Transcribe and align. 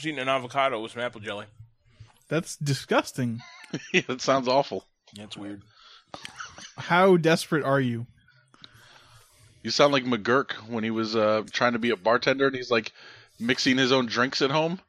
just 0.00 0.06
eating 0.06 0.18
an 0.18 0.30
avocado 0.30 0.80
with 0.80 0.92
some 0.92 1.02
apple 1.02 1.20
jelly. 1.20 1.44
That's 2.28 2.56
disgusting. 2.56 3.42
yeah, 3.92 4.00
that 4.06 4.22
sounds 4.22 4.48
awful. 4.48 4.86
Yeah, 5.12 5.24
it's 5.24 5.36
weird. 5.36 5.62
How 6.78 7.18
desperate 7.18 7.64
are 7.64 7.80
you? 7.80 8.06
You 9.62 9.70
sound 9.70 9.92
like 9.92 10.04
McGurk 10.04 10.52
when 10.68 10.84
he 10.84 10.90
was 10.90 11.14
uh, 11.14 11.42
trying 11.52 11.74
to 11.74 11.78
be 11.78 11.90
a 11.90 11.96
bartender 11.96 12.46
and 12.46 12.56
he's 12.56 12.70
like 12.70 12.92
mixing 13.38 13.76
his 13.76 13.92
own 13.92 14.06
drinks 14.06 14.40
at 14.40 14.50
home. 14.50 14.80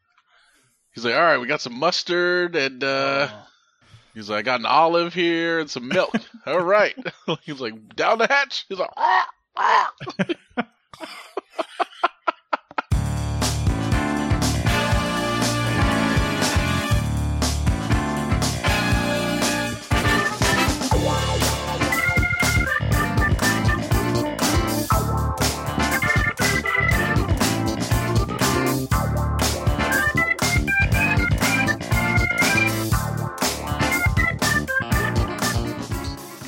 He's 0.93 1.03
like, 1.03 1.15
"All 1.15 1.21
right, 1.21 1.37
we 1.37 1.47
got 1.47 1.61
some 1.61 1.77
mustard 1.77 2.55
and 2.55 2.81
uh, 2.81 3.27
he's 4.13 4.29
like, 4.29 4.39
I 4.39 4.41
got 4.43 4.59
an 4.61 4.65
olive 4.65 5.13
here 5.13 5.59
and 5.59 5.69
some 5.69 5.89
milk. 5.89 6.15
All 6.45 6.61
right." 6.61 6.95
he's 7.41 7.59
like, 7.59 7.95
"Down 7.95 8.17
the 8.17 8.27
hatch." 8.27 8.65
He's 8.69 8.79
like, 8.79 8.91
"Ah, 8.95 9.27
ah." 9.57 9.93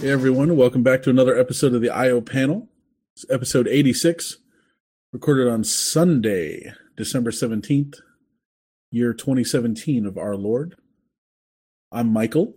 Hey 0.03 0.09
everyone, 0.12 0.57
welcome 0.57 0.84
back 0.84 1.02
to 1.03 1.09
another 1.09 1.39
episode 1.39 1.73
of 1.73 1.80
the 1.81 1.89
IO 1.89 2.20
panel. 2.20 2.67
It's 3.16 3.25
episode 3.30 3.70
86, 3.70 4.35
recorded 5.13 5.48
on 5.48 5.63
Sunday, 5.63 6.73
December 6.98 7.31
17th, 7.31 7.99
year 8.91 9.13
2017 9.13 10.05
of 10.05 10.17
our 10.17 10.35
Lord. 10.35 10.75
I'm 11.89 12.11
Michael, 12.11 12.53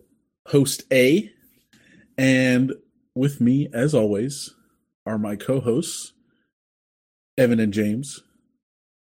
host 0.48 0.82
A, 0.92 1.30
and 2.18 2.72
with 3.14 3.40
me, 3.40 3.68
as 3.72 3.94
always, 3.94 4.52
are 5.06 5.16
my 5.16 5.36
co-hosts, 5.36 6.14
Evan 7.38 7.60
and 7.60 7.72
James. 7.72 8.24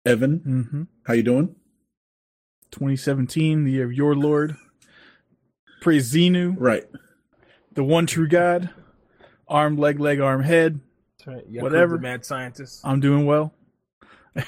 Evan, 0.07 0.39
Mm-hmm. 0.41 0.83
how 1.07 1.13
you 1.13 1.23
doing? 1.23 1.57
2017, 2.71 3.65
the 3.65 3.73
year 3.73 3.85
of 3.85 3.93
your 3.93 4.15
Lord. 4.15 4.57
Praise 5.83 6.11
Xenu, 6.15 6.55
Right. 6.59 6.85
The 7.73 7.85
one 7.85 8.07
true 8.07 8.29
God. 8.29 8.71
Arm, 9.49 9.77
leg, 9.77 9.99
leg, 9.99 10.21
arm, 10.21 10.43
head. 10.43 10.81
That's 11.19 11.27
right. 11.27 11.53
Yakuza 11.53 11.63
Whatever. 11.63 11.99
Mad 11.99 12.25
scientist. 12.25 12.81
I'm 12.85 13.01
doing 13.01 13.27
well. 13.27 13.53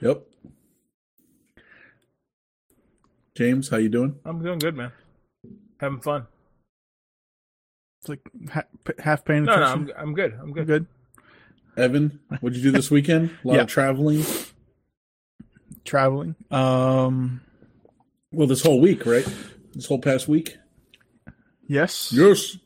Yep. 0.00 0.22
James, 3.36 3.68
how 3.70 3.78
you 3.78 3.88
doing? 3.88 4.16
I'm 4.24 4.42
doing 4.42 4.58
good, 4.58 4.76
man. 4.76 4.92
Having 5.80 6.00
fun. 6.00 6.26
It's 8.00 8.08
like 8.10 8.20
ha- 8.52 8.64
half 8.98 9.24
paying 9.24 9.44
No, 9.44 9.56
no, 9.56 9.62
attention. 9.62 9.94
I'm 9.96 10.08
I'm 10.08 10.14
good. 10.14 10.32
I'm 10.34 10.40
I'm 10.40 10.52
good. 10.52 10.66
good. 10.66 10.86
Evan, 11.76 12.20
what'd 12.40 12.56
you 12.56 12.62
do 12.62 12.70
this 12.70 12.90
weekend? 12.90 13.30
A 13.44 13.48
lot 13.48 13.54
Yeah. 13.56 13.60
of 13.62 13.68
traveling. 13.68 14.24
Traveling. 15.84 16.34
Um, 16.50 17.40
Well, 18.30 18.46
this 18.46 18.62
whole 18.62 18.80
week, 18.80 19.06
right? 19.06 19.26
This 19.74 19.86
whole 19.86 20.00
past 20.00 20.28
week. 20.28 20.58
Yes. 21.66 22.12
Yes. 22.12 22.56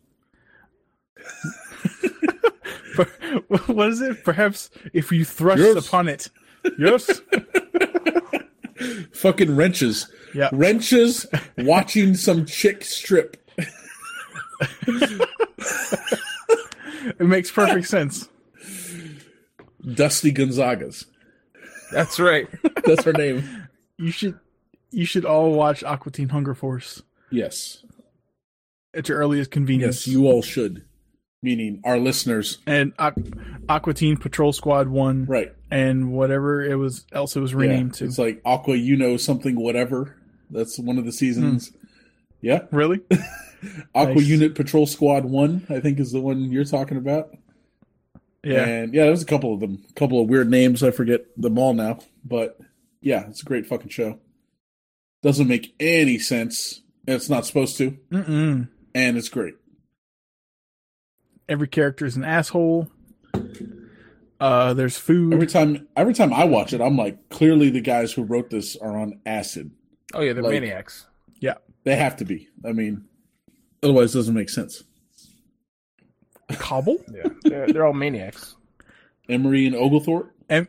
what 3.66 3.88
is 3.88 4.00
it? 4.00 4.24
Perhaps 4.24 4.70
if 4.92 5.12
you 5.12 5.24
thrust 5.24 5.62
Yes. 5.62 5.86
upon 5.86 6.08
it. 6.08 6.28
Yes. 6.78 7.20
Fucking 9.14 9.54
wrenches. 9.56 10.08
Yeah. 10.34 10.48
Wrenches 10.52 11.26
watching 11.58 12.14
some 12.14 12.44
chick 12.46 12.84
strip. 12.84 13.36
It 17.20 17.26
makes 17.26 17.50
perfect 17.50 17.88
sense. 17.88 18.28
Dusty 19.94 20.32
Gozongas. 20.32 21.06
That's 21.90 22.20
right. 22.20 22.46
That's 22.84 23.02
her 23.04 23.12
name. 23.12 23.66
You 23.96 24.10
should 24.12 24.38
you 24.90 25.04
should 25.04 25.24
all 25.24 25.52
watch 25.52 25.82
Aqua 25.82 26.12
Teen 26.12 26.28
Hunger 26.28 26.54
Force 26.54 27.02
Yes. 27.30 27.82
At 28.94 29.08
your 29.08 29.18
earliest 29.18 29.50
convenience. 29.50 30.06
Yes, 30.06 30.12
you 30.14 30.26
all 30.26 30.42
should. 30.42 30.84
Meaning 31.42 31.80
our 31.84 31.98
listeners. 31.98 32.58
and 32.66 32.96
Aqu- 32.96 33.62
Aqua 33.68 33.94
Teen 33.94 34.16
Patrol 34.16 34.52
Squad 34.52 34.88
One, 34.88 35.24
Right. 35.26 35.52
and 35.70 36.12
whatever 36.12 36.64
it 36.64 36.74
was 36.74 37.04
else 37.12 37.36
it 37.36 37.40
was 37.40 37.52
Yeah. 37.52 37.58
renamed 37.58 37.94
to. 37.94 38.06
It's 38.06 38.18
like 38.18 38.40
Aqua, 38.44 38.74
you 38.74 38.96
know 38.96 39.16
something, 39.16 39.54
whatever. 39.54 40.16
That's 40.50 40.78
one 40.80 40.98
of 40.98 41.04
the 41.04 41.12
seasons. 41.12 41.68
Hmm. 41.68 41.74
Yeah. 42.40 42.62
Really? 42.72 43.00
Aqua 43.94 44.14
Nice. 44.16 44.26
Unit 44.26 44.54
Patrol 44.56 44.86
Squad 44.86 45.24
1, 45.26 45.66
I 45.68 45.78
think, 45.80 46.00
is 46.00 46.10
the 46.12 46.20
one 46.20 46.50
you're 46.50 46.64
talking 46.64 46.96
about. 46.96 47.30
Yeah. 48.44 48.64
And 48.64 48.94
yeah, 48.94 49.04
there's 49.04 49.22
a 49.22 49.26
couple 49.26 49.52
of 49.54 49.60
them. 49.60 49.84
A 49.90 49.92
couple 49.94 50.20
of 50.20 50.28
weird 50.28 50.50
names. 50.50 50.82
I 50.82 50.90
forget 50.90 51.26
them 51.36 51.58
all 51.58 51.74
now. 51.74 51.98
But 52.24 52.58
yeah, 53.00 53.28
it's 53.28 53.42
a 53.42 53.44
great 53.44 53.66
fucking 53.66 53.90
show. 53.90 54.18
Doesn't 55.22 55.46
make 55.48 55.74
any 55.78 56.18
sense. 56.18 56.82
It's 57.06 57.28
not 57.28 57.46
supposed 57.46 57.76
to. 57.78 57.96
Mm-mm. 58.12 58.68
And 58.98 59.16
it's 59.16 59.28
great. 59.28 59.54
Every 61.48 61.68
character 61.68 62.04
is 62.04 62.16
an 62.16 62.24
asshole. 62.24 62.88
Uh, 64.40 64.74
there's 64.74 64.98
food. 64.98 65.32
Every 65.34 65.46
time 65.46 65.86
every 65.96 66.14
time 66.14 66.32
I 66.32 66.44
watch 66.44 66.72
it, 66.72 66.80
I'm 66.80 66.96
like, 66.96 67.28
clearly 67.28 67.70
the 67.70 67.80
guys 67.80 68.12
who 68.12 68.24
wrote 68.24 68.50
this 68.50 68.76
are 68.76 68.96
on 68.98 69.20
acid. 69.24 69.70
Oh 70.14 70.20
yeah, 70.20 70.32
they're 70.32 70.42
Like- 70.42 70.52
maniacs. 70.52 71.06
Yeah, 71.40 71.54
they 71.84 71.94
have 71.94 72.16
to 72.16 72.24
be. 72.24 72.48
I 72.64 72.72
mean, 72.72 73.04
otherwise 73.84 74.14
it 74.14 74.18
doesn't 74.18 74.34
make 74.34 74.48
sense. 74.50 74.82
Cobble. 76.54 76.96
Yeah, 77.12 77.28
they're, 77.44 77.66
they're 77.68 77.86
all 77.86 77.92
maniacs. 77.92 78.56
Emory 79.28 79.66
and 79.66 79.76
Oglethorpe, 79.76 80.32
And 80.48 80.66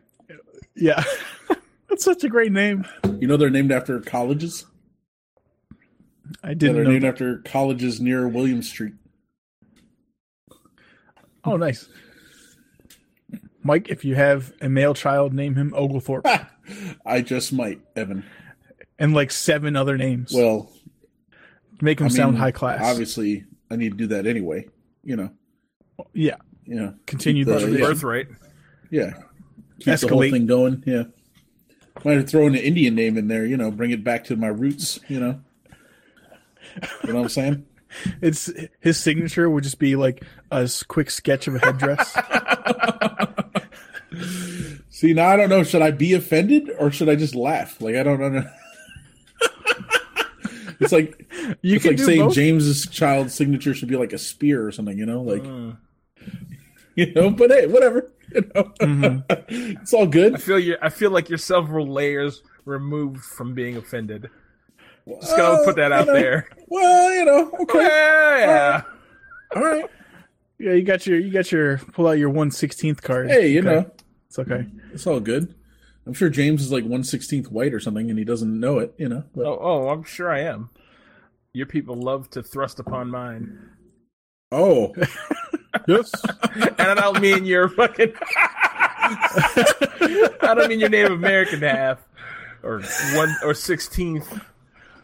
yeah, 0.75 1.03
that's 1.89 2.03
such 2.03 2.23
a 2.25 2.29
great 2.29 2.51
name. 2.51 2.85
you 3.19 3.27
know 3.27 3.37
they're 3.37 3.49
named 3.49 3.71
after 3.71 3.99
colleges? 4.01 4.65
I 6.43 6.53
didn't 6.53 6.75
they're 6.75 6.83
named 6.85 7.03
that. 7.03 7.09
after 7.13 7.37
colleges 7.39 7.99
near 7.99 8.27
William 8.27 8.61
Street. 8.63 8.93
Oh, 11.43 11.57
nice. 11.57 11.89
Mike, 13.63 13.89
if 13.89 14.05
you 14.05 14.15
have 14.15 14.53
a 14.61 14.69
male 14.69 14.93
child, 14.93 15.33
name 15.33 15.55
him 15.55 15.73
Oglethorpe, 15.75 16.25
I 17.05 17.21
just 17.21 17.51
might, 17.51 17.81
Evan. 17.95 18.23
and 18.97 19.13
like 19.13 19.31
seven 19.31 19.75
other 19.75 19.97
names. 19.97 20.31
Well, 20.33 20.71
Make 21.81 21.99
him 22.01 22.07
I 22.07 22.09
sound 22.09 22.33
mean, 22.33 22.41
high 22.41 22.51
class. 22.51 22.81
Obviously, 22.83 23.45
I 23.71 23.77
need 23.77 23.91
to 23.91 23.97
do 23.97 24.07
that 24.07 24.27
anyway. 24.27 24.67
You 25.03 25.15
know, 25.15 25.31
Yeah. 26.13 26.35
Yeah. 26.65 26.91
Continue 27.05 27.45
the 27.45 27.53
the- 27.53 27.59
tradition. 27.61 27.85
Birthright. 27.85 28.27
yeah. 28.91 29.13
Keep 29.79 29.99
the 29.99 30.07
whole 30.09 30.21
thing 30.29 30.45
going. 30.45 30.83
Yeah. 30.85 31.03
Might 32.03 32.17
have 32.17 32.29
thrown 32.29 32.53
an 32.53 32.61
Indian 32.61 32.95
name 32.95 33.17
in 33.17 33.29
there. 33.29 33.45
You 33.45 33.55
know, 33.55 33.71
bring 33.71 33.91
it 33.91 34.03
back 34.03 34.25
to 34.25 34.35
my 34.35 34.47
roots. 34.47 34.99
You 35.07 35.21
know. 35.21 35.39
You 37.03 37.13
know 37.13 37.15
what 37.15 37.23
I'm 37.23 37.29
saying? 37.29 37.65
It's 38.21 38.51
his 38.81 38.99
signature 38.99 39.49
would 39.49 39.63
just 39.63 39.79
be 39.79 39.95
like 39.95 40.23
a 40.51 40.69
quick 40.87 41.09
sketch 41.09 41.47
of 41.47 41.55
a 41.55 41.59
headdress. 41.59 42.13
See, 44.89 45.13
now 45.13 45.29
I 45.29 45.37
don't 45.37 45.49
know. 45.49 45.63
Should 45.63 45.81
I 45.81 45.89
be 45.89 46.13
offended 46.13 46.69
or 46.77 46.91
should 46.91 47.09
I 47.09 47.15
just 47.15 47.33
laugh? 47.33 47.81
Like 47.81 47.95
I 47.95 48.03
don't 48.03 48.19
know. 48.19 48.43
it's 50.79 50.91
like 50.91 51.25
You 51.61 51.75
it's 51.77 51.83
can 51.83 51.95
like 51.95 51.99
saying 52.05 52.21
both. 52.25 52.33
James's 52.35 52.85
child's 52.87 53.33
signature 53.33 53.73
should 53.73 53.89
be 53.89 53.95
like 53.97 54.13
a 54.13 54.17
spear 54.19 54.65
or 54.65 54.71
something. 54.71 54.97
You 54.97 55.05
know, 55.07 55.21
like 55.21 55.43
Mm. 55.43 55.77
you 56.95 57.11
know. 57.13 57.29
But 57.31 57.49
hey, 57.51 57.65
whatever. 57.67 58.11
You 58.33 58.41
know, 58.53 58.63
Mm-hmm. 58.81 59.77
it's 59.81 59.93
all 59.93 60.05
good. 60.05 60.35
I 60.35 60.37
feel 60.37 60.59
you. 60.59 60.77
I 60.81 60.89
feel 60.89 61.09
like 61.11 61.29
you're 61.29 61.37
several 61.39 61.87
layers 61.87 62.43
removed 62.65 63.23
from 63.23 63.53
being 63.55 63.77
offended. 63.77 64.29
Just 65.07 65.35
gonna 65.37 65.63
put 65.65 65.75
that 65.77 65.91
out 65.91 66.03
oh, 66.09 66.13
know, 66.13 66.19
there. 66.19 66.47
Well, 66.67 67.13
you 67.13 67.25
know, 67.25 67.51
okay, 67.61 67.79
Yeah. 68.41 68.81
all 69.55 69.63
right. 69.63 69.85
Yeah, 70.59 70.73
you 70.73 70.83
got 70.83 71.07
your 71.07 71.17
you 71.19 71.31
got 71.31 71.51
your 71.51 71.77
pull 71.77 72.07
out 72.07 72.17
your 72.19 72.29
one 72.29 72.51
sixteenth 72.51 73.01
card. 73.01 73.29
Hey, 73.29 73.49
you 73.51 73.59
Okay. 73.59 73.69
know, 73.69 73.91
it's 74.27 74.37
okay. 74.39 74.65
it's 74.93 75.07
all 75.07 75.19
good. 75.19 75.55
I'm 76.05 76.13
sure 76.13 76.29
James 76.29 76.61
is 76.61 76.71
like 76.71 76.83
one 76.85 77.03
sixteenth 77.03 77.49
white 77.51 77.73
or 77.73 77.79
something, 77.79 78.09
and 78.09 78.19
he 78.19 78.25
doesn't 78.25 78.59
know 78.59 78.79
it. 78.79 78.93
You 78.97 79.09
know, 79.09 79.23
but 79.35 79.45
Oh, 79.45 79.57
oh, 79.61 79.89
I'm 79.89 80.03
sure 80.03 80.29
I 80.31 80.41
am. 80.41 80.69
Your 81.53 81.65
people 81.65 81.95
love 81.95 82.29
to 82.31 82.43
thrust 82.43 82.79
upon 82.79 83.09
mine, 83.09 83.57
oh, 84.51 84.93
Yes. 85.87 86.11
and 86.55 86.81
I 86.81 86.93
don't 86.93 87.19
mean 87.21 87.45
your 87.45 87.69
fucking. 87.69 88.13
I 89.01 90.53
don't 90.55 90.67
mean 90.69 90.79
your 90.79 90.89
Native 90.89 91.11
American 91.11 91.61
half, 91.61 91.99
or 92.63 92.81
one 93.15 93.33
or 93.43 93.53
sixteenth. 93.53 94.27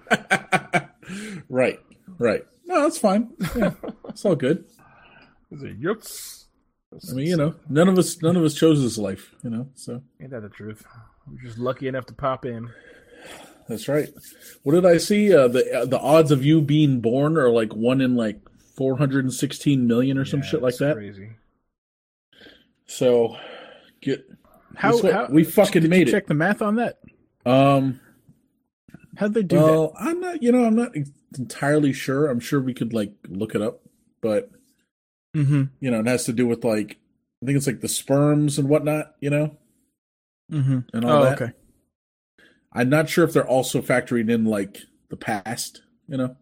right, 1.49 1.79
right. 2.17 2.45
No, 2.65 2.81
that's 2.81 2.97
fine. 2.97 3.31
Yeah, 3.55 3.71
it's 4.09 4.25
all 4.25 4.35
good. 4.35 4.65
Yups. 5.51 6.45
I 7.09 7.13
mean, 7.13 7.27
you 7.27 7.37
know, 7.37 7.55
none 7.69 7.87
of 7.87 7.97
us, 7.97 8.21
none 8.21 8.35
of 8.35 8.43
us 8.43 8.53
chose 8.53 8.81
this 8.81 8.97
life. 8.97 9.33
You 9.43 9.49
know, 9.49 9.67
so 9.75 10.01
Ain't 10.21 10.31
that 10.31 10.41
the 10.41 10.49
truth? 10.49 10.83
We're 11.27 11.41
just 11.41 11.57
lucky 11.57 11.87
enough 11.87 12.05
to 12.07 12.13
pop 12.13 12.45
in. 12.45 12.69
That's 13.67 13.87
right. 13.87 14.09
What 14.63 14.73
did 14.73 14.85
I 14.85 14.97
see? 14.97 15.33
Uh, 15.33 15.47
the 15.47 15.81
uh, 15.81 15.85
the 15.85 15.99
odds 15.99 16.31
of 16.31 16.45
you 16.45 16.61
being 16.61 17.01
born 17.01 17.37
are 17.37 17.49
like 17.49 17.73
one 17.73 17.99
in 18.01 18.15
like 18.15 18.39
416 18.75 19.87
million 19.87 20.17
or 20.17 20.25
some 20.25 20.41
Yeah, 20.41 20.45
shit 20.45 20.61
like 20.61 20.77
that. 20.77 20.95
Crazy. 20.95 21.31
So, 22.85 23.35
get 24.01 24.23
How, 24.75 25.01
how 25.01 25.27
We 25.29 25.43
fucking 25.43 25.87
made 25.89 26.01
you 26.01 26.05
it. 26.07 26.11
Check 26.11 26.27
the 26.27 26.33
math 26.33 26.61
on 26.61 26.75
that. 26.75 26.99
um. 27.45 27.99
How'd 29.17 29.33
they 29.33 29.43
do 29.43 29.57
that? 29.57 29.63
well, 29.63 29.93
I'm 29.99 30.19
not. 30.19 30.41
You 30.43 30.51
know, 30.51 30.65
I'm 30.65 30.75
not 30.75 30.91
entirely 31.37 31.93
sure. 31.93 32.27
I'm 32.27 32.39
sure 32.39 32.59
we 32.61 32.73
could 32.73 32.93
like 32.93 33.13
look 33.27 33.55
it 33.55 33.61
up, 33.61 33.81
but? 34.21 34.49
Mm-hmm. 35.35 35.63
you 35.81 35.91
know, 35.91 35.99
it 35.99 36.05
has 36.07 36.23
to 36.25 36.31
do 36.33 36.47
with 36.47 36.63
like 36.63 36.97
I 37.43 37.45
think 37.45 37.57
it's 37.57 37.67
like 37.67 37.81
the 37.81 37.89
sperms 37.89 38.57
and 38.57 38.69
whatnot. 38.69 39.15
You 39.19 39.29
know, 39.29 39.57
Mm-hmm. 40.51 40.79
and 40.93 41.05
all 41.05 41.21
Oh, 41.21 41.23
that. 41.25 41.41
okay. 41.41 41.51
I'm 42.71 42.89
not 42.89 43.09
sure 43.09 43.23
if 43.25 43.33
they're 43.33 43.47
also 43.47 43.81
factoring 43.81 44.29
in 44.29 44.45
like 44.45 44.79
the 45.09 45.17
past. 45.17 45.81
You 46.07 46.17
know, 46.17 46.35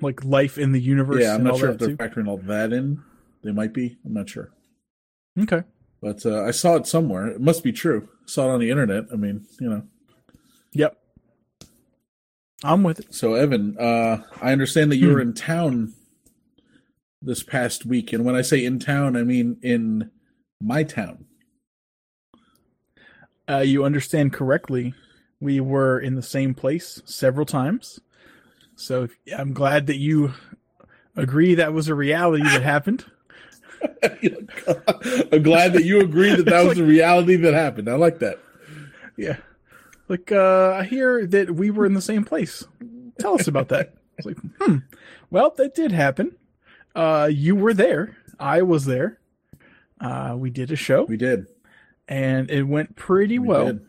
Like 0.00 0.24
life 0.24 0.58
in 0.58 0.72
the 0.72 0.80
universe. 0.80 1.22
yeah, 1.22 1.34
I'm 1.34 1.44
not 1.44 1.58
sure 1.58 1.70
if 1.70 1.78
that 1.78 1.96
they're 1.96 2.08
too. 2.08 2.20
factoring 2.20 2.28
all 2.28 2.38
that 2.38 2.72
in. 2.72 3.02
They 3.44 3.52
might 3.52 3.72
be. 3.72 3.96
I'm 4.04 4.12
not 4.14 4.28
sure. 4.28 4.50
Okay. 5.40 5.62
But 6.02 6.26
uh, 6.26 6.42
I 6.42 6.50
saw 6.50 6.74
it 6.76 6.86
somewhere. 6.86 7.28
It 7.28 7.40
must 7.40 7.62
be 7.64 7.72
true. 7.72 8.08
saw 8.26 8.50
it 8.50 8.54
on 8.54 8.60
the 8.60 8.70
internet. 8.70 9.04
I 9.12 9.16
mean, 9.16 9.46
you 9.60 9.70
know. 9.70 9.82
Yep. 10.72 10.96
I'm 12.64 12.82
with 12.82 13.00
it. 13.00 13.14
So 13.14 13.34
Evan, 13.34 13.76
uh, 13.78 14.22
I 14.40 14.52
understand 14.52 14.90
that 14.90 14.96
you 14.96 15.08
were 15.08 15.20
in 15.20 15.34
town 15.34 15.92
this 17.20 17.42
past 17.42 17.84
week, 17.84 18.12
and 18.12 18.24
when 18.24 18.34
I 18.34 18.42
say 18.42 18.64
in 18.64 18.78
town, 18.78 19.16
I 19.16 19.22
mean 19.22 19.58
in 19.62 20.10
my 20.60 20.82
town. 20.82 21.26
Uh, 23.48 23.58
you 23.58 23.84
understand 23.84 24.32
correctly. 24.32 24.94
We 25.40 25.60
were 25.60 26.00
in 26.00 26.14
the 26.14 26.22
same 26.22 26.54
place 26.54 27.02
several 27.04 27.46
times. 27.46 28.00
So 28.74 29.08
I'm 29.36 29.52
glad 29.52 29.86
that 29.86 29.96
you 29.96 30.32
agree 31.14 31.54
that 31.54 31.72
was 31.72 31.88
a 31.88 31.94
reality 31.94 32.42
that 32.44 32.62
happened. 32.62 33.04
I'm 34.02 35.42
glad 35.42 35.74
that 35.74 35.84
you 35.84 36.00
agree 36.00 36.34
that 36.34 36.46
that 36.46 36.60
It's 36.60 36.68
was 36.70 36.78
a 36.78 36.84
reality 36.84 37.36
that 37.36 37.54
happened. 37.54 37.88
I 37.88 37.94
like 37.94 38.18
that. 38.20 38.38
Yeah. 39.16 39.36
Like, 40.08 40.30
uh, 40.32 40.74
I 40.78 40.84
hear 40.84 41.26
that 41.26 41.50
we 41.54 41.70
were 41.70 41.84
in 41.86 41.94
the 41.94 42.00
same 42.00 42.24
place. 42.24 42.64
Tell 43.18 43.34
us 43.34 43.46
about 43.48 43.68
that. 43.68 43.94
It's 44.18 44.24
like, 44.24 44.38
hmm. 44.60 44.78
Well, 45.30 45.52
that 45.58 45.74
did 45.74 45.92
happen. 45.92 46.36
Uh, 46.94 47.28
you 47.30 47.54
were 47.54 47.74
there. 47.74 48.16
I 48.40 48.62
was 48.62 48.86
there. 48.86 49.18
Uh, 50.00 50.34
we 50.38 50.48
did 50.48 50.70
a 50.70 50.76
show 50.76 51.04
We 51.04 51.18
did. 51.18 51.48
and 52.08 52.50
it 52.50 52.62
went 52.62 52.96
pretty 52.96 53.38
We 53.38 53.46
well. 53.46 53.66
did. 53.66 53.80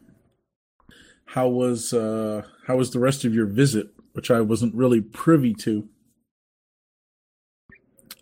How 1.28 1.48
was 1.48 1.94
uh 1.94 2.42
how 2.66 2.76
was 2.76 2.92
the 2.92 3.00
rest 3.00 3.24
of 3.24 3.34
your 3.34 3.46
visit, 3.46 3.88
which 4.12 4.30
I 4.30 4.42
wasn't 4.42 4.76
really 4.76 5.00
privy 5.00 5.54
to? 5.54 5.88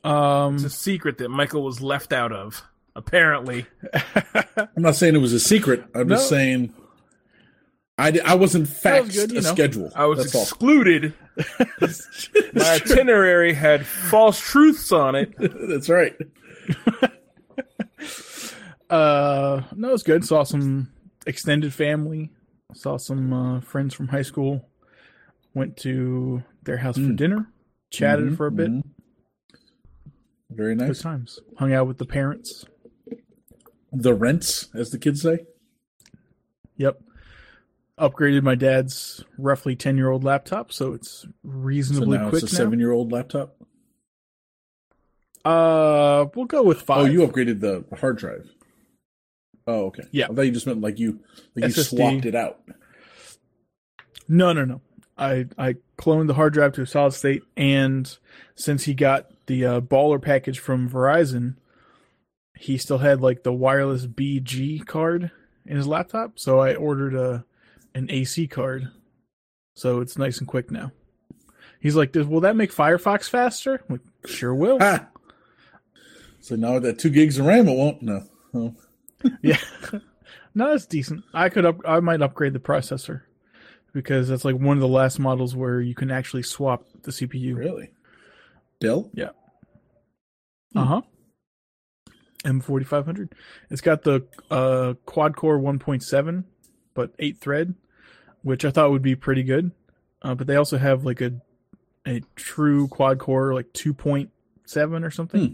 Um, 0.04 0.56
It's 0.56 0.64
a 0.66 0.70
secret 0.70 1.18
that 1.18 1.30
Michael 1.30 1.64
was 1.64 1.82
left 1.82 2.14
out 2.14 2.32
of. 2.32 2.64
Apparently, 2.96 3.66
I'm 4.56 4.70
not 4.84 4.96
saying 4.96 5.16
it 5.16 5.20
was 5.20 5.34
a 5.34 5.40
secret. 5.40 5.84
I'm 5.96 6.08
just 6.08 6.30
saying 6.30 6.72
I, 7.98 8.20
I 8.26 8.36
wasn't 8.36 8.68
That 8.82 9.06
was 9.06 9.12
faxed 9.12 9.16
good, 9.16 9.32
a 9.32 9.36
know. 9.36 9.54
schedule. 9.54 9.92
I 9.96 10.06
was 10.06 10.20
That's 10.20 10.36
excluded. 10.52 11.14
My 12.54 12.74
itinerary 12.76 13.54
had 13.54 13.86
false 13.86 14.40
truths 14.40 14.92
on 14.92 15.16
it. 15.16 15.34
That's 15.40 15.90
right. 15.90 16.16
Uh, 18.90 19.64
no, 19.76 19.90
it 19.90 19.94
was 19.94 20.04
good. 20.04 20.24
Saw 20.24 20.44
some 20.44 20.92
extended 21.26 21.74
family. 21.74 22.30
Saw 22.76 22.98
some 22.98 23.34
uh, 23.34 23.60
friends 23.62 23.96
from 23.96 24.10
high 24.10 24.22
school. 24.22 24.70
Went 25.56 25.76
to 25.78 26.44
their 26.64 26.78
house 26.78 26.96
for 26.96 27.02
Mm. 27.02 27.16
dinner. 27.18 27.52
Chatted 27.90 28.28
Mhm, 28.30 28.38
for 28.38 28.46
a 28.46 28.52
bit. 28.52 28.70
mhm. 28.70 28.84
Very 30.52 30.76
Good 30.76 30.88
nice. 30.88 31.02
times. 31.02 31.40
Hung 31.58 31.74
out 31.74 31.88
with 31.88 31.98
the 31.98 32.06
parents. 32.06 32.66
The 33.92 34.14
rents, 34.14 34.70
as 34.76 34.92
the 34.92 35.00
kids 35.00 35.22
say. 35.24 35.48
Yep. 36.78 37.02
Upgraded 38.00 38.44
my 38.44 38.56
dad's 38.56 39.24
roughly 39.38 39.76
ten 39.76 39.96
year 39.96 40.10
old 40.10 40.24
laptop, 40.24 40.74
so 40.74 40.94
it's 40.94 41.22
So 41.22 41.30
reasonably 41.44 42.18
now 42.18 42.30
quick 42.30 42.44
it's 42.44 42.52
a 42.52 42.56
seven-year-old 42.56 43.12
laptop. 43.12 43.56
Uh, 45.46 46.26
we'll 46.36 46.46
go 46.46 46.64
with 46.64 46.82
five. 46.82 46.98
Oh, 46.98 47.06
you 47.06 47.26
upgraded 47.26 47.62
the 47.62 47.86
hard 47.98 48.18
drive. 48.18 48.50
Oh, 49.68 49.86
okay. 49.86 50.04
Yeah. 50.12 50.26
I 50.26 50.34
thought 50.34 50.42
you 50.42 50.52
just 50.52 50.68
meant 50.68 50.82
like 50.82 51.00
you 51.00 51.22
like 51.56 51.66
you 51.76 51.84
swapped 51.84 52.26
it 52.26 52.36
out. 52.36 52.60
No, 54.28 54.54
no, 54.54 54.66
no. 54.66 54.82
I 55.18 55.46
I 55.58 55.76
cloned 55.98 56.28
the 56.28 56.34
hard 56.34 56.54
drive 56.54 56.74
to 56.74 56.82
a 56.82 56.88
solid 56.88 57.14
state, 57.14 57.44
and 57.56 58.18
since 58.56 58.84
he 58.84 58.94
got 58.94 59.28
the 59.46 59.66
uh, 59.66 59.82
baller 59.82 60.22
package 60.22 60.60
from 60.60 60.90
Verizon, 60.90 61.56
he 62.58 62.78
still 62.78 62.98
had 62.98 63.22
like 63.22 63.44
the 63.44 63.54
wireless 63.54 64.08
BG 64.08 64.86
card 64.86 65.32
in 65.66 65.78
his 65.78 65.88
laptop. 65.88 66.40
So 66.40 66.60
I 66.60 66.76
ordered 66.76 67.16
a 67.16 67.46
an 67.96 68.12
AC 68.12 68.48
card, 68.48 68.90
so 69.76 70.02
it's 70.02 70.18
nice 70.18 70.38
and 70.38 70.48
quick 70.48 70.70
now. 70.70 70.92
He's 71.80 71.96
like, 71.96 72.14
"Will 72.14 72.42
that 72.42 72.56
make 72.56 72.72
Firefox 72.74 73.28
faster?" 73.30 73.82
I'm 73.90 73.96
like, 73.96 74.30
sure 74.32 74.54
will. 74.54 74.78
Ha! 74.80 75.08
So 76.42 76.56
now 76.56 76.76
with 76.76 76.84
that 76.84 77.00
two 77.00 77.10
gigs 77.10 77.40
of 77.40 77.46
RAM, 77.48 77.68
it 77.68 77.76
won't. 77.76 78.02
No. 78.04 78.24
Oh, 78.54 78.76
Yeah. 79.42 79.58
no, 80.54 80.74
it's 80.74 80.86
decent. 80.86 81.24
I 81.34 81.50
could 81.50 81.66
up 81.66 81.78
I 81.88 82.00
might 82.02 82.22
upgrade 82.22 82.54
the 82.54 82.60
processor 82.60 83.22
because 83.94 84.28
that's 84.28 84.46
like 84.46 84.56
one 84.58 84.78
of 84.78 84.82
the 84.82 84.88
last 84.88 85.18
models 85.20 85.56
where 85.56 85.80
you 85.82 85.96
can 85.96 86.12
actually 86.12 86.44
swap 86.44 86.86
the 87.04 87.12
CPU. 87.12 87.56
really? 87.56 87.92
Dell? 88.80 89.10
Hmm. 90.74 90.78
Uh-huh. 90.78 91.02
M4500. 92.44 93.32
It's 93.72 93.82
got 93.82 94.04
the 94.04 94.26
uh 94.52 94.94
quad 95.06 95.36
core 95.36 95.58
1.7 95.60 96.44
but 96.94 97.12
8 97.20 97.38
thread, 97.40 97.74
which 98.46 98.64
I 98.64 98.70
thought 98.70 98.92
would 98.92 99.02
be 99.02 99.16
pretty 99.16 99.42
good. 99.42 99.72
Uh, 100.22 100.36
but 100.36 100.46
they 100.46 100.56
also 100.56 100.78
have 100.78 101.04
like 101.04 101.20
a 101.20 101.42
a 102.06 102.22
true 102.36 102.88
quad 102.88 103.18
core 103.18 103.56
like 103.56 103.74
2.7 103.74 105.04
or 105.04 105.10
something. 105.10 105.48
Hmm. 105.48 105.54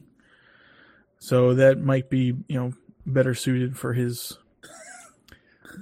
So 1.17 1.53
that 1.53 1.79
might 1.79 2.09
be, 2.09 2.35
you 2.47 2.59
know, 2.59 2.73
better 3.05 3.33
suited 3.33 3.77
for 3.77 3.93
his 3.93 4.37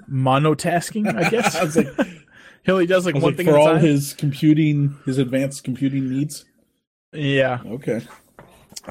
monotasking, 0.07 1.15
I 1.15 1.29
guess. 1.31 1.56
I 1.56 1.63
was 1.63 1.77
like, 1.77 1.88
he 2.63 2.71
only 2.71 2.85
does 2.85 3.07
like 3.07 3.15
one 3.15 3.23
like, 3.23 3.38
thing 3.38 3.48
for 3.48 3.57
all 3.57 3.65
time. 3.65 3.81
his 3.81 4.13
computing, 4.13 4.95
his 5.05 5.17
advanced 5.17 5.63
computing 5.63 6.10
needs. 6.10 6.45
Yeah. 7.12 7.60
Okay. 7.65 8.01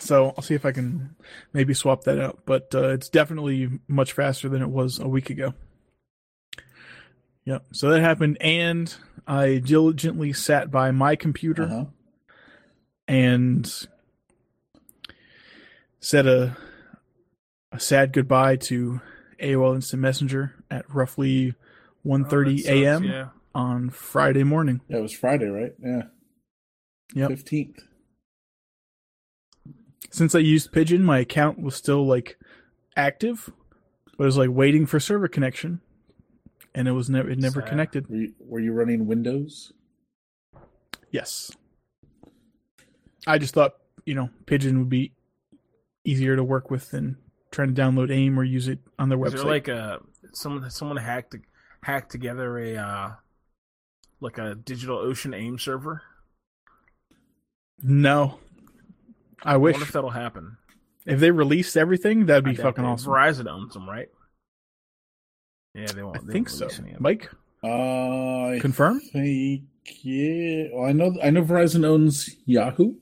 So 0.00 0.34
I'll 0.36 0.42
see 0.42 0.54
if 0.54 0.66
I 0.66 0.72
can 0.72 1.14
maybe 1.52 1.72
swap 1.72 2.02
that 2.04 2.18
out. 2.18 2.40
But 2.46 2.74
uh, 2.74 2.88
it's 2.88 3.08
definitely 3.08 3.78
much 3.86 4.12
faster 4.12 4.48
than 4.48 4.60
it 4.60 4.70
was 4.70 4.98
a 4.98 5.06
week 5.06 5.30
ago. 5.30 5.54
Yep. 7.48 7.64
So 7.72 7.88
that 7.90 8.00
happened, 8.02 8.36
and 8.42 8.94
I 9.26 9.56
diligently 9.56 10.34
sat 10.34 10.70
by 10.70 10.90
my 10.90 11.16
computer 11.16 11.62
Uh-huh. 11.62 11.84
and 13.06 13.86
said 15.98 16.26
a 16.26 16.56
a 17.72 17.80
sad 17.80 18.12
goodbye 18.12 18.56
to 18.56 19.00
AOL 19.40 19.74
Instant 19.74 20.02
Messenger 20.02 20.54
at 20.70 20.84
roughly 20.94 21.54
1:30 22.04 22.64
Oh, 22.66 22.70
a.m. 22.70 23.04
Yeah. 23.04 23.28
on 23.54 23.88
Friday 23.88 24.44
morning. 24.44 24.82
Yeah, 24.88 24.98
it 24.98 25.02
was 25.02 25.12
Friday, 25.12 25.46
right? 25.46 25.72
Yeah. 25.82 26.02
Yep. 27.14 27.30
Fifteenth. 27.30 27.80
Since 30.10 30.34
I 30.34 30.38
used 30.40 30.70
Pidgin, 30.70 31.00
my 31.02 31.18
account 31.20 31.60
was 31.62 31.74
still 31.74 32.06
like 32.06 32.38
active, 32.94 33.50
but 34.18 34.24
it 34.24 34.26
was 34.26 34.36
like 34.36 34.50
waiting 34.50 34.84
for 34.84 35.00
server 35.00 35.28
connection, 35.28 35.80
and 36.74 36.86
it 36.88 36.92
was 36.92 37.08
never 37.10 37.28
it 37.30 37.38
never 37.38 37.60
Sad. 37.60 37.68
connected. 37.70 38.08
Were 38.08 38.16
you, 38.16 38.34
were 38.40 38.60
you 38.60 38.72
running 38.72 39.06
Windows? 39.06 39.72
Yes, 41.10 41.50
I 43.26 43.38
just 43.38 43.54
thought 43.54 43.74
you 44.04 44.14
know 44.14 44.30
Pidgin 44.46 44.78
would 44.78 44.88
be 44.90 45.12
easier 46.04 46.36
to 46.36 46.44
work 46.44 46.70
with 46.70 46.90
than 46.90 47.16
trying 47.50 47.74
to 47.74 47.80
download 47.80 48.10
AIM 48.10 48.38
or 48.38 48.44
use 48.44 48.68
it 48.68 48.78
on 48.98 49.08
their 49.08 49.18
Was 49.18 49.32
website. 49.34 49.36
there 49.36 49.44
like 49.46 49.68
a 49.68 50.00
someone 50.32 50.70
someone 50.70 50.96
hacked 50.98 51.34
hacked 51.82 52.10
together 52.12 52.58
a 52.58 52.76
uh, 52.76 53.10
like 54.20 54.38
a 54.38 54.54
digital 54.54 54.98
ocean 54.98 55.32
aim 55.34 55.58
server? 55.58 56.02
no, 57.82 58.38
I 59.42 59.54
I 59.54 59.56
wish 59.56 59.74
wonder 59.74 59.86
if 59.86 59.92
that'll 59.92 60.10
happen. 60.10 60.56
if 61.06 61.20
they 61.20 61.30
released 61.30 61.76
everything, 61.76 62.26
that'd 62.26 62.44
be 62.44 62.54
fucking 62.54 62.84
awesome. 62.84 63.12
Verizon 63.12 63.46
owns 63.48 63.72
them, 63.74 63.88
right? 63.88 64.08
Yeah, 65.78 65.92
they 65.92 66.02
won't. 66.02 66.16
I 66.16 66.20
they 66.20 66.32
think 66.32 66.48
won't 66.48 66.58
so. 66.58 66.64
release 66.66 66.78
any 66.80 66.88
of 66.90 66.94
them. 66.94 67.02
Mike, 67.02 67.30
Uh, 67.62 68.46
I 68.54 68.58
confirm. 68.60 69.00
think 69.00 69.62
yeah. 70.02 70.68
Well, 70.72 70.84
I 70.84 70.92
know. 70.92 71.16
I 71.22 71.30
know 71.30 71.42
Verizon 71.42 71.84
owns 71.84 72.36
Yahoo. 72.44 72.94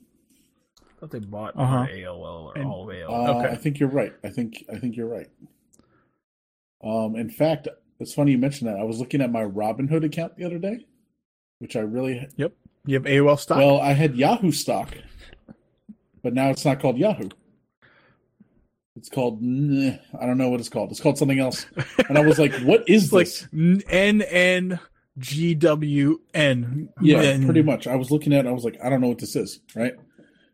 I 0.81 0.99
thought 0.99 1.11
they 1.11 1.19
bought 1.19 1.53
Uh-huh. 1.55 1.85
AOL 1.91 2.45
or 2.45 2.57
And- 2.57 2.67
all 2.67 2.89
of 2.89 2.95
AOL. 2.95 3.09
Uh, 3.27 3.39
Okay. 3.39 3.49
I 3.51 3.55
think 3.55 3.79
you're 3.79 3.89
right. 3.89 4.13
I 4.23 4.29
think 4.29 4.63
I 4.71 4.77
think 4.77 4.95
you're 4.95 5.07
right. 5.09 5.27
Um, 6.83 7.15
in 7.15 7.29
fact, 7.29 7.67
It's 7.99 8.13
funny 8.13 8.31
you 8.31 8.37
mentioned 8.37 8.69
that. 8.69 8.77
I 8.79 8.83
was 8.83 8.99
looking 8.99 9.21
at 9.21 9.31
my 9.31 9.43
Robinhood 9.43 10.03
account 10.05 10.35
the 10.37 10.43
other 10.45 10.59
day, 10.59 10.85
which 11.57 11.75
I 11.75 11.79
really 11.79 12.27
yep. 12.37 12.53
You 12.85 12.93
have 12.93 13.05
AOL 13.07 13.37
stock. 13.37 13.57
well. 13.57 13.81
I 13.81 13.93
had 13.93 14.15
Yahoo 14.15 14.51
stock, 14.51 14.95
but 16.21 16.33
now 16.35 16.49
it's 16.51 16.63
not 16.63 16.79
called 16.79 16.97
Yahoo. 16.99 17.29
It's 18.97 19.09
called 19.09 19.37
I 19.41 20.25
don't 20.25 20.37
know 20.37 20.49
what 20.49 20.59
it's 20.59 20.69
called. 20.69 20.91
It's 20.91 20.99
called 20.99 21.17
something 21.17 21.39
else. 21.39 21.65
And 22.09 22.17
I 22.17 22.21
was 22.21 22.37
like, 22.39 22.53
"What 22.61 22.83
is 22.89 23.05
it's 23.05 23.13
like 23.13 23.25
this?" 23.27 23.47
N 23.89 24.21
N 24.23 24.79
G 25.19 25.53
W 25.55 26.19
N. 26.33 26.89
Yeah, 27.01 27.37
pretty 27.45 27.61
much. 27.63 27.87
I 27.87 27.95
was 27.95 28.11
looking 28.11 28.33
at 28.33 28.45
it. 28.45 28.49
I 28.49 28.51
was 28.51 28.63
like, 28.65 28.77
I 28.83 28.89
don't 28.89 29.01
know 29.01 29.07
what 29.09 29.19
this 29.19 29.35
is, 29.35 29.59
right? 29.75 29.93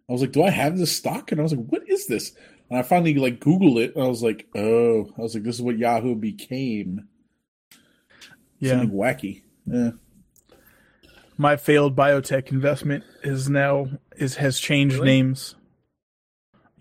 I 0.09 0.11
was 0.11 0.19
like, 0.21 0.33
do 0.33 0.43
I 0.43 0.49
have 0.49 0.77
this 0.77 0.95
stock? 0.95 1.31
And 1.31 1.39
I 1.39 1.43
was 1.43 1.53
like, 1.53 1.65
what 1.67 1.87
is 1.89 2.07
this? 2.07 2.33
And 2.69 2.77
I 2.77 2.81
finally 2.81 3.13
like 3.15 3.39
Google 3.39 3.77
it. 3.77 3.95
And 3.95 4.03
I 4.03 4.07
was 4.07 4.21
like, 4.21 4.47
oh, 4.55 5.09
I 5.17 5.21
was 5.21 5.33
like, 5.33 5.43
this 5.43 5.55
is 5.55 5.61
what 5.61 5.77
Yahoo 5.77 6.15
became. 6.15 7.07
Yeah, 8.59 8.71
Something 8.79 8.91
wacky. 8.97 9.43
Yeah. 9.65 9.91
my 11.37 11.55
failed 11.55 11.95
biotech 11.95 12.51
investment 12.51 13.03
is 13.23 13.49
now 13.49 13.87
is 14.17 14.35
has 14.35 14.59
changed 14.59 14.95
Really? 14.95 15.07
names. 15.07 15.55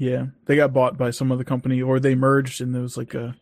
Yeah, 0.03 0.27
they 0.47 0.57
got 0.57 0.73
bought 0.73 0.99
by 0.99 1.11
some 1.13 1.31
other 1.31 1.45
company, 1.45 1.81
or 1.81 2.01
they 2.01 2.17
merged, 2.17 2.61
and 2.61 2.75
there 2.75 2.83
was 2.83 2.97
like 2.97 3.15
a 3.15 3.37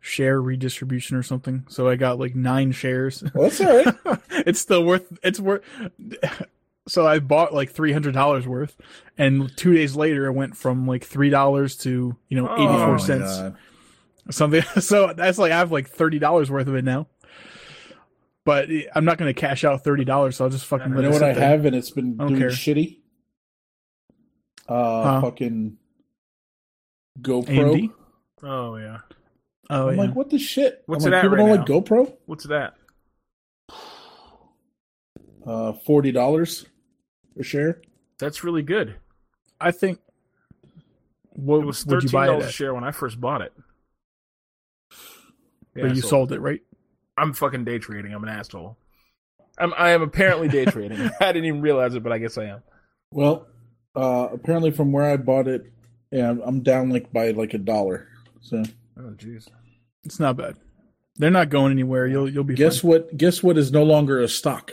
share 0.00 0.40
redistribution 0.42 1.16
or 1.16 1.22
something. 1.22 1.64
So 1.68 1.88
I 1.88 1.94
got 1.94 2.18
like 2.18 2.34
nine 2.34 2.72
shares. 2.72 3.22
Well, 3.34 3.44
that's 3.48 3.60
all 3.60 3.84
right. 3.84 4.18
it's 4.46 4.58
still 4.60 4.84
worth. 4.84 5.16
It's 5.22 5.38
worth. 5.40 5.62
So 6.88 7.06
I 7.06 7.18
bought 7.18 7.52
like 7.52 7.70
three 7.70 7.92
hundred 7.92 8.14
dollars 8.14 8.46
worth, 8.48 8.74
and 9.18 9.54
two 9.58 9.74
days 9.74 9.94
later 9.94 10.24
it 10.24 10.32
went 10.32 10.56
from 10.56 10.86
like 10.86 11.04
three 11.04 11.28
dollars 11.28 11.76
to 11.84 12.16
you 12.28 12.36
know 12.40 12.48
Oh 12.48 12.54
eighty 12.54 12.82
four 12.82 12.98
cents 12.98 13.36
God. 13.36 13.56
something. 14.30 14.62
So 14.80 15.12
that's 15.12 15.36
like 15.36 15.52
I 15.52 15.58
have 15.58 15.70
like 15.70 15.86
thirty 15.86 16.18
dollars 16.18 16.50
worth 16.50 16.66
of 16.66 16.74
it 16.76 16.86
now. 16.86 17.06
But 18.44 18.70
I'm 18.94 19.04
not 19.04 19.18
going 19.18 19.28
to 19.28 19.38
cash 19.38 19.64
out 19.64 19.84
thirty 19.84 20.06
dollars, 20.06 20.36
so 20.36 20.46
I'll 20.46 20.50
just 20.50 20.64
fucking 20.64 20.88
You 20.88 20.94
let 20.96 21.04
it 21.04 21.08
know 21.08 21.12
what 21.12 21.22
I 21.22 21.34
have, 21.34 21.66
and 21.66 21.76
it's 21.76 21.90
been 21.90 22.16
doing 22.16 22.38
care. 22.38 22.48
shitty. 22.48 22.97
Uh, 24.68 25.02
Huh? 25.02 25.20
fucking 25.22 25.78
GoPro. 27.20 27.46
AMD? 27.48 27.90
Oh 28.42 28.76
yeah. 28.76 28.98
Oh 29.70 29.88
I'm 29.88 29.96
yeah. 29.96 30.02
like, 30.02 30.14
what 30.14 30.30
the 30.30 30.38
shit? 30.38 30.82
What's 30.86 31.04
I'm 31.04 31.12
it 31.12 31.16
like, 31.16 31.24
at 31.24 31.30
people 31.30 31.44
right 31.46 31.64
don't 31.66 31.80
like 31.80 31.84
GoPro. 31.84 32.16
What's 32.26 32.44
that? 32.44 32.74
Uh, 35.46 35.72
forty 35.86 36.12
dollars 36.12 36.66
a 37.38 37.42
share. 37.42 37.80
That's 38.18 38.44
really 38.44 38.62
good. 38.62 38.96
I 39.60 39.70
think. 39.70 39.98
What 41.30 41.60
It 41.60 41.64
was 41.64 41.86
would 41.86 42.02
you 42.02 42.08
thirteen 42.08 42.12
buy 42.12 42.26
dollars 42.26 42.46
a 42.46 42.52
share 42.52 42.74
when 42.74 42.84
I 42.84 42.90
first 42.90 43.18
bought 43.18 43.40
it. 43.42 43.52
but 45.74 45.94
you 45.94 46.02
so- 46.02 46.08
sold 46.08 46.32
it, 46.32 46.40
right? 46.40 46.60
I'm 47.16 47.32
fucking 47.32 47.64
day 47.64 47.78
trading. 47.78 48.12
I'm 48.12 48.22
an 48.24 48.28
asshole. 48.28 48.76
I'm 49.58 49.72
I 49.74 49.90
am 49.90 50.02
apparently 50.02 50.48
day 50.48 50.66
trading. 50.66 50.98
I 51.20 51.32
didn't 51.32 51.46
even 51.46 51.62
realize 51.62 51.94
it, 51.94 52.02
but 52.02 52.12
I 52.12 52.18
guess 52.18 52.36
I 52.36 52.44
am. 52.46 52.62
Well, 53.10 53.46
uh, 53.98 54.28
apparently 54.32 54.70
from 54.70 54.92
where 54.92 55.04
I 55.10 55.16
bought 55.16 55.48
it, 55.48 55.70
yeah, 56.10 56.34
I'm 56.44 56.62
down 56.62 56.90
like 56.90 57.12
by 57.12 57.32
like 57.32 57.54
a 57.54 57.58
dollar. 57.58 58.08
So 58.40 58.62
Oh 58.98 59.14
jeez. 59.16 59.48
It's 60.04 60.18
not 60.20 60.36
bad. 60.36 60.56
They're 61.16 61.30
not 61.30 61.50
going 61.50 61.72
anywhere. 61.72 62.06
You'll 62.06 62.28
you'll 62.30 62.44
be 62.44 62.54
guess 62.54 62.80
fine. 62.80 62.90
what? 62.90 63.16
Guess 63.16 63.42
what 63.42 63.58
is 63.58 63.72
no 63.72 63.82
longer 63.82 64.20
a 64.20 64.28
stock 64.28 64.72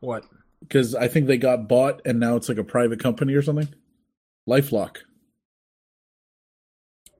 What? 0.00 0.24
because 0.60 0.94
I 0.94 1.06
think 1.08 1.26
they 1.26 1.36
got 1.38 1.68
bought 1.68 2.00
and 2.04 2.18
now 2.18 2.34
it's 2.36 2.48
like 2.48 2.58
a 2.58 2.64
private 2.64 2.98
company 2.98 3.34
or 3.34 3.42
something. 3.42 3.68
LifeLock. 4.48 4.96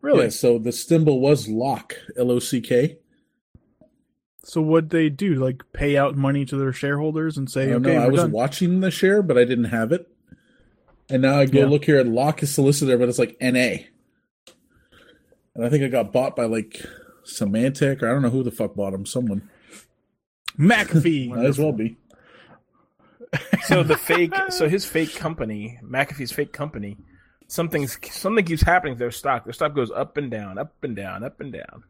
Really? 0.01 0.25
Yeah, 0.25 0.31
so 0.31 0.59
the 0.59 0.73
symbol 0.73 1.21
was 1.21 1.49
lock, 1.49 1.97
L 2.17 2.31
O 2.31 2.39
C 2.39 2.61
K. 2.61 2.99
So 4.45 4.61
what 4.63 4.91
they 4.91 5.09
do? 5.09 5.35
Like 5.35 5.63
pay 5.73 5.97
out 5.97 6.17
money 6.17 6.45
to 6.47 6.57
their 6.57 6.73
shareholders 6.73 7.37
and 7.37 7.51
say, 7.51 7.67
don't 7.67 7.85
okay, 7.85 7.97
know. 7.97 8.03
I 8.03 8.07
we're 8.07 8.13
was 8.13 8.21
done. 8.23 8.31
watching 8.31 8.81
the 8.81 8.91
share, 8.91 9.23
but 9.23 9.37
I 9.37 9.45
didn't 9.45 9.65
have 9.65 9.91
it. 9.93 10.09
And 11.09 11.23
now 11.23 11.39
I 11.39 11.47
go 11.47 11.61
Yeah. 11.61 11.67
look 11.67 11.85
here 11.85 11.99
at 11.99 12.07
lock 12.09 12.43
is 12.43 12.53
solicitor, 12.55 12.99
but 12.99 13.09
it's 13.09 13.19
like 13.19 13.37
NA. 13.41 13.85
And 15.55 15.65
I 15.65 15.69
think 15.69 15.85
I 15.85 15.89
got 15.89 16.13
bought 16.13 16.37
by 16.37 16.45
like 16.45 16.85
Symantec 17.25 18.03
or 18.03 18.09
I 18.09 18.13
don't 18.13 18.23
know 18.23 18.31
who 18.31 18.43
the 18.43 18.51
fuck 18.51 18.75
bought 18.75 18.93
him. 18.95 19.07
Someone 19.07 19.49
McAfee. 20.59 21.29
might 21.35 21.47
as 21.47 21.59
well 21.59 21.73
be. 21.73 21.97
So 23.65 23.83
the 23.83 23.97
fake, 23.97 24.33
so 24.51 24.69
his 24.69 24.85
fake 24.85 25.15
company, 25.15 25.79
McAfee's 25.83 26.33
fake 26.33 26.53
company, 26.53 26.97
something's 27.49 27.99
something 28.11 28.45
keeps 28.45 28.63
happening 28.63 28.95
to 28.95 28.99
their 28.99 29.11
stock. 29.11 29.45
Their 29.45 29.53
stock 29.53 29.75
goes 29.75 29.91
up 29.91 30.17
and 30.17 30.31
down, 30.31 30.59
up 30.59 30.75
and 30.83 30.95
down, 30.97 31.25
up 31.25 31.41
and 31.41 31.53
down. 31.53 31.83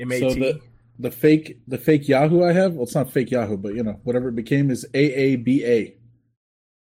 MAT. 0.00 0.18
So 0.20 0.30
the 0.34 0.60
the 0.98 1.10
fake 1.10 1.58
the 1.68 1.78
fake 1.78 2.08
Yahoo 2.08 2.42
I 2.44 2.52
have, 2.52 2.72
well, 2.74 2.84
it's 2.84 2.94
not 2.94 3.10
fake 3.12 3.30
Yahoo, 3.30 3.56
but 3.58 3.74
you 3.74 3.82
know 3.82 4.00
whatever 4.04 4.28
it 4.30 4.34
became 4.36 4.70
is 4.70 4.86
AABA, 4.94 5.94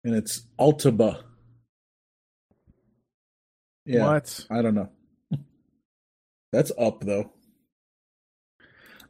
and 0.05 0.15
it's 0.15 0.47
Altaba. 0.59 1.23
Yeah, 3.87 4.03
What? 4.07 4.47
I 4.51 4.63
don't 4.63 4.75
know. 4.75 4.89
That's 6.53 6.71
up 6.79 7.01
though. 7.01 7.33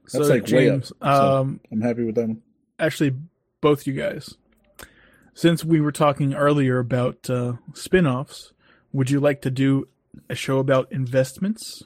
So 0.07 0.19
That's 0.19 0.31
like 0.31 0.43
way 0.51 0.69
up, 0.71 0.75
James, 0.81 0.93
so- 1.01 1.09
um, 1.41 1.61
I'm 1.71 1.81
happy 1.81 2.05
with 2.05 2.15
them. 2.15 2.43
actually, 2.79 3.15
both 3.61 3.87
you 3.87 3.93
guys, 3.95 4.35
since 5.35 5.65
we 5.65 5.81
were 5.81 5.93
talking 5.93 6.35
earlier 6.35 6.79
about 6.79 7.29
uh, 7.31 7.55
spin-offs, 7.73 8.53
would 8.93 9.11
you 9.11 9.21
like 9.21 9.41
to 9.43 9.51
do 9.51 9.89
a 10.29 10.35
show 10.35 10.59
about 10.59 10.91
investments? 10.93 11.83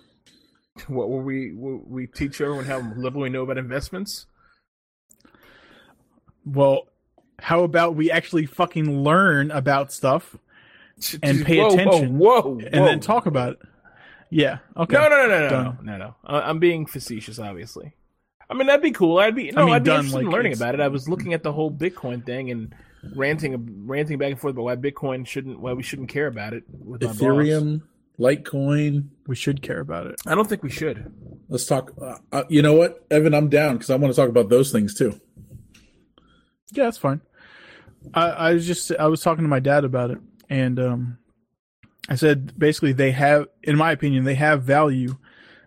what 0.87 1.09
will 1.11 1.23
we 1.23 1.53
will 1.53 1.83
we 1.87 2.07
teach 2.07 2.41
everyone 2.41 2.65
how 2.65 2.79
little 2.97 3.21
we 3.21 3.29
know 3.29 3.43
about 3.43 3.59
investments? 3.59 4.27
Well, 6.45 6.87
how 7.39 7.63
about 7.63 7.95
we 7.95 8.11
actually 8.11 8.47
fucking 8.47 9.03
learn 9.05 9.51
about 9.51 9.93
stuff 9.93 10.37
And 11.23 11.45
pay 11.45 11.59
Whoa, 11.59 11.69
attention. 11.75 12.19
Whoa, 12.19 12.41
whoa, 12.43 12.59
and 12.61 12.85
then 12.87 13.01
talk 13.01 13.27
about 13.27 13.53
it? 13.53 13.59
Yeah. 14.31 14.59
Okay. 14.77 14.95
No, 14.95 15.09
no, 15.09 15.09
no, 15.09 15.29
no, 15.29 15.39
no, 15.41 15.49
Done. 15.49 15.79
no, 15.83 15.93
no, 15.93 15.99
no. 15.99 16.15
I- 16.25 16.41
I'm 16.51 16.59
being 16.59 16.87
facetious, 16.87 17.39
obviously. 17.39 17.95
I 18.51 18.55
mean, 18.55 18.67
that'd 18.67 18.83
be 18.83 18.91
cool. 18.91 19.19
I'd 19.19 19.35
be 19.35 19.51
no, 19.51 19.63
I 19.63 19.65
mean, 19.67 19.75
I'd 19.75 19.85
be 19.85 19.91
done, 19.91 19.97
interested 20.07 20.21
in 20.27 20.31
learning 20.31 20.53
it's- 20.53 20.61
about 20.61 20.75
it. 20.75 20.81
I 20.81 20.89
was 20.89 21.09
looking 21.09 21.33
at 21.35 21.43
the 21.43 21.53
whole 21.53 21.71
Bitcoin 21.71 22.25
thing 22.27 22.51
and 22.51 22.75
ranting, 23.15 23.87
ranting 23.87 24.19
back 24.19 24.33
and 24.33 24.41
forth 24.41 24.55
about 24.55 24.65
why 24.65 24.77
Bitcoin 24.77 25.27
shouldn't, 25.27 25.61
why 25.61 25.73
we 25.73 25.83
shouldn't 25.83 26.09
care 26.09 26.27
about 26.27 26.53
it. 26.55 26.65
With 26.69 27.03
my. 27.03 27.11
Ethereum, 27.13 27.83
Litecoin. 28.19 29.09
We 29.29 29.37
should 29.37 29.63
care 29.63 29.81
about 29.81 30.09
it. 30.09 30.17
I 30.27 30.35
don't 30.35 30.49
think 30.49 30.63
we 30.63 30.71
should. 30.71 31.13
Let's 31.49 31.67
talk. 31.67 31.93
Uh, 32.01 32.17
uh, 32.33 32.45
you 32.49 32.61
know 32.63 32.75
what, 32.75 33.07
Evan? 33.11 33.35
I'm 33.35 33.49
down 33.49 33.75
because 33.77 33.91
I 33.91 33.97
want 33.97 34.13
to 34.13 34.21
talk 34.21 34.29
about 34.29 34.49
those 34.49 34.73
things 34.73 34.95
too. 34.95 35.19
Yeah, 36.73 36.85
that's 36.85 36.99
fine. 36.99 37.21
I, 38.15 38.29
I 38.29 38.55
was 38.55 38.67
just 38.67 38.93
I 38.99 39.07
was 39.07 39.21
talking 39.21 39.45
to 39.45 39.49
my 39.49 39.61
dad 39.61 39.85
about 39.85 40.11
it, 40.11 40.19
and 40.49 40.79
um, 40.79 41.19
I 42.09 42.15
said 42.15 42.59
basically 42.59 42.93
they 42.93 43.13
have, 43.13 43.47
in 43.63 43.77
my 43.77 43.93
opinion, 43.93 44.25
they 44.25 44.35
have 44.35 44.63
value 44.63 45.17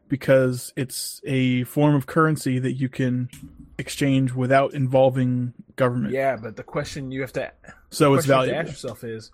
because 0.07 0.73
it's 0.75 1.21
a 1.25 1.63
form 1.63 1.95
of 1.95 2.05
currency 2.05 2.59
that 2.59 2.73
you 2.73 2.89
can 2.89 3.29
exchange 3.77 4.33
without 4.33 4.73
involving 4.73 5.53
government. 5.75 6.13
Yeah, 6.13 6.35
but 6.35 6.55
the 6.55 6.63
question 6.63 7.11
you 7.11 7.21
have 7.21 7.33
to, 7.33 7.51
so 7.89 8.13
it's 8.13 8.25
question 8.25 8.29
you 8.29 8.35
have 8.35 8.45
to 8.45 8.51
valuable. 8.51 8.59
ask 8.59 8.69
yourself 8.69 9.03
is, 9.03 9.31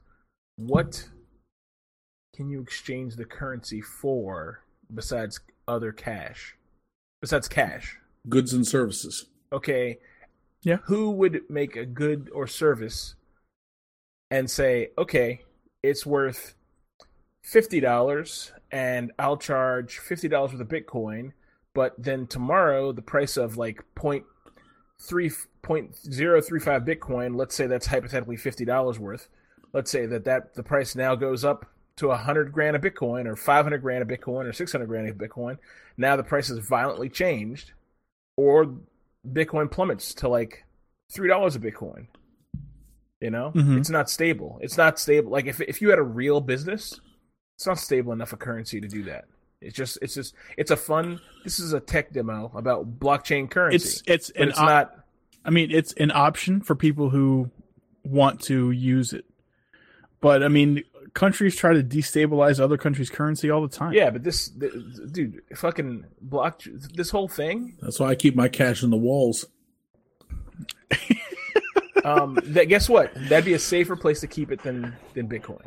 what 0.57 1.09
can 2.35 2.49
you 2.49 2.61
exchange 2.61 3.15
the 3.15 3.25
currency 3.25 3.81
for 3.81 4.61
besides 4.93 5.39
other 5.67 5.91
cash? 5.91 6.55
Besides 7.21 7.47
cash. 7.47 7.97
Goods 8.29 8.53
and 8.53 8.67
services. 8.67 9.25
okay, 9.51 9.97
Yeah. 10.67 10.79
who 10.83 11.11
would 11.11 11.43
make 11.49 11.77
a 11.77 11.85
good 11.85 12.29
or 12.33 12.45
service 12.45 13.15
and 14.29 14.51
say, 14.51 14.89
okay, 14.97 15.39
it's 15.81 16.05
worth 16.05 16.55
fifty 17.41 17.79
dollars, 17.79 18.51
and 18.69 19.13
I'll 19.17 19.37
charge 19.37 19.99
fifty 19.99 20.27
dollars 20.27 20.51
worth 20.51 20.59
of 20.59 20.67
Bitcoin, 20.67 21.31
but 21.73 21.95
then 21.97 22.27
tomorrow 22.27 22.91
the 22.91 23.01
price 23.01 23.37
of 23.37 23.55
like 23.55 23.81
point 23.95 24.25
three 25.01 25.31
point 25.61 25.95
zero 25.95 26.41
three 26.41 26.59
five 26.59 26.81
Bitcoin, 26.81 27.37
let's 27.37 27.55
say 27.55 27.67
that's 27.67 27.87
hypothetically 27.87 28.35
fifty 28.35 28.65
dollars 28.65 28.99
worth. 28.99 29.29
Let's 29.71 29.89
say 29.89 30.05
that 30.07 30.25
that 30.25 30.53
the 30.55 30.63
price 30.63 30.97
now 30.97 31.15
goes 31.15 31.45
up 31.45 31.65
to 31.95 32.11
a 32.11 32.17
hundred 32.17 32.51
grand 32.51 32.75
a 32.75 32.79
Bitcoin, 32.79 33.25
or 33.25 33.37
five 33.37 33.63
hundred 33.63 33.83
grand 33.83 34.03
a 34.03 34.17
Bitcoin, 34.17 34.43
or 34.43 34.51
six 34.51 34.73
hundred 34.73 34.87
grand 34.87 35.07
a 35.07 35.13
Bitcoin. 35.13 35.59
Now 35.95 36.17
the 36.17 36.23
price 36.23 36.49
has 36.49 36.57
violently 36.59 37.07
changed, 37.07 37.71
or 38.35 38.75
Bitcoin 39.31 39.69
plummets 39.69 40.13
to 40.15 40.27
like 40.29 40.63
three 41.13 41.27
dollars 41.27 41.55
a 41.55 41.59
Bitcoin. 41.59 42.07
You 43.21 43.31
know, 43.31 43.51
Mhm. 43.55 43.79
it's 43.79 43.89
not 43.89 44.09
stable. 44.09 44.59
It's 44.61 44.77
not 44.77 44.99
stable. 44.99 45.31
Like 45.31 45.47
if 45.47 45.59
if 45.61 45.81
you 45.81 45.89
had 45.89 45.97
a 45.99 46.03
real 46.03 46.39
business, 46.41 46.99
it's 47.57 47.65
not 47.65 47.79
stable 47.79 48.13
enough 48.13 48.31
a 48.33 48.37
currency 48.37 48.79
to 48.79 48.87
do 48.87 49.03
that. 49.05 49.25
It's 49.59 49.75
just 49.75 49.97
it's 50.03 50.13
just 50.13 50.35
it's 50.57 50.69
a 50.69 50.77
fun. 50.77 51.19
This 51.43 51.59
is 51.59 51.73
a 51.73 51.79
tech 51.79 52.13
demo 52.13 52.51
about 52.55 52.99
blockchain 52.99 53.49
currency. 53.49 53.75
It's 53.77 54.03
it's 54.05 54.29
an 54.39 54.49
it's 54.49 54.59
op- 54.59 54.65
not. 54.67 55.05
I 55.43 55.49
mean, 55.49 55.71
it's 55.71 55.93
an 55.93 56.11
option 56.11 56.61
for 56.61 56.75
people 56.75 57.09
who 57.09 57.49
want 58.03 58.41
to 58.43 58.69
use 58.71 59.13
it. 59.13 59.25
But 60.21 60.43
I 60.43 60.47
mean, 60.49 60.83
countries 61.17 61.55
try 61.55 61.73
to 61.73 61.81
destabilize 61.81 62.59
other 62.59 62.77
countries' 62.77 63.09
currency 63.09 63.49
all 63.49 63.61
the 63.61 63.67
time. 63.67 63.91
Yeah, 63.91 64.11
but 64.11 64.23
this, 64.23 64.49
th- 64.49 64.71
dude, 65.11 65.41
fucking 65.55 66.05
block 66.21 66.61
this 66.63 67.09
whole 67.09 67.27
thing. 67.27 67.75
That's 67.81 67.99
why 67.99 68.09
I 68.09 68.15
keep 68.15 68.35
my 68.35 68.47
cash 68.47 68.83
in 68.83 68.91
the 68.91 68.97
walls. 68.97 69.45
Um, 72.05 72.39
that 72.41 72.65
guess 72.69 72.87
what? 72.87 73.11
That'd 73.15 73.43
be 73.43 73.53
a 73.53 73.59
safer 73.59 73.97
place 73.97 74.21
to 74.21 74.27
keep 74.27 74.49
it 74.49 74.63
than 74.63 74.95
than 75.13 75.27
Bitcoin. 75.27 75.59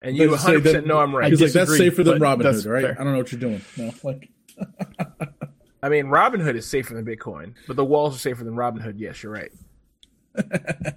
And 0.00 0.16
you 0.16 0.30
100 0.30 0.62
percent 0.64 0.86
know 0.88 0.98
I'm 0.98 1.14
right. 1.14 1.30
He's 1.30 1.40
like, 1.40 1.52
that's 1.52 1.76
safer 1.76 2.02
than 2.02 2.18
Robinhood, 2.18 2.68
right? 2.68 2.82
fair. 2.82 2.96
I 2.98 3.04
don't 3.04 3.12
know 3.12 3.18
what 3.18 3.30
you're 3.30 3.40
doing. 3.40 3.62
No, 3.76 3.94
like 4.02 4.30
I 5.80 5.88
mean, 5.90 6.06
Robinhood 6.06 6.56
is 6.56 6.66
safer 6.66 6.94
than 6.94 7.04
Bitcoin, 7.04 7.54
but 7.68 7.76
the 7.76 7.84
walls 7.84 8.16
are 8.16 8.18
safer 8.18 8.42
than 8.42 8.54
Robinhood. 8.54 8.94
Yes, 8.96 9.22
you're 9.22 9.30
right. 9.30 9.52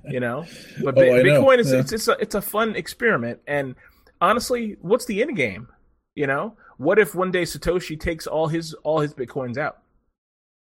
You 0.09 0.19
know, 0.19 0.45
but 0.83 0.97
Oh, 0.97 1.01
Bi- 1.01 1.19
I 1.19 1.21
know. 1.23 1.41
Bitcoin 1.43 1.59
is 1.59 1.71
Yeah. 1.71 1.79
it's 1.79 1.91
it's 1.91 2.07
a, 2.07 2.11
it's 2.19 2.35
a 2.35 2.41
fun 2.41 2.75
experiment. 2.75 3.39
And 3.47 3.75
honestly, 4.21 4.77
what's 4.81 5.05
the 5.05 5.21
end 5.21 5.35
game? 5.35 5.67
You 6.15 6.27
know, 6.27 6.55
what 6.77 6.99
if 6.99 7.13
one 7.15 7.31
day 7.31 7.43
Satoshi 7.43 7.99
takes 7.99 8.25
all 8.27 8.47
his 8.47 8.73
all 8.83 8.99
his 8.99 9.13
bitcoins 9.13 9.57
out? 9.57 9.79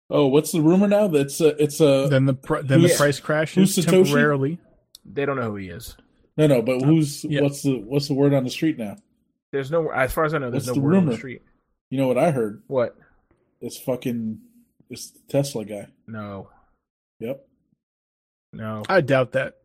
Oh, 0.10 0.27
what's 0.27 0.51
the 0.51 0.62
rumor 0.62 0.88
now? 0.88 1.08
That's 1.08 1.41
uh, 1.41 1.55
it's 1.60 1.79
a 1.82 2.08
Then 2.10 2.25
the 2.25 2.34
pr- 2.34 2.62
then 2.62 2.82
the 2.82 2.93
price 2.96 3.20
crashes 3.20 3.75
who's 3.75 3.86
Satoshi? 3.86 4.05
temporarily. 4.05 4.60
They 5.05 5.25
don't 5.25 5.36
know 5.38 5.50
who 5.51 5.55
he 5.58 5.70
is. 5.70 5.98
no, 6.38 6.48
no. 6.48 6.62
But 6.62 6.82
who's 6.82 7.24
yeah. 7.25 7.41
what's 7.41 7.63
the 7.63 7.77
what's 7.79 8.08
the 8.08 8.13
word 8.13 8.34
on 8.34 8.43
the 8.43 8.50
street 8.50 8.77
now? 8.77 8.96
There's 9.51 9.70
no, 9.70 9.89
as 9.91 10.12
far 10.12 10.24
as 10.25 10.34
I 10.34 10.39
know, 10.39 10.50
there's 10.50 10.63
What's 10.65 10.75
no 10.77 10.82
the 10.82 10.88
word 10.88 10.96
on 10.96 11.05
the 11.05 11.15
street. 11.15 11.41
You 11.91 12.00
know 12.00 12.08
what 12.08 12.17
I 12.17 12.32
heard? 12.32 12.63
What? 12.67 12.96
It's 13.62 13.77
fucking 13.77 14.39
it's 14.89 15.12
the 15.12 15.20
Tesla 15.29 15.63
guy. 15.65 15.88
No, 16.08 16.50
Yep. 17.20 17.46
No, 18.53 18.83
I 18.88 19.01
doubt 19.01 19.33
that. 19.33 19.57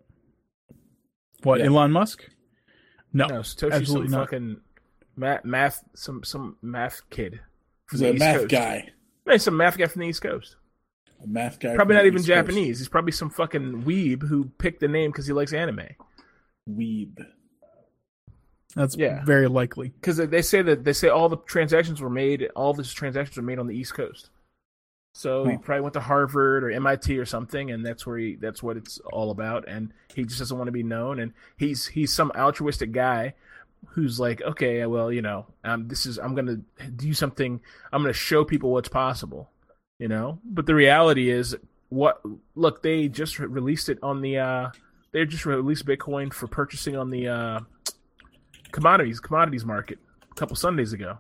What 1.45 1.61
Yeah. 1.61 1.67
Elon 1.67 1.93
Musk? 1.93 2.25
No, 3.13 3.27
no. 3.27 3.35
Satoshi's 3.41 3.59
some 3.61 3.73
absolutely 3.73 4.09
not. 4.09 4.21
fucking 4.27 4.61
math, 5.17 5.45
math, 5.45 5.85
some 5.95 6.25
some 6.25 6.57
math 6.63 7.03
kid. 7.11 7.41
He's 7.91 8.03
a 8.03 8.11
East 8.13 8.19
math 8.19 8.37
Coast. 8.39 8.49
guy. 8.51 8.91
No, 9.27 9.33
he's 9.33 9.43
some 9.45 9.57
math 9.57 9.79
guy 9.79 9.87
from 9.87 10.01
the 10.03 10.09
East 10.09 10.23
Coast. 10.23 10.57
A 11.23 11.27
math 11.27 11.59
guy. 11.61 11.75
Probably 11.75 11.95
not 11.97 12.07
even 12.07 12.19
East 12.21 12.29
Coast. 12.29 12.37
Japanese. 12.37 12.79
He's 12.79 12.89
probably 12.89 13.13
some 13.13 13.31
fucking 13.31 13.83
weeb 13.85 14.23
who 14.29 14.47
picked 14.59 14.81
the 14.81 14.89
name 14.89 15.11
because 15.11 15.27
he 15.27 15.33
likes 15.33 15.53
anime. 15.53 15.81
Weeb. 16.69 17.19
That's 18.77 18.97
Yeah. 18.97 19.25
very 19.25 19.49
likely. 19.49 19.89
Because 19.91 20.19
they 20.19 20.43
say 20.43 20.61
that 20.63 20.85
they 20.85 20.93
say 20.93 21.09
all 21.09 21.29
the 21.29 21.39
transactions 21.39 22.01
were 22.03 22.11
made, 22.11 22.49
all 22.55 22.75
these 22.75 22.93
transactions 22.93 23.37
were 23.37 23.43
made 23.43 23.59
on 23.59 23.67
the 23.67 23.75
East 23.77 23.95
Coast. 23.95 24.31
So 25.19 25.45
he 25.47 25.57
probably 25.57 25.81
went 25.81 25.95
to 25.95 26.01
Harvard 26.01 26.63
or 26.63 26.71
MIT 26.71 27.19
or 27.19 27.27
something, 27.27 27.73
and 27.73 27.85
that's 27.85 28.07
where 28.07 28.19
he 28.19 28.37
that's 28.37 28.63
what 28.63 28.77
it's 28.77 29.01
all 29.13 29.33
about. 29.33 29.65
And 29.67 29.93
he 30.15 30.23
just 30.23 30.39
doesn't 30.39 30.57
want 30.57 30.69
to 30.69 30.73
be 30.73 30.85
known. 30.85 31.19
And 31.19 31.33
he's 31.57 31.89
he's 31.89 32.15
some 32.15 32.31
altruistic 32.37 32.93
guy 32.93 33.35
who's 33.89 34.21
like, 34.21 34.41
okay, 34.43 34.87
well, 34.87 35.11
you 35.11 35.21
know, 35.21 35.47
um, 35.65 35.89
this 35.89 36.07
is 36.07 36.19
I'm 36.19 36.37
gonna 36.37 36.61
do 36.95 37.13
something. 37.15 37.61
I'm 37.93 38.03
gonna 38.03 38.13
show 38.13 38.45
people 38.45 38.71
what's 38.71 38.89
possible, 38.89 39.51
you 39.99 40.07
know. 40.07 40.39
But 40.45 40.67
the 40.67 40.77
reality 40.77 41.31
is, 41.31 41.57
what 41.89 42.23
look 42.55 42.85
they 42.85 43.09
just 43.09 43.41
re- 43.41 43.49
released 43.49 43.89
it 43.89 43.99
on 44.05 44.21
the 44.21 44.39
uh 44.39 44.71
they 45.11 45.25
just 45.25 45.45
released 45.45 45.85
Bitcoin 45.85 46.33
for 46.33 46.47
purchasing 46.47 46.97
on 46.97 47.11
the 47.11 47.27
uh 47.27 47.61
commodities 48.71 49.19
commodities 49.19 49.65
market 49.65 49.99
a 50.31 50.35
couple 50.37 50.55
Sundays 50.55 50.93
ago, 50.93 51.19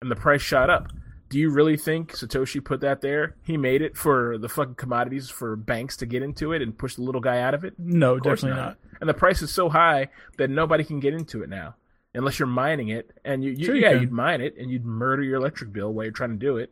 and 0.00 0.08
the 0.08 0.14
price 0.14 0.40
shot 0.40 0.70
up. 0.70 0.92
Do 1.34 1.40
you 1.40 1.50
really 1.50 1.76
think 1.76 2.12
Satoshi 2.12 2.64
put 2.64 2.80
that 2.82 3.00
there? 3.00 3.34
He 3.42 3.56
made 3.56 3.82
it 3.82 3.96
for 3.96 4.38
the 4.38 4.48
fucking 4.48 4.76
commodities 4.76 5.28
for 5.28 5.56
banks 5.56 5.96
to 5.96 6.06
get 6.06 6.22
into 6.22 6.52
it 6.52 6.62
and 6.62 6.78
push 6.78 6.94
the 6.94 7.02
little 7.02 7.20
guy 7.20 7.40
out 7.40 7.54
of 7.54 7.64
it? 7.64 7.74
No, 7.76 8.14
Of 8.18 8.22
definitely 8.22 8.50
not. 8.60 8.76
And 9.00 9.08
the 9.10 9.14
price 9.14 9.42
is 9.42 9.50
so 9.50 9.68
high 9.68 10.10
that 10.38 10.48
nobody 10.48 10.84
can 10.84 11.00
get 11.00 11.12
into 11.12 11.42
it 11.42 11.48
now, 11.48 11.74
unless 12.14 12.38
you're 12.38 12.46
mining 12.46 12.90
it. 12.90 13.10
And 13.24 13.42
you, 13.42 13.50
you 13.50 13.64
Sure 13.64 13.74
you 13.74 13.80
yeah, 13.82 13.92
can. 13.94 14.02
you'd 14.02 14.12
mine 14.12 14.42
it 14.42 14.54
and 14.56 14.70
you'd 14.70 14.84
murder 14.84 15.24
your 15.24 15.34
electric 15.34 15.72
bill 15.72 15.92
while 15.92 16.04
you're 16.04 16.12
trying 16.12 16.30
to 16.30 16.36
do 16.36 16.56
it. 16.58 16.70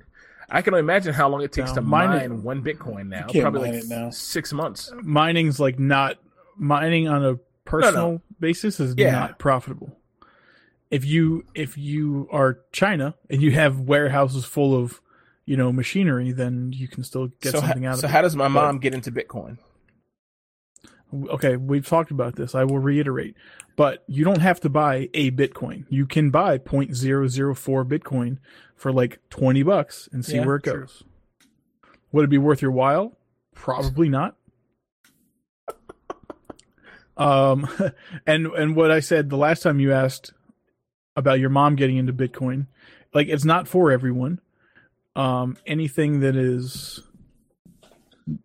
I 0.48 0.62
can 0.62 0.74
only 0.74 0.82
imagine 0.84 1.12
how 1.12 1.28
long 1.28 1.42
it 1.42 1.50
takes 1.50 1.70
No, 1.70 1.74
to 1.74 1.80
mine 1.80 2.12
it- 2.22 2.30
one 2.30 2.62
Bitcoin 2.62 3.08
now. 3.08 3.26
Probably 3.28 3.72
like 3.72 3.82
it 3.82 3.88
now. 3.88 4.10
six 4.10 4.52
months. 4.52 4.92
Mining's 5.02 5.58
like 5.58 5.80
not 5.80 6.18
mining 6.56 7.08
on 7.08 7.24
a 7.24 7.34
personal 7.64 8.22
basis 8.38 8.78
is 8.78 8.94
Yeah. 8.96 9.10
not 9.10 9.40
profitable. 9.40 9.98
If 10.92 11.04
you 11.04 11.44
if 11.54 11.76
you 11.76 12.28
are 12.30 12.60
China 12.70 13.16
and 13.28 13.42
you 13.42 13.50
have 13.50 13.80
warehouses 13.80 14.44
full 14.44 14.76
of 14.76 15.00
you 15.46 15.56
know 15.56 15.72
machinery, 15.72 16.30
then 16.30 16.72
you 16.72 16.86
can 16.86 17.02
still 17.02 17.28
get 17.40 17.52
so 17.52 17.60
something 17.60 17.82
how, 17.82 17.90
out 17.90 17.94
so 17.96 17.98
of 17.98 18.04
it. 18.04 18.08
So 18.08 18.12
how 18.12 18.22
does 18.22 18.36
my 18.36 18.46
mom 18.46 18.78
get 18.78 18.94
into 18.94 19.10
Bitcoin? 19.10 19.58
okay, 21.30 21.56
we've 21.56 21.86
talked 21.86 22.10
about 22.10 22.36
this. 22.36 22.54
I 22.54 22.64
will 22.64 22.78
reiterate. 22.78 23.34
But 23.76 24.04
you 24.06 24.24
don't 24.24 24.40
have 24.40 24.60
to 24.60 24.68
buy 24.68 25.08
a 25.14 25.30
Bitcoin. 25.30 25.84
You 25.88 26.06
can 26.06 26.30
buy 26.30 26.58
0.004 26.58 27.84
Bitcoin 27.86 28.38
for 28.76 28.92
like 28.92 29.18
20 29.30 29.62
bucks 29.62 30.08
and 30.12 30.24
see 30.24 30.36
Yeah, 30.36 30.46
where 30.46 30.56
it 30.56 30.64
true. 30.64 30.80
goes. 30.80 31.02
Would 32.12 32.24
it 32.24 32.30
be 32.30 32.38
worth 32.38 32.62
your 32.62 32.70
while? 32.70 33.16
Probably 33.54 34.08
not. 34.08 34.36
Um 37.16 37.68
and 38.26 38.46
and 38.46 38.74
what 38.74 38.90
I 38.90 39.00
said 39.00 39.28
the 39.28 39.36
last 39.36 39.62
time 39.62 39.80
you 39.80 39.92
asked 39.92 40.32
about 41.16 41.40
your 41.40 41.50
mom 41.50 41.76
getting 41.76 41.96
into 41.96 42.12
Bitcoin, 42.12 42.66
like 43.14 43.28
it's 43.28 43.44
not 43.44 43.68
for 43.68 43.90
everyone. 43.90 44.40
Um 45.14 45.56
anything 45.66 46.20
that 46.20 46.36
is 46.36 47.00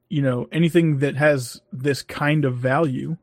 you 0.09 0.21
know 0.21 0.47
anything 0.51 0.99
that 0.99 1.15
has 1.15 1.61
this 1.71 2.01
kind 2.01 2.45
of 2.45 2.57
value 2.57 3.17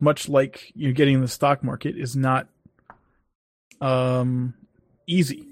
much 0.00 0.28
like 0.28 0.70
you 0.74 0.88
know, 0.88 0.94
getting 0.94 1.14
in 1.14 1.20
the 1.20 1.28
stock 1.28 1.64
market 1.64 1.96
is 1.96 2.14
not 2.14 2.48
um 3.80 4.54
easy. 5.06 5.46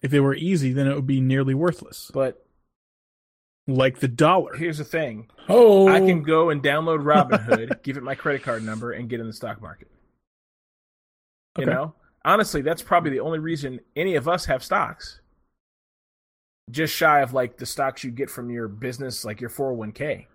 If 0.00 0.12
it 0.12 0.20
were 0.20 0.34
easy 0.34 0.72
then 0.72 0.88
it 0.88 0.94
would 0.94 1.06
be 1.06 1.20
nearly 1.20 1.54
worthless. 1.54 2.10
But 2.12 2.42
like 3.66 4.00
the 4.00 4.08
dollar. 4.08 4.54
here's 4.54 4.78
the 4.78 4.84
thing: 4.84 5.28
Oh, 5.48 5.88
I 5.88 6.00
can 6.00 6.22
go 6.22 6.50
and 6.50 6.62
download 6.62 7.02
Robinhood, 7.02 7.82
give 7.84 7.96
it 7.96 8.02
my 8.02 8.14
credit 8.14 8.42
card 8.42 8.64
number, 8.64 8.92
and 8.92 9.08
get 9.08 9.20
in 9.20 9.26
the 9.26 9.32
stock 9.32 9.60
market. 9.60 9.88
You 11.58 11.66
know, 11.66 11.94
honestly, 12.24 12.62
that's 12.62 12.82
probably 12.82 13.10
the 13.10 13.20
only 13.20 13.38
reason 13.38 13.80
any 13.96 14.14
of 14.16 14.26
us 14.28 14.46
have 14.46 14.64
stocks. 14.64 15.20
Just 16.70 16.94
shy 16.94 17.20
of 17.20 17.34
like 17.34 17.56
the 17.58 17.66
stocks 17.66 18.04
you 18.04 18.10
get 18.10 18.30
from 18.30 18.48
your 18.50 18.68
business, 18.68 19.24
like 19.24 19.40
your 19.40 19.50
401k. 19.50 20.26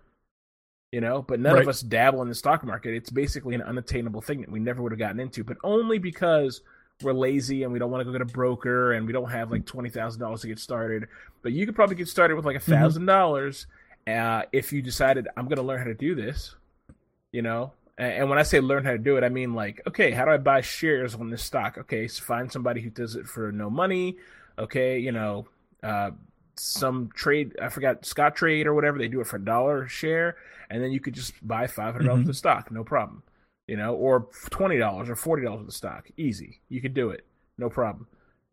You 0.92 1.00
know, 1.02 1.22
but 1.22 1.40
none 1.40 1.54
Right. 1.54 1.62
of 1.62 1.68
us 1.68 1.80
dabble 1.82 2.22
in 2.22 2.28
the 2.28 2.34
stock 2.34 2.64
market. 2.64 2.94
It's 2.94 3.10
basically 3.10 3.54
an 3.54 3.62
unattainable 3.62 4.22
thing 4.22 4.40
that 4.40 4.50
we 4.50 4.58
never 4.60 4.82
would 4.82 4.92
have 4.92 4.98
gotten 4.98 5.20
into, 5.20 5.44
but 5.44 5.56
only 5.64 5.98
because 5.98 6.62
we're 7.02 7.12
lazy 7.12 7.62
and 7.62 7.72
we 7.72 7.78
don't 7.78 7.90
want 7.90 8.00
to 8.00 8.04
go 8.04 8.12
get 8.12 8.22
a 8.22 8.32
broker 8.32 8.92
and 8.92 9.06
we 9.06 9.12
don't 9.12 9.30
have 9.30 9.50
like 9.50 9.66
twenty 9.66 9.90
thousand 9.90 10.20
dollars 10.20 10.40
to 10.42 10.46
get 10.48 10.58
started. 10.58 11.06
But 11.42 11.52
you 11.52 11.66
could 11.66 11.74
probably 11.74 11.96
get 11.96 12.08
started 12.08 12.36
with 12.36 12.46
like 12.46 12.56
a 12.56 12.60
thousand 12.60 13.06
dollars 13.06 13.66
uh, 14.06 14.42
if 14.52 14.72
you 14.72 14.80
decided 14.80 15.28
I'm 15.36 15.44
going 15.46 15.56
to 15.58 15.62
learn 15.62 15.78
how 15.78 15.84
to 15.84 15.94
do 15.94 16.14
this. 16.14 16.54
You 17.32 17.42
know, 17.42 17.72
and, 17.98 18.28
when 18.30 18.38
I 18.38 18.42
say 18.44 18.60
learn 18.60 18.84
how 18.84 18.92
to 18.92 18.98
do 18.98 19.16
it, 19.16 19.24
I 19.24 19.28
mean 19.28 19.54
like, 19.54 19.82
okay, 19.86 20.10
how 20.12 20.24
do 20.24 20.30
I 20.30 20.36
buy 20.38 20.60
shares 20.60 21.14
on 21.14 21.30
this 21.30 21.42
stock? 21.42 21.76
Okay, 21.78 22.06
so 22.08 22.22
find 22.22 22.50
somebody 22.50 22.80
who 22.80 22.90
does 22.90 23.16
it 23.16 23.26
for 23.26 23.50
no 23.52 23.68
money. 23.68 24.16
Okay, 24.58 24.98
you 24.98 25.12
know, 25.12 25.46
uh, 25.82 26.10
some 26.56 27.10
trade 27.14 27.56
I 27.62 27.68
forgot 27.68 28.02
Scottrade 28.02 28.66
or 28.66 28.74
whatever 28.74 28.98
they 28.98 29.08
do 29.08 29.20
it 29.20 29.26
for 29.26 29.36
a 29.36 29.44
dollar 29.44 29.82
a 29.84 29.88
share, 29.88 30.36
and 30.70 30.82
then 30.82 30.90
you 30.92 31.00
could 31.00 31.14
just 31.14 31.34
buy 31.46 31.66
five 31.66 31.92
hundred 31.94 32.06
dollars 32.08 32.24
Mhm. 32.26 32.30
of 32.30 32.36
stock, 32.36 32.70
no 32.70 32.84
problem. 32.84 33.22
You 33.66 33.76
know, 33.76 33.94
or 33.94 34.28
twenty 34.50 34.78
dollars 34.78 35.08
or 35.10 35.14
forty 35.16 35.44
dollars 35.44 35.60
of 35.60 35.66
the 35.66 35.72
stock, 35.72 36.08
easy. 36.16 36.60
You 36.68 36.80
could 36.80 36.94
do 36.94 37.10
it, 37.10 37.26
no 37.58 37.68
problem. 37.68 38.06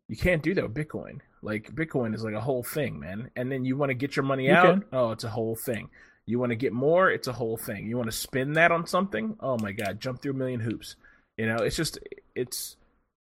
You 0.08 0.17
can't 0.17 0.43
do 0.43 0.53
that 0.53 0.63
with 0.63 0.75
Bitcoin. 0.75 1.19
Like 1.41 1.73
Bitcoin 1.73 2.13
is 2.13 2.23
like 2.23 2.34
a 2.36 2.41
whole 2.41 2.62
thing, 2.63 2.99
man. 2.99 3.31
And 3.36 3.51
then 3.51 3.65
you 3.65 3.75
want 3.77 3.89
to 3.91 3.93
get 3.95 4.15
your 4.15 4.23
money 4.25 4.47
You 4.47 4.53
out, 4.53 4.65
can. 4.81 4.86
oh, 4.93 5.12
it's 5.12 5.23
a 5.23 5.29
whole 5.29 5.55
thing. 5.55 5.89
You 6.28 6.40
want 6.40 6.50
to 6.52 6.56
get 6.56 6.74
more, 6.74 7.10
it's 7.12 7.28
a 7.28 7.34
whole 7.34 7.58
thing. 7.58 7.88
You 7.88 7.98
want 7.98 8.10
to 8.10 8.16
spin 8.18 8.54
that 8.54 8.72
on 8.72 8.88
something, 8.88 9.36
oh 9.40 9.58
my 9.60 9.72
god, 9.72 10.00
jump 10.00 10.22
through 10.22 10.32
a 10.32 10.36
million 10.36 10.60
hoops. 10.60 10.96
You 11.38 11.46
know, 11.48 11.58
it's 11.58 11.76
just 11.76 12.00
it's 12.36 12.78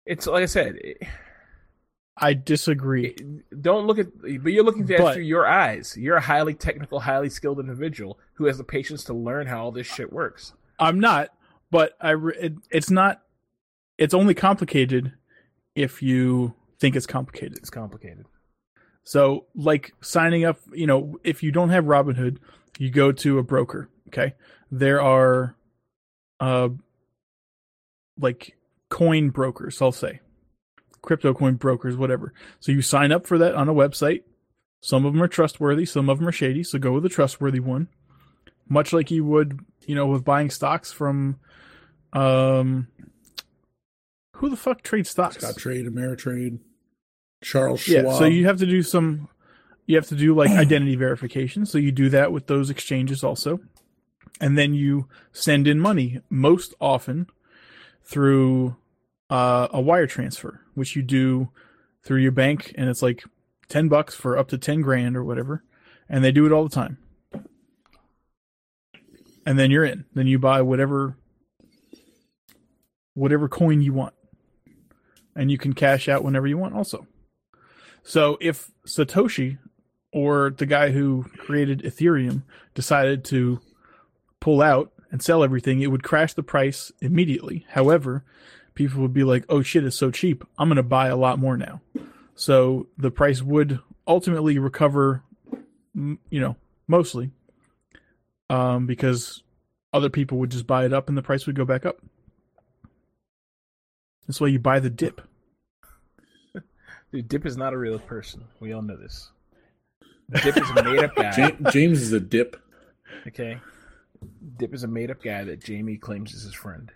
it's 0.05 0.27
like 0.27 0.43
I 0.43 0.47
said, 0.47 0.75
it, 0.75 0.97
i 2.15 2.31
disagree 2.35 3.15
don't 3.59 3.87
look 3.87 3.97
at 3.97 4.05
but 4.21 4.53
you're 4.53 4.63
looking 4.63 4.87
at 4.91 4.99
But- 4.99 5.13
through 5.15 5.23
your 5.23 5.47
eyes. 5.47 5.97
You're 5.97 6.17
a 6.17 6.21
highly 6.21 6.53
technical, 6.53 6.99
highly 6.99 7.29
skilled 7.29 7.59
individual 7.59 8.19
who 8.35 8.45
has 8.45 8.57
the 8.59 8.63
patience 8.63 9.03
to 9.05 9.13
learn 9.13 9.47
how 9.47 9.63
all 9.63 9.71
this 9.71 9.87
shit 9.87 10.13
works. 10.13 10.53
i'm 10.79 10.99
not 10.99 11.29
but 11.71 11.93
i 12.01 12.13
it, 12.39 12.53
it's 12.69 12.91
not 12.91 13.21
it's 13.97 14.13
only 14.13 14.35
complicated 14.35 15.13
if 15.75 16.03
you 16.03 16.53
think 16.79 16.95
it's 16.95 17.07
complicated 17.07 17.57
It's 17.57 17.69
complicated. 17.71 18.25
So, 19.05 19.45
like 19.55 19.93
signing 20.01 20.45
up, 20.45 20.59
you 20.71 20.87
know, 20.87 21.19
if 21.23 21.43
you 21.43 21.51
don't 21.51 21.69
have 21.69 21.85
Robinhood, 21.85 22.37
you 22.77 22.89
go 22.89 23.11
to 23.11 23.37
a 23.39 23.43
broker. 23.43 23.89
Okay, 24.07 24.33
there 24.71 25.01
are, 25.01 25.55
uh, 26.39 26.69
like 28.19 28.55
coin 28.89 29.29
brokers. 29.29 29.81
I'll 29.81 29.91
say, 29.91 30.19
crypto 31.01 31.33
coin 31.33 31.55
brokers, 31.55 31.97
whatever. 31.97 32.33
So 32.59 32.71
you 32.71 32.81
sign 32.81 33.11
up 33.11 33.25
for 33.25 33.37
that 33.37 33.55
on 33.55 33.69
a 33.69 33.73
website. 33.73 34.23
Some 34.81 35.05
of 35.05 35.13
them 35.13 35.23
are 35.23 35.27
trustworthy. 35.27 35.85
Some 35.85 36.09
of 36.09 36.19
them 36.19 36.27
are 36.27 36.31
shady. 36.33 36.63
So 36.63 36.77
go 36.77 36.91
with 36.91 37.03
the 37.03 37.09
trustworthy 37.09 37.59
one. 37.59 37.87
much 38.67 38.93
like 38.93 39.11
you 39.11 39.23
would, 39.25 39.59
you 39.85 39.95
know, 39.95 40.07
with 40.07 40.23
buying 40.23 40.49
stocks 40.49 40.91
from, 40.91 41.37
um, 42.13 42.87
who 44.37 44.49
the 44.49 44.57
fuck 44.57 44.81
trades 44.81 45.09
stocks? 45.09 45.37
Scottrade, 45.37 45.87
Ameritrade, 45.87 46.59
Charles 47.43 47.81
Schwab. 47.81 48.05
Yeah, 48.05 48.17
so 48.17 48.25
you 48.25 48.45
have 48.45 48.57
to 48.59 48.65
do 48.65 48.81
some 48.83 49.29
you 49.85 49.95
have 49.95 50.07
to 50.07 50.15
do 50.15 50.35
like 50.35 50.49
identity 50.51 50.95
verification. 50.95 51.65
So 51.65 51.77
you 51.77 51.91
do 51.91 52.09
that 52.09 52.31
with 52.31 52.47
those 52.47 52.69
exchanges 52.69 53.23
also. 53.23 53.59
And 54.39 54.57
then 54.57 54.73
you 54.73 55.07
send 55.31 55.67
in 55.67 55.79
money 55.79 56.21
most 56.29 56.73
often 56.79 57.27
through 58.03 58.75
uh, 59.29 59.67
a 59.71 59.81
wire 59.81 60.07
transfer, 60.07 60.61
which 60.73 60.95
you 60.95 61.01
do 61.01 61.49
through 62.03 62.19
your 62.19 62.31
bank 62.31 62.73
and 62.75 62.89
it's 62.89 63.01
like 63.01 63.23
10 63.69 63.87
bucks 63.87 64.15
for 64.15 64.37
up 64.37 64.49
to 64.49 64.57
10 64.57 64.81
grand 64.81 65.15
or 65.15 65.23
whatever. 65.23 65.63
And 66.09 66.23
they 66.23 66.31
do 66.31 66.45
it 66.45 66.51
all 66.51 66.63
the 66.63 66.73
time. 66.73 66.97
And 69.45 69.59
then 69.59 69.71
you're 69.71 69.85
in. 69.85 70.05
Then 70.13 70.27
you 70.27 70.39
buy 70.39 70.61
whatever 70.61 71.17
whatever 73.13 73.47
coin 73.47 73.81
you 73.81 73.93
want. 73.93 74.13
And 75.35 75.51
you 75.51 75.57
can 75.57 75.73
cash 75.73 76.07
out 76.07 76.23
whenever 76.23 76.47
you 76.47 76.57
want 76.57 76.75
also. 76.75 77.07
So 78.03 78.37
if 78.41 78.71
Satoshi 78.85 79.57
or 80.13 80.51
the 80.51 80.65
guy 80.65 80.91
who 80.91 81.25
created 81.37 81.81
Ethereum 81.81 82.43
decided 82.73 83.25
to 83.25 83.59
pull 84.39 84.61
out 84.61 84.91
and 85.11 85.21
sell 85.21 85.43
everything, 85.43 85.81
it 85.81 85.91
would 85.91 86.03
crash 86.03 86.33
the 86.33 86.43
price 86.43 86.91
immediately. 87.01 87.65
However, 87.69 88.23
people 88.75 89.01
would 89.01 89.13
be 89.13 89.23
like, 89.23 89.45
"Oh 89.49 89.61
shit, 89.61 89.83
it's 89.83 89.97
so 89.97 90.11
cheap. 90.11 90.43
I'm 90.57 90.69
going 90.69 90.77
to 90.77 90.83
buy 90.83 91.07
a 91.07 91.17
lot 91.17 91.39
more 91.39 91.57
now." 91.57 91.81
So 92.35 92.87
the 92.97 93.11
price 93.11 93.41
would 93.41 93.79
ultimately 94.07 94.57
recover 94.59 95.23
you 95.95 96.39
know, 96.39 96.55
mostly 96.87 97.31
um 98.49 98.85
because 98.85 99.41
other 99.93 100.09
people 100.09 100.37
would 100.37 100.51
just 100.51 100.67
buy 100.67 100.85
it 100.85 100.93
up 100.93 101.07
and 101.07 101.17
the 101.17 101.21
price 101.21 101.45
would 101.45 101.55
go 101.55 101.65
back 101.65 101.85
up. 101.85 102.01
That's 104.27 104.41
why 104.41 104.47
you 104.47 104.59
buy 104.59 104.79
the 104.79 104.89
dip. 104.89 105.21
Dude, 107.11 107.27
Dip 107.27 107.45
is 107.45 107.57
not 107.57 107.73
a 107.73 107.77
real 107.77 107.99
person. 107.99 108.45
We 108.59 108.73
all 108.73 108.81
know 108.81 108.97
this. 108.97 109.29
Dip 110.31 110.57
is 110.57 110.69
a 110.69 110.83
made 110.83 111.03
up 111.03 111.15
guy. 111.15 111.51
James 111.71 112.01
is 112.01 112.13
a 112.13 112.19
dip. 112.19 112.55
Okay. 113.27 113.59
Dip 114.57 114.73
is 114.73 114.83
a 114.83 114.87
made 114.87 115.11
up 115.11 115.21
guy 115.21 115.43
that 115.43 115.63
Jamie 115.63 115.97
claims 115.97 116.33
is 116.33 116.43
his 116.43 116.53
friend. 116.53 116.91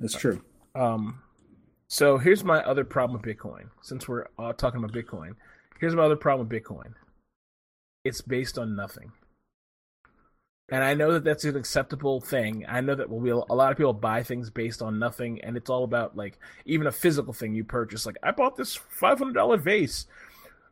That's 0.00 0.16
true. 0.16 0.42
Um, 0.74 1.22
so 1.88 2.18
here's 2.18 2.44
my 2.44 2.62
other 2.62 2.84
problem 2.84 3.20
with 3.20 3.36
Bitcoin. 3.36 3.70
Since 3.82 4.08
we're 4.08 4.26
uh, 4.38 4.52
talking 4.52 4.82
about 4.82 4.92
Bitcoin, 4.92 5.34
here's 5.80 5.94
my 5.94 6.02
other 6.02 6.16
problem 6.16 6.48
with 6.48 6.62
Bitcoin. 6.62 6.94
It's 8.04 8.20
based 8.20 8.58
on 8.58 8.76
nothing. 8.76 9.12
And 10.68 10.82
I 10.82 10.94
know 10.94 11.12
that 11.12 11.22
that's 11.22 11.44
an 11.44 11.56
acceptable 11.56 12.20
thing. 12.20 12.64
I 12.68 12.80
know 12.80 12.96
that 12.96 13.08
we, 13.08 13.30
a 13.30 13.36
lot 13.36 13.70
of 13.70 13.78
people 13.78 13.92
buy 13.92 14.24
things 14.24 14.50
based 14.50 14.82
on 14.82 14.98
nothing, 14.98 15.40
and 15.42 15.56
it's 15.56 15.70
all 15.70 15.84
about 15.84 16.16
like 16.16 16.40
even 16.64 16.88
a 16.88 16.92
physical 16.92 17.32
thing 17.32 17.54
you 17.54 17.62
purchase. 17.62 18.04
Like 18.04 18.16
I 18.22 18.32
bought 18.32 18.56
this 18.56 18.74
five 18.74 19.18
hundred 19.18 19.34
dollar 19.34 19.58
vase, 19.58 20.06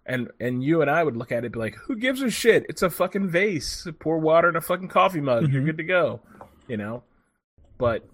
and 0.06 0.30
and 0.40 0.62
you 0.62 0.82
and 0.82 0.90
I 0.90 1.02
would 1.02 1.16
look 1.16 1.32
at 1.32 1.38
it 1.38 1.46
and 1.46 1.52
be 1.52 1.58
like, 1.58 1.76
"Who 1.86 1.96
gives 1.96 2.20
a 2.22 2.30
shit? 2.30 2.66
It's 2.68 2.82
a 2.82 2.90
fucking 2.90 3.28
vase. 3.28 3.86
Pour 4.00 4.18
water 4.18 4.48
in 4.48 4.56
a 4.56 4.60
fucking 4.60 4.88
coffee 4.88 5.20
mug. 5.20 5.50
You're 5.52 5.62
Mhm. 5.62 5.66
good 5.66 5.78
to 5.78 5.84
go." 5.84 6.20
You 6.68 6.76
know, 6.76 7.02
but 7.78 8.06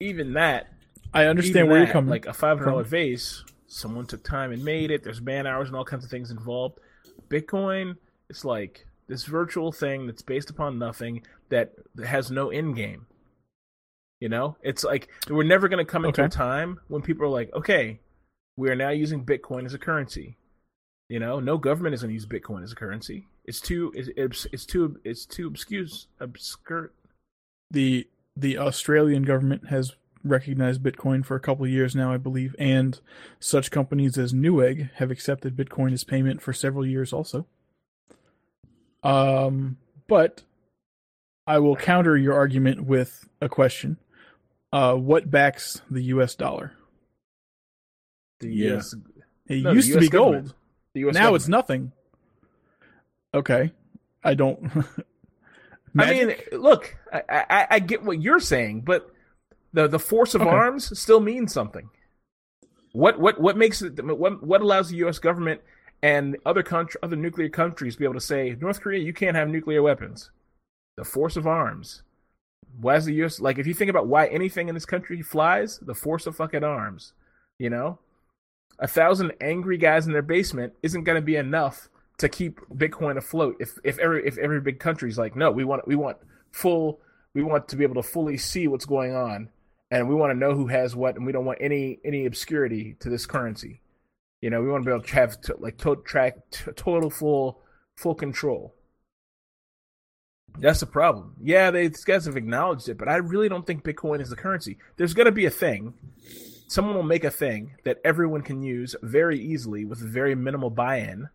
even 0.00 0.34
that, 0.34 0.68
I 1.14 1.24
understand 1.26 1.68
where 1.68 1.80
that, 1.80 1.86
you're 1.86 1.92
coming. 1.92 2.10
Like 2.10 2.26
a 2.26 2.32
five 2.32 2.58
hundred 2.58 2.70
dollar 2.70 2.84
vase, 2.84 3.44
someone 3.66 4.06
took 4.06 4.22
time 4.22 4.52
and 4.52 4.64
made 4.64 4.90
it. 4.90 5.02
There's 5.02 5.20
man 5.20 5.46
hours 5.46 5.68
and 5.68 5.76
all 5.76 5.84
kinds 5.84 6.04
of 6.04 6.10
things 6.10 6.30
involved. 6.30 6.78
Bitcoin, 7.28 7.96
it's 8.28 8.44
like 8.44 8.86
this 9.08 9.24
virtual 9.24 9.72
thing 9.72 10.06
that's 10.06 10.22
based 10.22 10.50
upon 10.50 10.78
nothing 10.78 11.22
that 11.48 11.72
has 12.04 12.30
no 12.30 12.50
end 12.50 12.76
game. 12.76 13.06
You 14.20 14.28
know, 14.30 14.56
it's 14.62 14.82
like 14.84 15.08
we're 15.28 15.42
never 15.44 15.68
going 15.68 15.84
to 15.84 15.90
come 15.90 16.04
into 16.04 16.22
Okay. 16.22 16.26
a 16.26 16.30
time 16.30 16.80
when 16.88 17.02
people 17.02 17.24
are 17.26 17.30
like, 17.30 17.52
okay, 17.54 18.00
we 18.56 18.70
are 18.70 18.74
now 18.76 18.88
using 18.90 19.24
Bitcoin 19.24 19.66
as 19.66 19.74
a 19.74 19.78
currency. 19.78 20.36
You 21.08 21.20
know, 21.20 21.38
no 21.40 21.56
government 21.56 21.94
is 21.94 22.02
going 22.02 22.08
to 22.10 22.14
use 22.14 22.26
Bitcoin 22.26 22.64
as 22.64 22.72
a 22.72 22.74
currency. 22.74 23.26
It's 23.44 23.60
too, 23.60 23.92
it's, 23.94 24.08
it's, 24.16 24.46
it's 24.52 24.66
too, 24.66 24.98
it's 25.04 25.24
too 25.24 25.46
obscure, 25.46 25.86
obscure. 26.20 26.90
the 27.70 28.08
the 28.38 28.58
Australian 28.58 29.22
government 29.22 29.68
has 29.68 29.94
recognized 30.22 30.82
Bitcoin 30.82 31.24
for 31.24 31.36
a 31.36 31.40
couple 31.40 31.64
of 31.64 31.70
years 31.70 31.94
now, 31.96 32.12
I 32.12 32.16
believe, 32.18 32.54
and 32.58 32.98
such 33.40 33.70
companies 33.70 34.18
as 34.18 34.34
Newegg 34.34 34.90
have 34.96 35.10
accepted 35.10 35.56
Bitcoin 35.56 35.92
as 35.94 36.04
payment 36.04 36.42
for 36.42 36.52
several 36.52 36.84
years 36.84 37.12
also. 37.14 37.46
Um, 39.02 39.78
but 40.08 40.42
I 41.46 41.60
will 41.60 41.76
counter 41.76 42.16
your 42.16 42.34
argument 42.34 42.84
with 42.84 43.28
a 43.40 43.48
question. 43.48 43.96
Uh, 44.72 44.96
what 44.96 45.30
backs 45.30 45.80
the 45.90 46.02
U.S. 46.04 46.34
dollar? 46.34 46.72
The 48.40 48.48
Yeah. 48.52 48.76
US, 48.78 48.94
It 49.46 49.62
No, 49.62 49.70
the 49.70 49.76
used 49.76 49.92
to 49.92 50.00
be 50.00 50.08
government. 50.08 50.46
gold. 50.48 50.54
The 50.96 51.08
US 51.08 51.14
now 51.14 51.20
government. 51.20 51.36
it's 51.42 51.48
nothing. 51.48 51.92
Okay, 53.34 53.72
I 54.24 54.34
don't. 54.34 54.70
I 55.98 56.10
mean, 56.12 56.34
look, 56.52 56.96
I, 57.12 57.22
I, 57.28 57.66
I 57.72 57.78
get 57.78 58.02
what 58.02 58.20
you're 58.20 58.40
saying, 58.40 58.82
but 58.82 59.10
the 59.72 59.86
the 59.88 59.98
force 59.98 60.34
of 60.34 60.42
Okay. 60.42 60.50
arms 60.50 60.98
still 60.98 61.20
means 61.20 61.52
something. 61.52 61.88
What 62.92 63.18
what 63.20 63.40
what 63.40 63.56
makes 63.56 63.82
it? 63.82 64.02
What 64.04 64.42
what 64.42 64.60
allows 64.62 64.88
the 64.88 64.96
U.S. 64.98 65.18
government 65.18 65.60
and 66.02 66.36
other 66.46 66.62
country, 66.62 66.98
other 67.02 67.16
nuclear 67.16 67.48
countries 67.48 67.94
to 67.94 67.98
be 67.98 68.04
able 68.04 68.14
to 68.14 68.20
say 68.20 68.56
North 68.60 68.80
Korea, 68.80 69.00
you 69.00 69.12
can't 69.12 69.36
have 69.36 69.48
nuclear 69.48 69.82
weapons? 69.82 70.30
The 70.96 71.04
force 71.04 71.36
of 71.36 71.46
arms. 71.46 72.02
Why 72.78 72.96
is 72.96 73.04
the 73.04 73.14
U.S. 73.14 73.40
like? 73.40 73.58
If 73.58 73.66
you 73.66 73.74
think 73.74 73.90
about 73.90 74.06
why 74.06 74.26
anything 74.28 74.68
in 74.68 74.74
this 74.74 74.86
country 74.86 75.20
flies, 75.22 75.78
the 75.78 75.94
force 75.94 76.26
of 76.26 76.36
fucking 76.36 76.64
arms. 76.64 77.12
You 77.58 77.70
know, 77.70 77.98
a 78.78 78.86
thousand 78.86 79.32
angry 79.40 79.78
guys 79.78 80.06
in 80.06 80.12
their 80.12 80.22
basement 80.22 80.74
isn't 80.82 81.04
going 81.04 81.16
to 81.16 81.22
be 81.22 81.36
enough 81.36 81.88
to 82.18 82.28
keep 82.28 82.60
Bitcoin 82.74 83.16
afloat. 83.16 83.56
If 83.60 83.78
if 83.84 83.98
every 83.98 84.26
if 84.26 84.38
every 84.38 84.60
big 84.60 84.78
country's 84.78 85.18
like, 85.18 85.36
no, 85.36 85.50
we 85.50 85.64
want 85.64 85.86
we 85.86 85.96
want 85.96 86.18
full, 86.52 87.00
we 87.34 87.42
want 87.42 87.68
to 87.68 87.76
be 87.76 87.84
able 87.84 88.02
to 88.02 88.02
fully 88.02 88.38
see 88.38 88.68
what's 88.68 88.86
going 88.86 89.14
on, 89.14 89.50
and 89.90 90.08
we 90.08 90.14
want 90.14 90.32
to 90.32 90.38
know 90.38 90.54
who 90.54 90.66
has 90.68 90.96
what, 90.96 91.16
and 91.16 91.26
we 91.26 91.32
don't 91.32 91.44
want 91.44 91.58
any 91.60 91.98
any 92.04 92.26
obscurity 92.26 92.96
to 93.00 93.08
this 93.08 93.26
currency. 93.26 93.80
You 94.40 94.50
know, 94.50 94.62
we 94.62 94.68
want 94.68 94.84
to 94.84 94.90
be 94.90 94.94
able 94.94 95.04
to 95.04 95.14
have 95.14 95.40
to, 95.42 95.56
like 95.58 95.78
to, 95.78 95.96
track 95.96 96.50
t- 96.50 96.70
total 96.72 97.10
full 97.10 97.60
full 97.96 98.14
control. 98.14 98.74
That's 100.58 100.80
the 100.80 100.86
problem. 100.86 101.36
Yeah, 101.42 101.70
they 101.70 101.88
these 101.88 102.04
guys 102.04 102.26
have 102.26 102.36
acknowledged 102.36 102.88
it, 102.88 102.98
but 102.98 103.08
I 103.08 103.16
really 103.16 103.48
don't 103.48 103.66
think 103.66 103.84
Bitcoin 103.84 104.20
is 104.20 104.30
the 104.30 104.36
currency. 104.36 104.78
There's 104.96 105.14
going 105.14 105.26
to 105.26 105.32
be 105.32 105.46
a 105.46 105.50
thing. 105.50 105.94
Someone 106.68 106.94
will 106.96 107.02
make 107.02 107.24
a 107.24 107.30
thing 107.30 107.74
that 107.84 108.00
everyone 108.04 108.42
can 108.42 108.62
use 108.62 108.96
very 109.02 109.38
easily 109.38 109.84
with 109.84 109.98
very 109.98 110.34
minimal 110.34 110.70
buy-in, 110.70 111.28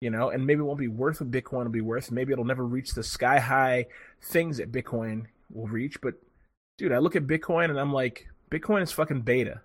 you 0.00 0.10
know, 0.10 0.30
and 0.30 0.46
maybe 0.46 0.60
it 0.60 0.64
won't 0.64 0.78
be 0.78 0.88
worth 0.88 1.20
what 1.20 1.30
Bitcoin 1.30 1.64
will 1.64 1.70
be 1.70 1.80
worth. 1.80 2.10
Maybe 2.10 2.32
it'll 2.32 2.44
never 2.44 2.66
reach 2.66 2.92
the 2.92 3.02
sky 3.02 3.38
high 3.38 3.86
things 4.22 4.58
that 4.58 4.72
Bitcoin 4.72 5.24
will 5.50 5.66
reach. 5.66 6.00
But 6.00 6.14
dude, 6.76 6.92
I 6.92 6.98
look 6.98 7.16
at 7.16 7.26
Bitcoin 7.26 7.70
and 7.70 7.80
I'm 7.80 7.92
like, 7.92 8.28
Bitcoin 8.50 8.82
is 8.82 8.92
fucking 8.92 9.22
beta. 9.22 9.62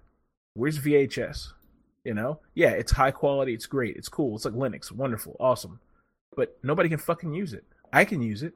Where's 0.54 0.80
VHS? 0.80 1.54
You 2.06 2.14
know? 2.14 2.40
Yeah, 2.56 2.72
it's 2.72 2.94
high 2.94 3.12
quality, 3.12 3.54
it's 3.54 3.66
great, 3.66 3.98
it's 3.98 4.10
cool, 4.10 4.36
it's 4.36 4.46
like 4.46 4.54
Linux, 4.54 4.92
wonderful, 4.92 5.36
awesome. 5.40 5.80
But 6.36 6.58
nobody 6.64 6.88
can 6.88 6.98
fucking 6.98 7.34
use 7.34 7.54
it. 7.54 7.66
I 7.92 8.06
can 8.06 8.22
use 8.22 8.44
it 8.44 8.54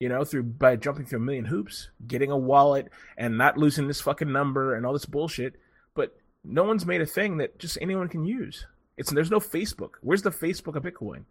you 0.00 0.08
know, 0.08 0.24
through 0.24 0.42
by 0.42 0.76
jumping 0.76 1.04
through 1.04 1.18
a 1.18 1.22
million 1.22 1.44
hoops, 1.44 1.90
getting 2.06 2.30
a 2.30 2.36
wallet, 2.36 2.88
and 3.18 3.36
not 3.36 3.58
losing 3.58 3.86
this 3.86 4.00
fucking 4.00 4.32
number 4.32 4.74
and 4.74 4.84
all 4.84 4.94
this 4.94 5.04
bullshit. 5.04 5.60
But 5.94 6.16
no 6.44 6.64
one's 6.64 6.86
made 6.86 7.00
a 7.00 7.06
thing 7.06 7.38
that 7.38 7.58
just 7.58 7.78
anyone 7.80 8.08
can 8.08 8.24
use. 8.24 8.66
It's 8.96 9.10
there's 9.10 9.30
no 9.30 9.40
Facebook. 9.40 9.92
Where's 10.02 10.22
the 10.22 10.30
Facebook 10.30 10.76
of 10.76 10.82
Bitcoin? 10.82 11.24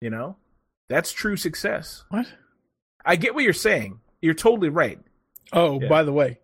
You 0.00 0.10
know, 0.10 0.36
that's 0.88 1.12
true 1.12 1.36
success. 1.36 2.04
what? 2.10 2.26
I 3.04 3.16
get 3.16 3.34
what 3.34 3.44
you're 3.44 3.52
saying. 3.52 4.00
You're 4.22 4.34
totally 4.34 4.70
right. 4.70 4.98
Oh, 5.52 5.80
Yeah. 5.80 5.88
by 5.88 6.02
the 6.04 6.12
way, 6.12 6.38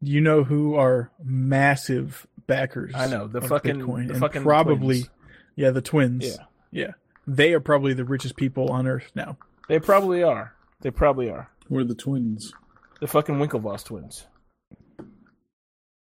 you 0.00 0.20
know 0.20 0.44
who 0.44 0.74
are 0.76 1.10
massive 1.24 2.26
backers? 2.46 2.92
I 2.94 3.06
know 3.08 3.26
the 3.28 3.38
of 3.38 3.48
fucking 3.48 3.76
Bitcoin, 3.80 4.06
the 4.08 4.14
and 4.14 4.20
fucking 4.20 4.42
probably 4.42 5.00
twins. 5.04 5.10
yeah 5.56 5.70
the 5.70 5.80
twins. 5.80 6.24
Yeah. 6.26 6.36
yeah, 6.70 6.90
they 7.26 7.52
are 7.54 7.60
probably 7.60 7.94
the 7.94 8.04
richest 8.04 8.36
people 8.36 8.70
on 8.70 8.86
earth 8.86 9.10
now. 9.14 9.38
They 9.68 9.78
probably 9.78 10.22
are. 10.22 10.54
They 10.80 10.90
probably 10.90 11.30
are. 11.30 11.50
We're 11.70 11.84
the 11.84 11.94
twins. 11.94 12.52
The 13.00 13.06
fucking 13.06 13.36
Winklevoss 13.36 13.84
twins. 13.84 14.26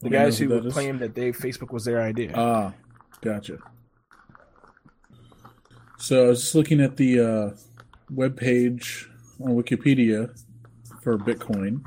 The 0.01 0.11
guys 0.11 0.39
who 0.39 0.47
who 0.47 0.55
that 0.61 0.67
is. 0.67 0.73
claimed 0.73 1.01
that 1.01 1.15
they 1.15 1.33
Facebook 1.33 1.73
was 1.73 1.85
their 1.85 2.01
idea. 2.01 2.33
Ah, 2.35 2.73
gotcha. 3.21 3.59
So 5.99 6.27
I 6.27 6.29
was 6.29 6.41
just 6.41 6.55
looking 6.55 6.81
at 6.81 6.97
the 6.97 7.21
uh, 7.21 7.51
web 8.11 8.37
page 8.37 9.09
on 9.41 9.57
Wikipedia 9.57 10.31
for 11.03 11.19
Bitcoin, 11.19 11.85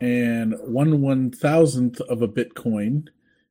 and 0.00 0.54
one 0.60 1.00
one 1.00 1.30
thousandth 1.30 2.00
of 2.02 2.20
a 2.20 2.28
Bitcoin 2.28 3.08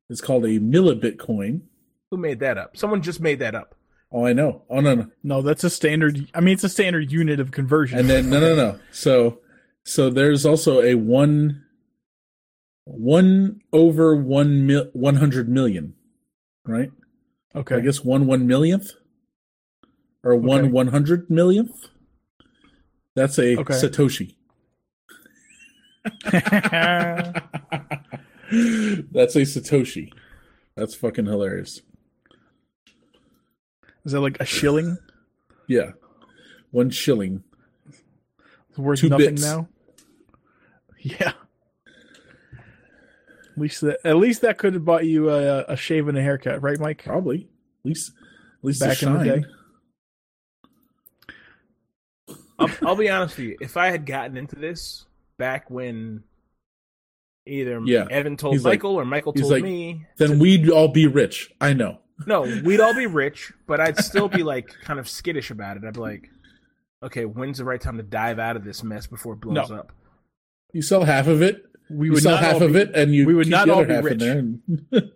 is 0.09 0.21
called 0.21 0.45
a 0.45 0.59
millibitcoin. 0.59 1.61
Who 2.11 2.17
made 2.17 2.39
that 2.41 2.59
up? 2.59 2.77
Someone 2.77 3.01
just 3.01 3.19
made 3.19 3.39
that 3.39 3.55
up. 3.55 3.73
Oh, 4.11 4.27
I 4.27 4.33
know. 4.33 4.61
Oh 4.69 4.79
no, 4.79 4.93
no. 4.93 5.07
No, 5.23 5.41
that's 5.41 5.63
a 5.63 5.69
standard. 5.71 6.29
I 6.35 6.39
mean, 6.39 6.53
it's 6.53 6.63
a 6.63 6.69
standard 6.69 7.11
unit 7.11 7.39
of 7.39 7.49
conversion. 7.49 7.97
And 7.97 8.07
then 8.07 8.29
no, 8.29 8.39
no, 8.39 8.55
no. 8.55 8.79
So, 8.91 9.39
so 9.83 10.11
there's 10.11 10.45
also 10.45 10.83
a 10.83 10.93
one, 10.93 11.63
one 12.85 13.61
over 13.71 14.15
one 14.15 14.65
mil, 14.67 14.89
one 14.93 15.15
hundred 15.15 15.47
million, 15.49 15.93
right? 16.65 16.91
okay, 17.55 17.75
I 17.75 17.79
guess 17.79 18.03
one 18.03 18.25
one 18.27 18.45
millionth, 18.47 18.91
or 20.23 20.35
one 20.35 20.61
Okay. 20.61 20.69
one 20.71 20.87
hundred 20.87 21.29
millionth. 21.29 21.89
That's 23.15 23.37
a 23.39 23.57
Okay. 23.57 23.73
satoshi. 23.75 24.35
That's 29.11 29.35
a 29.35 29.41
satoshi. 29.41 30.11
That's 30.75 30.95
fucking 30.95 31.25
hilarious. 31.25 31.81
is 34.05 34.11
that 34.11 34.19
like 34.21 34.37
a 34.39 34.45
shilling? 34.45 34.97
Yeah, 35.67 35.91
one 36.71 36.89
shilling. 36.89 37.43
It's 38.69 38.77
worth 38.79 38.99
Two 38.99 39.09
nothing 39.09 39.35
bits. 39.35 39.41
now. 39.43 39.67
Yeah. 40.99 41.33
At 43.53 43.57
least 43.59 43.81
that, 43.81 43.99
at 44.03 44.15
least 44.17 44.41
that 44.41 44.57
could 44.57 44.73
have 44.73 44.83
bought 44.85 45.05
you 45.05 45.29
a, 45.29 45.63
a 45.65 45.75
shave 45.77 46.07
and 46.07 46.17
a 46.17 46.21
haircut, 46.21 46.61
right, 46.61 46.79
Mike? 46.79 47.03
Probably. 47.05 47.47
At 47.83 47.89
least, 47.89 48.11
at 48.59 48.65
least 48.65 48.79
Back 48.81 49.01
in 49.03 49.13
the 49.17 49.23
day. 49.23 49.43
I'll, 52.59 52.69
I'll 52.83 52.95
be 52.95 53.09
honest 53.09 53.37
with 53.37 53.47
you. 53.47 53.57
If 53.61 53.77
I 53.77 53.89
had 53.91 54.05
gotten 54.05 54.37
into 54.37 54.55
this 54.55 55.05
back 55.37 55.69
when 55.69 56.23
either 57.45 57.81
Yeah. 57.85 58.07
Evan 58.09 58.37
told 58.37 58.53
He's 58.55 58.63
like- 58.65 58.79
Michael 58.79 58.95
or 58.95 59.05
Michael 59.05 59.33
told 59.33 59.51
like- 59.51 59.63
me, 59.63 60.05
Then 60.17 60.39
we'd 60.39 60.69
all 60.69 60.87
be 60.87 61.07
rich. 61.07 61.51
I 61.59 61.73
know. 61.73 61.99
no, 62.25 62.41
we'd 62.63 62.79
all 62.79 62.93
be 62.95 63.07
rich, 63.07 63.51
but 63.67 63.79
I'd 63.79 63.97
still 63.97 64.29
be 64.29 64.43
like 64.43 64.69
kind 64.83 64.99
of 64.99 65.09
skittish 65.09 65.51
about 65.51 65.77
it. 65.77 65.83
I'd 65.83 65.93
be 65.95 65.99
like, 65.99 66.29
okay, 67.03 67.25
when's 67.25 67.57
the 67.57 67.65
right 67.65 67.81
time 67.81 67.97
to 67.97 68.03
dive 68.03 68.39
out 68.39 68.55
of 68.55 68.63
this 68.63 68.83
mess 68.83 69.07
before 69.07 69.33
it 69.33 69.41
blows 69.41 69.69
No. 69.69 69.75
up? 69.77 69.91
You 70.71 70.81
sell 70.81 71.03
half 71.03 71.27
of 71.27 71.41
it. 71.41 71.63
We 71.93 72.09
would 72.09 72.23
sell 72.23 72.33
not 72.35 72.43
half 72.43 72.61
of 72.61 72.73
be- 72.73 72.79
it, 72.79 72.91
and 72.95 73.13
you 73.13 73.25
we 73.25 73.33
would 73.33 73.47
not 73.49 73.67
the 73.67 73.73
all 73.73 73.85
be 73.85 73.95
rich. 73.99 74.23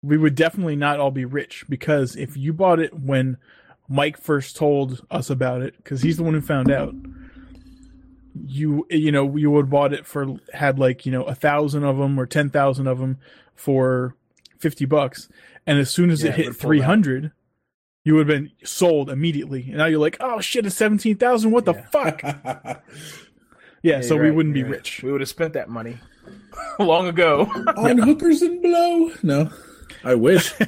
We 0.00 0.16
would 0.16 0.36
definitely 0.36 0.76
not 0.76 1.00
all 1.00 1.10
be 1.10 1.24
rich 1.24 1.64
because 1.68 2.14
if 2.14 2.36
you 2.36 2.52
bought 2.52 2.78
it 2.78 2.94
when 2.94 3.36
Mike 3.88 4.16
first 4.16 4.54
told 4.56 5.04
us 5.10 5.28
about 5.28 5.60
it, 5.60 5.76
because 5.78 6.02
he's 6.02 6.16
the 6.16 6.22
one 6.22 6.34
who 6.34 6.40
found 6.40 6.70
out, 6.70 6.94
you 8.46 8.86
you 8.90 9.10
know 9.10 9.36
you 9.36 9.50
would 9.50 9.64
have 9.64 9.70
bought 9.70 9.92
it 9.92 10.06
for 10.06 10.36
had 10.54 10.78
like 10.78 11.04
you 11.04 11.10
know 11.10 11.24
a 11.24 11.34
thousand 11.34 11.82
of 11.84 11.98
them 11.98 12.18
or 12.18 12.26
ten 12.26 12.48
thousand 12.48 12.86
of 12.86 12.98
them 13.00 13.18
for 13.56 14.14
fifty 14.58 14.84
bucks, 14.84 15.28
and 15.66 15.80
as 15.80 15.90
soon 15.90 16.10
as 16.10 16.22
Yeah, 16.22 16.30
it 16.30 16.38
it 16.38 16.44
hit 16.46 16.56
three 16.56 16.80
hundred, 16.80 17.32
you 18.04 18.14
would 18.14 18.28
have 18.28 18.38
been 18.40 18.52
sold 18.64 19.10
immediately. 19.10 19.62
And 19.68 19.78
now 19.78 19.86
you're 19.86 19.98
like, 19.98 20.16
oh 20.20 20.40
shit, 20.40 20.64
it's 20.64 20.76
seventeen 20.76 21.16
thousand. 21.16 21.50
What 21.50 21.64
the 21.64 21.74
Yeah. 21.74 21.86
fuck? 21.90 22.84
Yeah, 23.82 23.96
Yeah, 23.96 24.00
so 24.02 24.16
we 24.16 24.22
right, 24.22 24.34
wouldn't 24.34 24.54
be 24.54 24.62
right. 24.62 24.72
rich. 24.72 25.02
We 25.02 25.12
would 25.12 25.20
have 25.20 25.28
spent 25.28 25.52
that 25.54 25.68
money 25.68 25.98
long 26.78 27.06
ago. 27.08 27.42
on 27.76 27.98
hookers 27.98 28.42
and 28.42 28.60
blow. 28.62 29.10
No, 29.22 29.50
I 30.04 30.14
wish. 30.14 30.52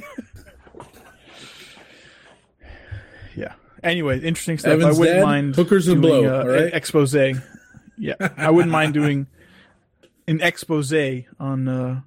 Yeah. 3.35 3.53
Anyway, 3.83 4.19
interesting 4.19 4.57
stuff. 4.57 4.73
Evan's 4.73 4.97
I 4.97 4.99
wouldn't 4.99 5.17
dad, 5.19 5.23
mind 5.23 5.55
hookers 5.55 5.87
and 5.87 6.01
doing, 6.01 6.23
blow, 6.23 6.39
uh, 6.39 6.41
all 6.43 6.47
right? 6.49 6.73
expose. 6.73 7.15
Yeah, 7.97 8.15
I 8.37 8.49
wouldn't 8.51 8.71
mind 8.71 8.93
doing 8.93 9.27
an 10.27 10.41
expose 10.41 10.93
on 11.39 11.67
uh, 11.67 12.01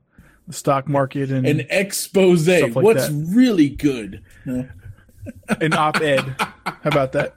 the 0.47 0.53
stock 0.53 0.87
market 0.88 1.31
and 1.31 1.47
An 1.47 1.67
expose. 1.71 2.47
Like 2.47 2.75
What's 2.75 3.09
that. 3.09 3.27
really 3.35 3.71
good? 3.71 4.23
An 4.45 5.73
op-ed. 5.73 6.21
How 6.38 6.77
about 6.85 7.12
that? 7.12 7.35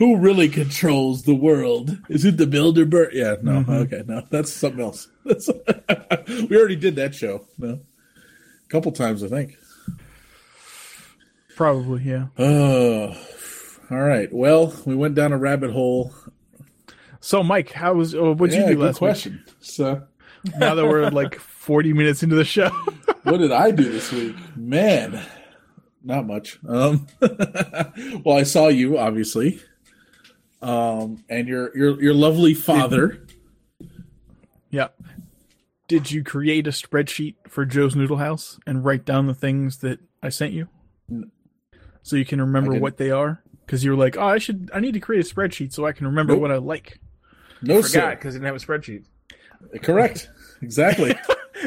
Who 0.00 0.16
really 0.16 0.48
controls 0.48 1.24
the 1.24 1.34
world? 1.34 1.98
Is 2.08 2.24
it 2.24 2.38
the 2.38 2.46
Bilderberg? 2.46 3.12
Yeah, 3.12 3.36
no. 3.42 3.60
Mm-hmm. 3.60 3.70
Okay, 3.70 4.02
no, 4.06 4.22
that's 4.30 4.50
something 4.50 4.80
else. 4.80 5.08
That's, 5.26 5.50
we 6.48 6.56
already 6.56 6.76
did 6.76 6.96
that 6.96 7.14
show. 7.14 7.46
No, 7.58 7.78
a 7.78 8.68
couple 8.70 8.92
times, 8.92 9.22
I 9.22 9.28
think. 9.28 9.58
Probably, 11.54 12.02
yeah. 12.02 12.28
Oh, 12.38 13.14
all 13.90 14.00
right. 14.00 14.32
Well, 14.32 14.74
we 14.86 14.96
went 14.96 15.16
down 15.16 15.34
a 15.34 15.38
rabbit 15.38 15.70
hole. 15.70 16.14
So, 17.20 17.42
Mike, 17.42 17.70
how 17.70 17.92
was? 17.92 18.14
Uh, 18.14 18.32
what'd 18.32 18.56
yeah, 18.56 18.70
you 18.70 18.76
do 18.76 18.82
last 18.82 18.96
question. 18.96 19.44
So. 19.60 20.06
Now 20.58 20.74
that 20.74 20.86
we're 20.86 21.10
like 21.10 21.34
forty 21.38 21.92
minutes 21.92 22.22
into 22.22 22.36
the 22.36 22.46
show, 22.46 22.70
what 23.24 23.36
did 23.36 23.52
I 23.52 23.70
do 23.70 23.84
this 23.84 24.10
week? 24.10 24.34
Man, 24.56 25.22
not 26.02 26.26
much. 26.26 26.58
Um, 26.66 27.06
well, 28.24 28.38
I 28.38 28.44
saw 28.44 28.68
you 28.68 28.96
obviously, 28.96 29.60
um, 30.62 31.24
and 31.28 31.48
your 31.48 31.76
your 31.76 32.02
your 32.02 32.14
lovely 32.14 32.54
father. 32.54 33.26
yeah. 34.70 34.88
Did 35.88 36.10
you 36.10 36.22
create 36.22 36.66
a 36.68 36.70
spreadsheet 36.70 37.34
for 37.48 37.64
Joe's 37.64 37.96
Noodle 37.96 38.18
House 38.18 38.60
and 38.66 38.84
write 38.84 39.04
down 39.04 39.26
the 39.26 39.34
things 39.34 39.78
that 39.78 39.98
I 40.22 40.28
sent 40.28 40.52
you, 40.52 40.68
so 42.02 42.14
you 42.14 42.24
can 42.24 42.40
remember 42.40 42.78
what 42.78 42.96
they 42.96 43.10
are? 43.10 43.42
Because 43.66 43.82
you 43.82 43.90
were 43.90 43.96
like, 43.96 44.16
"Oh, 44.16 44.26
I 44.26 44.38
should. 44.38 44.70
I 44.72 44.78
need 44.78 44.94
to 44.94 45.00
create 45.00 45.28
a 45.28 45.34
spreadsheet 45.34 45.72
so 45.72 45.86
I 45.86 45.92
can 45.92 46.06
remember 46.06 46.34
Nope. 46.34 46.42
what 46.42 46.52
I 46.52 46.58
like." 46.58 47.00
No, 47.62 47.82
Forgot 47.82 48.18
because 48.18 48.34
I 48.34 48.38
didn't 48.38 48.46
have 48.46 48.56
a 48.56 48.64
spreadsheet. 48.64 49.04
Correct. 49.82 50.30
Exactly. 50.62 51.14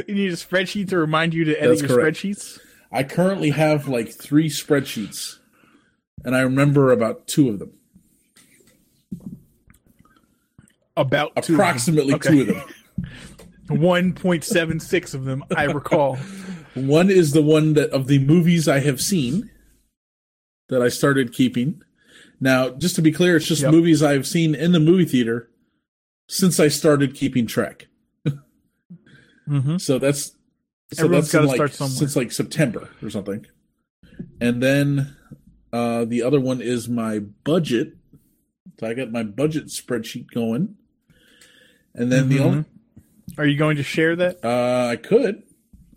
You 0.08 0.16
need 0.16 0.32
a 0.32 0.36
spreadsheet 0.36 0.90
to 0.90 0.98
remind 0.98 1.36
you 1.36 1.44
to 1.44 1.56
edit 1.56 1.78
That's 1.78 1.82
your 1.92 2.00
correct. 2.00 2.18
spreadsheets. 2.18 2.60
I 2.92 3.04
currently 3.04 3.52
have 3.52 3.88
like 3.88 4.10
three 4.10 4.50
spreadsheets, 4.50 5.38
and 6.26 6.36
I 6.36 6.40
remember 6.42 6.92
about 6.92 7.28
two 7.28 7.50
of 7.50 7.60
them. 7.60 7.74
About 10.96 11.36
two 11.36 11.40
of 11.40 11.46
them. 11.48 11.56
Approximately 11.56 12.14
Okay. 12.16 12.30
two 12.30 12.42
of 12.42 12.48
them. 12.48 12.64
One 13.82 14.14
point 14.14 14.44
seven 14.44 14.80
six 14.80 15.14
of 15.14 15.26
them, 15.26 15.44
I 15.56 15.64
recall. 15.64 16.18
One 16.76 17.10
is 17.10 17.32
the 17.32 17.42
one 17.42 17.74
that 17.74 17.90
of 17.92 18.08
the 18.08 18.20
movies 18.20 18.68
I 18.68 18.80
have 18.80 19.00
seen 19.02 19.50
that 20.70 20.82
I 20.82 20.90
started 20.90 21.32
keeping. 21.34 21.82
Now, 22.40 22.70
just 22.70 22.96
to 22.96 23.02
be 23.02 23.12
clear, 23.12 23.38
it's 23.38 23.48
just 23.48 23.62
Yep. 23.62 23.72
movies 23.72 24.02
I've 24.04 24.28
seen 24.28 24.54
in 24.56 24.72
the 24.74 24.80
movie 24.80 25.06
theater 25.06 25.50
since 26.28 26.60
I 26.60 26.68
started 26.68 27.14
keeping 27.16 27.46
track. 27.48 27.88
hmm 29.48 29.78
So 29.78 30.00
that's 30.00 30.36
so 30.94 31.06
Everyone's 31.06 31.32
that's 31.32 31.48
like, 31.48 31.56
start 31.56 31.74
somewhere. 31.74 31.96
since 31.98 32.16
like 32.16 32.32
September 32.32 32.90
or 33.02 33.10
something. 33.10 33.46
And 34.42 34.62
then 34.62 35.16
uh, 35.72 36.06
the 36.06 36.22
other 36.22 36.40
one 36.40 36.62
is 36.62 36.88
my 36.90 37.20
budget. 37.20 37.94
So 38.80 38.88
I 38.88 38.94
got 38.94 39.12
my 39.12 39.24
budget 39.24 39.68
spreadsheet 39.68 40.28
going. 40.34 40.76
And 41.96 42.12
then 42.12 42.30
the 42.30 42.38
Mhm. 42.38 42.42
only 42.42 42.66
Are 43.38 43.46
you 43.46 43.58
going 43.58 43.78
to 43.78 43.84
share 43.84 44.16
that 44.16 44.44
uh, 44.44 44.88
I 44.92 44.96
could, 44.96 45.44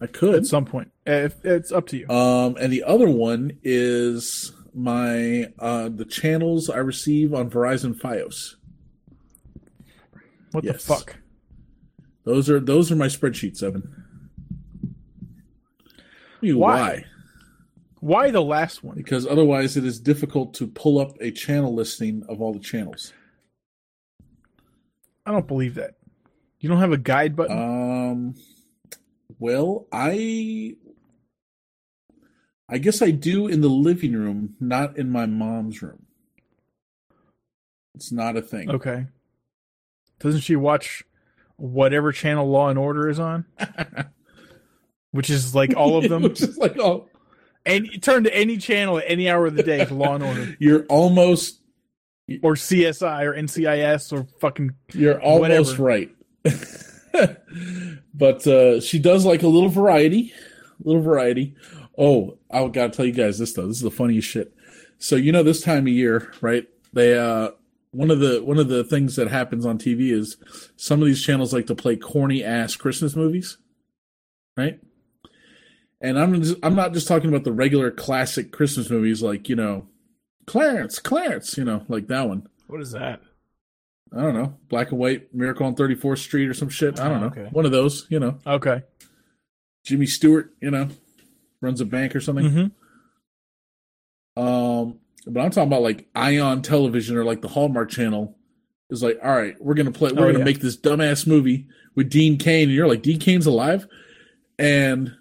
I 0.00 0.06
could. 0.06 0.35
at 0.35 0.46
some 0.46 0.64
point? 0.64 0.90
If, 1.06 1.44
it's 1.44 1.72
up 1.72 1.87
to 1.88 1.96
you. 1.98 2.09
Um, 2.09 2.56
and 2.61 2.72
the 2.72 2.82
other 2.85 3.09
one 3.09 3.52
is 3.62 4.52
my 4.74 5.46
uh 5.59 5.88
the 5.88 6.04
channels 6.04 6.68
I 6.68 6.78
receive 6.78 7.32
on 7.32 7.48
Verizon 7.50 7.94
FiOS. 7.98 8.56
What 10.52 10.64
yes. 10.64 10.85
the 10.85 10.94
fuck? 10.94 11.16
Those 12.24 12.50
are 12.50 12.61
those 12.61 12.90
are 12.92 12.96
my 12.96 13.06
spreadsheets, 13.06 13.62
Evan. 13.62 13.92
You, 16.42 16.59
Why? 16.59 16.76
why? 16.80 17.04
Why 18.00 18.30
the 18.30 18.42
last 18.42 18.85
one? 18.85 18.96
Because 18.96 19.26
otherwise, 19.26 19.76
it 19.76 19.85
is 19.85 19.98
difficult 19.98 20.52
to 20.54 20.66
pull 20.66 20.98
up 20.98 21.16
a 21.20 21.30
channel 21.30 21.74
listing 21.74 22.22
of 22.28 22.40
all 22.42 22.52
the 22.52 22.61
channels. 22.61 23.12
I 25.27 25.33
don't 25.33 25.47
believe 25.47 25.75
that. 25.75 25.97
You 26.61 26.69
don't 26.69 26.79
have 26.79 26.93
a 26.93 26.99
guide 26.99 27.37
button. 27.37 27.59
Um, 27.59 28.35
well, 29.39 29.87
I, 29.93 30.77
I 32.69 32.79
guess 32.79 33.03
I 33.03 33.11
do 33.11 33.47
in 33.49 33.61
the 33.61 33.69
living 33.69 34.15
room, 34.15 34.55
not 34.61 34.97
in 34.97 35.11
my 35.11 35.27
mom's 35.27 35.83
room. 35.83 36.07
It's 37.95 38.12
not 38.12 38.37
a 38.37 38.43
thing. 38.43 38.71
okay. 38.71 39.07
Doesn't 40.19 40.41
she 40.41 40.57
watch 40.57 41.03
whatever 41.57 42.12
channel 42.12 42.49
Law 42.49 42.69
and 42.69 42.79
Order 42.79 43.09
is 43.09 43.19
on? 43.19 43.45
Which 45.11 45.31
is 45.31 45.55
like 45.55 45.75
all 45.77 45.97
of 45.97 46.09
them. 46.09 46.23
Which 46.25 46.41
is 46.43 46.57
like, 46.57 46.79
oh, 46.79 47.09
and 47.65 47.87
you 47.87 47.99
turn 47.99 48.25
to 48.25 48.35
any 48.35 48.57
channel 48.57 48.99
at 48.99 49.05
any 49.07 49.29
hour 49.29 49.47
of 49.47 49.57
the 49.57 49.62
day 49.62 49.85
for 49.85 49.95
Law 49.95 50.15
and 50.15 50.25
Order, 50.25 50.57
you're 50.61 50.85
almost, 50.85 51.61
or 52.43 52.55
CSI, 52.55 53.23
or 53.25 53.35
NCIS, 53.35 54.12
or 54.12 54.25
fucking 54.41 54.75
you're 54.93 55.21
almost 55.21 55.79
Whatever. 55.79 55.83
right. 55.83 56.11
but 58.15 58.47
uh, 58.47 58.81
she 58.81 58.99
does 58.99 59.25
like 59.25 59.43
a 59.43 59.49
little 59.49 59.69
variety, 59.69 60.33
a 60.85 60.89
little 60.89 61.03
variety. 61.03 61.55
Oh, 61.99 62.39
I 62.51 62.67
gotta 62.69 62.91
tell 62.91 63.07
you 63.07 63.12
guys 63.12 63.39
this 63.39 63.53
though. 63.53 63.67
This 63.67 63.77
is 63.79 63.83
the 63.83 63.91
funniest 63.91 64.29
shit. 64.29 64.53
So 64.99 65.17
you 65.17 65.33
know 65.33 65.43
this 65.43 65.62
time 65.62 65.87
of 65.87 65.93
year, 65.93 66.33
right? 66.41 66.69
They 66.93 67.17
uh 67.19 67.51
one 67.93 68.11
of 68.11 68.21
the 68.21 68.43
one 68.43 68.59
of 68.59 68.69
the 68.69 68.85
things 68.85 69.17
that 69.17 69.29
happens 69.29 69.65
on 69.65 69.79
TV 69.79 70.12
is 70.12 70.37
some 70.77 71.01
of 71.01 71.07
these 71.07 71.23
channels 71.23 71.53
like 71.53 71.67
to 71.67 71.75
play 71.75 71.97
corny 71.97 72.45
ass 72.45 72.77
Christmas 72.77 73.17
movies, 73.17 73.59
right? 74.57 74.79
And 76.01 76.19
I'm 76.19 76.43
just, 76.43 76.57
I'm 76.62 76.75
not 76.75 76.93
just 76.93 77.09
talking 77.09 77.31
about 77.31 77.45
the 77.45 77.53
regular 77.53 77.91
classic 77.91 78.53
Christmas 78.53 78.91
movies 78.91 79.23
like, 79.23 79.49
you 79.49 79.57
know, 79.57 79.87
Clarence, 80.46 80.98
Clarence, 80.98 81.56
you 81.59 81.64
know, 81.64 81.85
like 81.88 82.06
that 82.09 82.28
one. 82.28 82.48
What 82.68 82.80
is 82.80 82.92
that? 82.92 83.20
I 84.16 84.22
don't 84.22 84.35
know. 84.35 84.56
Black 84.68 84.90
and 84.90 84.98
white, 85.00 85.35
Miracle 85.35 85.66
on 85.66 85.74
34th 85.74 86.18
Street 86.18 86.48
or 86.48 86.54
some 86.54 86.68
shit. 86.68 87.00
I 87.00 87.09
don't 87.09 87.18
Oh, 87.18 87.20
know. 87.20 87.26
okay. 87.26 87.48
One 87.50 87.64
of 87.66 87.72
those, 87.72 88.06
you 88.09 88.20
know. 88.20 88.38
Okay. 88.46 88.82
Jimmy 89.85 90.06
Stewart, 90.06 90.54
you 90.61 90.70
know, 90.70 90.88
runs 91.61 91.80
a 91.80 91.85
bank 91.85 92.14
or 92.16 92.20
something. 92.20 92.70
hmm 94.37 94.40
Um, 94.40 95.00
but 95.26 95.40
I'm 95.40 95.50
talking 95.50 95.68
about 95.68 95.82
like 95.82 96.06
Ion 96.14 96.62
Television 96.62 97.16
or 97.16 97.24
like 97.24 97.42
the 97.42 97.48
Hallmark 97.48 97.90
Channel 97.90 98.37
is 98.90 99.02
like, 99.02 99.18
all 99.22 99.35
right, 99.35 99.54
we're 99.61 99.74
gonna 99.74 99.90
play, 99.90 100.12
we're 100.12 100.22
Oh, 100.22 100.26
gonna 100.26 100.38
yeah. 100.38 100.44
make 100.44 100.61
this 100.61 100.76
dumbass 100.76 101.26
movie 101.26 101.66
with 101.96 102.09
Dean 102.11 102.37
Cain, 102.38 102.64
and 102.68 102.72
you're 102.76 102.87
like, 102.87 103.02
Dean 103.02 103.18
Cain's 103.18 103.46
alive, 103.46 103.87
and 104.59 105.12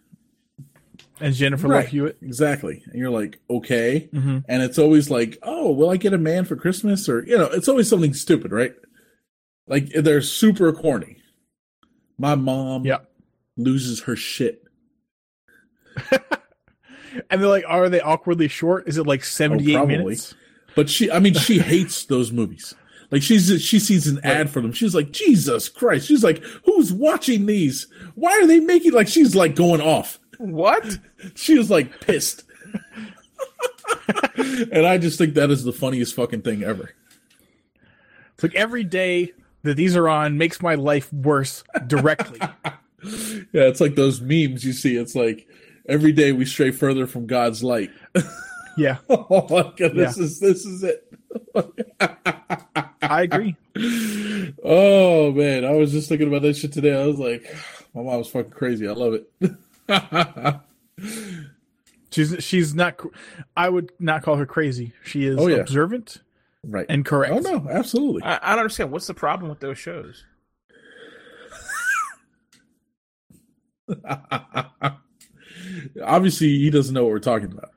And 1.22 1.34
Jennifer 1.34 1.68
Right. 1.68 1.84
Love 1.84 1.88
Hewitt. 1.88 2.18
exactly, 2.22 2.84
and 2.88 2.96
you're 2.96 3.10
like, 3.10 3.40
okay, 3.50 4.10
hmm 4.12 4.40
and 4.50 4.62
it's 4.62 4.78
always 4.78 5.10
like, 5.10 5.38
oh, 5.44 5.72
will 5.72 5.90
I 5.90 5.98
get 5.98 6.14
a 6.14 6.18
man 6.18 6.44
for 6.46 6.56
Christmas, 6.56 7.08
or 7.08 7.26
you 7.26 7.38
know, 7.38 7.46
it's 7.46 7.68
always 7.70 7.88
something 7.90 8.14
stupid, 8.14 8.52
right? 8.52 8.74
Like 9.68 9.90
they're 9.94 10.22
super 10.22 10.72
corny. 10.74 11.18
My 12.18 12.36
mom, 12.36 12.86
Yeah. 12.86 13.00
loses 13.58 14.02
her 14.04 14.16
shit. 14.16 14.64
And 17.30 17.42
they're 17.42 17.48
like, 17.50 17.64
are 17.66 17.88
they 17.88 18.02
awkwardly 18.02 18.50
short? 18.50 18.90
Is 18.90 18.98
it 18.98 19.08
like 19.08 19.24
78 19.24 19.76
Oh, 19.78 19.86
minutes? 19.86 20.36
But 20.76 20.90
she, 20.90 21.10
I 21.10 21.20
mean, 21.20 21.34
she 21.34 21.60
hates 21.74 22.04
those 22.06 22.34
movies. 22.34 22.74
Like 23.10 23.22
she's 23.22 23.62
she 23.62 23.80
sees 23.80 24.08
an 24.08 24.20
ad 24.26 24.50
for 24.50 24.60
them. 24.62 24.74
She's 24.74 24.94
like, 24.94 25.12
Jesus 25.12 25.70
Christ. 25.70 26.08
She's 26.08 26.24
like, 26.26 26.44
who's 26.66 26.92
watching 26.92 27.46
these? 27.46 27.88
Why 28.16 28.32
are 28.34 28.46
they 28.48 28.60
making 28.60 28.92
like 28.92 29.08
she's 29.08 29.34
like 29.34 29.56
going 29.56 29.80
off? 29.80 30.20
What? 30.38 31.00
She 31.36 31.58
was 31.58 31.70
like 31.70 32.00
pissed. 32.02 32.44
and 34.38 34.86
I 34.86 34.98
just 34.98 35.18
think 35.18 35.34
that 35.36 35.50
is 35.52 35.64
the 35.64 35.74
funniest 35.74 36.16
fucking 36.16 36.42
thing 36.44 36.64
ever. 36.64 36.92
It's 38.34 38.44
like 38.44 38.56
every 38.56 38.84
day 38.84 39.34
that 39.64 39.76
these 39.76 39.96
are 39.96 40.08
on 40.10 40.38
makes 40.38 40.62
my 40.62 40.76
life 40.76 41.12
worse 41.14 41.64
directly. 41.88 42.40
Yeah, 43.54 43.66
it's 43.68 43.80
like 43.80 43.94
those 43.94 44.20
memes 44.20 44.66
you 44.66 44.74
see. 44.74 44.98
It's 44.98 45.14
like 45.14 45.48
every 45.88 46.12
day 46.12 46.32
we 46.32 46.44
stray 46.44 46.72
further 46.72 47.06
from 47.06 47.28
God's 47.28 47.64
light. 47.64 47.92
yeah, 48.78 48.98
oh 49.10 49.46
my 49.48 49.72
god, 49.78 49.94
this 49.96 50.18
Yeah. 50.18 50.24
is 50.24 50.40
this 50.40 50.66
is 50.66 50.82
it. 50.84 51.08
I 53.04 53.22
agree. 53.22 53.56
oh 54.64 55.32
man, 55.34 55.66
I 55.66 55.72
was 55.74 55.92
just 55.92 56.10
thinking 56.10 56.30
about 56.30 56.42
that 56.42 56.56
shit 56.58 56.74
today. 56.74 57.00
I 57.00 57.06
was 57.06 57.20
like, 57.20 57.44
my 57.94 58.02
mom 58.02 58.18
was 58.18 58.28
fucking 58.30 58.50
crazy. 58.50 58.88
I 58.88 58.94
love 58.94 59.14
it. 59.14 59.30
She's 62.12 62.36
she's 62.42 62.74
not. 62.74 62.98
I 63.58 63.68
would 63.68 63.92
not 64.00 64.24
call 64.24 64.38
her 64.38 64.46
crazy. 64.46 64.94
She 65.04 65.26
is 65.26 65.38
Oh, 65.38 65.48
yeah. 65.48 65.58
observant 65.58 66.22
right. 66.64 66.86
and 66.88 67.04
correct. 67.04 67.34
Oh 67.34 67.40
no, 67.40 67.68
absolutely. 67.70 68.24
I, 68.24 68.40
I 68.42 68.50
don't 68.52 68.60
understand. 68.60 68.92
What's 68.92 69.08
the 69.08 69.14
problem 69.14 69.50
with 69.50 69.60
those 69.60 69.78
shows? 69.78 70.24
Obviously, 76.04 76.48
he 76.60 76.70
doesn't 76.70 76.94
know 76.94 77.04
what 77.04 77.12
we're 77.12 77.20
talking 77.20 77.52
about. 77.52 77.72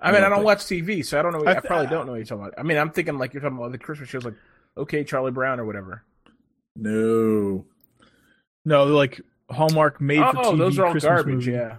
I 0.00 0.12
mean, 0.12 0.16
I 0.22 0.26
I 0.26 0.28
don't 0.28 0.38
don't 0.38 0.44
watch 0.44 0.58
TV, 0.58 1.04
so 1.04 1.18
I 1.18 1.22
don't 1.22 1.32
know. 1.32 1.44
I 1.44 1.56
I, 1.56 1.60
probably 1.60 1.86
don't 1.86 2.04
know 2.06 2.12
what 2.12 2.18
you're 2.18 2.26
talking 2.26 2.44
about. 2.44 2.58
I 2.58 2.62
mean, 2.62 2.76
I'm 2.76 2.90
thinking 2.90 3.18
like 3.18 3.32
you're 3.32 3.40
talking 3.40 3.56
about 3.56 3.72
the 3.72 3.78
Christmas 3.78 4.08
shows, 4.08 4.24
like 4.24 4.34
Okay, 4.76 5.02
Charlie 5.04 5.30
Brown 5.32 5.58
or 5.58 5.64
whatever. 5.64 6.04
No. 6.76 7.64
No, 8.64 8.84
like 8.84 9.20
Hallmark 9.50 10.00
made 10.00 10.18
for 10.18 10.38
Oh, 10.38 10.52
TV 10.52 10.58
those 10.58 10.78
are 10.78 10.86
all 10.86 10.92
Christmas 10.92 11.08
garbage. 11.08 11.34
movie. 11.46 11.52
Yeah. 11.52 11.76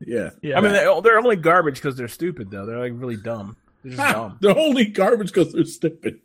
Yeah. 0.00 0.30
yeah. 0.42 0.58
I 0.58 0.60
mean, 0.60 0.72
they're, 0.72 1.00
they're 1.02 1.18
only 1.18 1.36
garbage 1.36 1.76
because 1.76 1.96
they're 1.96 2.08
stupid, 2.08 2.50
though. 2.50 2.66
They're 2.66 2.78
like 2.78 2.92
really 2.94 3.16
dumb. 3.16 3.56
They're 3.82 3.96
just 3.96 4.12
dumb. 4.14 4.38
They're 4.40 4.56
only 4.58 4.84
garbage 4.86 5.32
because 5.32 5.52
they're 5.52 5.64
stupid. 5.64 6.20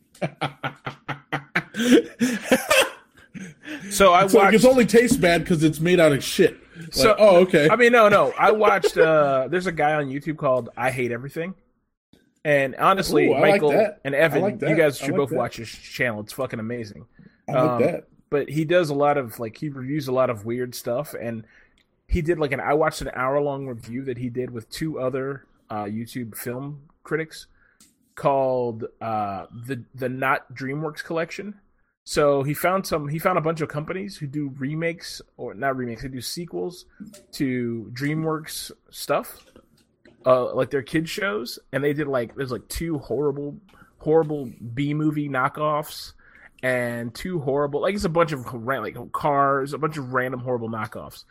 So 3.90 4.14
I 4.14 4.24
It's 4.26 4.34
like 4.34 4.52
watched. 4.54 4.64
it 4.64 4.66
only 4.66 4.86
tastes 4.86 5.18
bad 5.18 5.42
because 5.42 5.64
it's 5.64 5.80
made 5.80 6.00
out 6.00 6.12
of 6.12 6.24
shit. 6.24 6.58
Like, 6.78 6.94
So- 6.94 7.16
oh, 7.18 7.38
okay. 7.42 7.70
I 7.70 7.76
mean, 7.76 7.92
no, 7.92 8.10
no. 8.10 8.34
I 8.38 8.52
watched. 8.52 8.98
uh 8.98 9.48
There's 9.50 9.68
a 9.68 9.72
guy 9.72 9.94
on 9.94 10.08
YouTube 10.08 10.38
called 10.38 10.70
I 10.78 10.92
Hate 10.92 11.12
Everything, 11.12 11.54
and 12.44 12.76
honestly, 12.76 13.28
Ooh, 13.28 13.34
I 13.34 13.40
like 13.40 13.52
Michael 13.62 13.94
and 14.04 14.16
Evan, 14.16 14.42
like 14.42 14.62
you 14.62 14.76
guys 14.76 14.98
should 14.98 15.10
like 15.10 15.18
both 15.18 15.30
that. 15.30 15.36
watch 15.38 15.58
his 15.58 15.70
channel. 15.70 16.22
It's 16.22 16.34
fucking 16.34 16.60
amazing. 16.60 17.06
I 17.48 17.52
like 17.54 17.62
um, 17.70 17.82
that. 17.82 18.08
But 18.32 18.50
he 18.50 18.66
does 18.66 18.90
a 18.90 18.96
lot 18.96 19.18
of 19.18 19.40
like 19.40 19.58
he 19.58 19.70
reviews 19.70 20.08
a 20.08 20.12
lot 20.14 20.32
of 20.32 20.46
weird 20.46 20.74
stuff, 20.74 21.14
and 21.14 21.46
he 22.08 22.24
did 22.24 22.40
like 22.40 22.52
an. 22.52 22.60
I 22.60 22.74
watched 22.74 23.02
an 23.02 23.12
hour 23.14 23.40
long 23.40 23.68
review 23.68 24.04
that 24.06 24.18
he 24.18 24.30
did 24.30 24.50
with 24.50 24.70
two 24.70 25.00
other 25.00 25.46
uh 25.70 25.84
YouTube 25.84 26.36
film 26.36 26.90
critics 27.04 27.46
called 28.16 28.86
uh 29.02 29.46
the 29.68 29.84
the 29.94 30.10
Not 30.10 30.54
DreamWorks 30.56 31.04
Collection. 31.04 31.60
So 32.04 32.42
he 32.44 32.54
found 32.54 32.88
some. 32.88 33.08
He 33.08 33.20
found 33.20 33.38
a 33.38 33.42
bunch 33.42 33.62
of 33.62 33.70
companies 33.70 34.18
who 34.18 34.28
do 34.28 34.52
remakes 34.58 35.22
or 35.38 35.54
not 35.54 35.78
remakes. 35.78 36.02
They 36.02 36.08
do 36.08 36.22
sequels 36.22 36.86
to 37.34 37.92
DreamWorks 37.94 38.72
stuff, 38.90 39.46
uh, 40.26 40.54
like 40.56 40.72
their 40.72 40.82
kids 40.82 41.10
shows, 41.10 41.60
and 41.72 41.84
they 41.84 41.94
did 41.94 42.08
like 42.08 42.36
there's 42.36 42.52
like 42.52 42.68
two 42.70 42.98
horrible, 42.98 43.56
horrible 44.00 44.52
B 44.74 44.94
movie 44.94 45.30
knockoffs, 45.30 46.14
and 46.64 47.14
two 47.14 47.40
horrible 47.40 47.82
like 47.82 47.96
it's 47.96 48.04
a 48.04 48.10
bunch 48.10 48.32
of 48.32 48.54
like 48.54 49.12
cars, 49.12 49.74
a 49.74 49.78
bunch 49.78 49.98
of 49.98 50.14
random 50.14 50.42
horrible 50.42 50.70
knockoffs. 50.70 51.26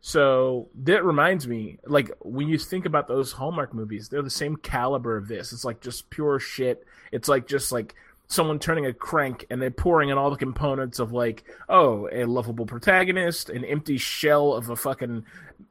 So 0.00 0.68
that 0.84 1.04
reminds 1.04 1.48
me, 1.48 1.78
like 1.84 2.12
when 2.20 2.48
you 2.48 2.58
think 2.58 2.86
about 2.86 3.08
those 3.08 3.32
Hallmark 3.32 3.74
movies, 3.74 4.08
they're 4.08 4.22
the 4.22 4.30
same 4.30 4.56
caliber 4.56 5.16
of 5.16 5.26
this. 5.26 5.52
It's 5.52 5.64
like 5.64 5.80
just 5.80 6.10
pure 6.10 6.38
shit. 6.38 6.86
It's 7.10 7.28
like 7.28 7.48
just 7.48 7.72
like 7.72 7.96
someone 8.28 8.58
turning 8.58 8.86
a 8.86 8.92
crank 8.92 9.46
and 9.50 9.60
they're 9.62 9.70
pouring 9.70 10.08
in 10.08 10.18
all 10.18 10.30
the 10.30 10.36
components 10.36 10.98
of 10.98 11.12
like, 11.12 11.44
oh, 11.68 12.08
a 12.12 12.24
lovable 12.24 12.66
protagonist, 12.66 13.50
an 13.50 13.64
empty 13.64 13.96
shell 13.98 14.52
of 14.52 14.68
a 14.70 14.76
fucking 14.76 15.24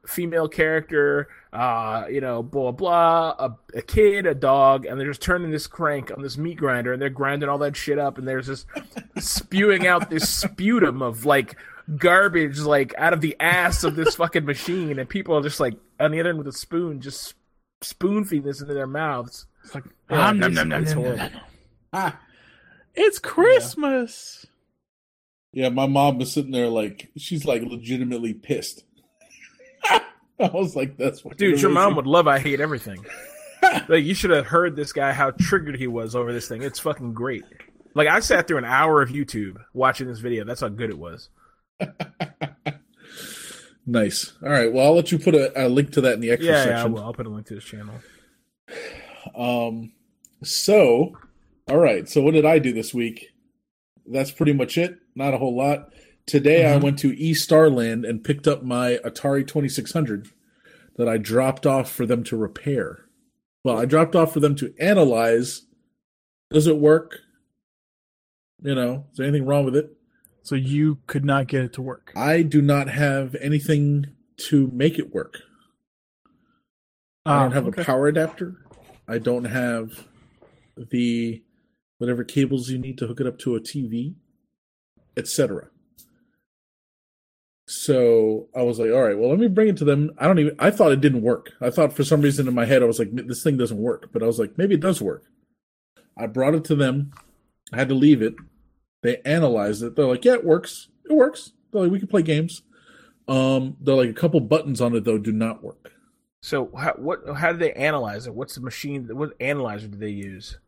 female 0.06 0.48
character, 0.48 1.28
uh, 1.52 2.04
you 2.10 2.20
know, 2.20 2.42
blah 2.42 2.72
blah, 2.72 3.34
a, 3.38 3.56
a 3.74 3.82
kid, 3.82 4.26
a 4.26 4.34
dog, 4.34 4.86
and 4.86 4.98
they're 4.98 5.06
just 5.08 5.22
turning 5.22 5.50
this 5.50 5.66
crank 5.66 6.10
on 6.16 6.22
this 6.22 6.36
meat 6.38 6.56
grinder 6.56 6.92
and 6.92 7.00
they're 7.02 7.10
grinding 7.10 7.48
all 7.48 7.58
that 7.58 7.76
shit 7.76 7.98
up 7.98 8.18
and 8.18 8.26
there's 8.26 8.46
just 8.46 8.66
spewing 9.18 9.86
out 9.86 10.10
this 10.10 10.28
sputum 10.28 11.02
of 11.02 11.24
like 11.26 11.56
garbage 11.96 12.58
like 12.58 12.92
out 12.98 13.12
of 13.12 13.20
the 13.20 13.36
ass 13.38 13.84
of 13.84 13.94
this 13.94 14.16
fucking 14.16 14.44
machine 14.44 14.98
and 14.98 15.08
people 15.08 15.36
are 15.36 15.42
just 15.42 15.60
like 15.60 15.74
on 16.00 16.10
the 16.10 16.18
other 16.18 16.30
end 16.30 16.38
with 16.38 16.48
a 16.48 16.52
spoon 16.52 17.00
just 17.00 17.34
spoon 17.80 18.24
feeding 18.24 18.44
this 18.46 18.60
into 18.60 18.74
their 18.74 18.86
mouths. 18.88 19.46
It's 19.62 19.74
like, 19.74 19.84
Yeah, 20.10 20.32
"Nom, 20.32 20.38
nom, 20.38 20.50
it's- 20.52 20.56
nom, 20.56 20.68
nom, 20.68 20.84
nom, 20.84 21.04
nom, 21.04 21.32
nom." 21.32 21.40
Ah. 21.92 22.18
It's 22.96 23.18
Christmas. 23.18 24.46
Yeah, 25.52 25.68
my 25.70 25.86
mom 25.86 26.18
was 26.18 26.32
sitting 26.32 26.50
there 26.50 26.68
like 26.68 27.10
she's 27.16 27.44
like 27.44 27.62
legitimately 27.62 28.34
pissed. 28.34 28.84
I 29.90 30.00
was 30.52 30.76
like, 30.76 30.96
"That's 30.96 31.24
what, 31.24 31.38
Dude, 31.38 31.60
your 31.60 31.70
mom 31.70 31.96
would 31.96 32.06
love 32.06 32.26
I 32.26 32.38
hate 32.38 32.60
everything. 32.60 33.04
like 33.88 34.04
you 34.04 34.14
should 34.14 34.30
have 34.30 34.46
heard 34.46 34.76
this 34.76 34.92
guy 34.92 35.12
how 35.12 35.30
triggered 35.30 35.78
he 35.78 35.86
was 35.86 36.14
over 36.14 36.32
this 36.32 36.48
thing. 36.48 36.62
It's 36.62 36.78
fucking 36.78 37.14
great. 37.14 37.44
Like 37.94 38.08
I 38.08 38.20
sat 38.20 38.46
through 38.46 38.58
an 38.58 38.64
hour 38.64 39.00
of 39.00 39.08
YouTube 39.10 39.56
watching 39.72 40.06
this 40.08 40.18
video. 40.18 40.44
That's 40.44 40.60
how 40.60 40.68
good 40.68 40.90
it 40.90 40.98
was. 40.98 41.28
Nice. 43.86 44.32
All 44.42 44.50
right. 44.50 44.72
Well, 44.72 44.84
I'll 44.86 44.96
let 44.96 45.12
you 45.12 45.18
put 45.20 45.34
a, 45.36 45.66
a 45.66 45.68
link 45.68 45.92
to 45.92 46.00
that 46.00 46.14
in 46.14 46.20
the 46.20 46.30
extra 46.32 46.48
Yeah, 46.52 46.56
yeah, 46.56 46.62
I 46.62 46.64
section. 46.78 46.92
will. 46.92 47.02
I'll 47.04 47.14
put 47.14 47.26
a 47.26 47.28
link 47.30 47.46
to 47.46 47.54
his 47.54 47.64
channel. 47.64 47.94
Um, 49.34 49.92
so, 50.44 51.16
all 51.68 51.78
right. 51.78 52.08
So, 52.08 52.22
what 52.22 52.34
did 52.34 52.44
I 52.44 52.58
do 52.58 52.72
this 52.72 52.94
week? 52.94 53.30
That's 54.06 54.30
pretty 54.30 54.52
much 54.52 54.78
it. 54.78 54.98
Not 55.14 55.34
a 55.34 55.38
whole 55.38 55.56
lot. 55.56 55.92
Today, 56.26 56.72
I 56.72 56.78
Mhm. 56.78 56.82
went 56.82 56.98
to 57.00 57.12
E 57.18 57.34
Starland 57.34 58.04
and 58.04 58.22
picked 58.24 58.46
up 58.48 58.62
my 58.62 58.98
Atari 59.04 59.46
2600 59.46 60.28
that 60.96 61.08
I 61.08 61.18
dropped 61.18 61.66
off 61.66 61.90
for 61.90 62.06
them 62.06 62.22
to 62.24 62.36
repair. 62.36 63.06
Well, 63.64 63.78
I 63.78 63.84
dropped 63.84 64.14
off 64.14 64.32
for 64.32 64.40
them 64.40 64.54
to 64.56 64.72
analyze. 64.78 65.66
Does 66.50 66.66
it 66.66 66.78
work? 66.78 67.20
You 68.62 68.74
know, 68.74 69.06
is 69.10 69.16
there 69.18 69.26
anything 69.26 69.46
wrong 69.46 69.64
with 69.64 69.76
it? 69.76 69.96
So 70.42 70.54
you 70.54 70.98
could 71.08 71.24
not 71.24 71.48
get 71.48 71.64
it 71.64 71.72
to 71.74 71.82
work. 71.82 72.12
I 72.14 72.42
do 72.42 72.62
not 72.62 72.88
have 72.88 73.34
anything 73.36 74.06
to 74.48 74.68
make 74.72 74.98
it 74.98 75.12
work. 75.12 75.42
I 77.24 77.40
don't 77.42 77.50
Ah, 77.50 77.54
have 77.54 77.66
okay. 77.66 77.82
a 77.82 77.84
power 77.84 78.06
adapter. 78.06 78.56
I 79.08 79.18
don't 79.18 79.44
have 79.44 80.06
the 80.76 81.42
whatever 81.98 82.24
cables 82.24 82.70
you 82.70 82.78
need 82.78 82.98
to 82.98 83.06
hook 83.06 83.20
it 83.20 83.26
up 83.26 83.38
to 83.40 83.56
a 83.56 83.60
TV, 83.60 84.14
etc. 85.16 85.68
So 87.68 88.48
I 88.54 88.62
was 88.62 88.78
like, 88.78 88.90
all 88.90 89.02
right, 89.02 89.18
well, 89.18 89.30
let 89.30 89.40
me 89.40 89.48
bring 89.48 89.68
it 89.68 89.76
to 89.78 89.84
them. 89.84 90.12
I 90.18 90.26
don't 90.26 90.38
even, 90.38 90.54
I 90.58 90.70
thought 90.70 90.92
it 90.92 91.00
didn't 91.00 91.22
work. 91.22 91.52
I 91.60 91.70
thought 91.70 91.92
for 91.92 92.04
some 92.04 92.20
reason 92.20 92.46
in 92.46 92.54
my 92.54 92.64
head, 92.64 92.82
I 92.82 92.86
was 92.86 92.98
like, 92.98 93.10
this 93.12 93.42
thing 93.42 93.56
doesn't 93.56 93.78
work. 93.78 94.10
But 94.12 94.22
I 94.22 94.26
was 94.26 94.38
like, 94.38 94.56
maybe 94.56 94.74
it 94.74 94.80
does 94.80 95.02
work. 95.02 95.24
I 96.16 96.26
brought 96.26 96.54
it 96.54 96.64
to 96.66 96.76
them. 96.76 97.12
I 97.72 97.78
had 97.78 97.88
to 97.88 97.94
leave 97.94 98.22
it. 98.22 98.34
They 99.02 99.20
analyzed 99.24 99.82
it. 99.82 99.96
They're 99.96 100.06
like, 100.06 100.24
yeah, 100.24 100.34
it 100.34 100.44
works. 100.44 100.88
It 101.08 101.12
works. 101.12 101.52
They're 101.72 101.82
like, 101.82 101.90
we 101.90 101.98
can 101.98 102.08
play 102.08 102.22
games. 102.22 102.62
Um, 103.28 103.76
they're 103.80 103.96
like 103.96 104.10
a 104.10 104.14
couple 104.14 104.38
buttons 104.40 104.80
on 104.80 104.94
it 104.94 105.04
though 105.04 105.18
do 105.18 105.32
not 105.32 105.62
work. 105.62 105.92
So 106.42 106.70
how, 106.78 106.92
what? 106.92 107.22
How 107.36 107.52
do 107.52 107.58
they 107.58 107.72
analyze 107.72 108.26
it? 108.28 108.34
What's 108.34 108.54
the 108.54 108.60
machine? 108.60 109.08
What 109.10 109.34
analyzer 109.40 109.88
do 109.88 109.98
they 109.98 110.10
use? 110.10 110.58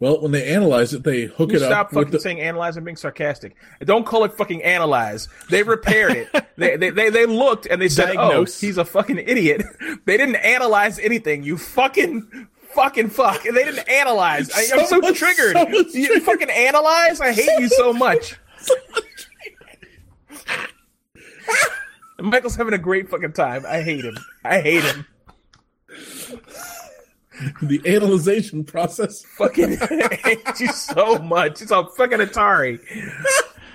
Well, 0.00 0.20
when 0.20 0.32
they 0.32 0.52
analyze 0.52 0.92
it, 0.92 1.04
they 1.04 1.26
hook 1.26 1.50
You 1.50 1.56
it 1.56 1.60
stop 1.60 1.70
up 1.70 1.70
Stop 1.70 1.90
fucking 1.92 2.10
the, 2.10 2.20
saying 2.20 2.40
analyze 2.40 2.76
and 2.76 2.84
being 2.84 2.96
sarcastic. 2.96 3.54
Don't 3.80 4.04
call 4.04 4.24
it 4.24 4.32
fucking 4.32 4.62
analyze. 4.62 5.28
They 5.50 5.62
repaired 5.62 6.12
it. 6.12 6.46
they, 6.56 6.76
they 6.76 6.90
they 6.90 7.10
they 7.10 7.26
looked 7.26 7.66
and 7.66 7.80
they 7.80 7.88
said, 7.88 8.10
oh, 8.10 8.14
Diagnose. 8.14 8.62
"Oh, 8.62 8.66
he's 8.66 8.78
a 8.78 8.84
fucking 8.84 9.18
idiot." 9.18 9.62
They 10.06 10.18
didn't 10.18 10.36
analyze 10.36 10.98
anything. 10.98 11.44
You 11.44 11.56
fucking 11.56 12.48
fucking 12.74 13.10
fuck. 13.10 13.44
And 13.46 13.56
they 13.56 13.64
didn't 13.64 13.88
analyze. 13.88 14.50
I, 14.54 14.78
I'm 14.78 14.86
so 14.86 15.00
triggered. 15.12 15.56
You 15.56 15.84
triggered. 15.84 16.22
fucking 16.22 16.50
analyze. 16.50 17.20
I 17.20 17.32
hate 17.32 17.48
you 17.58 17.68
so 17.68 17.94
much. 17.94 18.38
Michael's 22.20 22.56
having 22.56 22.74
a 22.74 22.78
great 22.78 23.08
fucking 23.08 23.32
time. 23.32 23.64
I 23.66 23.82
hate 23.82 24.04
him. 24.04 24.16
I 24.44 24.60
hate 24.60 24.82
him. 24.82 25.06
the 27.62 27.80
analyzation 27.86 28.64
process. 28.64 29.22
Fucking 29.36 29.78
hate 29.78 30.60
you 30.60 30.68
so 30.68 31.18
much. 31.18 31.62
It's 31.62 31.70
a 31.70 31.86
fucking 31.96 32.18
Atari. 32.18 32.80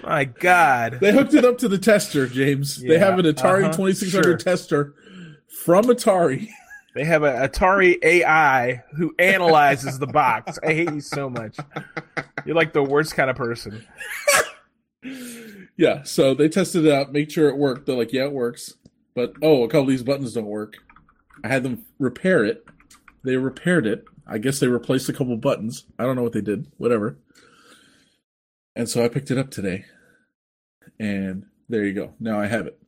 My 0.03 0.25
God. 0.25 0.99
They 1.01 1.11
hooked 1.11 1.33
it 1.33 1.45
up 1.45 1.57
to 1.59 1.67
the 1.67 1.77
tester, 1.77 2.27
James. 2.27 2.81
they 2.81 2.97
have 2.97 3.19
an 3.19 3.25
Atari 3.25 3.65
uh-huh, 3.65 3.73
2600 3.73 4.23
sure. 4.23 4.37
tester 4.37 4.95
from 5.47 5.85
Atari. 5.85 6.49
They 6.95 7.03
have 7.05 7.23
an 7.23 7.35
Atari 7.35 8.03
AI 8.03 8.83
who 8.95 9.13
analyzes 9.19 9.99
the 9.99 10.07
box. 10.07 10.57
I 10.63 10.73
hate 10.73 10.91
you 10.91 11.01
so 11.01 11.29
much. 11.29 11.57
You're 12.45 12.55
like 12.55 12.73
the 12.73 12.83
worst 12.83 13.15
kind 13.15 13.29
of 13.29 13.35
person. 13.35 13.85
Yeah, 15.77 16.03
so 16.03 16.33
they 16.33 16.49
tested 16.49 16.85
it 16.85 16.91
out, 16.91 17.13
make 17.13 17.31
sure 17.31 17.47
it 17.47 17.55
worked. 17.55 17.85
They're 17.85 17.95
like, 17.95 18.11
yeah, 18.11 18.25
it 18.25 18.33
works. 18.33 18.73
But 19.15 19.33
oh, 19.41 19.63
a 19.63 19.67
couple 19.67 19.83
of 19.83 19.87
these 19.87 20.03
buttons 20.03 20.33
don't 20.33 20.45
work. 20.45 20.77
I 21.43 21.47
had 21.47 21.63
them 21.63 21.85
repair 21.99 22.43
it. 22.43 22.65
They 23.23 23.35
repaired 23.37 23.85
it. 23.85 24.05
I 24.25 24.37
guess 24.37 24.59
they 24.59 24.67
replaced 24.67 25.09
a 25.09 25.13
couple 25.13 25.35
buttons. 25.37 25.85
I 25.97 26.03
don't 26.03 26.15
know 26.15 26.23
what 26.23 26.33
they 26.33 26.41
did. 26.41 26.67
Whatever. 26.77 27.17
And 28.75 28.87
so 28.87 29.03
I 29.03 29.09
picked 29.09 29.31
it 29.31 29.37
up 29.37 29.49
today. 29.51 29.85
And 30.99 31.45
there 31.67 31.83
you 31.83 31.93
go. 31.93 32.13
Now 32.19 32.39
I 32.39 32.47
have 32.47 32.67
it. 32.67 32.79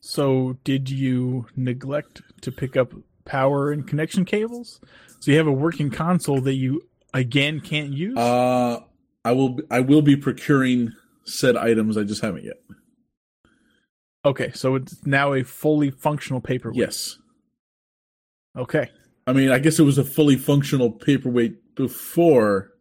So, 0.00 0.56
did 0.64 0.88
you 0.88 1.46
neglect 1.54 2.22
to 2.40 2.50
pick 2.50 2.76
up 2.76 2.94
power 3.26 3.70
and 3.70 3.86
connection 3.86 4.24
cables? 4.24 4.80
So 5.20 5.30
you 5.30 5.36
have 5.36 5.46
a 5.46 5.52
working 5.52 5.90
console 5.90 6.40
that 6.42 6.54
you 6.54 6.82
again 7.12 7.60
can't 7.60 7.92
use. 7.92 8.16
Uh 8.16 8.80
I 9.24 9.32
will 9.32 9.58
I 9.70 9.80
will 9.80 10.00
be 10.00 10.16
procuring 10.16 10.92
said 11.24 11.56
items. 11.56 11.98
I 11.98 12.04
just 12.04 12.22
haven't 12.22 12.44
yet. 12.44 12.56
okay, 14.24 14.50
so 14.54 14.76
it's 14.76 15.04
now 15.04 15.34
a 15.34 15.42
fully 15.42 15.90
functional 15.90 16.40
paperweight. 16.40 16.78
Yes. 16.78 17.18
Okay. 18.58 18.90
I 19.26 19.32
mean, 19.32 19.50
I 19.50 19.58
guess 19.58 19.78
it 19.78 19.84
was 19.84 19.98
a 19.98 20.04
fully 20.04 20.36
functional 20.36 20.90
paperweight 20.90 21.74
before. 21.74 22.72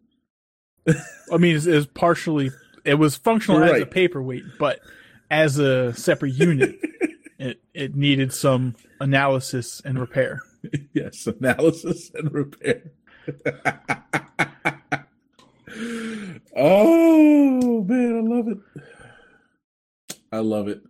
I 1.32 1.38
mean, 1.38 1.55
it's, 1.55 1.65
it's 1.65 1.88
partially 1.93 2.51
it 2.84 2.95
was 2.95 3.15
functional 3.15 3.63
as 3.63 3.82
a 3.82 3.86
paperweight, 3.86 4.43
but 4.57 4.80
as 5.30 5.59
a 5.59 5.93
separate 5.93 6.34
unit, 6.34 6.80
it 7.38 7.61
it 7.73 7.95
needed 7.95 8.34
some 8.34 8.75
analysis 9.01 9.82
and 9.84 9.99
repair. 9.99 10.41
yes, 10.93 11.28
analysis 11.28 12.11
and 12.15 12.34
repair. 12.34 12.91
oh 16.55 17.84
man, 17.84 18.15
I 18.15 18.21
love 18.21 18.47
it. 18.47 18.57
I 20.32 20.39
love 20.39 20.69
it. 20.69 20.82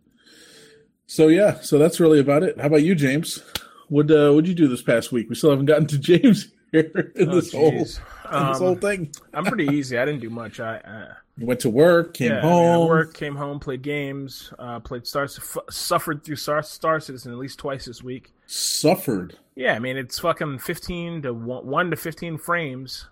So 1.08 1.30
yeah, 1.30 1.60
so 1.62 1.80
that's 1.80 2.00
really 2.00 2.20
about 2.20 2.44
it. 2.44 2.60
How 2.60 2.68
about 2.68 2.84
you, 2.84 2.94
James? 2.94 3.42
What 3.90 4.12
uh, 4.12 4.32
what'd 4.32 4.48
you 4.48 4.54
do 4.56 4.68
this 4.68 4.82
past 4.82 5.12
week? 5.12 5.30
We 5.30 5.36
still 5.36 5.50
haven't 5.52 5.66
gotten 5.66 5.88
to 5.88 5.98
James 6.00 6.50
here 6.72 7.12
in 7.16 7.30
Oh, 7.30 7.36
this 7.36 7.52
whole 7.54 7.70
in 7.70 7.78
this 7.80 8.00
whole 8.26 8.68
Um, 8.70 8.80
thing. 8.80 9.12
I'm 9.34 9.46
pretty 9.46 9.68
easy. 9.76 9.98
I 9.98 10.06
didn't 10.06 10.22
do 10.22 10.30
much. 10.30 10.60
I 10.60 10.78
uh, 10.80 11.14
went 11.40 11.62
to 11.62 11.70
work, 11.70 12.14
came 12.14 12.32
yeah, 12.32 12.40
I 12.40 12.44
mean, 12.44 12.50
I 12.52 12.74
home. 12.74 12.88
worked, 12.90 13.14
came 13.14 13.36
home, 13.36 13.60
played 13.60 13.82
games, 13.84 14.52
uh, 14.60 14.80
played 14.82 15.08
Star, 15.08 15.24
f- 15.26 15.58
suffered 15.70 16.24
through 16.24 16.36
Star, 16.36 16.62
Star 16.64 17.00
Citizen 17.00 17.32
at 17.32 17.38
least 17.38 17.60
twice 17.60 17.86
this 17.86 18.04
week. 18.04 18.34
suffered. 18.48 19.38
Yeah, 19.56 19.74
I 19.74 19.80
mean 19.80 19.98
it's 19.98 20.20
fucking 20.20 20.60
15 20.60 21.22
to 21.24 21.34
one, 21.34 21.66
1 21.66 21.90
to 21.92 21.96
15 21.96 22.38
frames. 22.38 23.08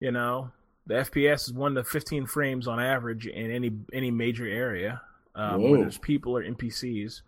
You 0.00 0.10
know, 0.12 0.50
the 0.86 0.94
FPS 0.94 1.42
is 1.48 1.52
1 1.52 1.74
to 1.74 1.84
15 1.84 2.26
frames 2.26 2.66
on 2.66 2.80
average 2.80 3.26
in 3.26 3.50
any 3.50 3.70
any 3.92 4.10
major 4.10 4.46
area. 4.46 5.00
Um, 5.36 5.62
where 5.62 5.80
there's 5.80 5.96
people 5.98 6.36
or 6.36 6.42
NPCs. 6.42 7.22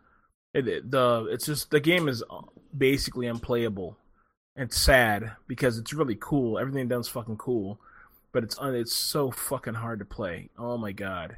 It, 0.55 0.91
the 0.91 1.27
it's 1.31 1.47
just 1.47 1.71
the 1.71 1.81
game 1.81 2.09
is 2.09 2.23
basically 2.77 3.27
unplayable. 3.27 3.97
and 4.55 4.71
sad 4.73 5.33
because 5.49 5.79
it's 5.79 5.95
really 5.95 6.17
cool. 6.21 6.59
Everything 6.59 6.89
done's 6.89 7.09
fucking 7.09 7.39
cool, 7.39 7.81
but 8.33 8.45
it's 8.45 8.59
it's 8.61 8.93
so 8.95 9.31
fucking 9.31 9.75
hard 9.75 9.99
to 10.01 10.05
play. 10.05 10.51
Oh 10.59 10.77
my 10.77 10.93
god. 10.93 11.37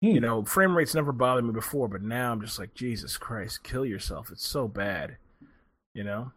Hmm. 0.00 0.08
You 0.08 0.20
know, 0.20 0.44
frame 0.44 0.76
rates 0.76 0.94
never 0.94 1.12
bothered 1.12 1.44
me 1.44 1.52
before, 1.52 1.88
but 1.88 2.02
now 2.02 2.30
I'm 2.32 2.40
just 2.40 2.58
like, 2.58 2.74
Jesus 2.74 3.16
Christ, 3.16 3.62
kill 3.64 3.84
yourself. 3.86 4.30
It's 4.30 4.46
so 4.46 4.68
bad. 4.68 5.16
You 5.94 6.04
know? 6.04 6.32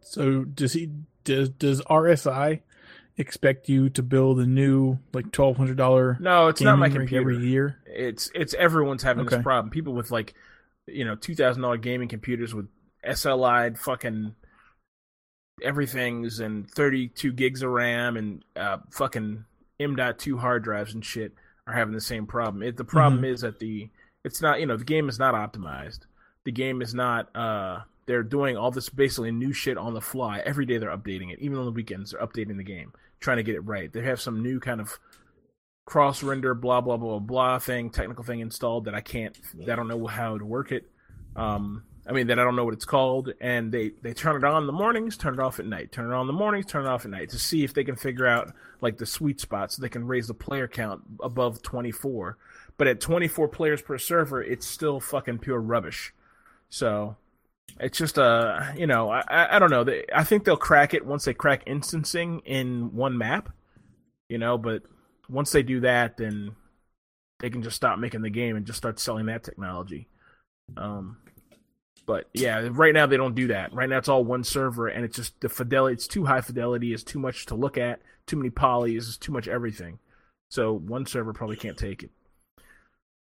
So 0.00 0.44
does 0.44 0.74
he 0.74 0.90
does 1.24 1.48
does 1.48 1.80
RSI 1.82 2.60
expect 3.16 3.68
you 3.68 3.88
to 3.90 4.02
build 4.02 4.38
a 4.40 4.46
new 4.46 4.98
like 5.12 5.32
twelve 5.32 5.56
hundred 5.56 5.76
dollar 5.78 6.18
No, 6.20 6.48
it's 6.48 6.60
not 6.60 6.78
my 6.78 6.88
computer. 6.90 7.30
every 7.32 7.46
year? 7.46 7.78
It's 7.86 8.30
it's 8.34 8.52
everyone's 8.54 9.02
having 9.02 9.24
Okay. 9.26 9.36
this 9.36 9.42
problem. 9.42 9.70
People 9.70 9.94
with 9.94 10.10
like, 10.10 10.34
you 10.86 11.04
know, 11.04 11.14
two 11.16 11.34
thousand 11.34 11.62
dollar 11.62 11.76
gaming 11.76 12.08
computers 12.08 12.54
with 12.54 12.68
SLI 13.06 13.76
fucking 13.78 14.34
everything's 15.62 16.40
and 16.40 16.70
thirty 16.70 17.08
two 17.08 17.32
gigs 17.32 17.62
of 17.62 17.70
RAM 17.70 18.16
and 18.16 18.44
uh, 18.56 18.78
fucking 18.90 19.44
M.2 19.80 20.38
hard 20.38 20.64
drives 20.64 20.94
and 20.94 21.04
shit 21.04 21.32
are 21.66 21.74
having 21.74 21.94
the 21.94 22.00
same 22.00 22.26
problem. 22.26 22.62
It, 22.62 22.76
the 22.76 22.84
problem 22.84 23.24
is 23.24 23.40
that 23.40 23.58
the 23.58 23.88
it's 24.24 24.40
not 24.42 24.60
you 24.60 24.66
know 24.66 24.76
the 24.76 24.84
game 24.84 25.08
is 25.08 25.18
not 25.18 25.34
optimized. 25.34 26.00
The 26.44 26.52
game 26.52 26.82
is 26.82 26.94
not. 26.94 27.34
uh 27.34 27.80
They're 28.06 28.22
doing 28.22 28.56
all 28.56 28.70
this 28.70 28.88
basically 28.88 29.32
new 29.32 29.52
shit 29.52 29.78
on 29.78 29.94
the 29.94 30.00
fly 30.00 30.40
every 30.44 30.66
day. 30.66 30.78
They're 30.78 30.96
updating 30.96 31.32
it. 31.32 31.38
Even 31.40 31.58
on 31.58 31.64
the 31.64 31.72
weekends, 31.72 32.10
they're 32.10 32.20
updating 32.20 32.56
the 32.56 32.64
game, 32.64 32.92
trying 33.20 33.38
to 33.38 33.42
get 33.42 33.54
it 33.54 33.60
right. 33.60 33.92
They 33.92 34.02
have 34.02 34.20
some 34.20 34.42
new 34.42 34.60
kind 34.60 34.80
of 34.80 34.98
cross 35.84 36.22
render 36.22 36.54
blah 36.54 36.80
blah 36.80 36.96
blah 36.96 37.18
blah 37.18 37.58
thing 37.58 37.90
technical 37.90 38.24
thing 38.24 38.40
installed 38.40 38.86
that 38.86 38.94
I 38.94 39.00
can't 39.00 39.36
that 39.54 39.72
I 39.72 39.76
don't 39.76 39.88
know 39.88 40.06
how 40.06 40.38
to 40.38 40.44
work 40.44 40.72
it. 40.72 40.90
Um, 41.36 41.84
I 42.06 42.12
mean 42.12 42.26
that 42.26 42.38
I 42.38 42.44
don't 42.44 42.56
know 42.56 42.64
what 42.64 42.74
it's 42.74 42.84
called, 42.84 43.32
and 43.40 43.72
they 43.72 43.92
they 44.02 44.12
turn 44.12 44.36
it 44.36 44.44
on 44.44 44.62
in 44.62 44.66
the 44.66 44.72
mornings, 44.72 45.16
turn 45.16 45.34
it 45.34 45.40
off 45.40 45.58
at 45.58 45.66
night, 45.66 45.90
turn 45.90 46.10
it 46.10 46.14
on 46.14 46.22
in 46.22 46.26
the 46.26 46.32
mornings, 46.32 46.66
turn 46.66 46.84
it 46.84 46.88
off 46.88 47.04
at 47.04 47.10
night 47.10 47.30
to 47.30 47.38
see 47.38 47.64
if 47.64 47.72
they 47.72 47.84
can 47.84 47.96
figure 47.96 48.26
out 48.26 48.52
like 48.80 48.98
the 48.98 49.06
sweet 49.06 49.40
spot 49.40 49.72
so 49.72 49.80
they 49.80 49.88
can 49.88 50.06
raise 50.06 50.26
the 50.26 50.34
player 50.34 50.68
count 50.68 51.02
above 51.22 51.62
24. 51.62 52.36
But 52.76 52.88
at 52.88 53.00
24 53.00 53.48
players 53.48 53.80
per 53.80 53.96
server, 53.98 54.42
it's 54.42 54.66
still 54.66 55.00
fucking 55.00 55.38
pure 55.38 55.60
rubbish. 55.60 56.12
So 56.68 57.16
it's 57.80 57.96
just 57.98 58.18
uh 58.18 58.60
you 58.76 58.86
know 58.86 59.10
I 59.10 59.56
I, 59.56 59.58
don't 59.58 59.70
know 59.70 59.84
I 60.14 60.24
think 60.24 60.44
they'll 60.44 60.56
crack 60.56 60.94
it 60.94 61.04
once 61.04 61.24
they 61.24 61.34
crack 61.34 61.62
instancing 61.66 62.40
in 62.40 62.94
one 62.94 63.16
map, 63.16 63.48
you 64.28 64.38
know. 64.38 64.58
But 64.58 64.82
once 65.28 65.52
they 65.52 65.62
do 65.62 65.80
that, 65.80 66.16
then 66.16 66.54
they 67.40 67.50
can 67.50 67.62
just 67.62 67.76
stop 67.76 67.98
making 67.98 68.22
the 68.22 68.30
game 68.30 68.56
and 68.56 68.66
just 68.66 68.78
start 68.78 68.98
selling 69.00 69.26
that 69.26 69.44
technology. 69.44 70.08
Um, 70.76 71.18
but 72.06 72.28
yeah, 72.34 72.68
right 72.70 72.94
now 72.94 73.06
they 73.06 73.16
don't 73.16 73.34
do 73.34 73.48
that. 73.48 73.72
Right 73.72 73.88
now 73.88 73.98
it's 73.98 74.08
all 74.08 74.24
one 74.24 74.44
server, 74.44 74.88
and 74.88 75.04
it's 75.04 75.16
just 75.16 75.40
the 75.40 75.48
fidelity. 75.48 75.94
It's 75.94 76.06
too 76.06 76.24
high 76.26 76.40
fidelity. 76.40 76.92
It's 76.92 77.02
too 77.02 77.18
much 77.18 77.46
to 77.46 77.54
look 77.54 77.78
at. 77.78 78.00
Too 78.26 78.36
many 78.36 78.50
polys. 78.50 78.96
It's 79.08 79.16
too 79.16 79.32
much 79.32 79.48
everything. 79.48 79.98
So 80.50 80.72
one 80.72 81.06
server 81.06 81.32
probably 81.32 81.56
can't 81.56 81.76
take 81.76 82.02
it. 82.02 82.10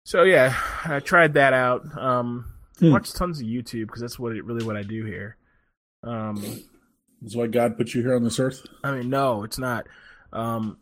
So 0.04 0.22
yeah, 0.24 0.54
I 0.84 1.00
tried 1.00 1.34
that 1.34 1.52
out. 1.52 1.82
Um, 1.96 2.46
Hmm. 2.78 2.90
watched 2.90 3.14
tons 3.14 3.38
of 3.40 3.46
YouTube 3.46 3.86
because 3.86 4.00
that's 4.00 4.18
what 4.18 4.34
it, 4.34 4.44
really 4.44 4.64
what 4.64 4.76
I 4.76 4.82
do 4.82 5.04
here. 5.04 5.36
Um, 6.02 6.42
That's 7.20 7.36
why 7.36 7.46
God 7.46 7.76
put 7.76 7.94
you 7.94 8.00
here 8.02 8.16
on 8.16 8.24
this 8.24 8.40
earth. 8.40 8.66
I 8.82 8.90
mean, 8.92 9.08
no, 9.10 9.44
it's 9.44 9.58
not. 9.58 9.86
Um, 10.32 10.78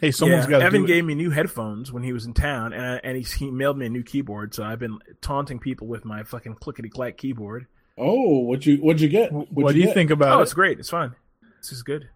Hey, 0.00 0.10
someone's 0.12 0.44
yeah, 0.44 0.50
got 0.50 0.58
to 0.60 0.64
Evan 0.66 0.82
do 0.82 0.84
it. 0.84 0.88
gave 0.88 1.04
me 1.04 1.14
new 1.14 1.30
headphones 1.30 1.90
when 1.92 2.02
he 2.04 2.12
was 2.12 2.24
in 2.24 2.32
town, 2.34 2.72
and 2.72 2.84
I, 2.84 3.00
and 3.02 3.16
he, 3.16 3.22
he 3.24 3.50
mailed 3.50 3.76
me 3.76 3.86
a 3.86 3.88
new 3.88 4.02
keyboard. 4.04 4.54
So 4.54 4.62
I've 4.62 4.78
been 4.78 4.98
taunting 5.20 5.58
people 5.58 5.86
with 5.88 6.04
my 6.04 6.22
fucking 6.22 6.54
clickety 6.54 6.88
clack 6.88 7.16
keyboard. 7.16 7.66
Oh, 7.96 8.38
what 8.40 8.64
you 8.64 8.76
what'd 8.76 9.00
you 9.00 9.08
get? 9.08 9.32
What'd 9.32 9.52
What 9.54 9.74
do 9.74 9.80
you 9.80 9.92
think 9.92 10.10
about 10.10 10.28
it? 10.28 10.36
oh, 10.36 10.38
it? 10.40 10.42
it's 10.44 10.54
great. 10.54 10.78
It's 10.78 10.90
fine. 10.90 11.14
This 11.60 11.72
is 11.72 11.82
good. 11.82 12.08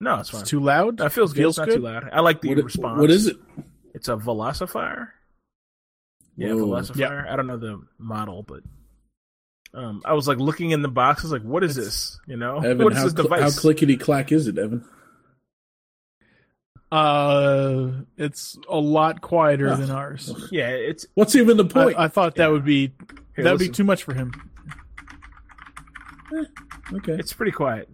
No, 0.00 0.16
it's 0.16 0.28
fine. 0.30 0.44
Too 0.44 0.60
loud. 0.60 0.98
No, 0.98 1.06
it 1.06 1.12
feels 1.12 1.32
good. 1.32 1.40
Feels 1.40 1.54
it's 1.54 1.58
not 1.58 1.68
good? 1.68 1.76
too 1.76 1.82
loud. 1.82 2.10
I 2.12 2.20
like 2.20 2.40
the 2.42 2.48
What, 2.54 2.64
response. 2.64 3.00
what 3.00 3.10
is 3.10 3.26
it? 3.26 3.36
It's 3.94 4.08
a 4.08 4.16
Velocifire. 4.16 5.08
Yeah, 6.36 6.54
Whoa. 6.54 6.66
Velocifire. 6.66 7.26
I 7.30 7.36
don't 7.36 7.46
know 7.46 7.56
the 7.56 7.80
model, 7.98 8.42
but 8.42 8.60
um, 9.74 10.02
I 10.04 10.12
was 10.14 10.26
like 10.28 10.38
looking 10.38 10.70
in 10.72 10.82
the 10.82 10.88
box. 10.88 11.22
I 11.22 11.24
was 11.26 11.32
like, 11.32 11.42
"What 11.42 11.64
is 11.64 11.74
this? 11.74 12.18
You 12.26 12.36
know, 12.36 12.58
Evan, 12.58 12.78
what 12.84 12.92
is 12.92 12.98
how, 12.98 13.04
this 13.04 13.12
cl- 13.14 13.22
device?" 13.24 13.40
how 13.54 13.60
clickety 13.60 13.96
clack 13.96 14.32
is 14.32 14.46
it, 14.46 14.58
Evan? 14.58 14.84
Uh, 16.92 17.90
it's 18.16 18.58
a 18.68 18.76
lot 18.78 19.20
quieter 19.20 19.68
Oh. 19.68 19.76
than 19.76 19.90
ours. 19.90 20.32
Yeah, 20.50 20.70
it's 20.70 21.06
What's 21.14 21.36
even 21.36 21.56
the 21.56 21.64
point? 21.64 21.96
I 21.98 22.08
thought 22.08 22.34
that 22.36 22.44
Yeah. 22.46 22.48
would 22.50 22.64
be 22.64 22.92
Here, 23.36 23.44
that 23.44 23.52
would 23.52 23.60
be 23.60 23.68
too 23.68 23.84
much 23.84 24.02
for 24.02 24.12
him. 24.14 24.32
okay. 26.92 27.12
it's 27.12 27.32
pretty 27.32 27.52
quiet. 27.52 27.88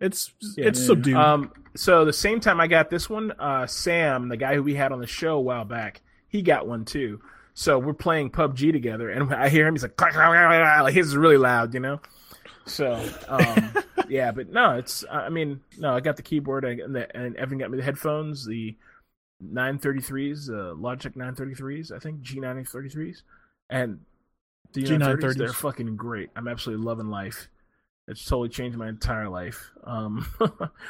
It's 0.00 0.32
Yeah. 0.56 0.66
it's 0.66 0.84
subdued. 0.84 1.16
Um, 1.16 1.52
so 1.76 2.04
the 2.04 2.12
same 2.12 2.40
time 2.40 2.60
I 2.60 2.66
got 2.66 2.90
this 2.90 3.08
one, 3.08 3.32
uh, 3.38 3.66
Sam, 3.66 4.28
the 4.28 4.36
guy 4.36 4.54
who 4.54 4.62
we 4.62 4.74
had 4.74 4.92
on 4.92 5.00
the 5.00 5.06
show 5.06 5.36
a 5.36 5.40
while 5.40 5.64
back, 5.64 6.02
he 6.28 6.42
got 6.42 6.66
one 6.66 6.84
too. 6.84 7.20
So 7.54 7.78
we're 7.78 7.92
playing 7.92 8.30
PUBG 8.30 8.72
together, 8.72 9.10
and 9.10 9.32
I 9.34 9.48
hear 9.50 9.66
him, 9.66 9.74
he's 9.74 9.82
like, 9.82 10.00
like 10.00 10.94
his 10.94 11.08
is 11.08 11.16
really 11.16 11.36
loud, 11.36 11.74
you 11.74 11.80
know. 11.80 12.00
So 12.66 13.02
um, 13.28 13.74
yeah, 14.08 14.32
but 14.32 14.50
no, 14.50 14.72
it's 14.72 15.04
I 15.10 15.28
mean 15.28 15.60
no, 15.78 15.94
I 15.94 16.00
got 16.00 16.16
the 16.16 16.22
keyboard 16.22 16.64
and, 16.64 16.94
the, 16.94 17.16
and 17.16 17.36
Evan 17.36 17.58
got 17.58 17.70
me 17.70 17.76
the 17.76 17.82
headphones, 17.84 18.46
the 18.46 18.76
933s, 19.42 20.48
uh, 20.48 20.74
Logitech 20.74 21.16
933s, 21.16 21.92
I 21.92 21.98
think 21.98 22.22
G933s, 22.22 23.22
and 23.70 24.00
the 24.72 24.84
G930s. 24.84 24.98
G930s. 24.98 25.36
They're 25.36 25.52
fucking 25.52 25.96
great. 25.96 26.30
I'm 26.36 26.48
absolutely 26.48 26.84
loving 26.84 27.08
life. 27.08 27.48
It's 28.08 28.24
totally 28.24 28.48
changed 28.48 28.76
my 28.76 28.88
entire 28.88 29.28
life. 29.28 29.70
Um, 29.84 30.26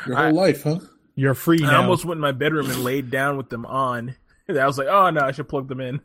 Your 0.07 0.17
I- 0.17 0.25
whole 0.25 0.35
life, 0.35 0.63
huh? 0.65 0.81
You're 1.15 1.35
free 1.35 1.63
I 1.63 1.77
almost 1.77 2.07
went 2.07 2.17
in 2.17 2.23
my 2.23 2.33
bedroom 2.33 2.71
and 2.71 2.83
laid 2.85 3.11
down 3.11 3.37
with 3.37 3.51
them 3.51 3.67
on. 3.67 4.17
I 4.49 4.67
was 4.67 4.79
like, 4.79 4.89
oh 4.89 5.11
no, 5.11 5.21
I 5.21 5.33
should 5.33 5.49
plug 5.49 5.69
them 5.69 5.81
in. 5.81 6.01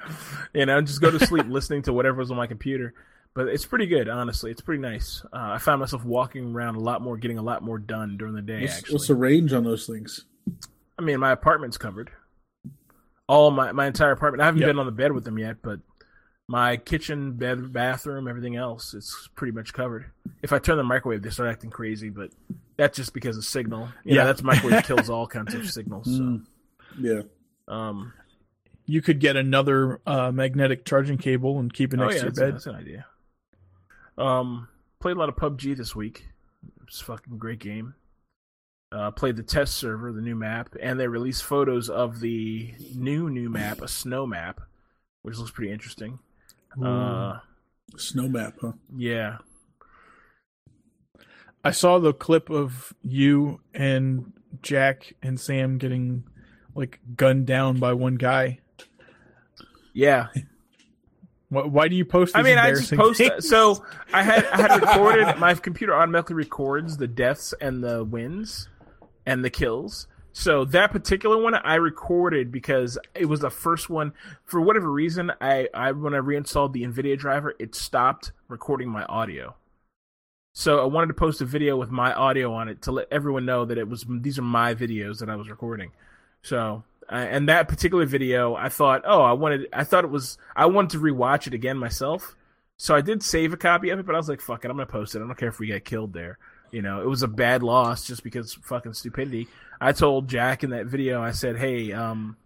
you 0.52 0.66
know, 0.66 0.80
just 0.80 1.00
go 1.00 1.12
to 1.12 1.24
sleep 1.24 1.46
listening 1.48 1.82
to 1.82 1.92
whatever 1.92 2.18
was 2.18 2.32
on 2.32 2.36
my 2.36 2.48
computer. 2.48 2.92
But 3.38 3.46
it's 3.50 3.64
pretty 3.64 3.86
good, 3.86 4.08
honestly. 4.08 4.50
It's 4.50 4.60
pretty 4.60 4.82
nice. 4.82 5.22
Uh, 5.32 5.52
I 5.54 5.58
found 5.58 5.78
myself 5.78 6.04
walking 6.04 6.52
around 6.56 6.74
a 6.74 6.80
lot 6.80 7.02
more, 7.02 7.16
getting 7.16 7.38
a 7.38 7.42
lot 7.42 7.62
more 7.62 7.78
done 7.78 8.16
during 8.16 8.34
the 8.34 8.42
day. 8.42 8.62
What's, 8.62 8.78
actually, 8.78 8.92
what's 8.94 9.06
the 9.06 9.14
range 9.14 9.52
on 9.52 9.62
those 9.62 9.86
things? 9.86 10.24
I 10.98 11.02
mean, 11.02 11.20
my 11.20 11.30
apartment's 11.30 11.78
covered. 11.78 12.10
All 13.28 13.52
my 13.52 13.70
my 13.70 13.86
entire 13.86 14.10
apartment. 14.10 14.42
I 14.42 14.46
haven't 14.46 14.62
Yep. 14.62 14.70
been 14.70 14.78
on 14.80 14.86
the 14.86 14.90
bed 14.92 15.12
with 15.12 15.22
them 15.22 15.38
yet, 15.38 15.58
but 15.62 15.78
my 16.48 16.78
kitchen, 16.78 17.34
bed, 17.34 17.72
bathroom, 17.72 18.26
everything 18.26 18.56
else, 18.56 18.92
it's 18.92 19.28
pretty 19.36 19.52
much 19.52 19.72
covered. 19.72 20.06
If 20.42 20.52
I 20.52 20.58
turn 20.58 20.76
the 20.76 20.82
microwave, 20.82 21.22
they 21.22 21.30
start 21.30 21.48
acting 21.48 21.70
crazy, 21.70 22.08
but 22.08 22.30
that's 22.76 22.96
just 22.96 23.14
because 23.14 23.36
of 23.36 23.44
signal. 23.44 23.88
Yeah, 24.04 24.14
Yeah. 24.16 24.24
that's 24.24 24.42
microwave 24.42 24.82
kills 24.82 25.08
all 25.10 25.28
kinds 25.28 25.54
of 25.54 25.70
signals. 25.70 26.06
So, 26.06 26.22
Mm, 26.22 26.44
yeah. 26.98 27.22
um, 27.68 28.14
you 28.86 29.00
could 29.00 29.20
get 29.20 29.36
another 29.36 30.00
uh, 30.08 30.32
magnetic 30.32 30.84
charging 30.84 31.18
cable 31.18 31.60
and 31.60 31.72
keep 31.72 31.94
it 31.94 32.00
oh 32.00 32.02
next 32.02 32.16
yeah, 32.16 32.20
to 32.22 32.24
your 32.24 32.30
that's, 32.32 32.38
bed. 32.40 32.54
that's 32.54 32.66
an 32.66 32.74
idea. 32.74 33.06
Um, 34.18 34.68
played 35.00 35.16
a 35.16 35.18
lot 35.18 35.28
of 35.28 35.36
PUBG 35.36 35.76
this 35.76 35.94
week. 35.94 36.26
It's 36.86 37.00
a 37.00 37.04
fucking 37.04 37.38
great 37.38 37.60
game. 37.60 37.94
Uh, 38.90 39.10
played 39.10 39.36
the 39.36 39.42
test 39.42 39.74
server, 39.74 40.12
the 40.12 40.22
new 40.22 40.34
map, 40.34 40.74
and 40.80 40.98
they 40.98 41.06
released 41.06 41.44
photos 41.44 41.88
of 41.90 42.20
the 42.20 42.74
new 42.94 43.28
new 43.28 43.50
map, 43.50 43.82
a 43.82 43.88
snow 43.88 44.26
map, 44.26 44.60
which 45.22 45.36
looks 45.36 45.50
pretty 45.50 45.70
interesting. 45.70 46.18
Uh, 46.82 47.38
Snow 47.96 48.28
map, 48.28 48.54
huh? 48.60 48.72
yeah, 48.96 49.38
I 51.64 51.70
saw 51.70 51.98
the 51.98 52.14
clip 52.14 52.50
of 52.50 52.94
you 53.02 53.60
and 53.74 54.32
Jack 54.62 55.14
and 55.22 55.38
Sam 55.38 55.78
getting 55.78 56.24
like 56.74 56.98
gunned 57.16 57.46
down 57.46 57.78
by 57.78 57.92
one 57.92 58.14
guy. 58.16 58.60
yeah. 59.92 60.28
Why, 61.50 61.62
why 61.62 61.88
do 61.88 61.96
you 61.96 62.04
post? 62.04 62.34
It? 62.34 62.38
I 62.38 62.42
mean, 62.42 62.58
I 62.58 62.70
just 62.70 62.94
post. 62.94 63.18
things? 63.18 63.48
So 63.48 63.84
I 64.12 64.22
had 64.22 64.44
I 64.46 64.56
had 64.60 64.80
recorded. 64.80 65.38
my 65.38 65.54
computer 65.54 65.94
automatically 65.94 66.36
records 66.36 66.96
the 66.96 67.08
deaths 67.08 67.54
and 67.60 67.82
the 67.82 68.04
wins 68.04 68.68
and 69.26 69.44
the 69.44 69.50
kills. 69.50 70.06
So 70.32 70.64
that 70.66 70.92
particular 70.92 71.36
one 71.36 71.54
I 71.54 71.76
recorded 71.76 72.52
because 72.52 72.96
it 73.14 73.24
was 73.24 73.40
the 73.40 73.50
first 73.50 73.90
one. 73.90 74.12
For 74.44 74.60
whatever 74.60 74.90
reason, 74.90 75.32
I, 75.40 75.68
I 75.74 75.92
when 75.92 76.14
I 76.14 76.18
reinstalled 76.18 76.72
the 76.72 76.84
NVIDIA 76.84 77.18
driver, 77.18 77.54
it 77.58 77.74
stopped 77.74 78.32
recording 78.46 78.88
my 78.88 79.04
audio. 79.04 79.56
So 80.52 80.80
I 80.80 80.84
wanted 80.84 81.08
to 81.08 81.14
post 81.14 81.40
a 81.40 81.44
video 81.44 81.76
with 81.76 81.90
my 81.90 82.12
audio 82.12 82.52
on 82.52 82.68
it 82.68 82.82
to 82.82 82.92
let 82.92 83.08
everyone 83.10 83.46
know 83.46 83.64
that 83.64 83.78
it 83.78 83.88
was 83.88 84.04
these 84.08 84.38
are 84.38 84.42
my 84.42 84.74
videos 84.74 85.18
that 85.20 85.30
I 85.30 85.36
was 85.36 85.48
recording. 85.48 85.92
So 86.42 86.84
uh, 87.10 87.14
and 87.14 87.48
that 87.48 87.68
particular 87.68 88.04
video, 88.06 88.54
I 88.54 88.68
thought, 88.68 89.02
oh, 89.06 89.22
I 89.22 89.32
wanted, 89.32 89.68
I 89.72 89.84
thought 89.84 90.04
it 90.04 90.10
was, 90.10 90.38
I 90.54 90.66
wanted 90.66 90.90
to 90.90 90.98
rewatch 90.98 91.46
it 91.46 91.54
again 91.54 91.78
myself. 91.78 92.34
So 92.76 92.94
I 92.94 93.00
did 93.00 93.22
save 93.22 93.52
a 93.52 93.56
copy 93.56 93.90
of 93.90 93.98
it, 93.98 94.06
but 94.06 94.14
I 94.14 94.18
was 94.18 94.28
like, 94.28 94.40
fuck 94.40 94.64
it, 94.64 94.70
I'm 94.70 94.76
gonna 94.76 94.86
post 94.86 95.14
it. 95.14 95.18
I 95.18 95.26
don't 95.26 95.36
care 95.36 95.48
if 95.48 95.58
we 95.58 95.66
get 95.66 95.84
killed 95.84 96.12
there. 96.12 96.38
You 96.70 96.82
know, 96.82 97.00
it 97.00 97.08
was 97.08 97.22
a 97.22 97.28
bad 97.28 97.62
loss 97.62 98.06
just 98.06 98.22
because 98.22 98.54
fucking 98.54 98.92
stupidity. 98.92 99.48
I 99.80 99.92
told 99.92 100.28
Jack 100.28 100.64
in 100.64 100.70
that 100.70 100.86
video, 100.86 101.22
I 101.22 101.30
said, 101.30 101.56
hey, 101.56 101.92
um, 101.92 102.36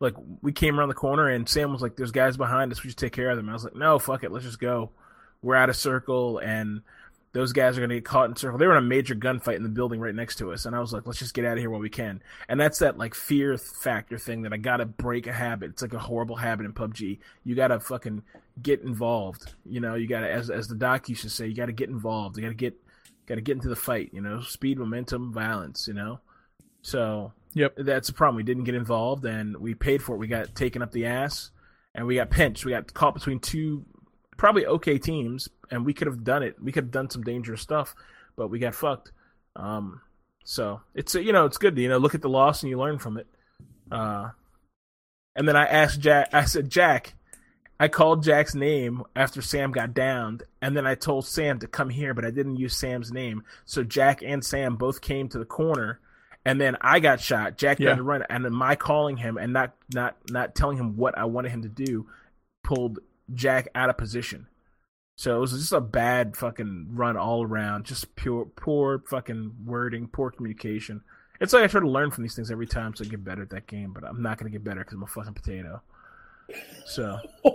like 0.00 0.14
we 0.42 0.52
came 0.52 0.78
around 0.78 0.88
the 0.88 0.94
corner 0.94 1.28
and 1.28 1.48
Sam 1.48 1.72
was 1.72 1.82
like, 1.82 1.96
"There's 1.96 2.12
guys 2.12 2.36
behind 2.36 2.70
us. 2.72 2.82
We 2.82 2.90
should 2.90 2.98
take 2.98 3.12
care 3.12 3.30
of 3.30 3.36
them." 3.36 3.48
I 3.48 3.52
was 3.52 3.64
like, 3.64 3.74
"No, 3.74 3.98
fuck 3.98 4.22
it. 4.22 4.30
Let's 4.30 4.44
just 4.44 4.60
go. 4.60 4.90
We're 5.42 5.56
out 5.56 5.70
of 5.70 5.76
circle, 5.76 6.38
and 6.38 6.82
those 7.34 7.52
guys 7.52 7.76
are 7.76 7.82
gonna 7.82 7.94
get 7.96 8.06
caught 8.06 8.30
in 8.30 8.36
circle." 8.36 8.58
They 8.58 8.66
were 8.66 8.72
in 8.76 8.82
a 8.84 8.86
major 8.86 9.14
gunfight 9.14 9.56
in 9.56 9.62
the 9.62 9.68
building 9.68 10.00
right 10.00 10.14
next 10.14 10.36
to 10.36 10.50
us, 10.52 10.64
and 10.64 10.74
I 10.74 10.80
was 10.80 10.94
like, 10.94 11.06
"Let's 11.06 11.18
just 11.18 11.34
get 11.34 11.44
out 11.44 11.52
of 11.52 11.58
here 11.58 11.68
while 11.68 11.80
we 11.80 11.90
can." 11.90 12.22
And 12.48 12.58
that's 12.58 12.78
that 12.78 12.96
like 12.96 13.14
fear 13.14 13.58
factor 13.58 14.16
thing 14.16 14.42
that 14.42 14.52
I 14.54 14.56
gotta 14.56 14.86
break 14.86 15.26
a 15.26 15.32
habit. 15.32 15.70
It's 15.72 15.82
like 15.82 15.92
a 15.92 15.98
horrible 15.98 16.36
habit 16.36 16.64
in 16.64 16.72
PUBG. 16.72 17.18
You 17.44 17.54
gotta 17.54 17.78
fucking 17.78 18.22
get 18.62 18.80
involved. 18.80 19.54
You 19.66 19.80
know, 19.80 19.94
you 19.94 20.06
gotta, 20.06 20.30
as 20.30 20.48
as 20.48 20.68
the 20.68 20.76
doc 20.76 21.08
used 21.10 21.22
to 21.22 21.30
say, 21.30 21.46
you 21.46 21.54
gotta 21.54 21.72
get 21.72 21.90
involved. 21.90 22.36
You 22.38 22.42
gotta 22.44 22.54
get 22.54 22.74
gotta 23.26 23.40
get 23.42 23.56
into 23.56 23.68
the 23.68 23.76
fight. 23.76 24.10
You 24.14 24.22
know, 24.22 24.40
speed, 24.40 24.78
momentum, 24.78 25.32
violence. 25.32 25.86
You 25.86 25.94
know, 25.94 26.20
so 26.82 27.32
Yep. 27.54 27.76
that's 27.78 28.08
the 28.08 28.14
problem. 28.14 28.36
We 28.36 28.42
didn't 28.42 28.64
get 28.64 28.74
involved, 28.74 29.24
and 29.24 29.56
we 29.56 29.74
paid 29.74 30.02
for 30.02 30.16
it. 30.16 30.18
We 30.18 30.26
got 30.26 30.54
taken 30.54 30.82
up 30.82 30.90
the 30.92 31.06
ass, 31.06 31.50
and 31.94 32.06
we 32.06 32.16
got 32.16 32.30
pinched. 32.30 32.64
We 32.64 32.72
got 32.72 32.92
caught 32.94 33.14
between 33.14 33.38
two 33.40 33.84
probably 34.36 34.66
okay 34.66 34.98
teams, 34.98 35.48
and 35.74 35.84
we 35.84 35.92
could 35.94 36.06
have 36.06 36.24
done 36.24 36.42
it. 36.42 36.56
We 36.62 36.72
could 36.72 36.84
have 36.84 36.90
done 36.90 37.10
some 37.10 37.22
dangerous 37.22 37.60
stuff, 37.60 37.94
but 38.36 38.48
we 38.48 38.58
got 38.58 38.74
fucked. 38.74 39.12
Um, 39.56 40.00
so 40.44 40.80
it's 40.94 41.14
you 41.14 41.32
know 41.32 41.44
it's 41.46 41.58
good 41.58 41.76
to 41.76 41.82
you 41.82 41.88
know 41.88 41.98
look 41.98 42.14
at 42.14 42.22
the 42.22 42.28
loss 42.28 42.62
and 42.62 42.70
you 42.70 42.78
learn 42.78 42.98
from 42.98 43.16
it. 43.18 43.26
Uh, 43.90 44.30
and 45.36 45.46
then 45.48 45.56
I 45.56 45.64
asked 45.66 46.00
Jack. 46.00 46.30
I 46.32 46.44
said, 46.44 46.70
Jack. 46.70 47.14
I 47.80 47.88
called 47.88 48.22
Jack's 48.22 48.54
name 48.54 49.02
after 49.16 49.42
Sam 49.42 49.72
got 49.72 49.94
downed, 49.94 50.44
and 50.62 50.76
then 50.76 50.86
I 50.86 50.94
told 50.94 51.26
Sam 51.26 51.58
to 51.58 51.66
come 51.66 51.90
here, 51.90 52.14
but 52.14 52.24
I 52.24 52.30
didn't 52.30 52.56
use 52.56 52.76
Sam's 52.76 53.10
name. 53.10 53.42
So 53.64 53.82
Jack 53.82 54.22
and 54.22 54.44
Sam 54.44 54.76
both 54.76 55.00
came 55.00 55.28
to 55.30 55.38
the 55.38 55.44
corner, 55.44 55.98
and 56.44 56.60
then 56.60 56.76
I 56.80 57.00
got 57.00 57.20
shot. 57.20 57.58
Jack 57.58 57.80
Yeah. 57.80 57.90
had 57.90 57.96
to 57.96 58.04
run, 58.04 58.22
and 58.30 58.44
then 58.44 58.52
my 58.54 58.76
calling 58.76 59.16
him 59.16 59.36
and 59.36 59.52
not 59.52 59.74
not 59.92 60.16
not 60.30 60.54
telling 60.54 60.78
him 60.78 60.96
what 60.96 61.18
I 61.18 61.24
wanted 61.24 61.50
him 61.50 61.62
to 61.62 61.68
do 61.68 62.06
pulled 62.62 63.00
Jack 63.34 63.68
out 63.74 63.90
of 63.90 63.98
position. 63.98 64.46
So 65.16 65.36
it 65.36 65.40
was 65.40 65.52
just 65.52 65.72
a 65.72 65.80
bad 65.80 66.36
fucking 66.36 66.88
run 66.90 67.16
all 67.16 67.44
around. 67.44 67.84
Just 67.84 68.16
pure 68.16 68.46
poor 68.46 69.02
fucking 69.08 69.54
wording, 69.64 70.08
poor 70.08 70.30
communication. 70.30 71.02
It's 71.40 71.52
like 71.52 71.64
I 71.64 71.66
try 71.66 71.80
to 71.80 71.88
learn 71.88 72.10
from 72.10 72.22
these 72.22 72.34
things 72.34 72.50
every 72.50 72.66
time 72.66 72.94
so 72.94 73.04
I 73.04 73.08
get 73.08 73.24
better 73.24 73.42
at 73.42 73.50
that 73.50 73.66
game, 73.66 73.92
but 73.92 74.04
I'm 74.04 74.22
not 74.22 74.38
gonna 74.38 74.50
get 74.50 74.64
better 74.64 74.80
because 74.80 74.94
I'm 74.94 75.02
a 75.02 75.06
fucking 75.06 75.34
potato. 75.34 75.82
So 76.86 77.18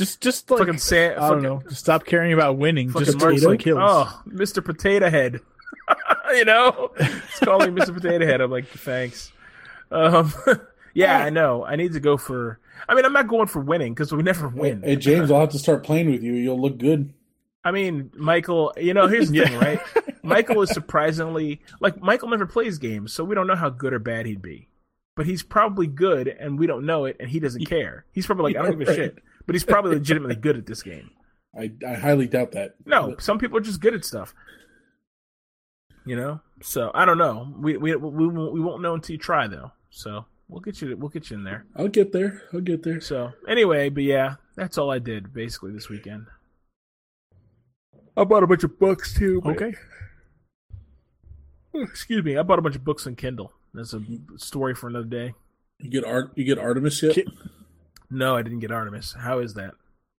Just 0.00 0.22
just 0.22 0.50
like 0.50 0.60
fucking 0.60 0.78
Sam, 0.78 1.12
I 1.12 1.14
fucking, 1.16 1.28
don't 1.28 1.42
know. 1.42 1.62
Just 1.68 1.80
stop 1.80 2.06
caring 2.06 2.32
about 2.32 2.56
winning. 2.56 2.90
Just 2.90 3.18
Mark's 3.20 3.44
like, 3.44 3.60
kills. 3.60 3.78
oh, 3.82 4.22
Mr. 4.28 4.64
Potato 4.64 5.10
Head. 5.10 5.40
you 6.30 6.46
know, 6.46 6.90
it's 6.96 7.38
calling 7.40 7.74
me 7.74 7.82
Mr. 7.82 7.92
Potato 7.92 8.24
Head. 8.24 8.40
I'm 8.40 8.50
like, 8.50 8.66
thanks. 8.66 9.30
Um, 9.90 10.32
yeah, 10.94 11.18
I 11.18 11.28
know. 11.28 11.66
I 11.66 11.76
need 11.76 11.92
to 11.92 12.00
go 12.00 12.16
for. 12.16 12.58
I 12.88 12.94
mean, 12.94 13.04
I'm 13.04 13.12
not 13.12 13.28
going 13.28 13.46
for 13.46 13.60
winning 13.60 13.94
because 13.94 14.12
we 14.12 14.22
never 14.22 14.48
win. 14.48 14.82
Hey, 14.82 14.96
James, 14.96 15.30
I'll 15.30 15.40
have 15.40 15.50
to 15.50 15.58
start 15.58 15.84
playing 15.84 16.10
with 16.10 16.22
you. 16.22 16.32
You'll 16.32 16.60
look 16.60 16.78
good. 16.78 17.12
I 17.64 17.70
mean, 17.72 18.10
Michael. 18.14 18.72
You 18.76 18.94
know, 18.94 19.06
here's 19.06 19.30
the 19.30 19.44
thing, 19.44 19.58
right? 19.58 19.80
Michael 20.22 20.62
is 20.62 20.70
surprisingly 20.70 21.62
like 21.80 22.00
Michael 22.00 22.28
never 22.28 22.46
plays 22.46 22.78
games, 22.78 23.12
so 23.12 23.24
we 23.24 23.34
don't 23.34 23.46
know 23.46 23.56
how 23.56 23.70
good 23.70 23.92
or 23.92 23.98
bad 23.98 24.26
he'd 24.26 24.42
be. 24.42 24.68
But 25.16 25.26
he's 25.26 25.42
probably 25.42 25.86
good, 25.86 26.28
and 26.28 26.58
we 26.58 26.66
don't 26.66 26.86
know 26.86 27.04
it, 27.04 27.16
and 27.20 27.28
he 27.28 27.40
doesn't 27.40 27.66
care. 27.66 28.06
He's 28.12 28.26
probably 28.26 28.54
like, 28.54 28.56
I 28.56 28.66
don't 28.66 28.78
give 28.78 28.88
a 28.88 28.94
shit. 28.94 29.18
But 29.44 29.54
he's 29.54 29.64
probably 29.64 29.94
legitimately 29.94 30.36
good 30.36 30.56
at 30.56 30.66
this 30.66 30.82
game. 30.82 31.10
I, 31.58 31.72
I 31.86 31.94
highly 31.94 32.28
doubt 32.28 32.52
that. 32.52 32.76
No, 32.86 33.16
some 33.18 33.38
people 33.38 33.58
are 33.58 33.62
just 33.62 33.80
good 33.80 33.94
at 33.94 34.04
stuff. 34.04 34.34
You 36.06 36.16
know, 36.16 36.40
so 36.62 36.90
I 36.94 37.04
don't 37.04 37.18
know. 37.18 37.52
We 37.58 37.76
we 37.76 37.94
we 37.94 38.28
won't, 38.28 38.52
we 38.54 38.60
won't 38.60 38.82
know 38.82 38.94
until 38.94 39.14
you 39.14 39.18
try, 39.18 39.48
though. 39.48 39.72
So 39.90 40.24
we'll 40.50 40.60
get 40.60 40.80
you 40.82 40.96
we'll 40.96 41.08
get 41.08 41.30
you 41.30 41.36
in 41.38 41.44
there. 41.44 41.64
I'll 41.76 41.88
get 41.88 42.12
there. 42.12 42.42
I'll 42.52 42.60
get 42.60 42.82
there. 42.82 43.00
So 43.00 43.32
anyway, 43.48 43.88
but 43.88 44.02
yeah, 44.02 44.34
that's 44.56 44.76
all 44.78 44.90
I 44.90 44.98
did 44.98 45.32
basically 45.32 45.72
this 45.72 45.88
weekend. 45.88 46.26
I 48.16 48.24
bought 48.24 48.42
a 48.42 48.46
bunch 48.46 48.64
of 48.64 48.78
books 48.78 49.14
too. 49.14 49.40
but- 49.42 49.56
Okay. 49.60 49.74
Excuse 51.74 52.24
me. 52.24 52.36
I 52.36 52.42
bought 52.42 52.58
a 52.58 52.62
bunch 52.62 52.74
of 52.76 52.84
books 52.84 53.06
on 53.06 53.14
Kindle. 53.14 53.52
That's 53.72 53.94
a 53.94 54.02
story 54.36 54.74
for 54.74 54.88
another 54.88 55.06
day. 55.06 55.34
You 55.78 55.88
get 55.88 56.04
Art. 56.04 56.32
You 56.34 56.44
get 56.44 56.58
Artemis 56.58 57.00
yet? 57.02 57.16
No, 58.10 58.34
I 58.36 58.42
didn't 58.42 58.58
get 58.58 58.72
Artemis. 58.72 59.14
How 59.18 59.38
is 59.38 59.54
that? 59.54 59.74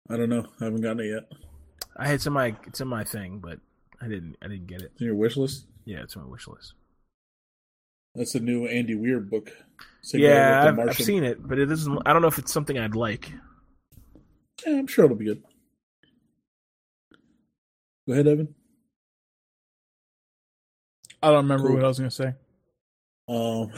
I 0.09 0.15
don't 0.15 0.29
know. 0.29 0.47
I 0.61 0.63
haven't 0.65 0.81
gotten 0.81 1.01
it 1.01 1.07
yet. 1.09 1.29
I 1.97 2.07
had 2.07 2.21
some 2.21 2.33
my 2.33 2.55
it's 2.65 2.79
in 2.79 2.87
my 2.87 3.03
thing, 3.03 3.39
but 3.39 3.59
I 4.01 4.07
didn't 4.07 4.37
I 4.41 4.47
didn't 4.47 4.67
get 4.67 4.81
it. 4.81 4.91
It's 4.93 5.01
in 5.01 5.07
your 5.07 5.15
wish 5.15 5.35
list. 5.35 5.65
Yeah, 5.83 6.01
it's 6.01 6.15
on 6.15 6.23
my 6.23 6.29
wish 6.29 6.47
list. 6.47 6.73
That's 8.15 8.35
a 8.35 8.39
new 8.39 8.65
Andy 8.67 8.95
Weir 8.95 9.19
book. 9.19 9.51
Same 10.01 10.21
yeah, 10.21 10.65
I've, 10.67 10.79
I've 10.79 10.95
seen 10.97 11.23
it, 11.23 11.45
but 11.47 11.59
it 11.59 11.67
doesn't. 11.67 12.01
I 12.05 12.13
don't 12.13 12.21
know 12.21 12.27
if 12.27 12.39
it's 12.39 12.51
something 12.51 12.77
I'd 12.77 12.95
like. 12.95 13.31
Yeah, 14.65 14.79
I'm 14.79 14.87
sure 14.87 15.05
it'll 15.05 15.17
be 15.17 15.25
good. 15.25 15.43
Go 18.07 18.13
ahead, 18.13 18.27
Evan. 18.27 18.53
I 21.23 21.27
don't 21.27 21.43
remember 21.43 21.67
Cool. 21.67 21.75
what 21.75 21.85
I 21.85 21.87
was 21.87 21.99
gonna 21.99 22.11
say. 22.11 22.33
Um, 23.27 23.71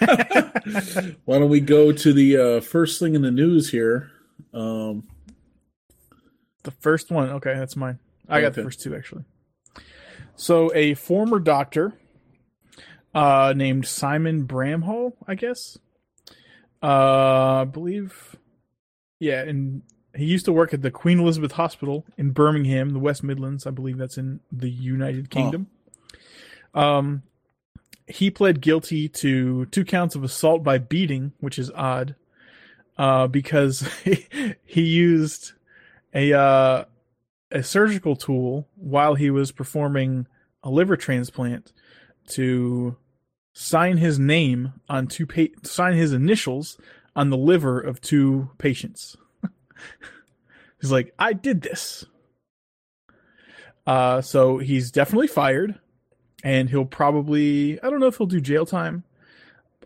why 1.24 1.38
don't 1.38 1.50
we 1.50 1.60
go 1.60 1.92
to 1.92 2.12
the 2.12 2.36
uh, 2.38 2.60
first 2.60 2.98
thing 2.98 3.14
in 3.14 3.22
the 3.22 3.30
news 3.30 3.70
here? 3.70 4.10
Um, 4.52 5.04
The 6.62 6.70
first 6.70 7.10
one, 7.10 7.28
okay, 7.30 7.54
that's 7.54 7.76
mine. 7.76 7.98
I 8.28 8.40
got 8.40 8.54
the 8.54 8.62
first 8.62 8.80
two 8.80 8.96
actually. 8.96 9.24
So 10.36 10.72
a 10.74 10.94
former 10.94 11.38
doctor, 11.38 11.92
uh, 13.14 13.54
named 13.56 13.86
Simon 13.86 14.46
Bramhall, 14.46 15.12
I 15.26 15.34
guess. 15.34 15.78
Uh, 16.82 17.62
I 17.62 17.64
believe, 17.64 18.36
yeah, 19.18 19.40
and 19.42 19.82
he 20.14 20.26
used 20.26 20.44
to 20.46 20.52
work 20.52 20.74
at 20.74 20.82
the 20.82 20.90
Queen 20.90 21.18
Elizabeth 21.18 21.52
Hospital 21.52 22.04
in 22.18 22.30
Birmingham, 22.30 22.90
the 22.90 22.98
West 22.98 23.22
Midlands. 23.22 23.66
I 23.66 23.70
believe 23.70 23.98
that's 23.98 24.18
in 24.18 24.40
the 24.52 24.70
United 24.70 25.30
Kingdom. 25.30 25.68
Um, 26.74 27.22
he 28.06 28.30
pled 28.30 28.60
guilty 28.60 29.08
to 29.08 29.66
two 29.66 29.84
counts 29.84 30.14
of 30.14 30.24
assault 30.24 30.62
by 30.62 30.78
beating, 30.78 31.32
which 31.40 31.58
is 31.58 31.70
odd, 31.70 32.16
uh, 32.98 33.28
because 33.28 33.88
he 34.64 34.82
used 34.82 35.52
a 36.12 36.32
uh, 36.32 36.84
a 37.50 37.62
surgical 37.62 38.16
tool 38.16 38.68
while 38.74 39.14
he 39.14 39.30
was 39.30 39.52
performing 39.52 40.26
a 40.62 40.70
liver 40.70 40.96
transplant 40.96 41.72
to 42.26 42.96
sign 43.54 43.96
his 43.96 44.18
name 44.18 44.72
on 44.88 45.06
two 45.06 45.26
pa- 45.26 45.54
sign 45.62 45.94
his 45.94 46.12
initials 46.12 46.76
on 47.16 47.30
the 47.30 47.36
liver 47.36 47.80
of 47.80 48.00
two 48.00 48.50
patients. 48.58 49.16
he's 50.80 50.92
like, 50.92 51.14
I 51.18 51.32
did 51.32 51.62
this. 51.62 52.04
Uh, 53.86 54.20
so 54.20 54.58
he's 54.58 54.90
definitely 54.90 55.26
fired, 55.28 55.78
and 56.42 56.68
he'll 56.70 56.84
probably 56.84 57.80
I 57.82 57.90
don't 57.90 58.00
know 58.00 58.06
if 58.06 58.16
he'll 58.16 58.26
do 58.26 58.40
jail 58.40 58.66
time, 58.66 59.04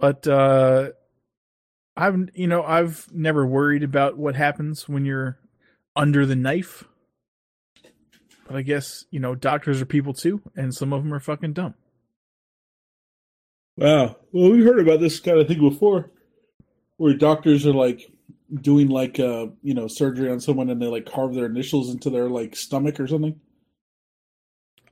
but 0.00 0.26
uh, 0.26 0.90
I've 1.96 2.30
you 2.34 2.46
know 2.46 2.62
I've 2.62 3.06
never 3.12 3.44
worried 3.44 3.82
about 3.82 4.16
what 4.16 4.36
happens 4.36 4.88
when 4.88 5.04
you're 5.04 5.38
under 5.96 6.24
the 6.24 6.36
knife. 6.36 6.84
But 8.46 8.56
I 8.56 8.62
guess, 8.62 9.04
you 9.10 9.20
know, 9.20 9.34
doctors 9.34 9.82
are 9.82 9.86
people 9.86 10.14
too, 10.14 10.40
and 10.56 10.74
some 10.74 10.94
of 10.94 11.02
them 11.02 11.12
are 11.12 11.20
fucking 11.20 11.52
dumb. 11.52 11.74
Wow. 13.78 14.16
Well, 14.32 14.50
we've 14.50 14.64
heard 14.64 14.80
about 14.80 15.00
this 15.00 15.20
kind 15.20 15.38
of 15.38 15.48
thing 15.48 15.60
before, 15.60 16.10
where 16.96 17.14
doctors 17.14 17.66
are 17.66 17.72
like 17.72 18.10
doing 18.62 18.88
like 18.88 19.20
uh 19.20 19.46
you 19.62 19.74
know 19.74 19.86
surgery 19.86 20.30
on 20.30 20.40
someone 20.40 20.70
and 20.70 20.80
they 20.80 20.86
like 20.86 21.04
carve 21.04 21.34
their 21.34 21.44
initials 21.46 21.90
into 21.90 22.08
their 22.10 22.28
like 22.28 22.56
stomach 22.56 22.98
or 23.00 23.06
something. 23.06 23.38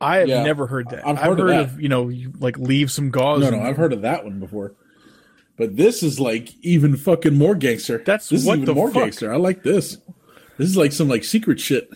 I 0.01 0.17
have 0.19 0.29
Yeah, 0.29 0.43
never 0.43 0.67
heard 0.67 0.91
that. 0.91 1.07
I've 1.07 1.19
I've, 1.19 1.25
heard 1.25 1.39
heard, 1.41 1.51
of 1.51 1.73
of, 1.75 1.81
you 1.81 1.89
know, 1.89 2.09
you 2.09 2.33
like 2.39 2.59
leave 2.59 2.91
some 2.91 3.11
gauze. 3.11 3.41
No, 3.41 3.51
no, 3.51 3.61
I've 3.61 3.77
heard 3.79 3.93
of 3.93 4.03
that 4.03 4.25
one 4.25 4.41
before. 4.41 4.75
But 5.57 5.77
this 5.77 6.03
is 6.03 6.21
like 6.21 6.55
even 6.63 6.97
fucking 6.97 7.35
more 7.35 7.55
gangster. 7.55 8.03
That's 8.05 8.29
this 8.29 8.45
what 8.45 8.55
is 8.55 8.63
even 8.63 8.67
the 8.67 8.75
more 8.75 8.91
fuck? 8.91 9.05
gangster. 9.05 9.33
I 9.33 9.37
like 9.37 9.63
this. 9.63 9.97
This 10.59 10.69
is 10.69 10.77
like 10.77 10.93
some 10.93 11.09
like 11.09 11.25
secret 11.25 11.59
shit. 11.61 11.89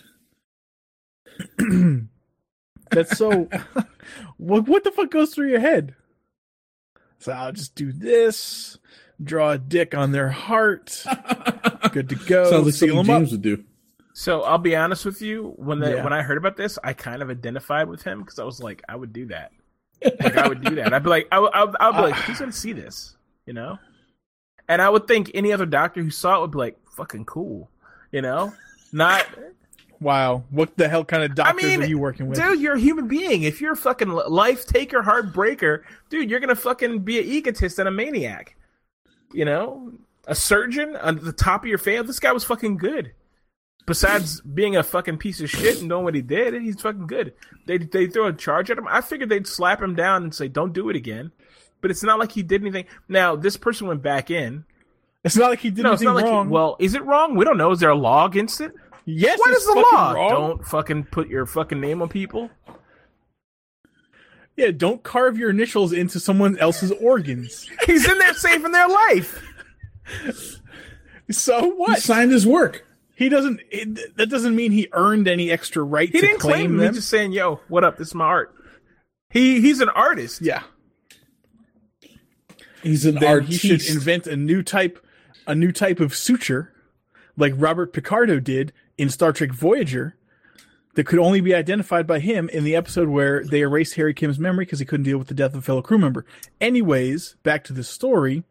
That's 2.89 3.17
so. 3.17 3.47
what 4.37 4.67
what 4.67 4.83
the 4.83 4.91
fuck 4.91 5.11
goes 5.11 5.33
through 5.33 5.49
your 5.49 5.59
head? 5.59 5.95
So 7.21 7.31
I'll 7.31 7.51
just 7.51 7.75
do 7.75 7.91
this, 7.91 8.77
draw 9.23 9.51
a 9.51 9.57
dick 9.57 9.93
on 9.95 10.11
their 10.11 10.29
heart. 10.29 11.03
Good 11.91 12.09
to 12.09 12.15
go. 12.15 12.49
Sounds 12.49 12.65
like 12.65 12.73
seal 12.75 12.95
something 12.95 12.99
'em 12.99 13.09
up. 13.15 13.19
James 13.21 13.31
would 13.31 13.41
do. 13.41 13.63
So 14.13 14.41
I'll 14.41 14.57
be 14.57 14.75
honest 14.75 15.05
with 15.05 15.21
you. 15.21 15.53
When 15.57 15.79
the, 15.79 15.91
Yeah. 15.95 16.03
when 16.03 16.13
I 16.13 16.21
heard 16.21 16.37
about 16.37 16.57
this, 16.57 16.77
I 16.83 16.93
kind 16.93 17.21
of 17.21 17.29
identified 17.29 17.87
with 17.87 18.01
him 18.03 18.19
because 18.21 18.39
I 18.39 18.43
was 18.43 18.59
like, 18.61 18.81
I 18.89 18.95
would 18.95 19.13
do 19.13 19.27
that. 19.27 19.51
Like 20.03 20.35
I 20.35 20.47
would 20.47 20.63
do 20.63 20.75
that. 20.75 20.93
I'd 20.93 21.03
be 21.03 21.09
like, 21.09 21.27
I 21.31 21.39
would, 21.39 21.51
I 21.53 21.61
I 21.79 21.89
would 21.89 21.95
be 21.95 22.01
like, 22.11 22.15
who's 22.15 22.39
gonna 22.39 22.51
see 22.51 22.73
this? 22.73 23.15
You 23.45 23.53
know. 23.53 23.77
And 24.67 24.81
I 24.81 24.89
would 24.89 25.07
think 25.07 25.29
any 25.33 25.53
other 25.53 25.65
doctor 25.67 26.01
who 26.01 26.09
saw 26.09 26.37
it 26.37 26.41
would 26.41 26.51
be 26.51 26.57
like, 26.57 26.77
fucking 26.97 27.25
cool. 27.25 27.69
You 28.11 28.21
know, 28.23 28.51
not 28.91 29.27
Wow, 30.01 30.43
what 30.49 30.75
the 30.77 30.89
hell 30.89 31.05
kind 31.05 31.23
of 31.23 31.35
doctors 31.35 31.63
mean, 31.63 31.83
are 31.83 31.85
you 31.85 31.99
working 31.99 32.27
with? 32.27 32.37
dude. 32.39 32.59
You're 32.59 32.73
a 32.73 32.79
human 32.79 33.07
being. 33.07 33.43
If 33.43 33.61
you're 33.61 33.73
a 33.73 33.77
fucking 33.77 34.09
life 34.09 34.65
taker, 34.65 35.03
heartbreaker, 35.03 35.83
dude, 36.09 36.29
you're 36.29 36.39
gonna 36.39 36.55
fucking 36.55 36.99
be 36.99 37.19
an 37.19 37.25
egotist 37.25 37.77
and 37.77 37.87
a 37.87 37.91
maniac. 37.91 38.55
You 39.31 39.45
know, 39.45 39.93
a 40.27 40.33
surgeon 40.35 40.95
on 40.95 41.19
the 41.23 41.31
top 41.31 41.61
of 41.63 41.67
your 41.67 41.77
family. 41.77 42.07
This 42.07 42.19
guy 42.19 42.31
was 42.31 42.43
fucking 42.43 42.77
good. 42.77 43.13
Besides 43.85 44.41
being 44.41 44.75
a 44.75 44.83
fucking 44.83 45.17
piece 45.17 45.39
of 45.41 45.49
shit 45.49 45.79
and 45.79 45.87
knowing 45.87 46.03
what 46.05 46.15
he 46.15 46.21
did, 46.21 46.53
he's 46.61 46.81
fucking 46.81 47.07
good. 47.07 47.33
They 47.67 47.77
they 47.77 48.07
throw 48.07 48.25
a 48.27 48.33
charge 48.33 48.71
at 48.71 48.77
him. 48.79 48.87
I 48.87 49.01
figured 49.01 49.29
they'd 49.29 49.47
slap 49.47 49.81
him 49.81 49.95
down 49.95 50.23
and 50.23 50.33
say, 50.33 50.47
"Don't 50.47 50.73
do 50.73 50.89
it 50.89 50.95
again." 50.95 51.31
But 51.79 51.91
it's 51.91 52.03
not 52.03 52.19
like 52.19 52.31
he 52.31 52.41
did 52.43 52.61
anything. 52.61 52.85
Now 53.07 53.35
this 53.35 53.55
person 53.57 53.87
went 53.87 54.01
back 54.01 54.29
in. 54.31 54.65
It's 55.23 55.35
not 55.35 55.51
like 55.51 55.59
he 55.59 55.69
did 55.69 55.83
No, 55.83 55.89
anything 55.89 56.05
not 56.07 56.15
like. 56.15 56.25
wrong. 56.25 56.47
He, 56.47 56.51
well, 56.53 56.75
is 56.79 56.95
it 56.95 57.03
wrong? 57.05 57.35
We 57.35 57.45
don't 57.45 57.57
know. 57.57 57.71
Is 57.71 57.79
there 57.79 57.89
a 57.91 57.95
law 57.95 58.25
against 58.25 58.61
it? 58.61 58.73
Yes, 59.05 59.39
What 59.39 59.51
it's 59.51 59.61
is 59.61 59.67
the 59.67 59.85
law? 59.91 60.11
wrong. 60.13 60.29
Don't 60.29 60.65
fucking 60.67 61.05
put 61.05 61.27
your 61.27 61.45
fucking 61.45 61.79
name 61.79 62.01
on 62.01 62.09
people. 62.09 62.49
Yeah, 64.57 64.71
don't 64.71 65.01
carve 65.01 65.37
your 65.37 65.49
initials 65.49 65.93
into 65.93 66.19
someone 66.19 66.57
else's 66.59 66.91
organs. 66.91 67.69
He's 67.85 68.07
in 68.09 68.17
there 68.17 68.33
saving 68.33 68.71
their 68.71 68.87
life. 68.89 69.41
So 71.31 71.61
He 71.61 71.67
what? 71.69 71.99
signed 72.01 72.31
his 72.31 72.45
work. 72.45 72.85
He 73.15 73.29
doesn't. 73.29 73.61
It, 73.69 74.17
that 74.17 74.29
doesn't 74.29 74.55
mean 74.55 74.71
he 74.71 74.87
earned 74.93 75.27
any 75.27 75.51
extra 75.51 75.83
right 75.83 76.09
He 76.09 76.19
to 76.19 76.25
didn't 76.25 76.39
claim 76.39 76.53
claim 76.55 76.69
them. 76.71 76.77
them. 76.77 76.87
He's 76.87 76.97
just 77.03 77.09
saying, 77.09 77.31
"Yo, 77.33 77.61
what 77.67 77.83
up? 77.83 77.97
This 77.97 78.09
is 78.09 78.15
my 78.15 78.25
art." 78.25 78.53
He 79.29 79.61
he's 79.61 79.79
an 79.79 79.89
artist. 79.89 80.41
yeah, 80.41 80.63
He's 82.83 83.05
an 83.05 83.15
then 83.15 83.29
artiste. 83.29 83.61
he 83.61 83.77
should 83.77 83.95
invent 83.95 84.25
a 84.27 84.35
new 84.35 84.63
type, 84.63 84.99
a 85.47 85.53
new 85.55 85.71
type 85.71 85.99
of 85.99 86.15
suture, 86.15 86.73
like 87.37 87.53
Robert 87.55 87.93
Picardo 87.93 88.39
did 88.39 88.73
in 88.97 89.09
Star 89.09 89.31
Trek 89.33 89.51
Voyager, 89.51 90.15
that 90.95 91.05
could 91.05 91.19
only 91.19 91.39
be 91.41 91.55
identified 91.55 92.05
by 92.05 92.19
him 92.19 92.49
in 92.49 92.63
the 92.63 92.75
episode 92.75 93.07
where 93.09 93.43
they 93.45 93.61
erased 93.61 93.95
Harry 93.95 94.13
Kim's 94.13 94.37
memory 94.39 94.65
because 94.65 94.79
he 94.79 94.85
couldn't 94.85 95.05
deal 95.05 95.17
with 95.17 95.27
the 95.29 95.33
death 95.33 95.53
of 95.53 95.59
a 95.59 95.61
fellow 95.61 95.81
crew 95.81 95.97
member. 95.97 96.25
Anyways, 96.59 97.35
back 97.43 97.63
to 97.65 97.73
the 97.73 97.83
story. 97.83 98.43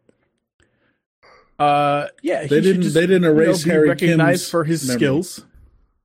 Uh, 1.59 2.07
yeah, 2.23 2.41
They 2.41 2.47
should 2.47 2.63
didn't- 2.63 2.81
just, 2.81 2.95
they 2.95 3.01
didn't 3.01 3.21
you 3.23 3.29
know, 3.29 3.39
erase 3.39 3.63
Harry 3.65 3.89
recognized 3.89 4.41
Kim's 4.43 4.49
for 4.49 4.63
his 4.63 4.87
memory. 4.87 4.99
skills. 4.99 5.45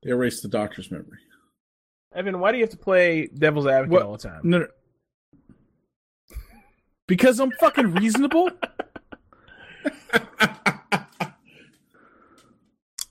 They 0.03 0.11
erased 0.11 0.43
the 0.43 0.47
doctor's 0.49 0.91
memory. 0.91 1.17
Evan, 2.13 2.39
why 2.39 2.51
do 2.51 2.59
you 2.59 2.63
have 2.63 2.71
to 2.71 2.77
play 2.77 3.27
devil's 3.27 3.65
advocate 3.65 3.91
What- 3.93 4.03
all 4.03 4.11
the 4.13 4.19
time? 4.19 4.41
No, 4.43 4.59
no. 4.59 4.67
Because 7.07 7.39
I'm 7.39 7.51
fucking 7.59 7.93
reasonable. 7.93 8.51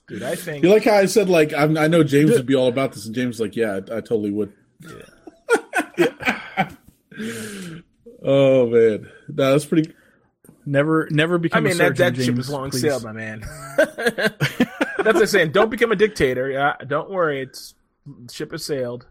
Dude, 0.07 0.23
I 0.23 0.35
think 0.35 0.63
You 0.63 0.69
like 0.69 0.85
how 0.85 0.95
I 0.95 1.05
said 1.05 1.29
like 1.29 1.53
I'm, 1.53 1.77
I 1.77 1.87
know 1.87 2.03
James 2.03 2.31
would 2.31 2.45
be 2.45 2.55
all 2.55 2.67
about 2.67 2.93
this, 2.93 3.05
and 3.05 3.13
James 3.13 3.39
was 3.39 3.41
like, 3.41 3.55
yeah, 3.55 3.73
I, 3.73 3.77
I 3.77 4.01
totally 4.01 4.31
would. 4.31 4.53
oh 8.23 8.67
man, 8.67 9.09
no, 9.27 9.51
that's 9.51 9.65
pretty. 9.65 9.93
Never, 10.65 11.07
never 11.11 11.37
become. 11.37 11.65
I 11.65 11.69
mean 11.69 11.73
a 11.73 11.77
that 11.77 11.97
surgeon, 11.97 12.13
that 12.13 12.15
ship 12.15 12.25
James, 12.35 12.39
is 12.47 12.49
long 12.49 12.71
please. 12.71 12.81
sailed, 12.81 13.03
my 13.03 13.11
man. 13.11 13.43
That's 13.77 15.19
like 15.19 15.27
saying, 15.29 15.51
don't 15.51 15.69
become 15.69 15.91
a 15.91 15.95
dictator. 15.95 16.49
Yeah, 16.49 16.75
don't 16.85 17.09
worry, 17.09 17.41
it's 17.41 17.75
ship 18.31 18.51
has 18.51 18.65
sailed. 18.65 19.05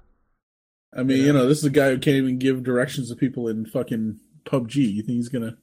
I 0.94 1.02
mean, 1.02 1.24
you 1.24 1.32
know, 1.32 1.46
this 1.48 1.58
is 1.58 1.64
a 1.64 1.70
guy 1.70 1.90
who 1.90 1.98
can't 1.98 2.16
even 2.16 2.38
give 2.38 2.62
directions 2.62 3.08
to 3.08 3.16
people 3.16 3.48
in 3.48 3.66
fucking 3.66 4.20
PUBG. 4.44 4.74
You 4.76 5.02
think 5.02 5.16
he's 5.16 5.28
gonna 5.28 5.56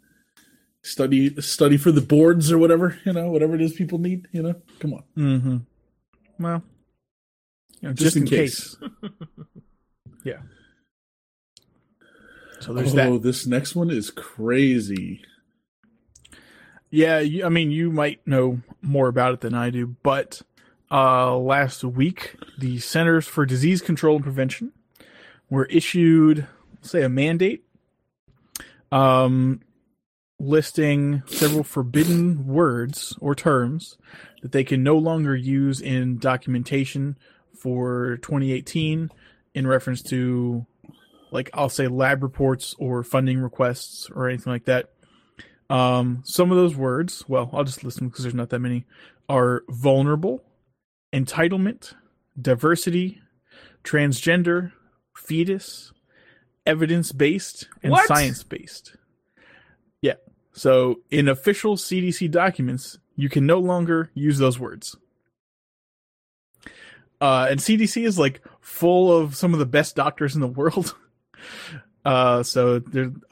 study 0.83 1.41
study 1.41 1.77
for 1.77 1.91
the 1.91 2.01
boards 2.01 2.51
or 2.51 2.59
whatever? 2.59 2.99
You 3.05 3.13
know, 3.13 3.31
whatever 3.31 3.55
it 3.55 3.61
is 3.61 3.73
people 3.73 3.97
need. 3.97 4.27
You 4.31 4.43
know, 4.43 4.55
come 4.79 4.93
on, 4.93 5.03
Mm-hmm. 5.17 5.57
Well, 6.39 6.63
you 7.81 7.89
know, 7.89 7.93
just, 7.93 8.15
in, 8.15 8.25
case. 8.25 8.77
Yeah. 10.23 10.39
So 12.61 12.73
there's 12.73 12.93
oh, 12.93 13.17
that. 13.17 13.23
this 13.23 13.45
next 13.45 13.75
one 13.75 13.91
is 13.91 14.09
crazy. 14.09 15.21
Yeah, 16.89 17.19
you, 17.19 17.45
I 17.45 17.49
mean, 17.49 17.71
you 17.71 17.91
might 17.91 18.25
know 18.25 18.61
more 18.81 19.09
about 19.09 19.33
it 19.33 19.41
than 19.41 19.53
I 19.53 19.69
do, 19.69 19.97
but 20.01 20.41
uh, 20.89 21.35
last 21.35 21.83
week, 21.83 22.35
the 22.57 22.79
Centers 22.79 23.27
for 23.27 23.45
Disease 23.45 23.81
Control 23.81 24.15
and 24.15 24.23
Prevention 24.23 24.71
were 25.49 25.65
issued, 25.65 26.47
say, 26.81 27.03
a 27.03 27.09
mandate 27.09 27.65
um, 28.93 29.61
listing 30.43 31.23
several 31.25 31.63
forbidden 31.63 32.45
words 32.45 33.17
or 33.21 33.33
terms 33.33 33.97
that 34.41 34.51
they 34.51 34.63
can 34.63 34.83
no 34.83 34.97
longer 34.97 35.35
use 35.35 35.79
in 35.79 36.17
documentation 36.17 37.17
for 37.55 38.17
2018 38.17 39.09
in 39.53 39.67
reference 39.67 40.01
to 40.01 40.65
like 41.31 41.49
I'll 41.53 41.69
say 41.69 41.87
lab 41.87 42.21
reports 42.21 42.75
or 42.77 43.03
funding 43.03 43.39
requests 43.39 44.09
or 44.13 44.29
anything 44.29 44.51
like 44.53 44.65
that. 44.65 44.91
Um, 45.69 46.21
some 46.25 46.51
of 46.51 46.57
those 46.57 46.75
words, 46.75 47.23
well, 47.27 47.49
I'll 47.53 47.63
just 47.63 47.83
list 47.83 47.97
them 47.97 48.09
because 48.09 48.23
there's 48.23 48.35
not 48.35 48.49
that 48.49 48.59
many, 48.59 48.85
are 49.27 49.63
vulnerable, 49.69 50.43
entitlement, 51.11 51.95
diversity, 52.39 53.21
transgender, 53.83 54.73
fetus, 55.15 55.91
evidence 56.65 57.11
based, 57.11 57.67
and 57.81 57.95
science 58.05 58.43
based. 58.43 58.95
So 60.53 61.01
in 61.09 61.27
official 61.27 61.75
CDC 61.75 62.29
documents, 62.31 62.99
you 63.15 63.27
can 63.27 63.45
no 63.45 63.59
longer 63.59 64.11
use 64.13 64.37
those 64.37 64.59
words. 64.59 64.95
Uh, 67.19 67.47
and 67.49 67.59
CDC 67.59 68.05
is 68.05 68.19
like 68.19 68.41
full 68.61 69.15
of 69.15 69.35
some 69.35 69.53
of 69.53 69.59
the 69.59 69.65
best 69.65 69.95
doctors 69.95 70.35
in 70.35 70.41
the 70.41 70.47
world. 70.47 70.95
Uh, 72.05 72.43
so 72.43 72.81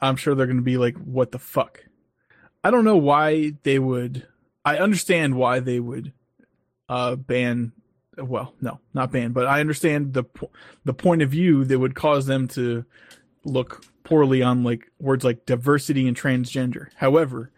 I'm 0.00 0.16
sure 0.16 0.34
they're 0.34 0.46
going 0.46 0.56
to 0.56 0.62
be 0.62 0.78
like, 0.78 0.96
what 0.96 1.30
the 1.30 1.38
fuck? 1.38 1.84
I 2.64 2.70
don't 2.70 2.84
know 2.84 2.96
why 2.96 3.52
they 3.64 3.78
would. 3.78 4.26
I 4.64 4.78
understand 4.78 5.34
why 5.34 5.60
they 5.60 5.80
would 5.80 6.12
uh, 6.88 7.16
ban. 7.16 7.72
Well, 8.16 8.54
no, 8.60 8.80
not 8.94 9.12
ban, 9.12 9.32
but 9.32 9.46
I 9.46 9.60
understand 9.60 10.14
the 10.14 10.24
the 10.84 10.94
point 10.94 11.22
of 11.22 11.30
view 11.30 11.64
that 11.64 11.78
would 11.78 11.94
cause 11.94 12.26
them 12.26 12.48
to 12.48 12.84
look 13.44 13.84
poorly 14.04 14.42
on 14.42 14.64
like 14.64 14.90
words 14.98 15.24
like 15.24 15.46
diversity 15.46 16.06
and 16.08 16.16
transgender. 16.16 16.88
However, 16.96 17.50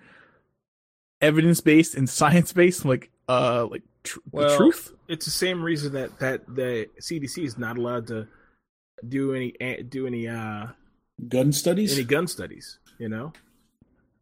evidence 1.21 1.61
based 1.61 1.95
and 1.95 2.09
science 2.09 2.53
based, 2.53 2.85
like 2.85 3.11
uh, 3.29 3.67
like 3.71 3.83
tr- 4.03 4.19
the 4.33 4.57
truth. 4.57 4.93
It's 5.09 5.25
the 5.25 5.31
same 5.31 5.63
reason 5.63 5.93
that 5.95 6.19
that 6.19 6.43
the 6.47 6.89
CDC 7.01 7.45
is 7.45 7.59
not 7.59 7.79
allowed 7.79 8.07
to 8.09 8.27
do 9.09 9.35
any 9.35 9.53
do 9.89 10.07
any 10.07 10.29
uh 10.29 10.67
Gun 11.29 11.53
studies? 11.53 11.95
any 11.95 12.05
gun 12.05 12.27
studies. 12.27 12.79
You 12.99 13.09
know, 13.09 13.33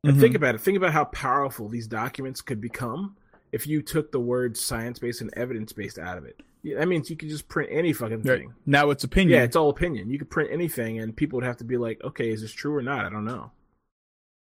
and 0.05 0.16
Mhm. 0.16 0.20
think 0.20 0.35
about 0.35 0.55
it. 0.55 0.61
Think 0.61 0.77
about 0.77 0.93
how 0.93 1.05
powerful 1.07 1.68
these 1.68 1.87
documents 1.87 2.41
could 2.41 2.61
become 2.61 3.16
if 3.53 3.66
you 3.66 3.83
took 3.83 4.12
the 4.12 4.20
words 4.20 4.61
science 4.61 4.99
based 4.99 5.20
and 5.20 5.31
evidence 5.37 5.73
based 5.73 5.99
out 5.99 6.16
of 6.18 6.25
it. 6.25 6.41
Yeah, 6.62 6.78
That 6.78 6.86
means 6.88 7.10
you 7.10 7.16
could 7.16 7.28
just 7.28 7.48
print 7.48 7.70
any 7.72 7.92
fucking 7.92 8.22
Right. 8.22 8.40
thing. 8.40 8.54
Now 8.66 8.90
it's 8.90 9.02
opinion. 9.04 9.36
Yeah, 9.38 9.44
it's 9.44 9.56
all 9.56 9.68
opinion. 9.68 10.10
You 10.10 10.18
could 10.18 10.30
print 10.30 10.50
anything, 10.52 11.00
and 11.00 11.16
people 11.16 11.36
would 11.38 11.44
have 11.44 11.56
to 11.58 11.64
be 11.64 11.76
like, 11.76 12.02
"Okay, 12.04 12.30
is 12.30 12.40
this 12.40 12.52
true 12.52 12.74
or 12.74 12.82
not?" 12.82 13.04
I 13.04 13.10
don't 13.10 13.24
know. 13.24 13.50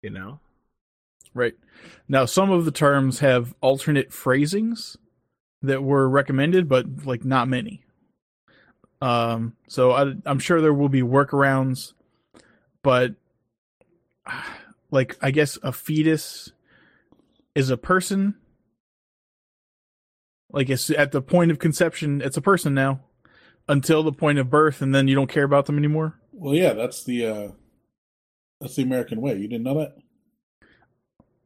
You 0.03 0.11
know, 0.11 0.41
Right. 1.35 1.55
Now, 2.09 2.27
some 2.27 2.51
of 2.51 2.67
the 2.67 2.71
terms 2.71 3.21
have 3.21 3.55
alternate 3.63 4.13
phrasings 4.13 4.99
that 5.63 5.83
were 5.83 6.07
recommended, 6.09 6.69
but 6.69 7.07
like 7.07 7.25
not 7.25 7.49
many. 7.49 7.85
Um, 9.01 9.57
so 9.67 9.93
I, 9.93 10.15
I'm 10.27 10.39
sure 10.39 10.61
there 10.61 10.75
will 10.75 10.91
be 10.91 11.01
workarounds, 11.03 11.95
but 12.83 13.15
like 14.91 15.17
I 15.23 15.31
guess 15.31 15.57
a 15.63 15.73
fetus 15.73 16.53
is 17.55 17.71
a 17.71 17.77
person. 17.79 18.35
Like 20.53 20.69
it's 20.71 20.91
at 20.91 21.13
the 21.13 21.23
point 21.23 21.51
of 21.51 21.59
conception, 21.59 22.21
it's 22.21 22.37
a 22.37 22.43
person 22.43 22.75
now, 22.75 23.01
until 23.69 24.03
the 24.03 24.13
point 24.13 24.39
of 24.39 24.51
birth, 24.51 24.83
and 24.83 24.95
then 24.95 25.09
you 25.09 25.15
don't 25.15 25.31
care 25.31 25.45
about 25.45 25.67
them 25.67 25.79
anymore. 25.79 26.19
Well, 26.33 26.55
yeah, 26.55 26.73
that's 26.75 27.05
the 27.05 27.27
uh 27.27 27.49
that's 28.61 28.77
the 28.77 28.83
American 28.83 29.21
way. 29.21 29.37
You 29.37 29.49
didn't 29.49 29.65
know 29.65 29.79
that? 29.79 29.97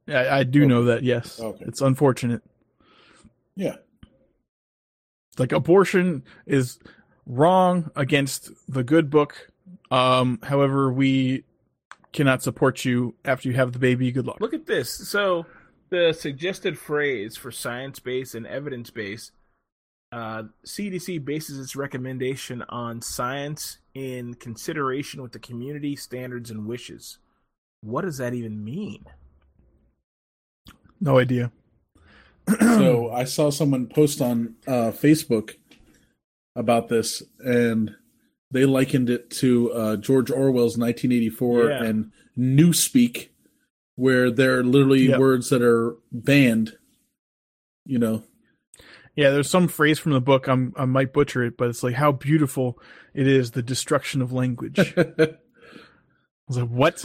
I, 0.09 0.38
I 0.40 0.42
do 0.44 0.61
Okay. 0.62 0.68
know 0.68 0.84
that. 0.84 1.02
Yes, 1.02 1.40
Okay. 1.40 1.64
it's 1.66 1.80
unfortunate. 1.80 2.42
Yeah. 3.54 3.76
like 5.38 5.52
abortion 5.52 6.24
is 6.46 6.78
wrong 7.26 7.90
against 7.96 8.50
the 8.68 8.82
good 8.84 9.11
book 9.11 9.50
um 9.90 10.38
however 10.44 10.92
we 10.92 11.42
cannot 12.12 12.42
support 12.42 12.84
you 12.84 13.14
after 13.24 13.48
you 13.48 13.54
have 13.54 13.72
the 13.72 13.78
baby 13.78 14.11
good 14.12 14.26
luck 14.26 14.40
look 14.40 14.54
at 14.54 14.66
this. 14.66 14.90
So 15.09 15.44
the 15.91 16.12
suggested 16.12 16.78
phrase 16.78 17.37
for 17.37 17.51
science 17.51 17.99
based 17.99 18.34
and 18.34 18.47
evidence 18.47 18.91
based, 18.91 19.32
uh, 20.12 20.45
CDC 20.64 21.24
bases 21.24 21.59
its 21.59 21.76
recommendation 21.76 22.62
on 22.68 23.03
science 23.03 23.78
in 23.95 24.34
consideration 24.34 25.22
with 25.22 25.32
the 25.32 25.39
community 25.39 25.97
standards 25.97 26.51
and 26.51 26.66
wishes. 26.66 27.18
What 27.82 28.03
does 28.03 28.18
that 28.18 28.34
even 28.34 28.64
mean? 28.64 29.05
no 30.99 31.18
idea 31.18 31.53
so 32.61 33.11
I 33.11 33.24
saw 33.24 33.51
someone 33.51 33.87
post 33.87 34.22
on 34.22 34.55
uh, 34.66 34.93
Facebook 34.93 35.57
about 36.55 36.89
this, 36.89 37.22
and 37.41 37.95
they 38.51 38.64
likened 38.64 39.11
it 39.11 39.28
to 39.30 39.72
uh, 39.72 39.97
George 39.97 40.30
Orwell's 40.30 40.78
1984 40.78 41.68
Yeah. 41.68 41.82
and 41.82 42.12
Newspeak, 42.39 43.28
where 43.97 44.30
there 44.30 44.59
are 44.59 44.64
literally 44.64 45.09
Yep. 45.09 45.18
words 45.18 45.51
that 45.51 45.62
are 45.62 45.97
banned. 46.12 46.76
You 47.84 47.99
know, 47.99 48.22
yeah 49.16 49.30
there's 49.30 49.51
some 49.51 49.66
phrase 49.66 49.99
from 49.99 50.12
the 50.12 50.20
book 50.20 50.47
I'm, 50.47 50.72
i 50.76 50.84
might 50.84 51.12
butcher 51.12 51.42
it 51.42 51.57
but 51.57 51.68
it's 51.68 51.82
like 51.82 51.94
how 51.94 52.12
beautiful 52.12 52.78
it 53.14 53.26
is 53.26 53.51
the 53.53 53.62
destruction 53.62 54.22
of 54.22 54.32
language 54.32 54.78
i 54.97 55.34
was 56.47 56.59
like 56.59 56.68
what 56.68 57.05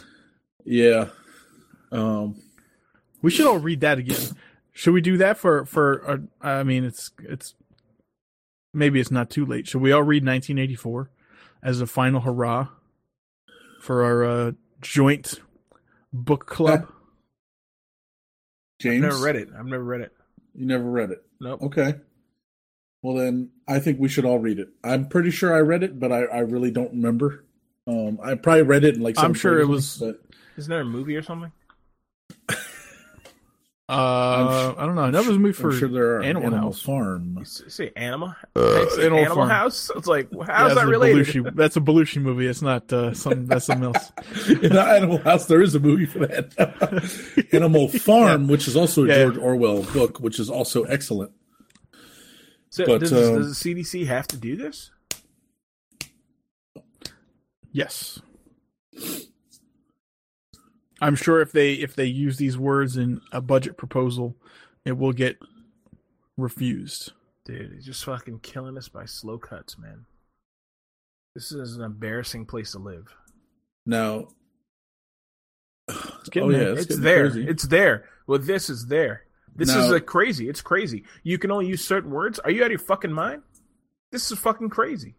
yeah. 0.64 1.08
Um, 1.92 2.40
we 3.22 3.32
should 3.32 3.48
all 3.48 3.58
read 3.58 3.82
that 3.82 3.98
again 3.98 4.38
should 4.74 4.94
we 4.94 5.02
do 5.02 5.18
that 5.18 5.38
for 5.38 5.66
for 5.66 6.10
uh, 6.10 6.18
i 6.42 6.64
mean 6.64 6.84
it's 6.84 7.12
it's 7.24 7.56
maybe 8.74 9.00
it's 9.00 9.12
not 9.12 9.30
too 9.30 9.46
late 9.46 9.68
should 9.68 9.82
we 9.82 9.92
all 9.92 10.04
read 10.04 10.24
1984 10.24 11.10
as 11.64 11.82
a 11.82 11.88
final 11.88 12.22
hurrah 12.22 12.68
for 13.82 14.04
our 14.04 14.24
uh, 14.24 14.52
joint 14.82 15.40
book 16.14 16.46
club 16.46 16.88
James, 18.80 19.04
I've 19.06 19.12
never 19.12 19.24
read 19.24 19.36
it. 19.36 19.50
I've 19.58 19.66
never 19.66 19.84
read 19.84 20.02
it. 20.02 20.12
You 20.56 20.66
never 20.66 20.84
read 20.84 21.12
it. 21.12 21.24
Nope. 21.40 21.62
Okay. 21.64 21.96
Well, 23.04 23.16
then 23.16 23.50
I 23.68 23.80
think 23.80 24.00
we 24.00 24.10
should 24.10 24.26
all 24.26 24.40
read 24.40 24.58
it. 24.60 24.70
I'm 24.84 25.08
pretty 25.08 25.30
sure 25.32 25.54
I 25.54 25.60
read 25.60 25.84
it, 25.84 26.00
but 26.00 26.12
I, 26.12 26.24
I 26.24 26.40
really 26.40 26.72
don't 26.72 26.92
remember. 26.92 27.46
Um, 27.88 28.20
I 28.24 28.36
probably 28.36 28.64
read 28.64 28.84
it 28.84 28.96
in 28.96 29.02
like. 29.02 29.18
I'm 29.20 29.34
sure 29.34 29.60
it 29.60 29.68
was- 29.68 29.98
but 29.98 30.22
Isn't 30.58 30.70
there 30.70 30.82
a 30.82 30.86
movie 30.86 31.16
or 31.16 31.22
something? 31.22 31.52
Uh, 33.94 34.74
I 34.78 34.86
don't 34.86 34.96
know. 34.96 35.02
that 35.12 35.20
Another 35.22 35.38
movie 35.38 35.52
for 35.54 35.72
I'm 35.72 35.78
sure 35.80 35.90
there 35.90 36.16
are 36.18 36.22
Animal 36.24 36.48
Animal, 36.48 36.70
House. 36.72 36.82
Farm. 36.82 37.36
You 37.40 37.44
say 37.46 37.92
Animal? 37.98 38.34
Uh, 38.56 38.90
Say 38.90 39.02
Animal 39.08 39.20
Animal 39.20 39.36
Farm. 39.36 39.50
House? 39.50 39.92
It's 39.96 40.08
like, 40.08 40.30
well, 40.32 40.48
Yeah, 40.48 40.56
how's 40.56 40.70
that's 40.70 40.82
that 40.82 40.88
a 40.88 40.90
related? 40.92 41.28
Belushi- 41.28 41.56
that's 41.56 41.76
a 41.76 41.82
Belushi 41.82 42.22
movie. 42.22 42.48
It's 42.48 42.62
not 42.62 42.92
uh, 42.94 43.14
some. 43.14 43.46
That's 43.48 43.66
something 43.66 43.94
else. 43.94 44.12
In 44.50 44.78
Animal 44.78 45.18
House, 45.18 45.46
there 45.48 45.62
is 45.62 45.76
a 45.76 45.80
movie 45.80 46.06
for 46.06 46.20
that. 46.20 47.50
Animal 47.52 47.90
Farm, 47.90 48.48
which 48.48 48.68
is 48.70 48.78
also 48.78 49.04
a 49.04 49.08
Yeah. 49.10 49.24
George 49.26 49.38
Orwell 49.38 49.84
book, 49.84 50.20
which 50.22 50.40
is 50.40 50.50
also 50.50 50.84
excellent. 50.84 51.32
So 52.70 52.86
But, 52.86 53.02
does, 53.02 53.12
um, 53.12 53.36
does 53.40 53.60
the 53.62 53.76
CDC 53.76 54.08
have 54.08 54.28
to 54.30 54.38
do 54.38 54.56
this? 54.56 54.92
Yes. 57.74 58.20
I'm 61.02 61.16
sure 61.16 61.42
if 61.42 61.52
they 61.52 61.74
if 61.74 61.96
they 61.96 62.06
use 62.06 62.38
these 62.38 62.58
words 62.58 62.96
in 62.98 63.22
a 63.32 63.42
budget 63.42 63.76
proposal, 63.78 64.36
it 64.86 64.94
will 64.98 65.14
get 65.14 65.38
refused. 66.38 67.12
Dude, 67.46 67.72
he's 67.74 67.86
just 67.86 68.06
fucking 68.06 68.40
killing 68.40 68.78
us 68.78 68.88
by 68.88 69.06
slow 69.06 69.38
cuts, 69.40 69.78
man. 69.78 70.06
This 71.34 71.52
is 71.52 71.78
an 71.78 71.84
embarrassing 71.84 72.46
place 72.46 72.74
to 72.74 72.80
live. 72.80 73.08
Now, 73.86 74.28
It's 75.90 76.30
oh 76.38 76.50
yeah, 76.50 76.58
it's, 76.74 76.86
It's, 76.86 77.00
there. 77.00 77.30
crazy. 77.32 77.48
It's 77.48 77.64
there. 77.64 78.06
Well, 78.28 78.40
this 78.40 78.70
is 78.70 78.86
there. 78.88 79.24
This 79.56 79.70
is 79.70 79.76
Now- 79.88 79.92
like 79.92 80.06
crazy. 80.06 80.48
It's 80.48 80.62
crazy. 80.62 81.04
You 81.24 81.38
can 81.38 81.50
only 81.52 81.68
use 81.68 81.84
certain 81.86 82.12
words. 82.12 82.38
Are 82.40 82.52
you 82.52 82.62
out 82.62 82.68
of 82.68 82.72
your 82.72 82.80
fucking 82.80 83.12
mind? 83.12 83.42
This 84.12 84.32
is 84.32 84.38
fucking 84.40 84.70
crazy. 84.70 85.16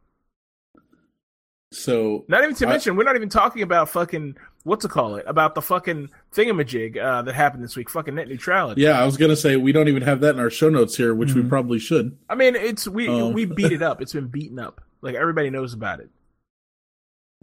so 1.73 2.25
Not 2.29 2.43
even 2.45 2.55
to 2.57 2.67
I- 2.67 2.71
mention, 2.71 2.97
we're 2.97 3.05
not 3.05 3.17
even 3.17 3.29
talking 3.31 3.63
about 3.63 3.89
fucking 3.89 4.37
what's 4.65 4.85
it 4.85 4.91
call 4.91 5.17
it 5.17 5.25
about 5.27 5.55
the 5.55 5.63
fucking 5.63 6.09
thingamajig 6.35 6.97
uh, 6.97 7.23
that 7.23 7.35
happened 7.35 7.63
this 7.65 7.77
week. 7.77 7.91
Fucking 7.91 8.15
net 8.15 8.29
neutrality. 8.29 8.83
yeah, 8.83 9.01
I 9.01 9.05
was 9.05 9.17
gonna 9.17 9.37
say 9.37 9.57
we 9.57 9.73
don't 9.73 9.89
even 9.89 10.03
have 10.03 10.21
that 10.21 10.35
in 10.35 10.41
our 10.41 10.51
show 10.51 10.69
notes 10.69 10.97
here, 10.97 11.15
which 11.15 11.35
we 11.35 11.43
Mhm. 11.43 11.49
probably 11.49 11.79
should. 11.79 12.17
I 12.29 12.35
mean, 12.35 12.55
it's 12.57 12.87
we 12.89 13.09
Um. 13.09 13.33
we 13.33 13.45
beat 13.45 13.73
it 13.73 13.83
up. 13.91 14.01
It's 14.01 14.13
been 14.13 14.29
beaten 14.29 14.59
up. 14.59 14.81
Like 15.01 15.15
everybody 15.17 15.51
knows 15.51 15.75
about 15.75 16.01
it. 16.01 16.11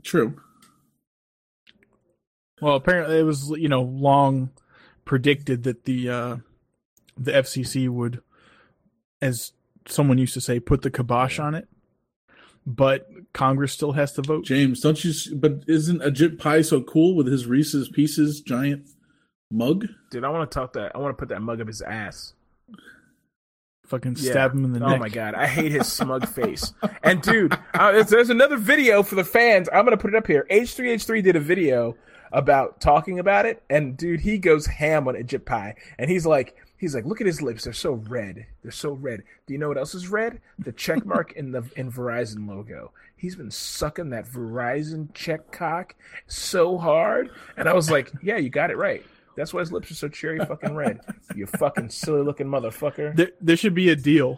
True. 0.03 0.39
Well, 2.61 2.75
apparently 2.75 3.19
it 3.19 3.23
was 3.23 3.49
you 3.51 3.69
know 3.69 3.81
long 3.81 4.49
predicted 5.05 5.63
that 5.63 5.85
the 5.85 6.09
uh, 6.09 6.35
the 7.17 7.31
FCC 7.31 7.87
would, 7.89 8.21
as 9.21 9.53
someone 9.87 10.17
used 10.17 10.33
to 10.35 10.41
say, 10.41 10.59
put 10.59 10.81
the 10.81 10.91
kibosh 10.91 11.39
on 11.39 11.55
it. 11.55 11.67
But 12.65 13.09
Congress 13.39 13.71
still 13.71 13.93
has 13.93 14.11
to 14.13 14.21
vote. 14.21 14.43
James, 14.43 14.81
don't 14.81 15.01
you? 15.03 15.13
But 15.35 15.63
isn't 15.67 16.01
Ajit 16.01 16.37
Pai 16.39 16.61
so 16.61 16.81
cool 16.81 17.15
with 17.15 17.27
his 17.27 17.45
Reese's 17.47 17.87
Pieces 17.87 18.41
giant 18.41 18.89
mug? 19.49 19.85
Dude, 20.11 20.25
I 20.25 20.29
want 20.29 20.51
to 20.51 20.53
talk 20.53 20.73
that. 20.73 20.91
I 20.93 20.97
want 20.99 21.15
to 21.15 21.19
put 21.19 21.29
that 21.29 21.41
mug 21.41 21.61
up 21.61 21.67
his 21.67 21.81
ass. 21.81 22.33
fucking 23.87 24.15
Yeah. 24.19 24.31
stab 24.31 24.53
him 24.53 24.65
in 24.65 24.73
the 24.73 24.83
oh 24.83 24.87
neck. 24.89 24.97
Oh 24.97 24.99
my 24.99 25.09
god, 25.09 25.33
I 25.33 25.47
hate 25.47 25.71
his 25.71 25.87
smug 25.91 26.27
face. 26.27 26.73
And 27.01 27.21
dude, 27.23 27.53
uh, 27.73 27.91
there's- 27.91 28.09
there's 28.11 28.29
another 28.29 28.57
video 28.57 29.01
for 29.01 29.15
the 29.15 29.23
fans. 29.23 29.67
I'm 29.73 29.83
gonna 29.83 29.97
put 29.97 30.13
it 30.13 30.15
up 30.17 30.27
here. 30.27 30.45
H3H3 30.51 31.23
did 31.23 31.35
a 31.35 31.39
video 31.39 31.95
about 32.31 32.79
talking 32.81 33.17
about 33.17 33.47
it, 33.47 33.63
and 33.67 33.97
dude, 33.97 34.19
he 34.19 34.37
goes 34.37 34.67
ham 34.67 35.07
on 35.07 35.15
Ajit 35.15 35.43
Pai, 35.45 35.73
and 35.97 36.11
he's 36.11 36.25
like, 36.27 36.55
he's 36.79 36.95
like, 36.95 37.05
look 37.05 37.21
at 37.21 37.27
his 37.27 37.41
lips, 37.41 37.63
they're 37.63 37.73
so 37.73 37.93
red, 37.93 38.45
they're 38.63 38.71
so 38.71 38.91
red. 38.91 39.23
Do 39.45 39.53
you 39.53 39.59
know 39.59 39.67
what 39.67 39.77
else 39.77 39.93
is 39.93 40.07
red? 40.07 40.41
The 40.59 40.71
check 40.71 41.05
mark 41.05 41.33
in 41.33 41.51
the 41.51 41.63
in 41.75 41.91
Verizon 41.91 42.47
logo. 42.47 42.91
He's 43.15 43.35
been 43.35 43.51
sucking 43.51 44.09
that 44.11 44.25
Verizon 44.25 45.13
check 45.13 45.51
cock 45.51 45.95
so 46.27 46.77
hard, 46.77 47.29
and 47.57 47.69
I 47.69 47.73
was 47.73 47.91
like, 47.91 48.11
yeah, 48.23 48.37
you 48.37 48.49
got 48.49 48.71
it 48.71 48.77
right. 48.77 49.03
That's 49.35 49.53
why 49.53 49.59
his 49.59 49.71
lips 49.71 49.91
are 49.91 49.95
so 49.95 50.07
cherry 50.07 50.39
fucking 50.39 50.75
red. 50.75 50.99
You 51.35 51.45
fucking 51.45 51.89
silly 51.91 52.23
looking 52.23 52.47
motherfucker. 52.47 53.15
There, 53.15 53.31
there 53.39 53.55
should 53.55 53.73
be 53.73 53.89
a 53.89 53.95
deal. 53.95 54.37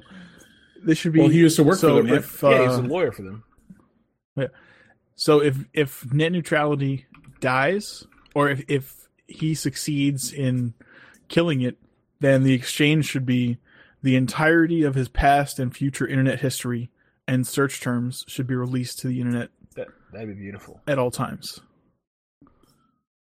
There 0.84 0.96
should 0.96 1.14
be. 1.14 1.20
Well, 1.20 1.30
he 1.30 1.40
used 1.40 1.56
to 1.56 1.64
work 1.64 1.80
so 1.80 1.90
for 1.90 2.04
them, 2.04 2.12
right? 2.12 2.20
if, 2.20 2.44
uh, 2.44 2.50
yeah, 2.50 2.68
he's 2.68 2.78
a 2.78 2.82
lawyer 2.82 3.12
for 3.12 3.22
them. 3.22 3.44
So 5.22 5.40
if 5.40 5.56
if 5.72 6.12
net 6.12 6.32
neutrality 6.32 7.06
dies, 7.42 8.08
or 8.34 8.50
if 8.50 8.64
if 8.68 9.08
he 9.28 9.54
succeeds 9.54 10.34
in 10.34 10.74
killing 11.28 11.62
it, 11.62 11.78
then 12.22 12.44
the 12.44 12.54
exchange 12.54 13.06
should 13.06 13.26
be 13.26 13.58
the 14.02 14.16
entirety 14.16 14.84
of 14.84 14.96
his 14.96 15.10
past 15.10 15.60
and 15.60 15.76
future 15.76 16.08
internet 16.08 16.40
history 16.40 16.90
and 17.28 17.46
search 17.46 17.82
terms 17.82 18.24
should 18.28 18.48
be 18.48 18.56
released 18.56 19.00
to 19.00 19.08
the 19.08 19.20
internet 19.20 19.50
That 19.76 19.90
that'd 20.14 20.28
be 20.30 20.34
beautiful. 20.34 20.82
at 20.88 20.98
all 20.98 21.12
times. 21.12 21.60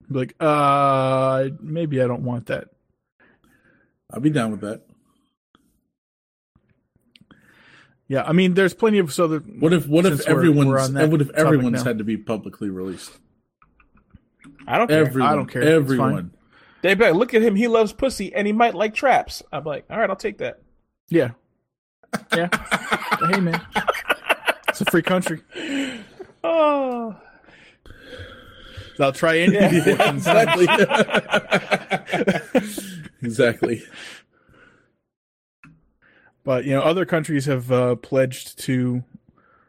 Be 0.10 0.20
like, 0.20 0.36
uh, 0.40 1.50
maybe 1.60 2.02
I 2.02 2.08
don't 2.08 2.24
want 2.24 2.46
that. 2.48 2.70
I'll 4.12 4.20
be 4.22 4.30
down 4.30 4.52
with 4.52 4.62
that. 4.62 4.82
Yeah, 8.08 8.24
I 8.24 8.34
mean, 8.34 8.54
there's 8.54 8.74
plenty 8.76 9.00
of 9.00 9.12
so 9.12 9.28
that 9.30 9.60
What 9.60 9.74
if 9.74 9.88
what 9.88 10.06
if 10.06 10.18
Since 10.18 10.28
we're- 10.28 10.38
everyone's 10.38 10.94
we're 10.94 11.08
what 11.08 11.22
if 11.22 11.30
everyone's 11.32 11.82
had 11.82 11.98
to 11.98 12.04
be 12.04 12.18
publicly 12.18 12.70
released? 12.70 13.12
I 14.68 14.78
don't 14.78 14.88
care. 14.88 15.06
Everyone, 15.06 15.32
I 15.32 15.36
don't 15.36 15.48
care. 15.48 15.64
Everyone. 15.64 16.32
They 16.86 16.94
be 16.94 17.04
like, 17.04 17.16
look 17.16 17.34
at 17.34 17.42
him. 17.42 17.56
He 17.56 17.68
loves 17.68 17.94
pussy, 17.94 18.32
and 18.32 18.46
he 18.46 18.54
might 18.54 18.76
like 18.76 18.94
traps. 18.94 19.42
I'm 19.52 19.64
like, 19.64 19.86
all 19.90 19.98
right, 19.98 20.08
I'll 20.08 20.16
take 20.16 20.38
that. 20.38 20.62
yeah, 21.10 21.32
yeah. 22.32 22.48
But 22.52 23.34
hey, 23.34 23.40
man, 23.40 23.60
it's 24.68 24.82
a 24.82 24.86
free 24.86 25.02
country. 25.02 25.42
Oh, 26.44 27.16
I'll 29.00 29.14
try 29.14 29.40
anything. 29.40 29.98
Yeah. 29.98 30.12
exactly. 30.14 30.68
exactly. 33.24 33.84
But 36.44 36.66
you 36.66 36.72
know, 36.74 36.82
other 36.82 37.06
countries 37.06 37.48
have 37.48 37.72
uh, 37.72 37.96
pledged 37.96 38.60
to 38.60 39.04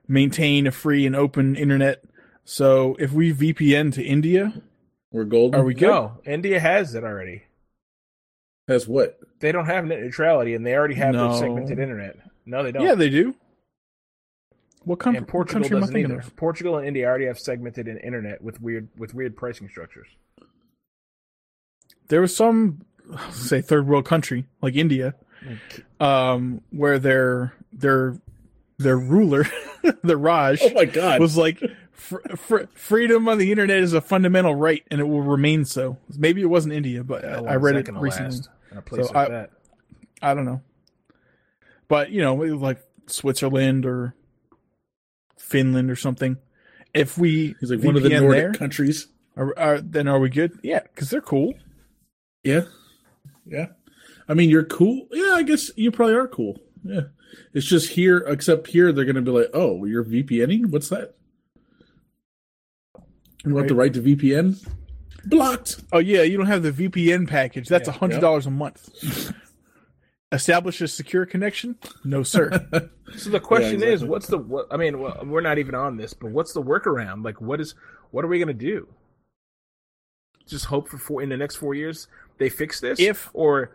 maintain 0.07 0.67
a 0.67 0.71
free 0.71 1.07
and 1.07 1.17
open 1.17 1.57
internet. 1.57 2.05
So 2.45 2.95
if 2.99 3.11
we 3.11 3.33
VPN 3.33 3.95
to 3.95 4.05
India, 4.05 4.53
We're 5.17 5.25
golden. 5.25 5.59
are 5.59 5.65
we 5.65 5.73
good? 5.73 5.89
no, 5.89 6.21
India 6.27 6.61
has 6.61 6.95
it 6.95 7.03
already. 7.03 7.45
That's 8.69 8.87
what? 8.87 9.19
They 9.41 9.51
don't 9.51 9.65
have 9.65 9.87
net 9.87 10.01
neutrality, 10.03 10.53
and 10.55 10.67
they 10.67 10.75
already 10.77 10.97
have 10.97 11.15
No. 11.15 11.31
their 11.31 11.39
segmented 11.39 11.79
internet. 11.79 12.19
No, 12.45 12.63
they 12.63 12.71
don't. 12.71 12.85
Yeah, 12.85 12.95
they 12.95 13.09
do. 13.09 13.35
What 14.85 14.99
com- 14.99 15.17
and 15.17 15.25
what 15.25 15.31
Portugal 15.31 15.63
country 15.63 15.77
am 15.77 15.81
doesn't 15.81 15.97
either. 15.97 16.19
of? 16.19 16.37
Portugal 16.37 16.77
and 16.77 16.87
India 16.87 17.07
already 17.09 17.25
have 17.25 17.39
segmented 17.39 17.89
in 17.89 17.97
internet 17.97 18.43
with 18.43 18.61
weird 18.61 18.89
with 18.99 19.15
weird 19.15 19.37
pricing 19.37 19.71
structures. 19.71 20.09
There 22.09 22.21
was 22.21 22.37
some, 22.37 22.83
say, 23.31 23.63
third 23.63 23.87
world 23.87 24.05
country 24.05 24.45
like 24.61 24.75
India, 24.75 25.15
um, 25.99 26.61
where 26.71 26.99
their 26.99 27.55
their 27.73 28.19
their 28.79 28.99
ruler, 28.99 29.45
the 30.03 30.17
Raj, 30.17 30.61
Oh 30.63 30.71
my 30.75 30.85
god. 30.85 31.21
was 31.21 31.37
like, 31.37 31.63
fr- 31.93 32.21
fr- 32.37 32.65
freedom 32.75 33.29
on 33.29 33.39
the 33.39 33.51
internet 33.51 33.79
is 33.79 33.93
a 33.93 34.01
fundamental 34.01 34.55
right, 34.55 34.83
and 34.91 35.01
it 35.01 35.05
will 35.05 35.23
remain 35.23 35.65
so. 35.65 35.97
Maybe 36.17 36.43
it 36.43 36.47
wasn't 36.47 36.75
India, 36.75 37.03
but 37.05 37.25
I, 37.25 37.33
I 37.53 37.57
read 37.57 37.77
it 37.77 37.89
recently. 37.95 38.39
in 38.73 38.79
a 38.79 38.83
place 38.83 39.07
So 39.07 39.13
like 39.13 39.29
I- 39.29 39.31
that. 39.31 39.51
I 40.23 40.35
don't 40.35 40.45
know. 40.47 40.63
But, 41.89 42.11
you 42.11 42.21
know, 42.23 42.35
like 42.35 42.79
Switzerland 43.07 43.87
or 43.87 44.15
Finland 45.39 45.91
or 45.91 45.97
something. 45.97 46.39
If 46.95 47.19
we 47.19 47.55
He's 47.61 47.71
like 47.71 47.83
one 47.85 47.97
of 47.97 48.03
the 48.03 48.09
VPN 48.09 48.21
Nordic 48.23 48.43
there, 48.43 48.53
countries. 48.55 49.09
are, 49.37 49.57
are, 49.59 49.81
then 49.81 50.09
are 50.09 50.19
we 50.19 50.31
good? 50.31 50.59
Yeah, 50.63 50.81
because 50.83 51.11
they're 51.11 51.21
cool. 51.21 51.55
Yeah. 52.43 52.63
Yeah. 53.47 53.67
I 54.29 54.35
mean, 54.35 54.49
you're 54.51 54.65
cool. 54.65 55.07
Yeah, 55.13 55.35
I 55.35 55.43
guess 55.43 55.71
you 55.77 55.93
probably 55.93 56.15
are 56.15 56.27
cool. 56.27 56.59
Yeah. 56.83 57.03
It's 57.53 57.67
just 57.67 57.91
here, 57.91 58.19
except 58.27 58.67
here, 58.69 58.93
they're 58.93 59.05
going 59.05 59.17
to 59.17 59.23
be 59.23 59.31
like, 59.31 59.51
oh, 59.55 59.85
you're 59.85 60.05
VPNing? 60.05 60.67
What's 60.67 60.89
that? 60.91 61.15
You 63.45 63.55
want 63.55 63.69
the 63.69 63.75
right 63.75 63.93
to 63.95 64.01
VPN? 64.03 64.67
Blocked. 65.27 65.81
Oh 65.93 65.99
yeah, 65.99 66.23
you 66.23 66.37
don't 66.37 66.47
have 66.47 66.63
the 66.63 66.73
VPN 66.73 67.29
package. 67.29 67.69
That's 67.69 67.89
a 67.89 67.93
Yeah. 67.93 67.99
hundred 67.99 68.21
dollars 68.21 68.47
a 68.47 68.51
month. 68.51 69.35
Establish 70.33 70.81
a 70.81 70.89
secure 70.89 71.27
connection? 71.27 71.77
No, 72.05 72.23
sir. 72.23 72.51
So 73.17 73.31
the 73.31 73.39
question 73.39 73.79
Yeah, 73.81 73.87
is, 73.87 74.05
what's 74.05 74.27
the? 74.27 74.37
What, 74.39 74.67
I 74.69 74.77
mean, 74.77 74.99
well, 74.99 75.17
we're 75.25 75.41
not 75.41 75.59
even 75.59 75.77
on 75.77 75.97
this, 75.97 76.13
but 76.13 76.33
what's 76.33 76.53
the 76.53 76.61
workaround? 76.61 77.25
Like, 77.25 77.41
what 77.41 77.61
is? 77.61 77.77
What 78.11 78.25
are 78.25 78.29
we 78.29 78.41
gonna 78.41 78.53
do? 78.53 78.89
Just 80.49 80.65
hope 80.65 80.89
for 80.89 80.99
four 80.99 81.23
in 81.23 81.29
the 81.29 81.37
next 81.37 81.55
four 81.55 81.75
years 81.75 82.09
they 82.39 82.49
fix 82.49 82.81
this, 82.81 82.99
If- 82.99 83.31
or 83.33 83.71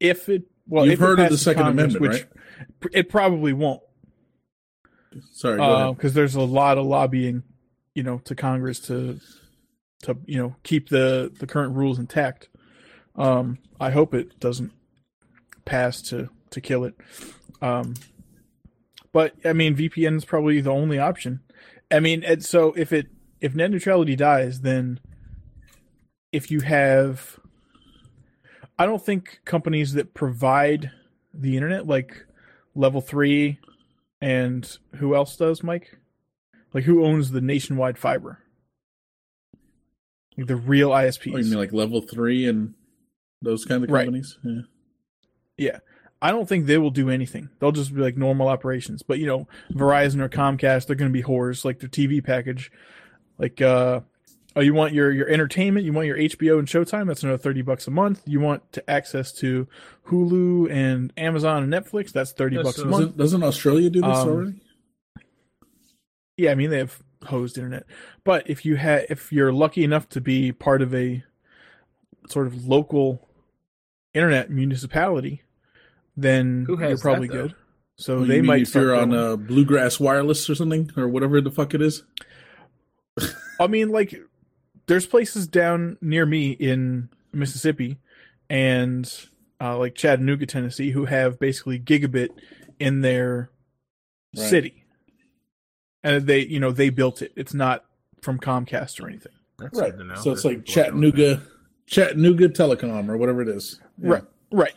if 0.00 0.28
it 0.28 0.42
well, 0.68 0.86
You've 0.86 0.98
heard 0.98 1.20
of 1.20 1.30
the 1.30 1.38
Second 1.38 1.62
Congress, 1.64 1.94
Amendment, 1.94 2.12
which 2.12 2.26
pr- 2.80 2.88
it 2.92 3.08
probably 3.08 3.52
won't, 3.52 3.82
Sorry. 5.32 5.92
Because 5.92 6.14
there's 6.14 6.34
a 6.34 6.42
lot 6.42 6.78
of 6.78 6.86
lobbying, 6.86 7.42
you 7.94 8.02
know, 8.02 8.18
to 8.24 8.34
Congress 8.34 8.80
to 8.80 9.20
to 10.02 10.16
you 10.26 10.38
know 10.38 10.56
keep 10.62 10.88
the 10.88 11.32
the 11.38 11.46
current 11.46 11.74
rules 11.74 11.98
intact. 11.98 12.48
Um, 13.14 13.58
I 13.80 13.90
hope 13.90 14.14
it 14.14 14.38
doesn't 14.40 14.72
pass 15.64 16.02
to 16.02 16.28
to 16.50 16.60
kill 16.60 16.84
it. 16.84 16.94
Um, 17.62 17.94
but 19.12 19.34
I 19.44 19.52
mean, 19.52 19.76
VPN 19.76 20.16
is 20.16 20.24
probably 20.24 20.60
the 20.60 20.72
only 20.72 20.98
option. 20.98 21.40
I 21.90 22.00
mean, 22.00 22.24
and 22.24 22.44
so 22.44 22.72
if 22.76 22.92
it 22.92 23.06
if 23.40 23.54
net 23.54 23.70
neutrality 23.70 24.16
dies, 24.16 24.60
then 24.60 25.00
if 26.32 26.50
you 26.50 26.60
have, 26.60 27.38
I 28.78 28.86
don't 28.86 29.02
think 29.04 29.40
companies 29.44 29.94
that 29.94 30.14
provide 30.14 30.90
the 31.32 31.54
internet 31.56 31.86
like 31.86 32.26
Level 32.74 33.00
Three 33.00 33.58
and 34.20 34.78
who 34.96 35.14
else 35.14 35.36
does 35.36 35.62
Mike? 35.62 35.98
Like 36.72 36.84
who 36.84 37.04
owns 37.04 37.30
the 37.30 37.40
nationwide 37.40 37.98
fiber? 37.98 38.38
Like 40.36 40.46
the 40.46 40.56
real 40.56 40.90
ISPs. 40.90 41.34
Oh, 41.34 41.38
you 41.38 41.44
mean 41.44 41.54
like 41.58 41.72
level 41.72 42.02
three 42.02 42.46
and 42.46 42.74
those 43.40 43.64
kind 43.64 43.82
of 43.84 43.90
Right. 43.90 44.04
companies? 44.04 44.38
Yeah. 44.44 44.60
Yeah. 45.56 45.78
I 46.20 46.30
don't 46.30 46.48
think 46.48 46.66
they 46.66 46.78
will 46.78 46.90
do 46.90 47.08
anything. 47.08 47.48
They'll 47.58 47.72
just 47.72 47.94
be 47.94 48.00
like 48.02 48.16
normal 48.16 48.48
operations. 48.48 49.02
But 49.02 49.18
you 49.18 49.26
know, 49.26 49.48
Verizon 49.72 50.20
or 50.20 50.28
Comcast, 50.28 50.86
they're 50.86 50.96
gonna 50.96 51.10
be 51.10 51.22
whores, 51.22 51.64
like 51.64 51.78
their 51.78 51.88
TV 51.88 52.22
package. 52.22 52.70
Like 53.38 53.60
uh 53.62 54.00
oh 54.56 54.60
you 54.60 54.74
want 54.74 54.92
your 54.92 55.12
your 55.12 55.28
entertainment, 55.28 55.86
you 55.86 55.92
want 55.92 56.06
your 56.08 56.16
HBO 56.16 56.58
and 56.58 56.66
Showtime, 56.66 57.06
that's 57.06 57.22
another 57.22 57.38
thirty 57.38 57.62
bucks 57.62 57.86
a 57.86 57.90
month. 57.90 58.22
You 58.26 58.40
want 58.40 58.72
to 58.72 58.90
access 58.90 59.30
to 59.34 59.68
Hulu 60.08 60.70
and 60.70 61.12
Amazon 61.16 61.62
and 61.62 61.72
Netflix, 61.72 62.10
that's 62.10 62.32
thirty 62.32 62.56
Yes, 62.56 62.64
bucks 62.64 62.78
a 62.78 62.86
month. 62.86 63.00
Doesn't, 63.00 63.16
doesn't 63.16 63.42
Australia 63.44 63.90
do 63.90 64.00
this 64.00 64.16
Um, 64.16 64.28
already? 64.28 64.60
Yeah, 66.36 66.50
I 66.50 66.54
mean 66.54 66.70
they 66.70 66.78
have 66.78 67.02
hosed 67.24 67.56
internet. 67.58 67.84
But 68.24 68.48
if 68.50 68.64
you 68.66 68.76
had 68.76 69.06
if 69.08 69.32
you're 69.32 69.52
lucky 69.52 69.84
enough 69.84 70.08
to 70.10 70.20
be 70.20 70.52
part 70.52 70.82
of 70.82 70.94
a 70.94 71.22
sort 72.28 72.46
of 72.46 72.66
local 72.66 73.26
internet 74.14 74.50
municipality, 74.50 75.42
then 76.16 76.66
you're 76.68 76.98
probably 76.98 77.28
that, 77.28 77.34
good. 77.34 77.54
So 77.96 78.20
you 78.20 78.26
they 78.26 78.42
might 78.42 78.62
if 78.62 78.74
you're 78.74 78.94
on 78.94 79.10
going- 79.10 79.20
uh, 79.20 79.36
Bluegrass 79.36 79.98
Wireless 80.00 80.48
or 80.50 80.54
something, 80.54 80.90
or 80.96 81.08
whatever 81.08 81.40
the 81.40 81.50
fuck 81.50 81.72
it 81.74 81.80
is. 81.80 82.02
I 83.58 83.66
mean, 83.66 83.88
like, 83.88 84.14
there's 84.86 85.06
places 85.06 85.46
down 85.46 85.96
near 86.00 86.26
me 86.26 86.50
in 86.52 87.08
Mississippi 87.32 87.98
and 88.48 89.10
uh, 89.60 89.76
like 89.78 89.94
Chattanooga, 89.94 90.46
Tennessee, 90.46 90.90
who 90.90 91.06
have 91.06 91.38
basically 91.38 91.78
gigabit 91.78 92.28
in 92.78 93.00
their 93.00 93.50
Right. 94.36 94.50
city, 94.50 94.84
and 96.04 96.26
they, 96.26 96.40
you 96.40 96.60
know, 96.60 96.70
they 96.72 96.90
built 96.90 97.22
it. 97.22 97.32
It's 97.36 97.54
not 97.54 97.84
from 98.20 98.38
Comcast 98.38 99.02
or 99.02 99.08
anything. 99.08 99.32
that's 99.58 99.78
Right. 99.78 99.90
good 99.92 99.98
to 100.00 100.04
know. 100.04 100.14
So 100.16 100.32
it's 100.32 100.42
There's 100.42 100.44
like 100.56 100.64
people 100.66 100.82
that 100.82 100.94
know 100.94 101.10
Chattanooga, 101.10 101.42
Chattanooga 101.86 102.48
Telecom 102.50 103.08
or 103.08 103.16
whatever 103.16 103.40
it 103.40 103.48
is. 103.48 103.80
Yeah. 103.96 104.10
Right, 104.10 104.24
right. 104.52 104.74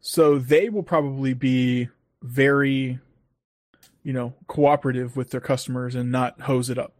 So 0.00 0.40
they 0.40 0.68
will 0.68 0.82
probably 0.82 1.32
be 1.34 1.88
very, 2.22 2.98
you 4.02 4.12
know, 4.12 4.34
cooperative 4.48 5.16
with 5.16 5.30
their 5.30 5.40
customers 5.40 5.94
and 5.94 6.10
not 6.10 6.40
hose 6.40 6.68
it 6.70 6.78
up. 6.78 6.94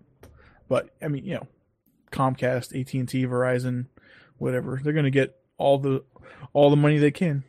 But 0.69 0.91
I 1.03 1.09
mean, 1.09 1.25
you 1.25 1.35
know, 1.35 1.49
Comcast, 2.13 2.79
AT 2.79 2.95
and 2.95 3.09
T, 3.09 3.27
Verizon, 3.27 3.87
whatever, 4.39 4.81
they're 4.83 4.93
going 4.93 5.05
to 5.05 5.11
get 5.11 5.37
all 5.59 5.79
the 5.79 6.05
all 6.53 6.71
the 6.71 6.77
money 6.77 6.99
they 6.99 7.11
can. 7.11 7.45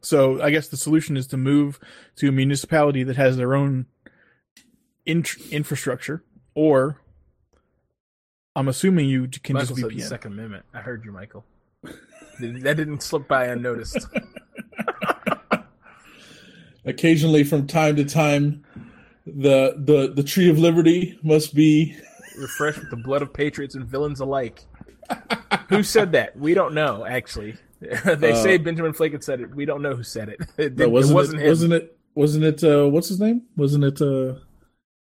So 0.00 0.42
I 0.42 0.50
guess 0.50 0.68
the 0.68 0.76
solution 0.76 1.16
is 1.16 1.26
to 1.28 1.36
move 1.36 1.80
to 2.16 2.28
a 2.28 2.32
municipality 2.32 3.02
that 3.04 3.16
has 3.16 3.36
their 3.36 3.54
own 3.54 3.86
in- 5.06 5.24
infrastructure, 5.50 6.22
or 6.54 7.00
I'm 8.54 8.68
assuming 8.68 9.08
you 9.08 9.28
can 9.28 9.54
Michael 9.54 9.76
just 9.76 9.80
said 9.80 9.90
the 9.90 10.00
Second 10.00 10.32
Amendment. 10.32 10.64
I 10.72 10.80
heard 10.80 11.04
you, 11.04 11.12
Michael. 11.12 11.44
that 11.82 12.74
didn't 12.76 13.02
slip 13.02 13.26
by 13.26 13.46
unnoticed. 13.46 14.06
Occasionally, 16.84 17.44
from 17.44 17.66
time 17.66 17.96
to 17.96 18.04
time, 18.04 18.62
the 19.26 19.74
the 19.78 20.12
the 20.14 20.22
tree 20.22 20.50
of 20.50 20.58
liberty 20.58 21.18
must 21.22 21.54
be. 21.54 21.96
Refreshed 22.36 22.80
with 22.80 22.90
the 22.90 22.96
blood 22.96 23.22
of 23.22 23.32
patriots 23.32 23.74
and 23.74 23.84
villains 23.84 24.20
alike. 24.20 24.64
who 25.68 25.82
said 25.82 26.12
that? 26.12 26.36
We 26.36 26.54
don't 26.54 26.74
know. 26.74 27.04
Actually, 27.06 27.56
they 27.80 28.32
Uh, 28.32 28.42
say 28.42 28.56
Benjamin 28.58 28.92
Franklin 28.92 29.22
said 29.22 29.40
it. 29.40 29.54
We 29.54 29.64
don't 29.64 29.82
know 29.82 29.94
who 29.94 30.02
said 30.02 30.28
it. 30.30 30.40
It, 30.58 30.76
No, 30.76 30.88
wasn't 30.88 31.12
it 31.12 31.14
wasn't 31.14 31.40
it? 31.40 31.42
him. 31.44 31.48
Wasn't 31.48 31.72
it? 31.72 31.98
Wasn't 32.14 32.44
it? 32.44 32.64
Uh, 32.64 32.88
what's 32.88 33.08
his 33.08 33.20
name? 33.20 33.42
Wasn't 33.56 33.84
it? 33.84 34.00
Uh, 34.00 34.34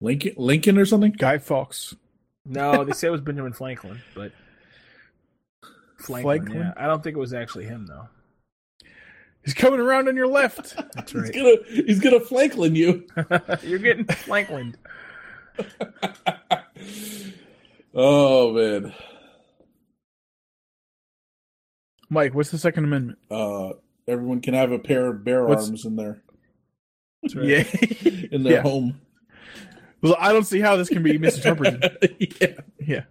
Lincoln 0.01 0.33
Lincoln 0.37 0.79
or 0.79 0.85
something? 0.87 1.13
Guy 1.13 1.39
Fawkes. 1.39 1.95
No, 2.47 2.85
they 2.85 2.93
say 2.93 3.09
it 3.09 3.11
was 3.11 3.21
Benjamin 3.21 3.53
Franklin, 3.53 4.01
but 4.15 4.33
Franklin. 5.99 6.23
Franklin? 6.23 6.59
Yeah, 6.61 6.73
I 6.77 6.87
don't 6.87 7.03
think 7.03 7.17
it 7.17 7.21
was 7.21 7.35
actually 7.35 7.65
him 7.67 7.87
though. 7.87 8.09
He's 9.45 9.55
coming 9.55 9.81
around 9.81 10.09
on 10.09 10.17
your 10.17 10.27
left. 10.29 10.77
That's 10.95 11.15
right. 11.15 11.35
He's 11.35 11.43
gonna 11.43 11.57
he's 11.87 12.01
gonna 12.01 12.21
Franklin 12.21 12.75
you. 12.77 13.05
You're 13.63 13.79
getting 13.81 14.05
Franklin. 14.05 14.77
Oh 18.01 18.53
man. 18.53 18.95
Mike, 22.09 22.33
what's 22.33 22.51
the 22.51 22.59
Second 22.59 22.85
Amendment? 22.85 23.19
Uh, 23.29 23.71
everyone 24.07 24.41
can 24.41 24.55
have 24.55 24.71
a 24.71 24.79
pair 24.79 25.09
of 25.09 25.25
bear 25.25 25.45
What's- 25.45 25.67
arms 25.67 25.85
in 25.85 25.97
their 25.97 26.23
right. 27.35 27.45
Yeah. 27.45 27.65
in 28.31 28.45
their 28.45 28.55
Yeah. 28.55 28.63
home. 28.63 29.01
Well, 30.01 30.17
I 30.19 30.33
don't 30.33 30.45
see 30.45 30.61
how 30.61 30.77
this 30.77 30.89
can 30.89 31.03
be 31.03 31.19
misinterpreted. 31.19 32.37
yeah. 32.41 32.53
yeah. 32.81 33.03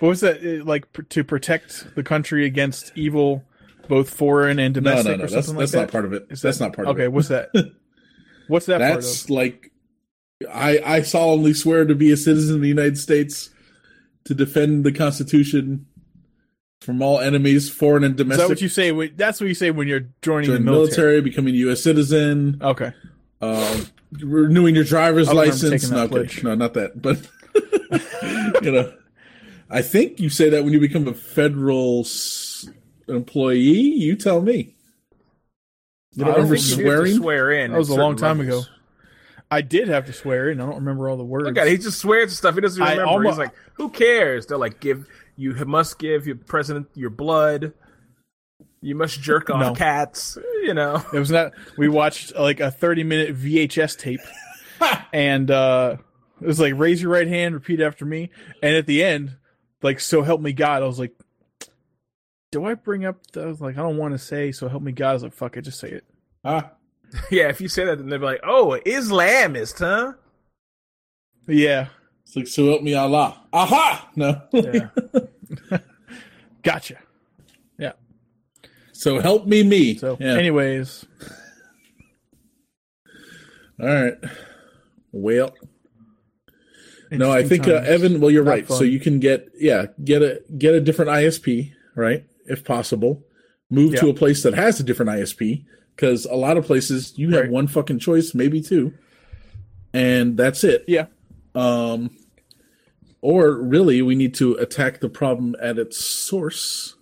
But 0.00 0.06
what's 0.06 0.20
that? 0.22 0.38
uh, 0.42 0.64
Like 0.64 0.90
pr- 0.94 1.02
to 1.02 1.22
protect 1.22 1.94
the 1.94 2.02
country 2.02 2.46
against 2.46 2.92
evil, 2.96 3.44
both 3.88 4.08
foreign 4.08 4.58
and 4.58 4.72
domestic, 4.72 5.04
no, 5.04 5.16
no. 5.16 5.24
or 5.24 5.26
That's 5.26 5.46
something 5.46 5.60
that's 5.60 5.74
like 5.74 5.80
not 5.82 5.86
that? 5.88 5.92
part 5.92 6.04
of 6.06 6.12
it. 6.14 6.26
Is 6.30 6.40
that's 6.40 6.58
that- 6.58 6.64
not 6.64 6.72
part 6.74 6.88
okay, 6.88 7.02
of 7.02 7.06
it. 7.06 7.12
what's 7.12 7.28
that? 7.28 7.50
What's 8.48 8.64
that 8.66 8.80
part 8.80 8.94
That's 8.94 9.28
like 9.28 9.70
I 10.50 10.78
I 10.82 11.02
solemnly 11.02 11.52
swear 11.52 11.84
to 11.84 11.94
be 11.94 12.10
a 12.10 12.16
citizen 12.16 12.54
of 12.56 12.62
the 12.62 12.68
United 12.68 12.96
States 12.96 13.50
to 14.28 14.34
defend 14.34 14.84
the 14.84 14.92
Constitution 14.92 15.86
from 16.80 17.02
all 17.02 17.18
enemies, 17.18 17.68
foreign 17.68 18.04
and 18.04 18.14
Is 18.14 18.18
domestic. 18.18 18.44
that 18.44 18.48
what 18.50 18.60
you 18.62 18.68
say? 18.68 18.92
When, 18.92 19.12
that's 19.16 19.40
what 19.40 19.48
you 19.48 19.54
say 19.54 19.70
when 19.72 19.88
you're 19.88 20.06
joining 20.22 20.46
join 20.46 20.54
the 20.54 20.58
the 20.58 20.64
military. 20.64 21.06
military, 21.06 21.20
becoming 21.22 21.54
a 21.54 21.58
U.S. 21.58 21.82
citizen, 21.82 22.58
Okay. 22.62 22.92
uh, 23.40 23.80
renewing 24.20 24.74
your 24.74 24.84
driver's 24.84 25.28
I 25.28 25.32
don't 25.32 25.46
license. 25.46 25.90
No, 25.90 26.04
okay. 26.04 26.40
no, 26.42 26.54
not 26.54 26.74
that. 26.74 27.00
But 27.02 27.26
you 28.64 28.70
know, 28.70 28.92
I 29.70 29.82
think 29.82 30.20
you 30.20 30.28
say 30.30 30.50
that 30.50 30.62
when 30.64 30.72
you 30.72 30.80
become 30.80 31.08
a 31.08 31.14
federal 31.14 32.00
s- 32.00 32.68
employee. 33.08 33.58
You 33.58 34.14
tell 34.16 34.40
me. 34.40 34.74
You 36.14 36.24
don't 36.24 36.28
I 36.34 36.36
remember 36.36 36.56
think 36.56 36.68
you 36.70 36.76
do 36.76 36.82
have 36.90 36.90
to 36.90 36.96
swearing? 36.96 37.16
Swear 37.16 37.50
in. 37.52 37.72
That 37.72 37.78
was 37.78 37.88
a 37.90 37.94
long 37.94 38.16
time 38.16 38.38
levels. 38.38 38.66
ago. 38.66 38.74
I 39.50 39.62
did 39.62 39.88
have 39.88 40.04
to 40.06 40.12
swear 40.12 40.50
and 40.50 40.60
I 40.60 40.66
don't 40.66 40.76
remember 40.76 41.08
all 41.08 41.16
the 41.16 41.24
words. 41.24 41.46
Look 41.46 41.56
at 41.56 41.66
it. 41.66 41.70
He 41.70 41.78
just 41.78 41.98
swears 41.98 42.36
stuff. 42.36 42.54
He 42.54 42.60
doesn't 42.60 42.82
remember. 42.82 43.06
almo- 43.06 43.28
He's 43.30 43.38
like, 43.38 43.54
who 43.74 43.88
cares? 43.88 44.46
They're 44.46 44.58
like, 44.58 44.80
give 44.80 45.06
you 45.36 45.54
must 45.66 45.98
give 45.98 46.26
your 46.26 46.36
president 46.36 46.88
your 46.94 47.10
blood. 47.10 47.72
You 48.80 48.94
must 48.94 49.20
jerk 49.20 49.48
off 49.50 49.60
No. 49.60 49.74
cats. 49.74 50.36
You 50.62 50.74
know. 50.74 51.02
It 51.12 51.18
was 51.18 51.30
not. 51.30 51.52
We 51.76 51.88
watched 51.88 52.34
like 52.36 52.60
a 52.60 52.70
30 52.70 53.04
minute 53.04 53.36
VHS 53.36 53.96
tape, 53.98 54.20
and 55.12 55.50
uh 55.50 55.96
it 56.40 56.46
was 56.46 56.60
like 56.60 56.74
raise 56.76 57.00
your 57.02 57.10
right 57.12 57.26
hand, 57.26 57.54
repeat 57.54 57.80
after 57.80 58.04
me, 58.04 58.30
and 58.62 58.76
at 58.76 58.86
the 58.86 59.02
end, 59.02 59.36
like 59.82 59.98
so 60.00 60.22
help 60.22 60.40
me 60.40 60.52
God, 60.52 60.82
I 60.82 60.86
was 60.86 60.98
like, 60.98 61.12
do 62.52 62.64
I 62.64 62.74
bring 62.74 63.04
up? 63.04 63.16
The, 63.32 63.42
I 63.42 63.46
was 63.46 63.60
like, 63.60 63.76
I 63.78 63.82
don't 63.82 63.96
want 63.96 64.14
to 64.14 64.18
say 64.18 64.52
so 64.52 64.68
help 64.68 64.82
me 64.82 64.92
God. 64.92 65.10
I 65.10 65.12
was 65.14 65.22
like, 65.22 65.32
fuck 65.34 65.56
it, 65.56 65.62
just 65.62 65.80
say 65.80 65.90
it. 65.90 66.04
Ah, 66.44 66.70
Yeah. 67.30 67.48
If 67.48 67.60
you 67.60 67.68
say 67.68 67.84
that, 67.84 67.98
then 67.98 68.08
they'll 68.08 68.18
be 68.18 68.24
like, 68.24 68.40
oh, 68.44 68.78
Islamist, 68.84 69.78
huh? 69.78 70.12
Yeah, 71.46 71.88
it's 72.24 72.36
like 72.36 72.46
so 72.46 72.66
help 72.66 72.82
me 72.82 72.92
Allah. 72.94 73.40
Aha! 73.52 74.10
No. 74.14 74.42
Yeah. 74.52 74.88
gotcha. 76.62 76.98
Yeah. 77.78 77.92
So 78.92 79.18
help 79.18 79.46
me 79.46 79.62
me. 79.62 79.96
So, 79.96 80.18
yeah. 80.20 80.36
anyways, 80.36 81.06
All 83.80 83.86
right. 83.86 84.14
Well, 85.10 85.54
no, 87.10 87.32
I 87.32 87.44
think 87.44 87.66
uh. 87.66 87.76
Evan. 87.76 88.20
Well, 88.20 88.30
you're 88.30 88.44
Not 88.44 88.50
right. 88.50 88.68
So 88.68 88.84
you 88.84 89.00
can 89.00 89.20
get 89.20 89.48
yeah, 89.58 89.86
get 90.04 90.20
a 90.20 90.42
get 90.58 90.74
a 90.74 90.80
different 90.80 91.10
ISP, 91.10 91.72
right? 91.94 92.24
If 92.44 92.64
possible, 92.64 93.24
move 93.70 93.96
to 93.96 94.10
a 94.10 94.14
place 94.14 94.42
that 94.42 94.52
has 94.52 94.80
a 94.80 94.82
different 94.82 95.12
ISP 95.12 95.64
because 95.98 96.26
a 96.26 96.34
lot 96.36 96.56
of 96.56 96.64
places 96.64 97.18
you 97.18 97.30
have 97.30 97.40
Right. 97.42 97.50
one 97.50 97.66
fucking 97.66 97.98
choice, 97.98 98.32
maybe 98.32 98.60
two, 98.60 98.94
and 99.92 100.36
that's 100.36 100.62
it. 100.62 100.84
yeah, 100.86 101.06
Um, 101.56 102.10
or 103.20 103.54
really, 103.60 104.00
we 104.00 104.14
need 104.14 104.32
to 104.34 104.54
attack 104.54 105.00
the 105.00 105.08
problem 105.08 105.56
at 105.60 105.76
its 105.76 105.98
source, 105.98 106.94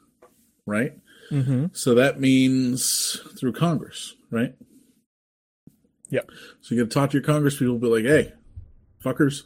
right? 0.64 0.94
mm-hmm. 1.30 1.66
So 1.74 1.94
that 1.94 2.18
means 2.20 3.20
through 3.38 3.52
Congress, 3.52 4.14
right? 4.30 4.54
Yeah. 6.08 6.22
So 6.62 6.74
you 6.74 6.82
got 6.82 6.90
to 6.90 6.94
talk 6.94 7.10
to 7.10 7.18
your 7.18 7.22
Congress 7.24 7.56
people, 7.58 7.78
be 7.78 7.88
like, 7.88 8.04
"Hey, 8.04 8.32
fuckers, 9.04 9.42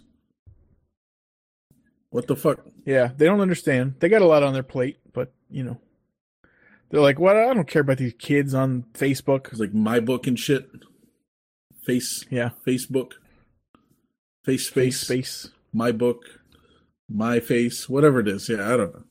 what 2.11 2.29
the 2.29 2.37
fuck?" 2.37 2.65
yeah, 2.85 3.11
they 3.17 3.25
don't 3.25 3.41
understand. 3.41 3.95
They 3.99 4.09
got 4.09 4.23
a 4.23 4.27
lot 4.27 4.45
on 4.45 4.53
their 4.53 4.63
plate, 4.63 4.99
but 5.13 5.33
you 5.51 5.65
know, 5.65 5.81
they're 6.91 7.01
like, 7.01 7.19
"What? 7.19 7.37
I 7.37 7.53
don't 7.55 7.69
care 7.69 7.83
about 7.83 7.99
these 7.99 8.15
kids 8.19 8.53
on 8.55 8.85
Facebook." 8.95 9.49
It's 9.51 9.61
like 9.61 9.75
my 9.75 10.01
book 10.01 10.27
and 10.27 10.39
shit. 10.39 10.69
Face, 11.85 12.25
Yeah, 12.31 12.51
Facebook, 12.67 13.13
face 14.45 14.67
space, 14.69 15.01
space, 15.01 15.31
space. 15.41 15.51
my 15.73 15.93
book, 15.93 16.23
my 17.09 17.41
face, 17.41 17.89
whatever 17.89 18.21
it 18.21 18.29
is. 18.29 18.49
Yeah, 18.49 18.73
I 18.73 18.77
don't 18.77 18.95
know. 18.95 19.05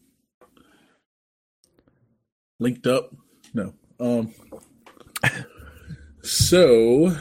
Linked 2.60 2.86
up? 2.88 3.16
No. 3.54 3.74
Um. 4.00 4.34
So, 6.22 7.16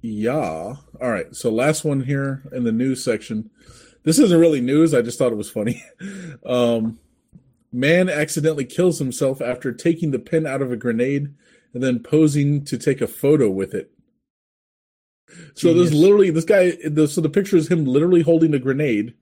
yeah. 0.00 0.32
All 0.34 1.10
right. 1.10 1.34
So 1.36 1.50
last 1.50 1.84
one 1.84 2.00
here 2.02 2.42
in 2.52 2.64
the 2.64 2.72
news 2.72 3.04
section. 3.04 3.50
This 4.02 4.18
isn't 4.18 4.40
really 4.40 4.62
news. 4.62 4.94
I 4.94 5.02
just 5.02 5.18
thought 5.18 5.30
it 5.32 5.36
was 5.38 5.50
funny. 5.50 5.82
Um, 6.46 6.98
man 7.74 8.08
accidentally 8.08 8.64
kills 8.64 9.00
himself 9.00 9.42
after 9.42 9.72
taking 9.72 10.12
the 10.12 10.18
pin 10.18 10.46
out 10.46 10.62
of 10.62 10.70
a 10.70 10.76
grenade 10.76 11.34
and 11.74 11.82
then 11.82 11.98
posing 11.98 12.64
to 12.64 12.78
take 12.78 13.00
a 13.00 13.08
photo 13.08 13.50
with 13.50 13.74
it. 13.74 13.90
So 15.54 15.74
there's 15.74 15.92
literally 15.92 16.30
this 16.30 16.44
guy. 16.44 16.76
The, 16.86 17.08
so 17.08 17.20
the 17.20 17.28
picture 17.28 17.56
is 17.56 17.68
him 17.68 17.84
literally 17.84 18.22
holding 18.22 18.54
a 18.54 18.60
grenade. 18.60 19.14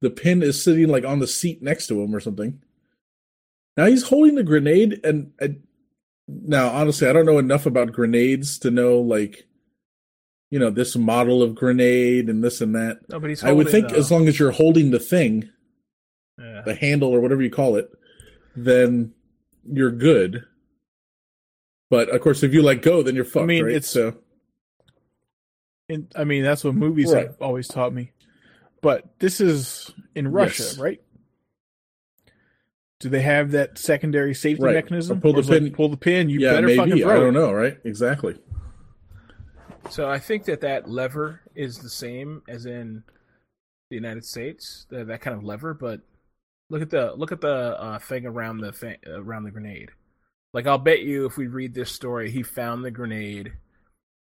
The 0.00 0.10
pin 0.10 0.42
is 0.42 0.62
sitting 0.62 0.88
like 0.88 1.04
on 1.04 1.20
the 1.20 1.26
seat 1.26 1.62
next 1.62 1.86
to 1.86 2.02
him 2.02 2.14
or 2.14 2.20
something. 2.20 2.60
Now 3.76 3.86
he's 3.86 4.04
holding 4.04 4.34
the 4.34 4.42
grenade, 4.42 5.00
and, 5.02 5.32
and 5.40 5.62
now 6.28 6.68
honestly, 6.68 7.08
I 7.08 7.12
don't 7.14 7.26
know 7.26 7.38
enough 7.38 7.64
about 7.64 7.92
grenades 7.92 8.58
to 8.60 8.70
know 8.70 9.00
like, 9.00 9.46
you 10.50 10.58
know, 10.58 10.70
this 10.70 10.94
model 10.94 11.42
of 11.42 11.54
grenade 11.54 12.28
and 12.28 12.44
this 12.44 12.60
and 12.60 12.74
that. 12.74 13.08
No, 13.08 13.18
but 13.18 13.30
he's 13.30 13.42
I 13.42 13.52
would 13.52 13.70
think 13.70 13.92
uh, 13.92 13.96
as 13.96 14.10
long 14.10 14.28
as 14.28 14.38
you're 14.38 14.50
holding 14.50 14.90
the 14.90 15.00
thing, 15.00 15.48
yeah. 16.66 16.72
the 16.72 16.78
handle 16.78 17.10
or 17.10 17.20
whatever 17.20 17.42
you 17.42 17.50
call 17.50 17.76
it, 17.76 17.90
then 18.56 19.12
you're 19.70 19.90
good. 19.90 20.44
But 21.90 22.08
of 22.08 22.20
course, 22.20 22.42
if 22.42 22.52
you 22.52 22.62
let 22.62 22.82
go, 22.82 23.02
then 23.02 23.14
you're 23.14 23.24
fucked. 23.24 23.44
I 23.44 23.46
mean, 23.46 23.64
right? 23.64 23.74
it's- 23.74 23.90
so 23.90 24.16
And 25.88 26.10
I 26.16 26.24
mean, 26.24 26.42
that's 26.42 26.64
what 26.64 26.74
movies 26.74 27.12
Right. 27.12 27.26
have 27.26 27.36
always 27.42 27.68
taught 27.68 27.92
me. 27.92 28.12
But 28.80 29.18
this 29.18 29.40
is 29.40 29.92
in 30.14 30.28
Russia, 30.28 30.62
Yes. 30.62 30.78
right? 30.78 31.00
Do 33.00 33.08
they 33.10 33.20
have 33.22 33.50
that 33.50 33.76
secondary 33.76 34.34
safety 34.34 34.62
Right. 34.62 34.74
mechanism? 34.74 35.18
Or 35.18 35.20
pull 35.20 35.30
Or 35.32 35.34
the 35.34 35.40
is 35.40 35.48
it 35.50 35.52
like, 35.52 35.62
pin- 35.62 35.72
pull 35.74 35.88
the 35.90 35.96
pin. 35.98 36.30
You 36.30 36.40
yeah, 36.40 36.52
better 36.54 36.68
fucking 36.74 36.88
maybe 36.90 37.04
I 37.04 37.14
don't 37.16 37.34
know. 37.34 37.52
Right? 37.52 37.78
Exactly. 37.84 38.38
So 39.90 40.08
I 40.08 40.18
think 40.18 40.46
that 40.46 40.62
that 40.62 40.88
lever 40.88 41.42
is 41.54 41.78
the 41.78 41.90
same 41.90 42.42
as 42.48 42.64
in 42.64 43.02
the 43.90 43.96
United 43.96 44.24
States, 44.24 44.86
the, 44.88 45.04
that 45.04 45.20
kind 45.20 45.36
of 45.36 45.44
lever. 45.44 45.74
But 45.74 46.00
look 46.70 46.82
at 46.82 46.90
the 46.90 47.12
look 47.14 47.32
at 47.32 47.40
the 47.40 47.48
uh, 47.80 47.98
thing 47.98 48.26
around 48.26 48.58
the 48.58 48.72
thing, 48.72 48.96
around 49.06 49.44
the 49.44 49.50
grenade. 49.50 49.90
Like 50.52 50.66
I'll 50.66 50.78
bet 50.78 51.00
you, 51.02 51.26
if 51.26 51.36
we 51.36 51.46
read 51.48 51.74
this 51.74 51.90
story, 51.90 52.30
he 52.30 52.42
found 52.42 52.84
the 52.84 52.90
grenade 52.90 53.52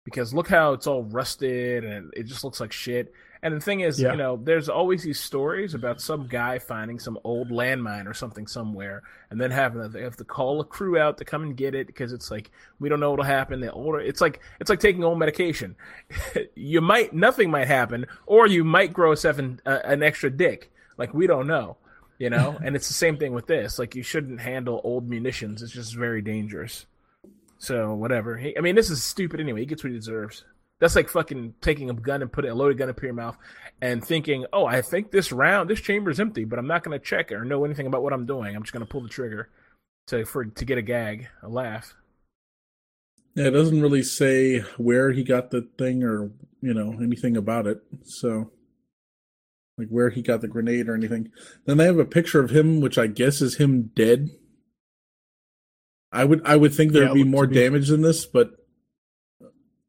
because 0.05 0.33
look 0.33 0.47
how 0.47 0.73
it's 0.73 0.87
all 0.87 1.03
rusted 1.03 1.83
and 1.83 2.11
it 2.15 2.23
just 2.23 2.43
looks 2.43 2.59
like 2.59 2.71
shit. 2.71 3.13
And 3.41 3.55
the 3.55 3.59
thing 3.61 3.79
is, 3.81 3.99
Yeah. 4.01 4.11
you 4.11 4.17
know, 4.17 4.37
there's 4.43 4.67
always 4.67 5.03
these 5.03 5.19
stories 5.19 5.73
about 5.73 6.01
some 6.01 6.27
guy 6.27 6.59
finding 6.59 6.99
some 6.99 7.17
old 7.23 7.49
landmine 7.51 8.05
or 8.05 8.13
something 8.13 8.47
somewhere, 8.47 9.01
and 9.29 9.39
then 9.39 9.49
having 9.49 9.81
to, 9.81 9.87
they 9.87 10.01
have 10.01 10.17
to 10.17 10.25
call 10.25 10.59
a 10.59 10.65
crew 10.65 10.97
out 10.97 11.17
to 11.19 11.25
come 11.25 11.43
and 11.43 11.55
get 11.55 11.73
it 11.73 11.87
because 11.87 12.11
it's 12.11 12.29
like 12.29 12.51
we 12.79 12.89
don't 12.89 12.99
know 12.99 13.11
what'll 13.11 13.23
happen. 13.25 13.61
The 13.61 13.71
older 13.71 13.99
it's 13.99 14.19
like 14.21 14.41
it's 14.59 14.69
like 14.69 14.81
taking 14.81 15.03
old 15.03 15.19
medication. 15.19 15.75
you 16.55 16.81
might 16.81 17.13
nothing 17.13 17.49
might 17.49 17.67
happen, 17.67 18.05
or 18.25 18.45
you 18.45 18.63
might 18.63 18.93
grow 18.93 19.13
a 19.13 19.17
seven 19.17 19.61
uh, 19.65 19.79
an 19.85 20.03
extra 20.03 20.29
dick. 20.29 20.71
Like 20.97 21.13
we 21.13 21.25
don't 21.25 21.47
know, 21.47 21.77
you 22.19 22.29
know. 22.29 22.59
and 22.63 22.75
it's 22.75 22.87
the 22.87 22.93
same 22.93 23.17
thing 23.17 23.33
with 23.33 23.47
this. 23.47 23.79
Like 23.79 23.95
you 23.95 24.03
shouldn't 24.03 24.41
handle 24.41 24.81
old 24.83 25.09
munitions. 25.09 25.63
It's 25.63 25.73
just 25.73 25.95
very 25.95 26.21
dangerous. 26.21 26.85
So 27.57 27.93
whatever. 27.95 28.37
He, 28.37 28.55
I 28.57 28.61
mean, 28.61 28.75
this 28.75 28.89
is 28.89 29.03
stupid 29.03 29.39
anyway. 29.39 29.61
He 29.61 29.65
gets 29.65 29.83
what 29.83 29.91
he 29.91 29.97
deserves. 29.97 30.43
That's 30.79 30.95
like 30.95 31.09
fucking 31.09 31.55
taking 31.59 31.89
a 31.89 31.93
gun 31.93 32.21
and 32.21 32.31
putting 32.31 32.51
a 32.51 32.55
loaded 32.55 32.77
gun 32.77 32.89
up 32.89 33.01
your 33.01 33.11
mouth 33.13 33.37
and 33.81 34.03
thinking, 34.03 34.45
"Oh, 34.53 34.65
I 34.65 34.81
think 34.81 35.11
this 35.11 35.31
round, 35.31 35.69
this 35.69 35.81
chamber's 35.81 36.21
empty, 36.21 36.45
but 36.45 36.57
I'm 36.57 36.67
not 36.67 36.83
going 36.83 36.97
to 36.97 37.03
check 37.03 37.31
or 37.33 37.43
know 37.43 37.65
anything 37.65 37.85
about 37.85 38.01
what 38.01 38.13
I'm 38.13 38.25
doing. 38.25 38.55
I'm 38.55 38.63
just 38.63 38.71
going 38.71 38.85
to 38.85 38.89
pull 38.89 39.01
the 39.01 39.09
trigger 39.09 39.49
to 40.07 40.23
for 40.25 40.45
to 40.45 40.65
get 40.65 40.77
a 40.77 40.81
gag, 40.81 41.27
a 41.43 41.49
laugh." 41.49 41.95
Yeah, 43.35 43.47
it 43.47 43.51
doesn't 43.51 43.81
really 43.81 44.03
say 44.03 44.59
where 44.77 45.11
he 45.11 45.23
got 45.23 45.51
the 45.51 45.67
thing 45.77 46.03
or 46.03 46.31
you 46.61 46.73
know 46.73 46.93
anything 47.01 47.35
about 47.35 47.67
it. 47.67 47.81
So, 48.03 48.51
like 49.79 49.87
where 49.89 50.09
he 50.11 50.21
got 50.21 50.41
the 50.41 50.47
grenade 50.47 50.87
or 50.87 50.93
anything. 50.93 51.31
Then 51.65 51.77
they 51.77 51.85
have 51.85 51.97
a 51.97 52.05
picture 52.05 52.39
of 52.41 52.51
him, 52.51 52.81
which 52.81 52.97
I 52.99 53.07
guess 53.07 53.41
is 53.41 53.55
him 53.55 53.89
dead. 53.95 54.29
I 56.11 56.25
would 56.25 56.41
I 56.45 56.55
would 56.55 56.73
think 56.73 56.91
there'd 56.91 57.11
it 57.11 57.13
be 57.13 57.23
more 57.23 57.47
be- 57.47 57.55
damage 57.55 57.87
than 57.87 58.01
this, 58.01 58.25
but 58.25 58.51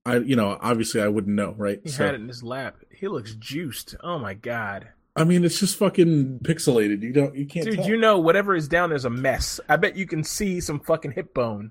I 0.04 0.18
you 0.18 0.36
know 0.36 0.56
obviously 0.60 1.00
I 1.02 1.08
wouldn't 1.08 1.34
know, 1.34 1.54
right? 1.58 1.80
He 1.82 1.90
So- 1.90 2.04
had 2.06 2.14
it 2.14 2.20
in 2.20 2.28
his 2.28 2.42
lap. 2.42 2.76
He 2.94 3.08
looks 3.08 3.34
juiced. 3.34 3.96
Oh 4.02 4.18
my 4.18 4.34
god, 4.34 4.88
I 5.16 5.24
mean, 5.24 5.44
it's 5.44 5.58
just 5.58 5.76
fucking 5.76 6.40
pixelated. 6.42 7.02
You 7.02 7.12
don't 7.12 7.34
you 7.34 7.46
can't. 7.46 7.64
dude! 7.66 7.76
tell. 7.76 7.88
You 7.88 7.96
know 7.96 8.18
whatever 8.18 8.54
is 8.54 8.68
down 8.68 8.90
there's 8.90 9.06
a 9.06 9.10
mess. 9.10 9.58
I 9.68 9.76
bet 9.76 9.96
you 9.96 10.06
can 10.06 10.22
see 10.22 10.60
some 10.60 10.80
fucking 10.80 11.12
hip 11.12 11.32
bone. 11.34 11.70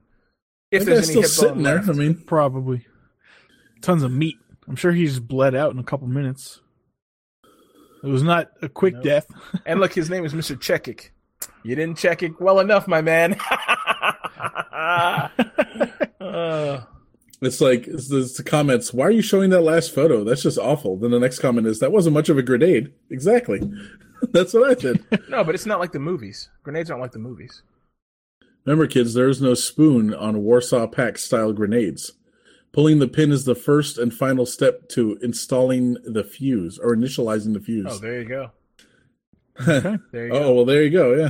If 0.72 0.86
That 0.86 0.92
there's 0.92 1.10
any 1.10 1.22
still 1.22 1.22
hip 1.22 1.30
bone 1.32 1.50
sitting 1.50 1.64
there. 1.64 1.76
left. 1.78 1.90
I 1.90 1.94
mean, 1.94 2.24
Probably. 2.26 2.86
Tons 3.82 4.04
of 4.04 4.12
meat. 4.12 4.36
I'm 4.68 4.76
sure 4.76 4.92
he's 4.92 5.20
bled 5.20 5.56
out 5.56 5.72
in 5.72 5.80
a 5.80 5.84
couple 5.84 6.08
minutes. 6.08 6.62
It 8.04 8.08
was 8.08 8.24
not 8.24 8.47
a 8.62 8.70
quick 8.70 8.93
Nope. 8.95 9.04
death. 9.04 9.28
And 9.66 9.80
look, 9.80 9.93
his 9.93 10.10
name 10.10 10.26
is 10.26 10.34
Mr. 10.34 10.58
Chekik. 10.58 11.10
You 11.64 11.76
didn't 11.76 11.97
check 11.97 12.24
it 12.24 12.39
well 12.39 12.60
enough, 12.60 12.88
my 12.88 13.02
man. 13.02 13.36
Uh, 14.72 15.30
it's 17.41 17.62
like 17.62 17.88
it's, 17.88 18.12
it's 18.12 18.38
the 18.38 18.43
comments. 18.43 18.93
Why 18.93 19.06
are 19.08 19.12
you 19.12 19.22
showing 19.22 19.50
that 19.52 19.62
last 19.62 19.93
photo? 19.93 20.24
That's 20.24 20.43
just 20.43 20.58
awful. 20.58 20.97
Then 20.97 21.12
the 21.12 21.20
next 21.20 21.39
comment 21.39 21.68
is 21.68 21.80
that 21.80 21.91
wasn't 21.91 22.14
much 22.14 22.30
of 22.30 22.38
a 22.38 22.43
grenade. 22.43 22.91
Exactly. 23.10 23.62
That's 24.32 24.54
what 24.54 24.70
I 24.70 24.80
said. 24.80 25.04
no, 25.30 25.43
but 25.43 25.56
it's 25.56 25.66
not 25.66 25.80
like 25.80 25.91
the 25.93 26.00
movies. 26.00 26.50
Grenades 26.64 26.89
aren't 26.89 27.02
like 27.02 27.12
the 27.14 27.20
movies. 27.20 27.64
Remember, 28.66 28.86
kids, 28.88 29.14
there 29.14 29.30
is 29.30 29.41
no 29.41 29.54
spoon 29.54 30.14
on 30.14 30.43
Warsaw 30.43 30.88
Pact 30.88 31.20
style 31.20 31.54
grenades. 31.54 32.12
Pulling 32.72 33.00
the 33.00 33.08
pin 33.08 33.32
is 33.32 33.46
the 33.46 33.56
first 33.56 33.98
and 33.98 34.14
final 34.14 34.46
step 34.46 34.88
to 34.90 35.18
installing 35.22 35.98
the 36.04 36.24
fuse 36.24 36.78
or 36.78 36.96
initializing 36.96 37.54
the 37.54 37.60
fuse. 37.60 37.88
Oh, 37.90 37.98
there 37.98 38.22
you 38.22 38.28
go. 38.28 38.52
Okay. 39.62 39.98
There 40.12 40.28
you 40.28 40.34
Oh, 40.34 40.40
go. 40.40 40.54
well, 40.54 40.66
there 40.66 40.84
you 40.84 40.90
go. 40.92 41.14
Yeah. 41.16 41.30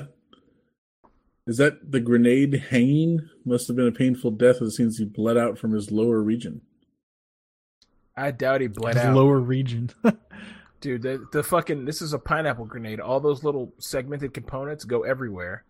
Is 1.48 1.58
that 1.58 1.92
the 1.92 2.00
grenade 2.00 2.54
hanging? 2.70 3.28
Must 3.46 3.68
have 3.68 3.76
been 3.78 3.88
a 3.88 3.92
painful 3.92 4.32
death 4.32 4.58
as 4.62 4.70
it 4.70 4.72
seems 4.76 4.98
he 4.98 5.06
bled 5.06 5.38
out 5.38 5.58
from 5.58 5.72
his 5.72 5.92
lower 5.92 6.22
region. 6.22 6.62
I 8.16 8.32
doubt 8.32 8.62
he 8.62 8.68
bled 8.68 8.96
His 8.96 9.06
out. 9.06 9.16
lower 9.16 9.40
region. 9.40 9.90
Dude, 10.82 11.02
the, 11.02 11.26
the 11.32 11.42
fucking 11.42 11.86
this 11.86 12.02
is 12.02 12.14
a 12.14 12.20
pineapple 12.20 12.66
grenade. 12.66 13.00
All 13.00 13.20
those 13.20 13.44
little 13.44 13.74
segmented 13.80 14.34
components 14.34 14.84
go 14.84 15.02
everywhere. 15.04 15.64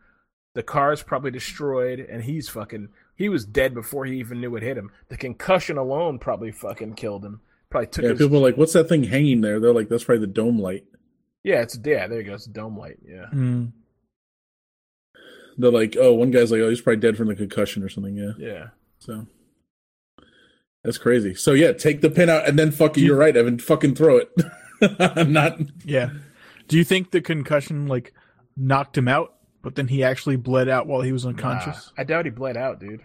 The 0.56 0.64
car's 0.64 1.02
probably 1.04 1.32
destroyed, 1.32 2.00
and 2.00 2.24
he's 2.24 2.50
fucking. 2.50 2.90
He 3.20 3.30
was 3.30 3.46
dead 3.46 3.74
before 3.76 4.06
he 4.06 4.18
even 4.18 4.42
knew 4.42 4.56
it 4.56 4.64
hit 4.64 4.78
him. 4.78 4.90
The 5.10 5.18
concussion 5.18 5.78
alone 5.78 6.18
probably 6.18 6.52
fucking 6.52 6.94
killed 6.96 7.24
him. 7.24 7.42
Probably 7.70 7.88
took 7.88 8.04
Yeah, 8.04 8.10
his. 8.12 8.18
people 8.20 8.38
are 8.38 8.42
like, 8.42 8.56
what's 8.58 8.74
that 8.74 8.90
thing 8.90 9.04
hanging 9.04 9.42
there? 9.42 9.60
They're 9.60 9.74
like, 9.74 9.90
that's 9.90 10.06
probably 10.06 10.22
the 10.26 10.32
dome 10.34 10.58
light. 10.58 10.86
yeah, 11.44 11.62
it's 11.62 11.78
yeah. 11.86 12.08
There 12.08 12.20
you 12.22 12.24
go. 12.24 12.34
It's 12.34 12.48
a 12.48 12.50
dome 12.52 12.78
light. 12.80 12.98
Yeah. 13.06 13.26
Mm. 13.34 13.74
They're 15.58 15.70
like, 15.72 15.98
oh, 16.00 16.14
one 16.14 16.32
guy's 16.32 16.52
like, 16.52 16.62
oh, 16.62 16.70
he's 16.70 16.82
probably 16.82 17.02
dead 17.02 17.18
from 17.18 17.28
the 17.28 17.36
concussion 17.36 17.84
or 17.84 17.90
something. 17.90 18.16
Yeah. 18.16 18.32
Yeah. 18.38 18.68
So 19.00 19.28
that's 20.84 20.98
crazy. 20.98 21.36
So 21.36 21.52
yeah, 21.52 21.74
take 21.74 22.00
the 22.02 22.10
pin 22.10 22.30
out 22.30 22.48
and 22.48 22.58
then 22.58 22.72
fucking. 22.72 23.04
You- 23.04 23.10
You're 23.10 23.18
right, 23.20 23.36
Evan. 23.36 23.60
Fucking 23.60 23.96
throw 23.96 24.18
it. 24.18 24.32
I'm 24.98 25.34
not. 25.34 25.60
Yeah. 25.84 26.12
Do 26.70 26.78
you 26.78 26.86
think 26.86 27.12
the 27.12 27.20
concussion 27.22 27.88
like 27.88 28.14
knocked 28.56 28.98
him 28.98 29.10
out, 29.10 29.36
but 29.62 29.76
then 29.76 29.90
he 29.90 30.04
actually 30.06 30.38
bled 30.38 30.70
out 30.70 30.88
while 30.88 31.02
he 31.02 31.12
was 31.12 31.26
unconscious? 31.26 31.92
Nah, 31.98 32.02
I 32.02 32.06
doubt 32.06 32.24
he 32.26 32.32
bled 32.32 32.56
out, 32.56 32.80
dude. 32.80 33.02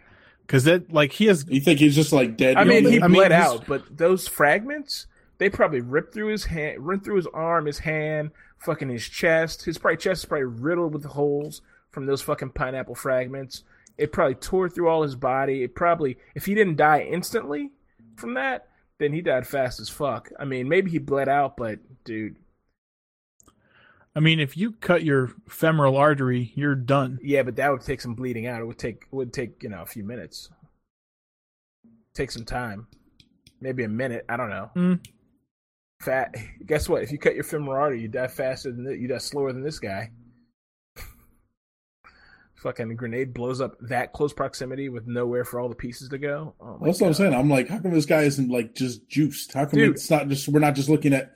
Because 0.47 0.65
that 0.65 0.93
like 0.93 1.13
he 1.13 1.27
has 1.27 1.47
You 1.49 1.61
think 1.61 1.79
he's 1.79 1.95
just 1.95 2.13
like 2.13 2.37
dead? 2.37 2.57
I 2.57 2.65
mean, 2.65 2.85
know? 2.85 2.91
he 2.91 2.99
I 3.03 3.09
mean, 3.09 3.15
bled 3.15 3.33
he's- 3.33 3.45
out, 3.47 3.67
but 3.67 3.97
those 3.97 4.29
fragments, 4.29 5.07
they 5.39 5.49
probably 5.49 5.81
ripped 5.81 6.13
through 6.15 6.29
his 6.29 6.45
hand, 6.45 6.87
ripped 6.87 7.05
through 7.05 7.17
his 7.17 7.27
arm, 7.29 7.67
his 7.67 7.79
hand, 7.81 8.31
fucking 8.59 8.89
his 8.89 9.09
chest. 9.09 9.65
His 9.65 9.79
probably 9.79 9.97
chest 9.97 10.23
is 10.23 10.25
probably 10.27 10.45
riddled 10.45 10.93
with 10.93 11.05
holes 11.05 11.63
from 11.91 12.07
those 12.07 12.23
fucking 12.23 12.51
pineapple 12.51 12.95
fragments. 12.95 13.63
It 13.97 14.13
probably 14.13 14.35
tore 14.35 14.69
through 14.69 14.89
all 14.89 15.03
his 15.03 15.15
body. 15.17 15.63
It 15.63 15.75
probably, 15.75 16.19
if 16.35 16.47
he 16.47 16.55
didn't 16.55 16.77
die 16.77 17.01
instantly 17.03 17.71
from 18.17 18.35
that, 18.35 18.69
then 18.99 19.13
he 19.13 19.21
died 19.23 19.47
fast 19.47 19.81
as 19.81 19.89
fuck. 19.89 20.31
I 20.39 20.45
mean, 20.45 20.69
maybe 20.69 20.91
he 20.91 20.99
bled 20.99 21.29
out, 21.29 21.57
but 21.57 21.79
dude, 22.05 22.37
I 24.17 24.21
mean, 24.21 24.39
if 24.39 24.57
you 24.57 24.73
cut 24.73 25.03
your 25.03 25.33
femoral 25.49 25.97
artery, 25.97 26.53
you're 26.55 26.77
done. 26.77 27.19
yeah, 27.23 27.43
but 27.43 27.57
that 27.57 27.71
would 27.71 27.81
take 27.81 28.01
some 28.01 28.15
bleeding 28.15 28.47
out. 28.47 28.61
It 28.61 28.65
would 28.65 28.79
take, 28.79 29.07
it 29.11 29.15
would 29.15 29.33
take 29.33 29.63
you 29.63 29.69
know 29.69 29.83
a 29.83 29.87
few 29.87 30.05
minutes. 30.05 30.51
Take 32.15 32.31
some 32.31 32.45
time, 32.45 32.87
maybe 33.61 33.83
a 33.83 33.89
minute. 33.89 34.25
I 34.29 34.37
don't 34.37 34.51
know. 34.51 34.71
Mm. 34.77 35.05
Fat. 36.01 36.35
Guess 36.67 36.89
what? 36.89 37.03
If 37.03 37.11
you 37.11 37.19
cut 37.19 37.35
your 37.35 37.43
femoral 37.43 37.83
artery, 37.83 38.03
you 38.03 38.09
die 38.09 38.29
faster 38.29 38.71
than 38.71 38.85
this, 38.85 38.99
you 39.01 39.09
die 39.09 39.19
slower 39.19 39.53
than 39.53 39.65
this 39.65 39.81
guy. 39.81 40.13
Fucking 42.55 42.95
grenade 42.95 43.35
blows 43.35 43.61
up 43.61 43.77
that 43.81 44.13
close 44.13 44.33
proximity 44.33 44.91
with 44.91 45.09
nowhere 45.09 45.45
for 45.45 45.59
all 45.59 45.69
the 45.69 45.75
pieces 45.75 46.09
to 46.11 46.19
go. 46.19 46.55
Oh 46.61 46.79
my 46.79 46.87
That's 46.87 47.01
what 47.01 47.09
I'm 47.09 47.15
saying. 47.15 47.35
I'm 47.35 47.51
like, 47.51 47.69
how 47.69 47.81
come 47.81 47.91
this 47.91 48.07
guy 48.07 48.23
isn't 48.23 48.49
like 48.49 48.77
just 48.77 49.09
juiced? 49.09 49.55
How 49.55 49.65
come 49.67 49.81
Dude. 49.81 49.97
it's 49.97 50.09
not 50.09 50.29
just 50.29 50.47
we're 50.47 50.61
not 50.61 50.77
just 50.77 50.89
looking 50.89 51.15
at 51.15 51.33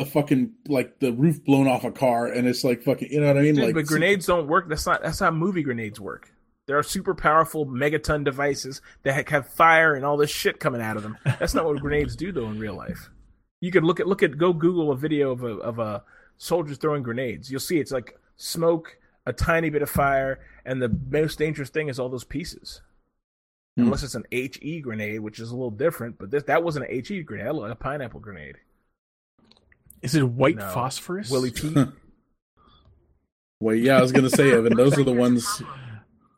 a 0.00 0.04
fucking 0.06 0.52
like 0.66 0.98
the 0.98 1.12
roof 1.12 1.44
blown 1.44 1.68
off 1.68 1.84
a 1.84 1.92
car 1.92 2.26
and 2.26 2.48
it's 2.48 2.64
like 2.64 2.82
fucking 2.82 3.12
you 3.12 3.20
know 3.20 3.26
what 3.26 3.36
I 3.36 3.42
mean? 3.42 3.54
Dude, 3.54 3.64
like 3.64 3.74
but 3.74 3.86
grenades 3.86 4.26
don't 4.26 4.48
work. 4.48 4.68
That's 4.68 4.86
not. 4.86 5.02
That's 5.02 5.18
how 5.18 5.30
movie 5.30 5.62
grenades 5.62 6.00
work. 6.00 6.32
There 6.66 6.78
are 6.78 6.82
super 6.82 7.14
powerful 7.14 7.66
megaton 7.66 8.24
devices 8.24 8.80
that 9.02 9.28
have 9.28 9.48
fire 9.48 9.94
and 9.94 10.04
all 10.04 10.16
this 10.16 10.30
shit 10.30 10.58
coming 10.58 10.80
out 10.80 10.96
of 10.96 11.02
them. 11.02 11.18
That's 11.24 11.52
not 11.52 11.66
what 11.66 11.78
grenades 11.80 12.16
do, 12.16 12.32
though, 12.32 12.46
in 12.46 12.58
real 12.58 12.74
life. 12.74 13.10
You 13.60 13.70
could 13.70 13.84
look 13.84 14.00
at 14.00 14.06
look 14.06 14.22
at 14.22 14.38
go 14.38 14.52
Google 14.54 14.90
a 14.90 14.96
video 14.96 15.32
of 15.32 15.42
a 15.42 15.56
of 15.56 15.78
a 15.78 16.02
soldier 16.38 16.74
throwing 16.74 17.02
grenades. 17.02 17.50
You'll 17.50 17.60
see 17.60 17.78
it's 17.78 17.92
like 17.92 18.18
smoke, 18.36 18.96
a 19.26 19.34
tiny 19.34 19.68
bit 19.68 19.82
of 19.82 19.90
fire, 19.90 20.40
and 20.64 20.80
the 20.80 20.96
most 21.10 21.38
dangerous 21.38 21.68
thing 21.68 21.88
is 21.88 21.98
all 21.98 22.08
those 22.08 22.24
pieces. 22.24 22.80
Hmm. 23.76 23.84
Unless 23.84 24.02
it's 24.02 24.14
an 24.14 24.24
HE 24.30 24.80
grenade, 24.80 25.20
which 25.20 25.40
is 25.40 25.50
a 25.50 25.54
little 25.54 25.70
different. 25.70 26.18
But 26.18 26.30
this 26.30 26.44
that 26.44 26.64
wasn't 26.64 26.88
an 26.88 27.04
HE 27.04 27.22
grenade. 27.24 27.46
That 27.46 27.54
looked 27.54 27.68
like 27.68 27.72
a 27.72 27.82
pineapple 27.82 28.20
grenade. 28.20 28.56
Is 30.02 30.14
it 30.14 30.22
white 30.28 30.56
No. 30.56 30.68
phosphorus? 30.70 31.30
Willie 31.30 31.50
Pete. 31.50 31.76
Wait, 33.60 33.82
yeah, 33.82 33.98
I 33.98 34.00
was 34.02 34.12
gonna 34.12 34.30
say, 34.30 34.52
Evan, 34.52 34.74
those 34.76 34.98
are 34.98 35.04
the 35.04 35.12
ones. 35.12 35.62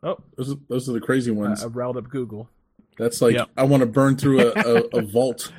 Oh, 0.05 0.17
Those 0.35 0.51
are, 0.51 0.55
those 0.67 0.89
are 0.89 0.91
the 0.91 0.99
crazy 0.99 1.31
I, 1.31 1.33
ones. 1.33 1.63
I 1.63 1.67
riled 1.67 1.95
up 1.95 2.09
Google. 2.09 2.49
That's 2.97 3.21
like 3.21 3.35
Yeah. 3.35 3.45
I 3.55 3.63
want 3.63 3.79
to 3.79 3.87
burn 3.87 4.17
through 4.17 4.41
a, 4.41 4.47
a, 4.51 4.81
a 4.97 5.01
vault 5.13 5.53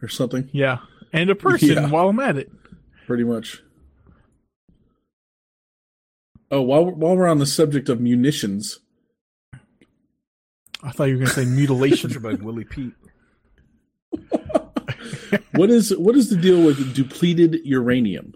or 0.00 0.08
something. 0.08 0.48
Yeah, 0.50 0.78
and 1.12 1.28
a 1.28 1.34
person 1.34 1.68
Yeah. 1.68 1.88
while 1.90 2.08
I'm 2.08 2.18
at 2.20 2.38
it. 2.38 2.50
Pretty 3.06 3.24
much. 3.24 3.62
Oh, 6.50 6.62
while 6.62 6.86
we're- 6.86 6.96
while 6.96 7.16
we're 7.18 7.28
on 7.28 7.38
the 7.38 7.44
subject 7.44 7.90
of 7.90 8.00
munitions, 8.00 8.78
I 10.82 10.90
thought 10.92 11.04
you 11.04 11.18
were 11.18 11.24
going 11.24 11.28
to 11.28 11.34
say 11.34 11.44
mutilation. 11.44 12.08
Such 12.10 12.22
like 12.22 12.40
Willie 12.40 12.64
Pete. 12.64 12.94
What 15.52 15.70
is 15.70 15.96
what 15.96 16.16
is 16.16 16.30
the 16.30 16.36
deal 16.36 16.62
with 16.62 16.94
depleted 16.94 17.60
uranium? 17.64 18.34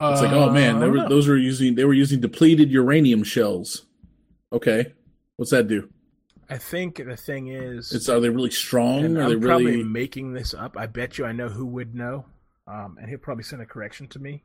It's 0.00 0.20
like, 0.20 0.32
oh 0.32 0.50
man, 0.50 0.76
Uh, 0.76 0.78
they 0.80 0.88
were, 0.90 1.08
those 1.08 1.28
were 1.28 1.36
using 1.36 1.76
they 1.76 1.84
were 1.84 1.94
using 1.94 2.20
depleted 2.20 2.70
uranium 2.70 3.22
shells. 3.24 3.86
Okay, 4.52 4.92
what's 5.36 5.50
that 5.50 5.66
do? 5.68 5.88
I 6.50 6.58
think 6.58 6.96
the 6.96 7.16
thing 7.16 7.48
is, 7.48 7.92
It's 7.92 8.08
are 8.08 8.20
they 8.20 8.28
really 8.28 8.50
strong? 8.50 9.16
Are 9.16 9.28
they 9.28 9.34
I'm 9.34 9.40
probably 9.40 9.78
really? 9.78 9.84
making 9.84 10.34
this 10.34 10.52
up. 10.52 10.76
I 10.76 10.86
bet 10.86 11.16
you 11.16 11.24
I 11.24 11.32
know 11.32 11.48
who 11.48 11.64
would 11.66 11.94
know, 11.94 12.26
um, 12.66 12.98
and 13.00 13.08
he'll 13.08 13.18
probably 13.18 13.44
send 13.44 13.62
a 13.62 13.66
correction 13.66 14.06
to 14.08 14.18
me. 14.18 14.44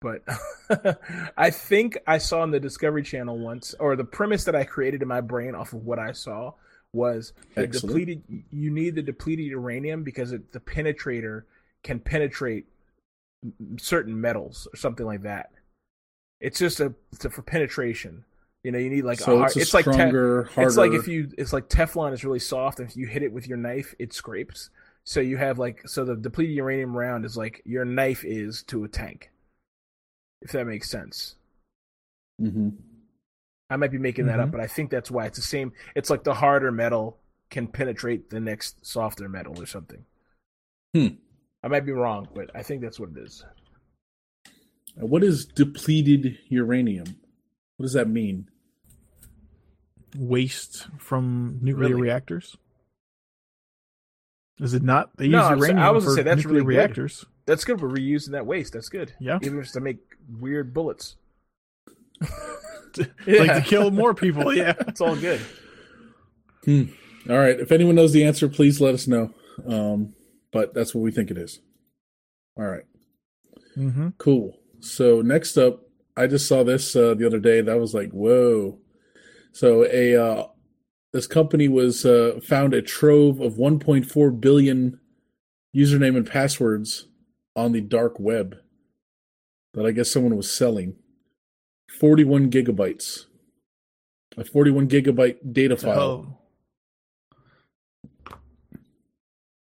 but 0.00 0.22
I 1.36 1.50
think 1.50 1.98
I 2.06 2.18
saw 2.18 2.40
on 2.40 2.50
the 2.50 2.60
Discovery 2.60 3.02
Channel 3.02 3.38
once, 3.38 3.74
or 3.78 3.96
the 3.96 4.04
premise 4.04 4.44
that 4.44 4.56
I 4.56 4.64
created 4.64 5.02
in 5.02 5.08
my 5.08 5.20
brain 5.20 5.54
off 5.54 5.72
of 5.72 5.84
what 5.84 5.98
I 6.00 6.12
saw 6.12 6.52
was 6.96 7.32
the 7.54 7.62
Excellent. 7.62 7.94
depleted. 7.94 8.22
You 8.50 8.70
need 8.70 8.96
the 8.96 9.02
depleted 9.02 9.46
uranium 9.46 10.02
because 10.02 10.32
it, 10.32 10.52
the 10.52 10.60
penetrator 10.60 11.44
can 11.84 12.00
penetrate 12.00 12.66
certain 13.78 14.20
metals 14.20 14.66
or 14.72 14.76
something 14.76 15.06
like 15.06 15.22
that. 15.22 15.50
It's 16.40 16.58
just 16.58 16.80
a, 16.80 16.94
it's 17.12 17.24
a 17.24 17.30
for 17.30 17.42
penetration. 17.42 18.24
You 18.64 18.72
know, 18.72 18.78
you 18.78 18.90
need 18.90 19.04
like 19.04 19.20
so 19.20 19.38
a, 19.40 19.44
it's 19.44 19.56
a 19.56 19.60
it's 19.60 19.74
like 19.74 19.84
te- 19.84 19.92
harder. 19.92 20.50
it's 20.56 20.76
like 20.76 20.92
if 20.92 21.06
you 21.06 21.30
it's 21.38 21.52
like 21.52 21.68
Teflon 21.68 22.12
is 22.12 22.24
really 22.24 22.40
soft 22.40 22.80
and 22.80 22.88
if 22.90 22.96
you 22.96 23.06
hit 23.06 23.22
it 23.22 23.32
with 23.32 23.46
your 23.46 23.58
knife 23.58 23.94
it 23.98 24.12
scrapes. 24.12 24.70
So 25.04 25.20
you 25.20 25.36
have 25.36 25.58
like 25.58 25.86
so 25.88 26.04
the 26.04 26.16
depleted 26.16 26.56
uranium 26.56 26.96
round 26.96 27.24
is 27.24 27.36
like 27.36 27.62
your 27.64 27.84
knife 27.84 28.24
is 28.24 28.64
to 28.64 28.82
a 28.84 28.88
tank. 28.88 29.30
If 30.42 30.52
that 30.52 30.66
makes 30.66 30.90
sense. 30.90 31.36
hmm 32.40 32.70
I 33.68 33.76
might 33.76 33.90
be 33.90 33.98
making 33.98 34.26
that 34.26 34.38
up, 34.40 34.48
Mhm. 34.48 34.52
but 34.52 34.60
I 34.60 34.66
think 34.66 34.90
that's 34.90 35.10
why 35.10 35.26
it's 35.26 35.38
the 35.38 35.42
same 35.42 35.72
it's 35.94 36.08
like 36.10 36.22
the 36.24 36.34
harder 36.34 36.70
metal 36.70 37.18
can 37.50 37.66
penetrate 37.66 38.30
the 38.30 38.40
next 38.40 38.84
softer 38.86 39.28
metal 39.28 39.60
or 39.60 39.66
something. 39.66 40.04
Hmm. 40.94 41.06
I 41.62 41.68
might 41.68 41.84
be 41.86 41.92
wrong, 41.92 42.28
but 42.34 42.50
I 42.54 42.62
think 42.62 42.80
that's 42.82 42.98
what 43.00 43.10
it 43.10 43.18
is. 43.18 43.44
What 44.94 45.22
is 45.24 45.44
depleted 45.46 46.38
uranium? 46.48 47.06
What 47.76 47.84
does 47.84 47.92
that 47.94 48.08
mean? 48.08 48.48
Waste 50.16 50.88
from 50.98 51.58
nuclear 51.60 51.88
Really? 51.90 52.00
reactors. 52.02 52.56
Is 54.58 54.72
it 54.72 54.82
not? 54.82 55.14
They 55.18 55.24
use 55.26 55.32
No, 55.32 55.42
I'm 55.42 55.58
uranium 55.58 55.78
I 55.80 55.90
was 55.90 56.04
for 56.04 56.14
say 56.14 56.22
that's 56.22 56.38
nuclear 56.38 56.62
really 56.62 56.74
good. 56.74 56.78
reactors. 56.78 57.26
That's 57.44 57.64
good 57.64 57.78
for 57.78 57.90
reusing 57.90 58.30
that 58.30 58.46
waste. 58.46 58.72
That's 58.72 58.88
good. 58.88 59.12
Yeah. 59.20 59.38
Even 59.42 59.58
if 59.58 59.64
it's 59.64 59.72
to 59.72 59.80
make 59.80 59.98
weird 60.28 60.72
bullets. 60.72 61.16
Like 63.26 63.54
to 63.54 63.62
kill 63.64 63.90
more 63.90 64.14
people. 64.14 64.52
Yeah. 64.56 64.74
It's 64.80 65.00
all 65.00 65.16
good. 65.16 65.40
Hmm. 66.64 66.84
All 67.28 67.38
right. 67.38 67.58
If 67.58 67.72
anyone 67.72 67.94
knows 67.94 68.12
the 68.12 68.24
answer, 68.24 68.48
please 68.48 68.80
let 68.80 68.94
us 68.94 69.06
know. 69.06 69.32
Um, 69.66 70.14
but 70.52 70.74
that's 70.74 70.94
what 70.94 71.02
we 71.02 71.10
think 71.10 71.30
it 71.30 71.38
is. 71.38 71.60
All 72.56 72.64
right. 72.64 72.84
Mm-hmm. 73.76 74.10
Cool. 74.18 74.58
So 74.80 75.20
next 75.20 75.56
up, 75.56 75.82
I 76.16 76.26
just 76.26 76.48
saw 76.48 76.64
this 76.64 76.96
uh, 76.96 77.14
the 77.14 77.26
other 77.26 77.40
day. 77.40 77.60
That 77.60 77.78
was 77.78 77.94
like, 77.94 78.10
whoa. 78.10 78.78
So 79.52 79.84
a 79.84 80.16
uh, 80.16 80.46
this 81.12 81.26
company 81.26 81.68
was 81.68 82.04
uh, 82.04 82.40
found 82.42 82.74
a 82.74 82.82
trove 82.82 83.40
of 83.40 83.54
1.4 83.54 84.40
billion 84.40 85.00
username 85.74 86.16
and 86.16 86.26
passwords 86.26 87.06
on 87.54 87.72
the 87.72 87.80
dark 87.80 88.18
web 88.18 88.56
that 89.74 89.86
I 89.86 89.92
guess 89.92 90.10
someone 90.10 90.36
was 90.36 90.50
selling. 90.50 90.96
41 91.98 92.50
gigabytes. 92.50 93.26
A 94.36 94.44
41 94.44 94.88
gigabyte 94.88 95.52
data 95.52 95.74
oh. 95.74 95.76
file. 95.76 96.38
Oh. 98.30 98.32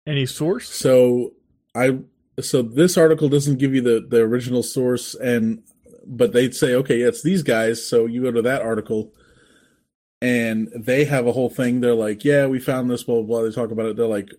Any 0.07 0.27
source? 0.27 0.69
So 0.69 1.35
I 1.75 1.99
so 2.41 2.63
this 2.63 2.97
article 2.97 3.29
doesn't 3.29 3.59
give 3.59 3.75
you 3.75 3.81
the 3.81 4.07
the 4.09 4.21
original 4.21 4.63
source 4.63 5.15
and 5.15 5.63
but 6.07 6.33
they'd 6.33 6.55
say 6.55 6.75
okay 6.75 7.01
it's 7.03 7.23
these 7.23 7.43
guys 7.43 7.85
so 7.85 8.07
you 8.07 8.23
go 8.23 8.31
to 8.31 8.43
that 8.43 8.63
article 8.63 9.13
and 10.23 10.69
they 10.75 11.05
have 11.05 11.27
a 11.27 11.33
whole 11.33 11.51
thing 11.51 11.81
they're 11.81 11.95
like 11.95 12.25
yeah 12.25 12.47
we 12.47 12.59
found 12.59 12.91
this 12.91 13.03
blah 13.03 13.17
blah 13.17 13.25
blah 13.25 13.43
they 13.43 13.51
talk 13.51 13.71
about 13.71 13.87
it 13.87 13.97
they're 13.97 14.07
like 14.07 14.31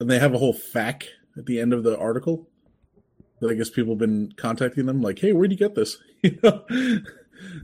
and 0.00 0.10
they 0.10 0.18
have 0.18 0.34
a 0.34 0.38
whole 0.38 0.52
fact 0.52 1.10
at 1.36 1.46
the 1.46 1.60
end 1.60 1.72
of 1.72 1.82
the 1.82 1.98
article 1.98 2.48
that 3.40 3.50
I 3.50 3.54
guess 3.54 3.70
people 3.70 3.92
have 3.92 3.98
been 3.98 4.32
contacting 4.36 4.86
them 4.86 5.02
like 5.02 5.18
hey 5.18 5.32
where'd 5.32 5.50
you 5.52 5.58
get 5.58 5.74
this 5.74 5.98
you 6.22 6.38
know 6.42 6.64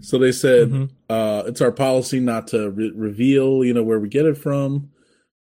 so 0.01 0.19
they 0.19 0.33
said 0.33 0.69
Mhm. 0.71 0.91
uh, 1.09 1.45
it's 1.47 1.61
our 1.61 1.73
policy 1.73 2.21
not 2.21 2.49
to 2.49 2.71
re- 2.71 2.93
reveal, 2.95 3.65
you 3.65 3.73
know, 3.75 3.83
where 3.83 4.01
we 4.01 4.09
get 4.09 4.27
it 4.27 4.37
from. 4.39 4.91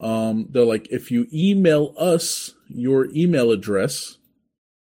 Um, 0.01 0.49
they're 0.51 0.65
like, 0.65 0.89
if 0.91 1.11
you 1.11 1.27
email 1.33 1.95
us 1.99 2.55
your 2.69 3.09
email 3.15 3.51
address, 3.51 4.19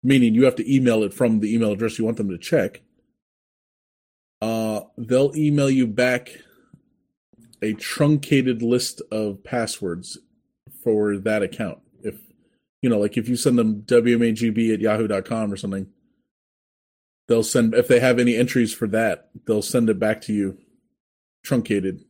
meaning 0.02 0.34
you 0.34 0.44
have 0.44 0.56
to 0.56 0.74
email 0.74 1.02
it 1.02 1.12
from 1.12 1.40
the 1.40 1.52
email 1.54 1.72
address 1.72 1.98
you 1.98 2.04
want 2.04 2.16
them 2.16 2.30
to 2.30 2.38
check, 2.38 2.82
uh, 4.40 4.82
they'll 4.96 5.34
email 5.36 5.70
you 5.70 5.86
back 5.86 6.30
a 7.62 7.72
truncated 7.74 8.62
list 8.62 9.00
of 9.10 9.42
passwords 9.42 10.18
for 10.82 11.16
that 11.18 11.42
account. 11.42 11.78
If 12.02 12.16
you 12.82 12.90
know, 12.90 12.98
like 12.98 13.16
if 13.16 13.28
you 13.28 13.36
send 13.36 13.58
them 13.58 13.82
wmagb 13.82 14.72
at 14.74 14.80
yahoo.com 14.80 15.52
or 15.52 15.56
something, 15.56 15.86
they'll 17.28 17.42
send 17.42 17.74
if 17.74 17.88
they 17.88 18.00
have 18.00 18.18
any 18.18 18.36
entries 18.36 18.72
for 18.74 18.86
that, 18.88 19.30
they'll 19.46 19.62
send 19.62 19.88
it 19.90 19.98
back 19.98 20.20
to 20.22 20.32
you 20.32 20.58
truncated. 21.44 22.04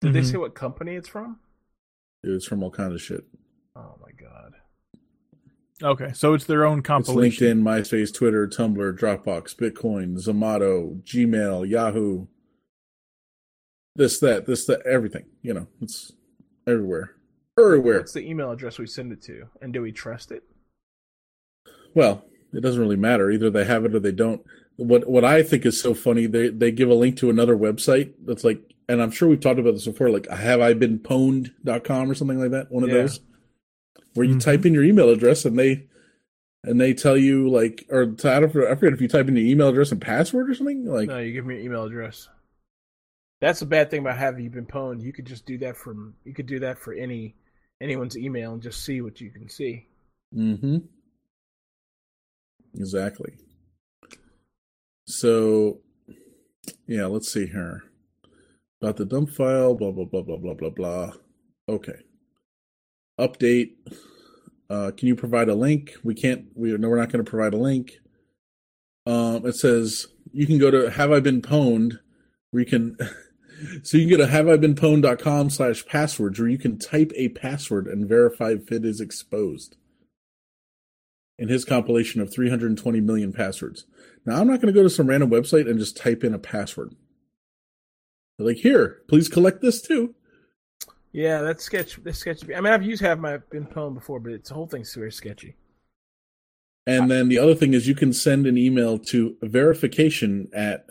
Did 0.00 0.12
they 0.12 0.20
Mhm. 0.20 0.30
say 0.32 0.36
what 0.36 0.54
company 0.54 0.94
it's 0.94 1.08
from? 1.08 1.38
It's 2.22 2.46
from 2.46 2.62
all 2.62 2.70
kinds 2.70 2.94
of 2.94 3.00
shit. 3.02 3.24
Oh 3.76 3.96
my 4.00 4.12
god. 4.12 4.54
Okay, 5.82 6.12
so 6.12 6.34
it's 6.34 6.44
their 6.44 6.64
own 6.64 6.82
It's. 6.82 7.38
LinkedIn, 7.38 7.60
MySpace, 7.62 8.14
Twitter, 8.14 8.46
Tumblr, 8.46 8.96
Dropbox, 8.98 9.56
Bitcoin, 9.56 10.16
Zomato, 10.22 11.02
Gmail, 11.02 11.68
Yahoo. 11.68 12.26
This, 13.96 14.18
that, 14.20 14.46
this, 14.46 14.66
that, 14.66 14.82
everything. 14.86 15.26
You 15.42 15.54
know, 15.54 15.66
it's 15.80 16.12
everywhere. 16.66 17.16
Everywhere. 17.58 17.98
What's 17.98 18.12
the 18.12 18.28
email 18.28 18.50
address 18.50 18.78
we 18.78 18.86
send 18.86 19.12
it 19.12 19.22
to? 19.22 19.48
And 19.60 19.72
do 19.72 19.82
we 19.82 19.92
trust 19.92 20.32
it? 20.32 20.42
Well, 21.94 22.24
it 22.54 22.60
doesn't 22.60 22.80
really 22.80 22.96
matter. 22.96 23.30
Either 23.30 23.50
they 23.50 23.64
have 23.64 23.84
it 23.84 23.94
or 23.94 24.00
they 24.00 24.12
don't. 24.12 24.44
What 24.76 25.06
what 25.08 25.24
I 25.24 25.42
think 25.42 25.64
is 25.66 25.80
so 25.80 25.94
funny, 25.94 26.26
they 26.26 26.48
they 26.48 26.70
give 26.72 26.88
a 26.90 26.94
link 26.94 27.16
to 27.18 27.30
another 27.30 27.56
website 27.56 28.12
that's 28.24 28.44
like, 28.44 28.60
and 28.88 29.00
I'm 29.02 29.10
sure 29.10 29.28
we've 29.28 29.40
talked 29.40 29.60
about 29.60 29.72
this 29.74 29.86
before, 29.86 30.10
like 30.10 30.28
have 30.28 30.60
I 30.60 30.72
been 30.74 30.98
pwned.com 30.98 32.10
or 32.10 32.14
something 32.14 32.40
like 32.40 32.50
that. 32.50 32.70
One 32.72 32.82
of 32.82 32.88
Yeah. 32.90 33.02
those 33.02 33.20
where 34.14 34.26
you 34.26 34.36
Mhm. 34.36 34.40
type 34.42 34.66
in 34.66 34.74
your 34.74 34.84
email 34.84 35.10
address 35.10 35.44
and 35.44 35.58
they 35.58 35.86
and 36.64 36.80
they 36.80 36.94
tell 36.94 37.16
you 37.16 37.48
like, 37.50 37.84
or 37.90 38.02
I 38.02 38.06
don't 38.40 38.56
I 38.56 38.74
forget 38.74 38.92
if 38.94 39.00
you 39.00 39.08
type 39.08 39.28
in 39.28 39.36
your 39.36 39.46
email 39.46 39.68
address 39.68 39.92
and 39.92 40.00
password 40.00 40.48
or 40.50 40.54
something 40.54 40.84
like. 40.86 41.08
No, 41.08 41.18
you 41.18 41.32
give 41.32 41.44
me 41.46 41.54
your 41.56 41.64
email 41.64 41.84
address. 41.84 42.28
That's 43.40 43.60
the 43.60 43.66
bad 43.66 43.90
thing 43.90 44.00
about 44.00 44.16
having 44.16 44.42
you 44.44 44.50
been 44.50 44.64
pwned. 44.66 45.02
You 45.02 45.12
could 45.12 45.26
just 45.26 45.44
do 45.46 45.58
that 45.58 45.76
from 45.76 46.14
you 46.24 46.32
could 46.32 46.46
do 46.46 46.60
that 46.60 46.78
for 46.78 46.94
any 46.94 47.34
anyone's 47.80 48.16
email 48.16 48.54
and 48.54 48.62
just 48.62 48.82
see 48.84 49.02
what 49.02 49.20
you 49.20 49.30
can 49.30 49.48
see. 49.48 49.86
Mm-hmm. 50.34 50.78
Exactly. 52.74 53.34
So, 55.06 55.80
yeah, 56.86 57.06
let's 57.06 57.32
see 57.32 57.46
here. 57.46 57.84
About 58.80 58.96
the 58.96 59.04
dump 59.04 59.30
file, 59.30 59.74
blah, 59.74 59.90
blah, 59.90 60.04
blah, 60.04 60.22
blah, 60.22 60.36
blah, 60.36 60.54
blah, 60.54 60.70
blah. 60.70 61.12
Okay. 61.68 62.00
Update. 63.18 63.72
Uh, 64.68 64.90
can 64.96 65.08
you 65.08 65.14
provide 65.14 65.48
a 65.48 65.54
link? 65.54 65.94
We 66.02 66.14
can't, 66.14 66.46
we 66.54 66.76
no, 66.76 66.88
we're 66.88 66.98
not 66.98 67.12
going 67.12 67.24
to 67.24 67.30
provide 67.30 67.54
a 67.54 67.58
link. 67.58 67.92
Um, 69.06 69.46
it 69.46 69.54
says 69.54 70.06
you 70.32 70.46
can 70.46 70.58
go 70.58 70.70
to 70.70 70.90
have 70.90 71.12
I 71.12 71.20
been 71.20 71.42
pwned 71.42 71.98
where 72.50 72.62
you 72.62 72.66
can, 72.66 72.96
so 73.82 73.98
you 73.98 74.08
can 74.08 74.18
go 74.18 74.24
to 74.24 74.30
have 74.30 74.48
I 74.48 74.56
been 74.56 74.74
pwned.com 74.74 75.50
slash 75.50 75.84
passwords 75.86 76.40
where 76.40 76.48
you 76.48 76.58
can 76.58 76.78
type 76.78 77.12
a 77.14 77.28
password 77.28 77.86
and 77.86 78.08
verify 78.08 78.52
if 78.52 78.72
it 78.72 78.84
is 78.84 79.00
exposed 79.00 79.76
in 81.38 81.48
his 81.48 81.64
compilation 81.64 82.20
of 82.20 82.32
320 82.32 83.00
million 83.00 83.32
passwords. 83.32 83.86
Now, 84.24 84.40
I'm 84.40 84.46
not 84.46 84.60
going 84.60 84.72
to 84.72 84.78
go 84.78 84.82
to 84.82 84.90
some 84.90 85.06
random 85.06 85.30
website 85.30 85.68
and 85.68 85.78
just 85.78 85.96
type 85.96 86.24
in 86.24 86.34
a 86.34 86.38
password. 86.38 86.94
They're 88.38 88.46
like, 88.46 88.58
here, 88.58 89.02
please 89.08 89.28
collect 89.28 89.60
this 89.60 89.82
too. 89.82 90.14
Yeah, 91.12 91.42
that's 91.42 91.62
sketch. 91.62 92.02
That's 92.02 92.18
sketchy. 92.18 92.54
I 92.54 92.60
mean, 92.60 92.72
I've 92.72 92.82
used 92.82 93.02
have 93.02 93.20
my 93.20 93.38
been 93.50 93.66
pwned 93.66 93.94
before, 93.94 94.18
but 94.18 94.32
it's 94.32 94.48
the 94.48 94.54
whole 94.54 94.66
thing's 94.66 94.94
very 94.94 95.12
sketchy. 95.12 95.54
And 96.86 97.10
then 97.10 97.28
the 97.28 97.38
other 97.38 97.54
thing 97.54 97.72
is 97.72 97.88
you 97.88 97.94
can 97.94 98.12
send 98.12 98.46
an 98.46 98.58
email 98.58 98.98
to 98.98 99.36
verification 99.42 100.48
at 100.52 100.86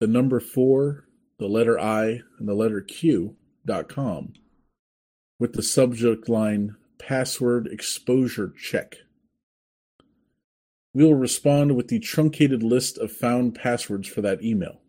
the 0.00 0.06
number 0.06 0.40
four, 0.40 1.04
the 1.38 1.46
letter 1.46 1.78
I, 1.78 2.22
and 2.38 2.48
the 2.48 2.54
letter 2.54 2.80
Q 2.80 3.36
dot 3.64 3.88
com 3.88 4.32
with 5.38 5.52
the 5.52 5.62
subject 5.62 6.28
line 6.28 6.76
password 6.98 7.68
exposure 7.68 8.52
check. 8.60 8.96
We 10.94 11.04
will 11.04 11.14
respond 11.14 11.76
with 11.76 11.88
the 11.88 11.98
truncated 11.98 12.62
list 12.62 12.98
of 12.98 13.12
found 13.12 13.54
passwords 13.54 14.08
for 14.08 14.20
that 14.22 14.42
email. 14.42 14.80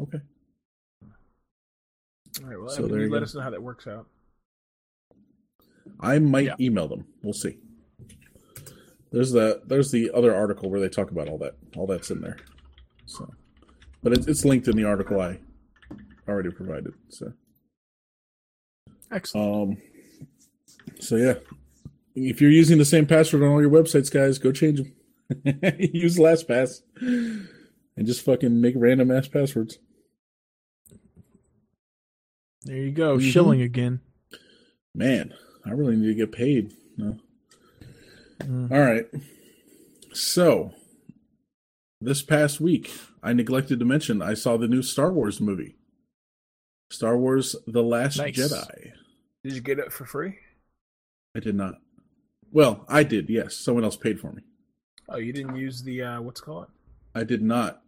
Okay. 0.00 0.20
All 2.42 2.48
right. 2.48 2.58
Well, 2.58 2.68
So 2.68 2.78
I 2.78 2.80
mean, 2.82 2.90
there 2.90 2.98
you 3.00 3.06
you 3.06 3.12
let 3.12 3.18
go. 3.20 3.24
us 3.24 3.34
know 3.34 3.40
how 3.40 3.50
that 3.50 3.62
works 3.62 3.86
out. 3.86 4.06
I 6.00 6.18
might 6.18 6.44
Yeah. 6.46 6.54
email 6.60 6.86
them. 6.86 7.06
We'll 7.22 7.32
see. 7.32 7.58
There's 9.10 9.32
the 9.32 9.62
there's 9.66 9.90
the 9.90 10.10
other 10.12 10.34
article 10.34 10.70
where 10.70 10.80
they 10.80 10.88
talk 10.90 11.10
about 11.10 11.28
all 11.28 11.38
that. 11.38 11.56
All 11.76 11.86
that's 11.86 12.10
in 12.10 12.20
there. 12.20 12.36
So, 13.06 13.32
but 14.02 14.12
it's 14.12 14.26
it's 14.28 14.44
linked 14.44 14.68
in 14.68 14.76
the 14.76 14.84
article 14.84 15.18
I 15.20 15.40
already 16.28 16.50
provided. 16.50 16.92
So, 17.08 17.32
Excellent. 19.10 19.78
um, 19.80 19.82
so 21.00 21.16
yeah, 21.16 21.34
if 22.14 22.40
you're 22.40 22.50
using 22.50 22.78
the 22.78 22.84
same 22.84 23.06
password 23.06 23.42
on 23.42 23.48
all 23.50 23.60
your 23.60 23.70
websites, 23.70 24.10
guys, 24.12 24.38
go 24.38 24.52
change 24.52 24.78
them. 24.80 24.92
Use 25.78 26.16
LastPass 26.16 26.80
and 27.00 28.06
just 28.06 28.22
fucking 28.24 28.60
make 28.60 28.74
random 28.76 29.10
ass 29.10 29.28
passwords. 29.28 29.78
There 32.64 32.76
you 32.76 32.90
go, 32.92 33.18
Mhm. 33.18 33.30
shilling 33.32 33.62
again. 33.62 34.00
Man, 34.94 35.34
I 35.64 35.70
really 35.70 35.96
need 35.96 36.08
to 36.08 36.14
get 36.14 36.32
paid. 36.32 36.72
No. 36.96 37.18
Mm. 38.40 38.70
All 38.70 38.80
right. 38.80 39.06
So, 40.12 40.72
this 42.00 42.22
past 42.22 42.60
week, 42.60 42.90
I 43.22 43.32
neglected 43.32 43.78
to 43.78 43.84
mention 43.84 44.22
I 44.22 44.34
saw 44.34 44.56
the 44.56 44.68
new 44.68 44.82
Star 44.82 45.12
Wars 45.12 45.40
movie. 45.40 45.76
Star 46.90 47.16
Wars 47.18 47.54
The 47.66 47.82
Last 47.82 48.16
Nice. 48.18 48.36
Jedi. 48.36 48.92
Did 49.44 49.52
you 49.52 49.60
get 49.60 49.78
it 49.78 49.92
for 49.92 50.04
free? 50.04 50.38
I 51.36 51.40
did 51.40 51.54
not. 51.54 51.74
Well, 52.52 52.84
I 52.88 53.02
did, 53.02 53.28
yes. 53.28 53.56
Someone 53.56 53.84
else 53.84 53.96
paid 53.96 54.20
for 54.20 54.32
me. 54.32 54.42
Oh, 55.08 55.16
you 55.16 55.32
didn't 55.32 55.56
use 55.56 55.82
the 55.82 56.02
uh, 56.02 56.20
what's 56.20 56.40
it 56.40 56.44
called? 56.44 56.66
I 57.14 57.24
did 57.24 57.42
not. 57.42 57.82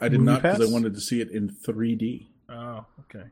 I 0.00 0.08
did 0.08 0.20
Movie 0.20 0.32
not 0.32 0.42
because 0.42 0.68
I 0.68 0.72
wanted 0.72 0.94
to 0.94 1.00
see 1.00 1.20
it 1.20 1.30
in 1.30 1.48
3D. 1.48 2.26
Oh, 2.48 2.84
okay. 3.00 3.24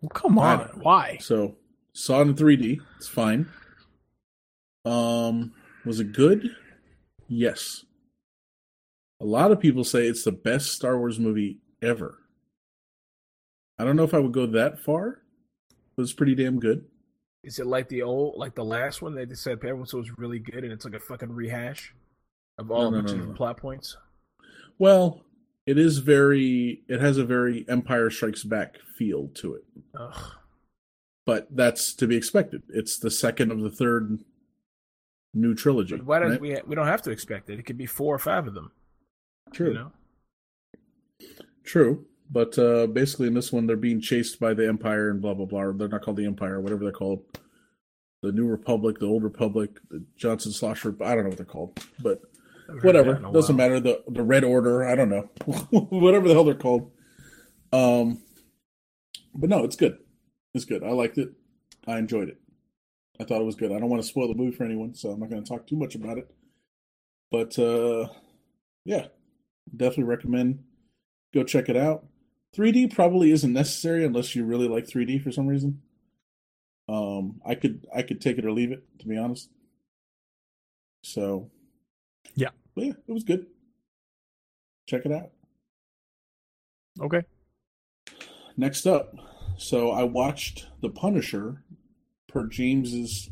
Well, 0.00 0.10
come 0.10 0.38
on. 0.38 0.58
Why? 0.74 1.18
So, 1.20 1.56
saw 1.92 2.20
it 2.20 2.28
in 2.28 2.34
3D. 2.34 2.80
It's 2.96 3.08
fine. 3.08 3.48
Um, 4.84 5.52
was 5.84 6.00
it 6.00 6.12
good? 6.12 6.50
Yes. 7.28 7.84
A 9.20 9.24
lot 9.24 9.50
of 9.50 9.60
people 9.60 9.84
say 9.84 10.06
it's 10.06 10.24
the 10.24 10.32
best 10.32 10.72
Star 10.72 10.98
Wars 10.98 11.18
movie 11.18 11.58
ever. 11.82 12.18
I 13.78 13.84
don't 13.84 13.96
know 13.96 14.04
if 14.04 14.14
I 14.14 14.18
would 14.18 14.32
go 14.32 14.46
that 14.46 14.78
far, 14.78 15.22
but 15.96 16.02
it's 16.02 16.12
pretty 16.12 16.34
damn 16.34 16.60
good. 16.60 16.84
Is 17.46 17.60
it 17.60 17.66
like 17.66 17.88
the 17.88 18.02
old, 18.02 18.36
like 18.36 18.56
the 18.56 18.64
last 18.64 19.00
one? 19.02 19.14
They 19.14 19.24
just 19.24 19.42
said 19.44 19.52
everyone 19.58 19.86
said 19.86 19.98
was 19.98 20.18
really 20.18 20.40
good, 20.40 20.64
and 20.64 20.72
it's 20.72 20.84
like 20.84 20.94
a 20.94 21.00
fucking 21.00 21.30
rehash 21.32 21.94
of 22.58 22.72
all 22.72 22.90
No, 22.90 23.00
no, 23.00 23.06
the 23.06 23.16
no, 23.16 23.24
no. 23.26 23.32
plot 23.34 23.56
points. 23.56 23.96
Well, 24.78 25.22
it 25.64 25.78
is 25.78 25.98
very. 25.98 26.82
It 26.88 27.00
has 27.00 27.18
a 27.18 27.24
very 27.24 27.64
Empire 27.68 28.10
Strikes 28.10 28.42
Back 28.42 28.78
feel 28.98 29.28
to 29.36 29.54
it, 29.54 29.64
Ugh. 29.98 30.32
but 31.24 31.46
that's 31.54 31.94
to 31.94 32.08
be 32.08 32.16
expected. 32.16 32.62
It's 32.68 32.98
the 32.98 33.10
second 33.12 33.52
of 33.52 33.60
the 33.60 33.70
third 33.70 34.18
new 35.32 35.54
trilogy. 35.54 35.96
But 35.96 36.06
why 36.06 36.18
does 36.18 36.32
right? 36.32 36.40
we 36.40 36.58
we 36.66 36.74
don't 36.74 36.86
have 36.88 37.02
to 37.02 37.10
expect 37.12 37.48
it? 37.48 37.60
It 37.60 37.62
could 37.62 37.78
be 37.78 37.86
four 37.86 38.12
or 38.12 38.18
five 38.18 38.48
of 38.48 38.54
them. 38.54 38.72
True. 39.52 39.68
You 39.68 39.74
know? 39.74 39.92
True, 41.64 42.06
but 42.30 42.58
uh, 42.58 42.86
basically 42.86 43.28
in 43.28 43.34
this 43.34 43.52
one 43.52 43.66
they're 43.66 43.76
being 43.76 44.00
chased 44.00 44.38
by 44.40 44.54
the 44.54 44.66
Empire 44.68 45.10
and 45.10 45.20
blah 45.20 45.34
blah 45.34 45.46
blah. 45.46 45.72
They're 45.72 45.88
not 45.88 46.02
called 46.02 46.16
the 46.16 46.26
Empire, 46.26 46.60
whatever 46.60 46.84
they're 46.84 46.92
called. 46.92 47.24
The 48.22 48.32
New 48.32 48.46
Republic, 48.46 48.98
the 48.98 49.06
Old 49.06 49.22
Republic, 49.22 49.78
the 49.90 50.04
Johnson 50.16 50.50
Slosher. 50.52 50.94
I 51.02 51.14
don't 51.14 51.24
know 51.24 51.28
what 51.28 51.36
they're 51.36 51.46
called, 51.46 51.78
but 52.00 52.20
whatever. 52.82 53.12
that 53.12 53.18
in 53.20 53.24
a 53.26 53.32
Doesn't 53.32 53.56
while. 53.56 53.68
matter. 53.68 53.80
The 53.80 54.02
the 54.08 54.22
Red 54.22 54.42
Order. 54.44 54.84
I 54.84 54.94
don't 54.94 55.10
know. 55.10 55.28
whatever 55.70 56.26
the 56.26 56.34
hell 56.34 56.44
they're 56.44 56.54
called. 56.54 56.90
Um, 57.72 58.22
but 59.34 59.50
no, 59.50 59.64
it's 59.64 59.76
good. 59.76 59.98
It's 60.54 60.64
good. 60.64 60.82
I 60.82 60.90
liked 60.90 61.18
it. 61.18 61.30
I 61.86 61.98
enjoyed 61.98 62.28
it. 62.28 62.40
I 63.20 63.24
thought 63.24 63.40
it 63.40 63.44
was 63.44 63.54
good. 63.56 63.70
I 63.72 63.78
don't 63.78 63.90
want 63.90 64.02
to 64.02 64.08
spoil 64.08 64.28
the 64.28 64.34
movie 64.34 64.56
for 64.56 64.64
anyone, 64.64 64.94
so 64.94 65.10
I'm 65.10 65.20
not 65.20 65.30
going 65.30 65.42
to 65.42 65.48
talk 65.48 65.66
too 65.66 65.76
much 65.76 65.94
about 65.94 66.18
it. 66.18 66.34
But 67.30 67.58
uh, 67.58 68.08
yeah, 68.84 69.06
definitely 69.74 70.04
recommend 70.04 70.64
go 71.34 71.44
check 71.44 71.68
it 71.68 71.76
out. 71.76 72.06
3D 72.56 72.94
probably 72.94 73.30
isn't 73.32 73.52
necessary 73.52 74.04
unless 74.04 74.34
you 74.34 74.44
really 74.44 74.68
like 74.68 74.86
3D 74.86 75.22
for 75.22 75.30
some 75.30 75.46
reason. 75.46 75.82
Um, 76.88 77.40
I 77.44 77.54
could 77.54 77.86
I 77.94 78.02
could 78.02 78.20
take 78.20 78.38
it 78.38 78.44
or 78.46 78.52
leave 78.52 78.72
it 78.72 78.84
to 79.00 79.06
be 79.08 79.16
honest. 79.18 79.50
So, 81.02 81.50
Yeah. 82.34 82.50
but 82.74 82.84
yeah, 82.84 82.92
it 83.06 83.12
was 83.12 83.24
good. 83.24 83.46
Check 84.88 85.04
it 85.04 85.12
out. 85.12 85.30
Okay. 87.00 87.22
Next 88.56 88.86
up, 88.86 89.14
so 89.58 89.90
I 89.90 90.04
watched 90.04 90.66
The 90.80 90.88
Punisher 90.88 91.62
per 92.28 92.46
James's 92.46 93.30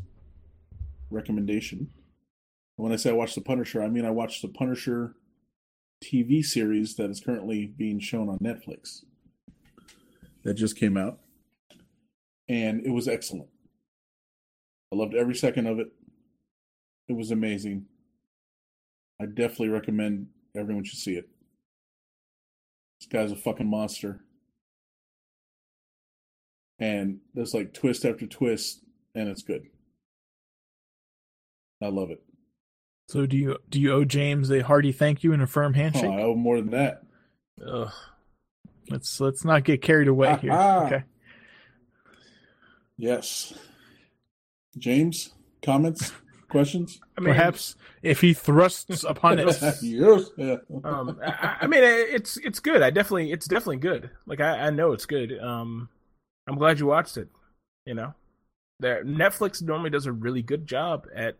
recommendation. 1.09 1.89
When 2.75 2.91
I 2.91 2.97
say 2.97 3.09
I 3.09 3.13
watched 3.13 3.35
The 3.35 3.41
Punisher, 3.41 3.81
I 3.81 3.87
mean 3.87 4.05
I 4.05 4.11
watched 4.11 4.41
The 4.41 4.49
Punisher 4.49 5.15
TV 6.03 6.43
series 6.43 6.95
that 6.97 7.09
is 7.09 7.21
currently 7.21 7.65
being 7.65 7.99
shown 7.99 8.29
on 8.29 8.37
Netflix. 8.39 9.03
That 10.45 10.53
just 10.53 10.77
came 10.77 10.95
out. 10.95 11.19
And 12.47 12.85
it 12.85 12.91
was 12.91 13.09
excellent. 13.09 13.49
I 14.93 14.95
loved 14.95 15.13
every 15.13 15.35
second 15.35 15.67
of 15.67 15.79
it. 15.79 15.87
It 17.09 17.13
was 17.13 17.31
amazing. 17.31 17.85
I 19.21 19.25
definitely 19.25 19.69
recommend 19.69 20.27
everyone 20.55 20.85
should 20.85 20.99
see 20.99 21.15
it. 21.15 21.27
This 22.99 23.07
guy's 23.07 23.31
a 23.33 23.35
fucking 23.35 23.69
monster 23.69 24.21
and 26.79 27.19
there's 27.33 27.53
like 27.53 27.73
twist 27.73 28.05
after 28.05 28.25
twist 28.25 28.81
and 29.13 29.29
it's 29.29 29.43
good 29.43 29.63
i 31.81 31.87
love 31.87 32.11
it 32.11 32.21
So 33.07 33.25
do 33.25 33.37
you 33.37 33.57
do 33.69 33.79
you 33.79 33.93
owe 33.93 34.05
James 34.05 34.51
a 34.51 34.61
hearty 34.61 34.91
thank 34.91 35.23
you 35.23 35.33
and 35.33 35.41
a 35.41 35.47
firm 35.47 35.73
oh, 35.75 35.77
handshake? 35.77 36.11
i 36.11 36.21
owe 36.21 36.35
more 36.35 36.57
than 36.57 36.71
that 36.71 37.03
Ugh. 37.65 37.91
Let's 38.89 39.19
let's 39.19 39.43
not 39.43 39.63
get 39.63 39.81
carried 39.81 40.07
away 40.07 40.37
here. 40.41 40.51
Ah-ah. 40.51 40.85
Okay. 40.85 41.03
yes 42.97 43.53
james 44.77 45.33
comments 45.61 46.13
questions 46.49 46.99
I 47.17 47.21
mean, 47.21 47.33
Perhaps 47.33 47.75
if 48.03 48.21
he 48.21 48.33
thrusts 48.33 49.03
upon 49.03 49.39
it. 49.39 49.45
yes 49.81 50.29
yeah. 50.37 50.57
um, 50.83 51.19
I, 51.25 51.57
I 51.61 51.67
mean, 51.67 51.81
it's 51.83 52.37
it's 52.37 52.59
good. 52.59 52.81
I 52.81 52.91
definitely, 52.91 53.31
it's 53.31 53.47
definitely 53.47 53.77
good. 53.77 54.11
Like 54.27 54.41
I, 54.41 54.67
I 54.67 54.69
know 54.69 54.91
it's 54.91 55.05
good. 55.07 55.37
Um, 55.39 55.89
I'm 56.47 56.57
glad 56.57 56.79
you 56.79 56.85
watched 56.85 57.17
it. 57.17 57.29
You 57.85 57.95
know, 57.95 58.13
there 58.79 59.03
Netflix 59.03 59.61
normally 59.63 59.89
does 59.89 60.05
a 60.05 60.11
really 60.11 60.43
good 60.43 60.67
job 60.67 61.07
at 61.15 61.37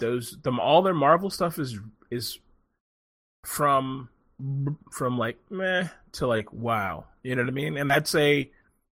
those. 0.00 0.36
Them 0.42 0.58
all 0.58 0.82
their 0.82 0.94
Marvel 0.94 1.30
stuff 1.30 1.58
is 1.58 1.78
is 2.10 2.38
from 3.44 4.08
from 4.90 5.18
like 5.18 5.38
meh 5.50 5.88
to 6.12 6.26
like 6.26 6.52
wow. 6.52 7.06
You 7.22 7.36
know 7.36 7.42
what 7.42 7.48
I 7.50 7.52
mean? 7.52 7.76
And 7.76 7.92
I'd 7.92 8.08
say 8.08 8.50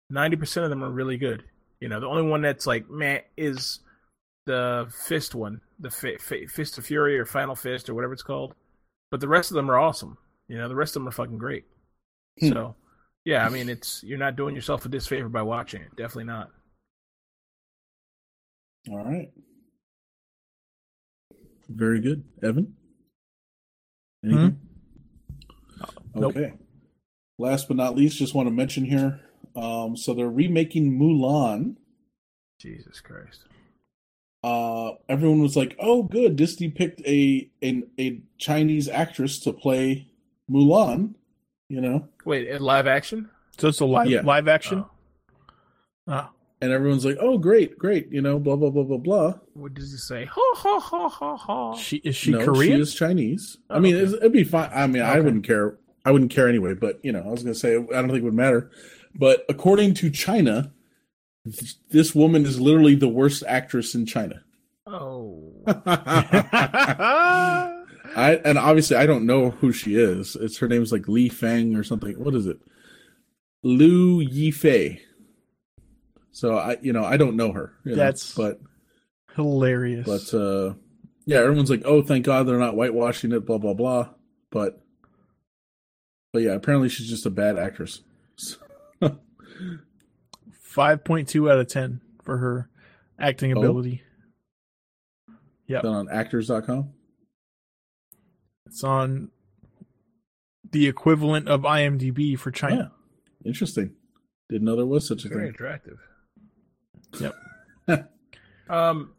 ninety 0.10 0.36
percent 0.38 0.66
of 0.66 0.70
them 0.70 0.84
are 0.84 0.92
really 0.92 1.18
good. 1.18 1.44
You 1.80 1.90
know, 1.90 2.00
the 2.00 2.08
only 2.08 2.24
one 2.24 2.42
that's 2.42 2.68
like 2.68 2.90
meh 2.90 3.22
is 3.36 3.80
the 4.46 4.88
Fist 5.06 5.36
one, 5.36 5.62
the 5.80 5.90
Fi 5.90 6.18
Fi 6.18 6.46
Fist 6.48 6.78
of 6.78 6.86
Fury 6.86 7.20
or 7.20 7.26
Final 7.26 7.56
Fist 7.56 7.90
or 7.90 7.94
whatever 7.96 8.14
it's 8.14 8.24
called. 8.24 8.54
But 9.12 9.22
the 9.22 9.28
rest 9.28 9.52
of 9.52 9.56
them 9.56 9.72
are 9.72 9.80
awesome. 9.80 10.18
You 10.48 10.58
know, 10.58 10.68
the 10.70 10.76
rest 10.76 10.96
of 10.96 11.02
them 11.02 11.08
are 11.10 11.12
fucking 11.12 11.38
great. 11.38 11.66
Hmm. 12.40 12.50
So, 12.50 12.76
yeah, 13.26 13.46
I 13.46 13.50
mean, 13.50 13.70
it's 13.70 14.04
you're 14.04 14.18
not 14.18 14.36
doing 14.36 14.56
yourself 14.56 14.86
a 14.86 14.90
disfavor 14.90 15.30
by 15.30 15.42
watching 15.42 15.82
it. 15.82 15.96
Definitely 15.96 16.26
not. 16.26 16.50
all 18.90 19.04
right 19.04 19.30
very 21.70 22.00
good 22.00 22.24
evan 22.44 22.74
anything 24.24 24.44
Nope. 24.44 24.54
Okay 26.26 26.54
last 27.40 27.68
but 27.68 27.78
not 27.78 27.96
least 27.96 28.18
just 28.18 28.34
want 28.36 28.48
to 28.48 28.52
mention 28.54 28.84
here 28.86 29.20
um 29.56 29.96
so 29.98 30.14
they're 30.14 30.30
remaking 30.30 30.98
mulan 31.00 31.76
Jesus 32.60 33.00
Christ. 33.02 33.44
uh, 34.44 34.94
everyone 35.08 35.42
was 35.44 35.56
like, 35.56 35.76
"Oh, 35.80 36.02
good! 36.04 36.36
Disney 36.36 36.70
picked 36.72 37.02
a 37.02 37.48
a, 37.62 37.84
a 38.00 38.20
Chinese 38.40 38.88
actress 38.90 39.38
to 39.42 39.54
play 39.54 40.08
Mulan." 40.50 41.14
You 41.70 41.82
know, 41.82 42.08
Wait, 42.26 42.48
in 42.48 42.62
live 42.64 42.88
action? 42.88 43.30
So 43.60 43.68
it's 43.68 43.80
a 43.80 43.86
live 43.86 44.08
Yeah. 44.10 44.22
live 44.22 44.48
action. 44.48 44.86
Oh. 44.88 44.90
Ah, 46.08 46.32
and 46.62 46.72
everyone's 46.72 47.06
like, 47.06 47.18
"Oh, 47.20 47.38
great, 47.38 47.78
great!" 47.78 48.12
You 48.12 48.22
know, 48.24 48.40
blah 48.40 48.56
blah 48.56 48.72
blah 48.72 48.84
blah 48.84 48.98
blah. 48.98 49.34
What 49.54 49.76
does 49.76 49.92
he 49.92 49.98
say? 49.98 50.26
Ha 50.26 50.42
ha 50.56 50.80
ha 50.80 51.10
ha 51.10 51.36
ha. 51.38 51.76
she 51.76 51.98
is 51.98 52.16
she 52.16 52.32
no, 52.32 52.44
Korean? 52.44 52.78
she 52.78 52.82
is 52.82 52.96
Chinese. 52.96 53.58
I 53.70 53.76
Oh, 53.76 53.80
mean, 53.80 53.96
okay. 53.96 54.04
it's, 54.06 54.14
it'd 54.14 54.32
be 54.34 54.44
fine. 54.46 54.72
I 54.74 54.88
mean, 54.88 55.04
I 55.04 55.20
wouldn't 55.20 55.46
care. 55.46 55.78
I 56.08 56.12
wouldn't 56.12 56.32
care 56.32 56.48
anyway. 56.48 56.74
But 56.74 57.00
you 57.04 57.12
know, 57.12 57.22
I 57.22 57.28
was 57.28 57.44
gonna 57.44 57.54
say, 57.56 57.76
I 57.76 57.80
don't 57.80 58.08
think 58.08 58.20
it 58.20 58.24
would 58.24 58.34
matter. 58.34 58.72
But 59.14 59.44
according 59.50 59.94
to 59.96 60.10
China, 60.10 60.72
th- 61.46 61.76
this 61.90 62.16
woman 62.16 62.46
is 62.46 62.60
literally 62.62 62.96
the 62.96 63.08
worst 63.10 63.44
actress 63.48 63.94
in 63.94 64.06
China. 64.06 64.42
Oh. 64.86 65.54
I 68.16 68.40
and 68.46 68.58
obviously 68.58 68.96
I 68.98 69.06
don't 69.06 69.26
know 69.26 69.52
who 69.52 69.72
she 69.72 69.96
is. 69.96 70.36
It's 70.36 70.58
her 70.60 70.68
name's 70.68 70.92
like 70.92 71.08
Li 71.08 71.30
Feng 71.30 71.76
or 71.76 71.84
something. 71.84 72.14
What 72.24 72.36
is 72.36 72.48
it? 72.48 72.58
Lu 73.64 74.24
Yifei. 74.26 75.00
So 76.32 76.58
I 76.58 76.78
you 76.82 76.94
know, 76.94 77.04
I 77.04 77.18
don't 77.18 77.36
know 77.36 77.52
her. 77.52 77.74
you 77.84 77.92
know, 77.92 77.98
That's- 77.98 78.34
but 78.36 78.60
Hilarious. 79.36 80.06
but 80.06 80.34
uh 80.34 80.74
yeah, 81.26 81.40
everyone's 81.40 81.70
like, 81.70 81.82
"Oh, 81.84 82.02
thank 82.02 82.26
God 82.26 82.48
they're 82.48 82.58
not 82.58 82.76
whitewashing 82.76 83.34
it, 83.34 83.46
blah 83.46 83.58
blah 83.58 83.74
blah." 83.74 84.10
But 84.50 84.82
but 86.34 86.42
yeah, 86.42 86.52
apparently 86.54 86.90
she's 86.90 87.10
just 87.10 87.26
a 87.26 87.30
bad 87.30 87.58
actress. 87.58 88.02
Five 90.62 91.04
point 91.04 91.28
two 91.28 91.50
out 91.50 91.60
of 91.60 91.68
ten 91.68 92.02
for 92.24 92.38
her 92.38 92.70
acting 93.20 93.56
Oh. 93.56 93.60
ability. 93.60 94.04
Yep. 95.68 95.84
Douban 95.84 96.12
actors.com. 96.12 96.94
It's 98.68 98.84
on 98.84 99.32
the 100.72 100.88
equivalent 100.88 101.48
of 101.48 101.62
IMDb 101.62 102.38
for 102.38 102.52
China. 102.52 102.92
Yeah. 103.44 103.50
Interesting. 103.50 103.94
Didn't 104.50 104.66
know 104.66 104.76
there 104.76 104.86
was 104.86 105.08
such 105.08 105.26
a 105.26 105.30
Very 105.30 105.46
thing. 105.48 105.50
attractive. 105.56 105.98
Yep. 107.20 107.36
Um, 108.70 109.14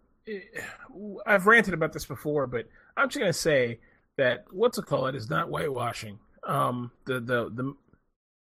I've 1.24 1.46
ranted 1.46 1.72
about 1.72 1.94
this 1.94 2.04
before, 2.04 2.46
but 2.46 2.66
I'm 2.98 3.08
just 3.08 3.18
gonna 3.18 3.32
say 3.32 3.80
that 4.18 4.44
what's 4.50 4.76
it 4.76 4.84
called 4.84 5.08
It 5.08 5.14
is 5.14 5.30
not 5.30 5.48
whitewashing. 5.48 6.18
Um, 6.48 6.90
the 7.04 7.14
the 7.20 7.50
the 7.50 7.74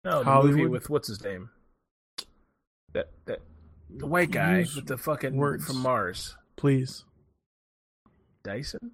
no 0.03 0.23
the 0.23 0.47
movie 0.47 0.65
with 0.65 0.89
what's 0.89 1.07
his 1.07 1.23
name? 1.23 1.49
That 2.93 3.09
that 3.25 3.39
the 3.89 4.07
white 4.07 4.31
guy 4.31 4.59
Use 4.59 4.75
with 4.75 4.87
the 4.87 4.97
fucking 4.97 5.35
words. 5.35 5.65
from 5.65 5.77
Mars, 5.77 6.35
Please. 6.55 7.05
Dyson, 8.43 8.91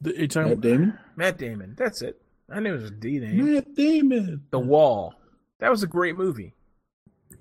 The, 0.00 0.16
you're 0.16 0.28
talking 0.28 0.50
Matt 0.50 0.60
Damon? 0.60 0.98
Matt 1.16 1.38
Damon. 1.38 1.74
That's 1.76 2.00
it. 2.02 2.20
I 2.48 2.60
knew 2.60 2.74
it 2.74 2.82
was 2.82 2.84
a 2.84 2.90
D 2.90 3.18
name. 3.18 3.52
Matt 3.54 3.74
Damon. 3.74 4.44
The 4.50 4.60
Wall. 4.60 5.14
That 5.58 5.70
was 5.70 5.82
a 5.82 5.86
great 5.88 6.16
movie. 6.16 6.54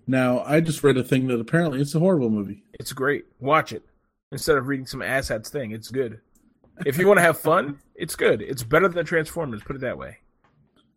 Now, 0.08 0.40
I 0.44 0.62
just 0.62 0.84
read 0.84 0.98
a 0.98 1.04
thing 1.04 1.28
that 1.28 1.40
apparently 1.40 1.80
it's 1.80 1.94
a 1.94 2.00
horrible 2.00 2.30
movie. 2.32 2.64
It's 2.74 2.92
great. 2.94 3.26
Watch 3.40 3.72
it 3.72 3.84
instead 4.32 4.58
of 4.58 4.68
reading 4.68 4.88
some 4.88 5.02
asshat's 5.02 5.50
thing. 5.50 5.72
It's 5.72 5.90
good. 5.90 6.20
If 6.86 6.98
you 6.98 7.08
want 7.08 7.18
to 7.20 7.22
have 7.22 7.38
fun, 7.40 7.80
it's 7.96 8.16
good. 8.16 8.42
It's 8.42 8.64
better 8.64 8.88
than 8.90 9.06
Transformers. 9.06 9.62
Put 9.64 9.76
it 9.76 9.82
that 9.84 9.98
way. 9.98 10.18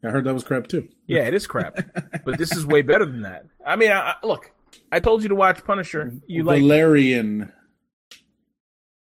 I 0.05 0.09
heard 0.11 0.25
that 0.25 0.35
was 0.35 0.45
crap 0.45 0.67
too. 0.69 0.89
Yeah, 1.07 1.23
it 1.23 1.35
is 1.35 1.47
crap, 1.47 1.77
but 2.25 2.39
this 2.39 2.53
is 2.57 2.65
way 2.67 2.83
better 2.83 3.05
than 3.05 3.23
that. 3.23 3.47
I 3.65 3.77
mean, 3.77 3.91
I, 3.91 4.15
I- 4.23 4.27
look, 4.27 4.53
I 4.93 5.01
told 5.01 5.23
you 5.23 5.29
to 5.31 5.35
watch 5.35 5.65
Punisher. 5.65 6.13
You 6.27 6.45
like? 6.45 6.61
Valerian. 6.61 7.53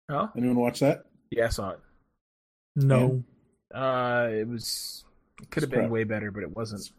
Huh? 0.10 0.28
Anyone 0.36 0.58
watch 0.58 0.80
that? 0.80 1.04
Yeah, 1.32 1.46
I 1.46 1.50
saw 1.50 1.72
it. 1.72 1.80
no. 2.76 3.24
Uh, 3.74 4.30
it 4.32 4.48
was. 4.48 5.06
It 5.42 5.52
could 5.52 5.62
have 5.64 5.70
been 5.70 5.82
crap. 5.82 5.92
way 5.92 6.04
better, 6.04 6.32
but 6.32 6.42
it 6.44 6.56
wasn't. 6.56 6.90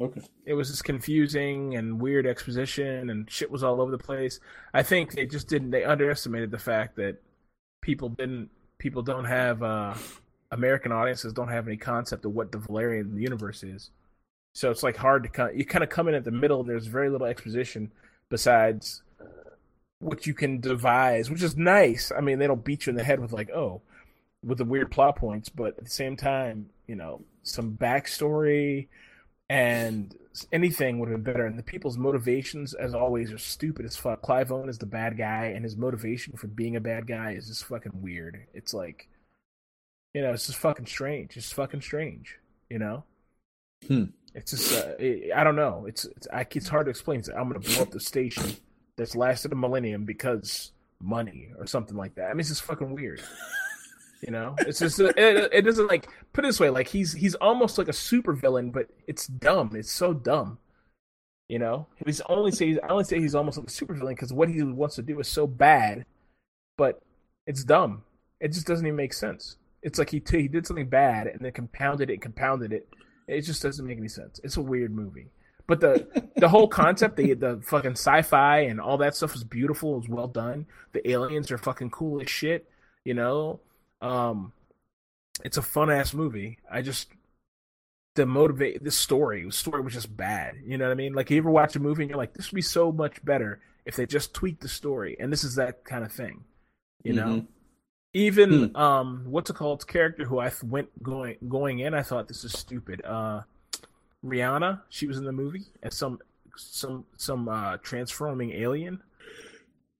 Okay. 0.00 0.20
It 0.46 0.54
was 0.54 0.70
just 0.70 0.84
confusing 0.84 1.74
and 1.74 2.00
weird 2.00 2.24
exposition, 2.24 3.10
and 3.10 3.28
shit 3.28 3.50
was 3.50 3.64
all 3.64 3.80
over 3.80 3.90
the 3.90 3.98
place. 3.98 4.38
I 4.72 4.84
think 4.84 5.12
they 5.12 5.26
just 5.26 5.48
didn't. 5.48 5.70
They 5.70 5.82
underestimated 5.84 6.52
the 6.52 6.58
fact 6.58 6.94
that 6.96 7.16
people 7.88 8.10
didn't. 8.10 8.50
People 8.78 9.02
don't 9.02 9.24
have. 9.24 9.62
uh 9.62 9.94
American 10.50 10.92
audiences 10.92 11.32
don't 11.32 11.48
have 11.48 11.66
any 11.66 11.76
concept 11.76 12.24
of 12.24 12.34
what 12.34 12.52
the 12.52 12.58
Valerian 12.58 13.16
universe 13.18 13.62
is. 13.62 13.90
So 14.54 14.70
it's 14.70 14.82
like 14.82 14.96
hard 14.96 15.22
to 15.24 15.28
kind. 15.28 15.58
You 15.58 15.64
kind 15.64 15.82
of 15.84 15.90
come 15.90 16.08
in 16.08 16.14
at 16.14 16.24
the 16.24 16.30
middle. 16.30 16.62
There's 16.62 16.86
very 16.86 17.08
little 17.10 17.26
exposition 17.26 17.90
besides 18.28 19.02
what 20.00 20.26
you 20.26 20.34
can 20.34 20.60
devise, 20.60 21.30
which 21.30 21.42
is 21.42 21.56
nice. 21.56 22.12
I 22.16 22.20
mean, 22.20 22.38
they 22.38 22.46
don't 22.46 22.64
beat 22.64 22.86
you 22.86 22.90
in 22.90 22.96
the 22.96 23.04
head 23.04 23.20
with 23.20 23.32
like, 23.32 23.50
oh, 23.50 23.80
with 24.44 24.58
the 24.58 24.64
weird 24.64 24.90
plot 24.90 25.16
points, 25.16 25.48
but 25.48 25.78
at 25.78 25.84
the 25.84 25.90
same 25.90 26.16
time, 26.16 26.70
you 26.86 26.94
know, 26.94 27.22
some 27.42 27.72
backstory 27.72 28.88
and 29.48 30.14
anything 30.52 30.98
would 30.98 31.08
have 31.08 31.22
been 31.22 31.32
better. 31.32 31.46
And 31.46 31.58
the 31.58 31.62
people's 31.62 31.98
motivations, 31.98 32.74
as 32.74 32.94
always, 32.94 33.32
are 33.32 33.38
stupid 33.38 33.84
as 33.86 33.96
fuck. 33.96 34.22
Clive 34.22 34.52
Owen 34.52 34.68
is 34.68 34.78
the 34.78 34.86
bad 34.86 35.16
guy, 35.16 35.46
and 35.46 35.64
his 35.64 35.76
motivation 35.76 36.36
for 36.36 36.46
being 36.46 36.76
a 36.76 36.80
bad 36.80 37.06
guy 37.06 37.32
is 37.32 37.48
just 37.48 37.64
fucking 37.64 38.02
weird. 38.02 38.46
It's 38.54 38.74
like, 38.74 39.08
you 40.14 40.22
know, 40.22 40.32
it's 40.32 40.46
just 40.46 40.58
fucking 40.58 40.86
strange. 40.86 41.36
It's 41.36 41.52
fucking 41.52 41.82
strange. 41.82 42.38
You 42.68 42.78
know. 42.78 43.04
Hmm. 43.86 44.04
It's 44.34 44.50
just, 44.50 44.74
uh, 44.74 44.92
it, 44.98 45.32
I 45.34 45.44
don't 45.44 45.56
know. 45.56 45.86
It's 45.86 46.04
it's 46.04 46.28
I, 46.32 46.46
it's 46.50 46.68
hard 46.68 46.86
to 46.86 46.90
explain. 46.90 47.22
Like, 47.26 47.36
I'm 47.36 47.48
gonna 47.48 47.60
blow 47.60 47.82
up 47.82 47.90
the 47.90 48.00
station 48.00 48.56
that's 48.96 49.16
lasted 49.16 49.52
a 49.52 49.56
millennium 49.56 50.04
because 50.04 50.72
money 51.00 51.50
or 51.58 51.66
something 51.66 51.96
like 51.96 52.16
that. 52.16 52.26
I 52.26 52.32
mean, 52.32 52.40
it's 52.40 52.48
just 52.48 52.62
fucking 52.62 52.94
weird. 52.94 53.22
You 54.22 54.32
know, 54.32 54.56
it's 54.58 54.80
just 54.80 54.98
it, 54.98 55.16
it 55.16 55.62
doesn't 55.62 55.86
like 55.86 56.08
put 56.32 56.44
it 56.44 56.48
this 56.48 56.58
way. 56.58 56.70
Like 56.70 56.88
he's 56.88 57.12
he's 57.12 57.36
almost 57.36 57.78
like 57.78 57.88
a 57.88 57.92
super 57.92 58.32
villain, 58.32 58.70
but 58.70 58.88
it's 59.06 59.26
dumb. 59.26 59.72
It's 59.76 59.92
so 59.92 60.12
dumb. 60.12 60.58
You 61.48 61.58
know, 61.58 61.86
he's 62.04 62.20
only 62.22 62.50
say 62.50 62.78
I 62.82 62.88
only 62.88 63.04
say 63.04 63.20
he's 63.20 63.34
almost 63.34 63.58
like 63.58 63.68
a 63.68 63.70
super 63.70 63.94
villain 63.94 64.14
because 64.14 64.32
what 64.32 64.48
he 64.48 64.62
wants 64.62 64.96
to 64.96 65.02
do 65.02 65.20
is 65.20 65.28
so 65.28 65.46
bad, 65.46 66.04
but 66.76 67.00
it's 67.46 67.64
dumb. 67.64 68.02
It 68.40 68.52
just 68.52 68.66
doesn't 68.66 68.86
even 68.86 68.96
make 68.96 69.14
sense. 69.14 69.56
It's 69.82 69.98
like 69.98 70.10
he 70.10 70.20
t- 70.20 70.42
he 70.42 70.48
did 70.48 70.66
something 70.66 70.88
bad 70.88 71.28
and 71.28 71.40
then 71.40 71.52
compounded 71.52 72.10
it, 72.10 72.14
and 72.14 72.22
compounded 72.22 72.72
it. 72.72 72.88
It 73.28 73.42
just 73.42 73.62
doesn't 73.62 73.86
make 73.86 73.98
any 73.98 74.08
sense. 74.08 74.40
It's 74.42 74.56
a 74.56 74.62
weird 74.62 74.92
movie. 74.92 75.28
But 75.68 75.80
the 75.80 76.30
the 76.36 76.48
whole 76.48 76.66
concept, 76.66 77.16
the 77.16 77.34
the 77.34 77.60
fucking 77.64 77.92
sci-fi 77.92 78.60
and 78.60 78.80
all 78.80 78.98
that 78.98 79.14
stuff 79.14 79.36
is 79.36 79.44
beautiful. 79.44 79.94
It 79.94 79.98
was 79.98 80.08
well 80.08 80.26
done. 80.26 80.66
The 80.92 81.08
aliens 81.08 81.52
are 81.52 81.58
fucking 81.58 81.90
cool 81.90 82.20
as 82.20 82.28
shit. 82.28 82.68
You 83.04 83.14
know, 83.14 83.60
um, 84.00 84.52
it's 85.44 85.56
a 85.56 85.62
fun 85.62 85.90
ass 85.90 86.14
movie. 86.14 86.58
I 86.70 86.82
just 86.82 87.08
the 88.14 88.26
motivate 88.26 88.82
the 88.82 88.90
story. 88.90 89.44
The 89.44 89.52
story 89.52 89.80
was 89.80 89.92
just 89.94 90.16
bad. 90.16 90.56
You 90.64 90.76
know 90.76 90.86
what 90.86 90.92
I 90.92 90.94
mean? 90.96 91.14
Like 91.14 91.30
you 91.30 91.38
ever 91.38 91.50
watch 91.50 91.76
a 91.76 91.80
movie 91.80 92.02
and 92.02 92.10
you're 92.10 92.18
like, 92.18 92.34
this 92.34 92.50
would 92.50 92.56
be 92.56 92.62
so 92.62 92.90
much 92.90 93.24
better 93.24 93.60
if 93.84 93.96
they 93.96 94.06
just 94.06 94.34
tweaked 94.34 94.60
the 94.60 94.68
story. 94.68 95.16
And 95.20 95.32
this 95.32 95.44
is 95.44 95.54
that 95.54 95.84
kind 95.84 96.04
of 96.04 96.12
thing. 96.12 96.44
You 97.02 97.12
know. 97.14 97.26
Mhm. 97.26 97.46
Even 98.14 98.74
um, 98.74 99.24
what's 99.26 99.50
it 99.50 99.56
called? 99.56 99.86
Character 99.86 100.24
who 100.24 100.38
I 100.38 100.50
went 100.64 101.02
going 101.02 101.36
going 101.46 101.80
in, 101.80 101.92
I 101.94 102.02
thought 102.02 102.26
this 102.26 102.42
is 102.42 102.52
stupid. 102.52 103.04
Uh, 103.04 103.42
Rihanna, 104.24 104.80
she 104.88 105.06
was 105.06 105.18
in 105.18 105.24
the 105.24 105.32
movie 105.32 105.66
as 105.82 105.94
some 105.94 106.18
some 106.56 107.04
some 107.16 107.48
uh 107.48 107.76
transforming 107.82 108.52
alien. 108.52 109.02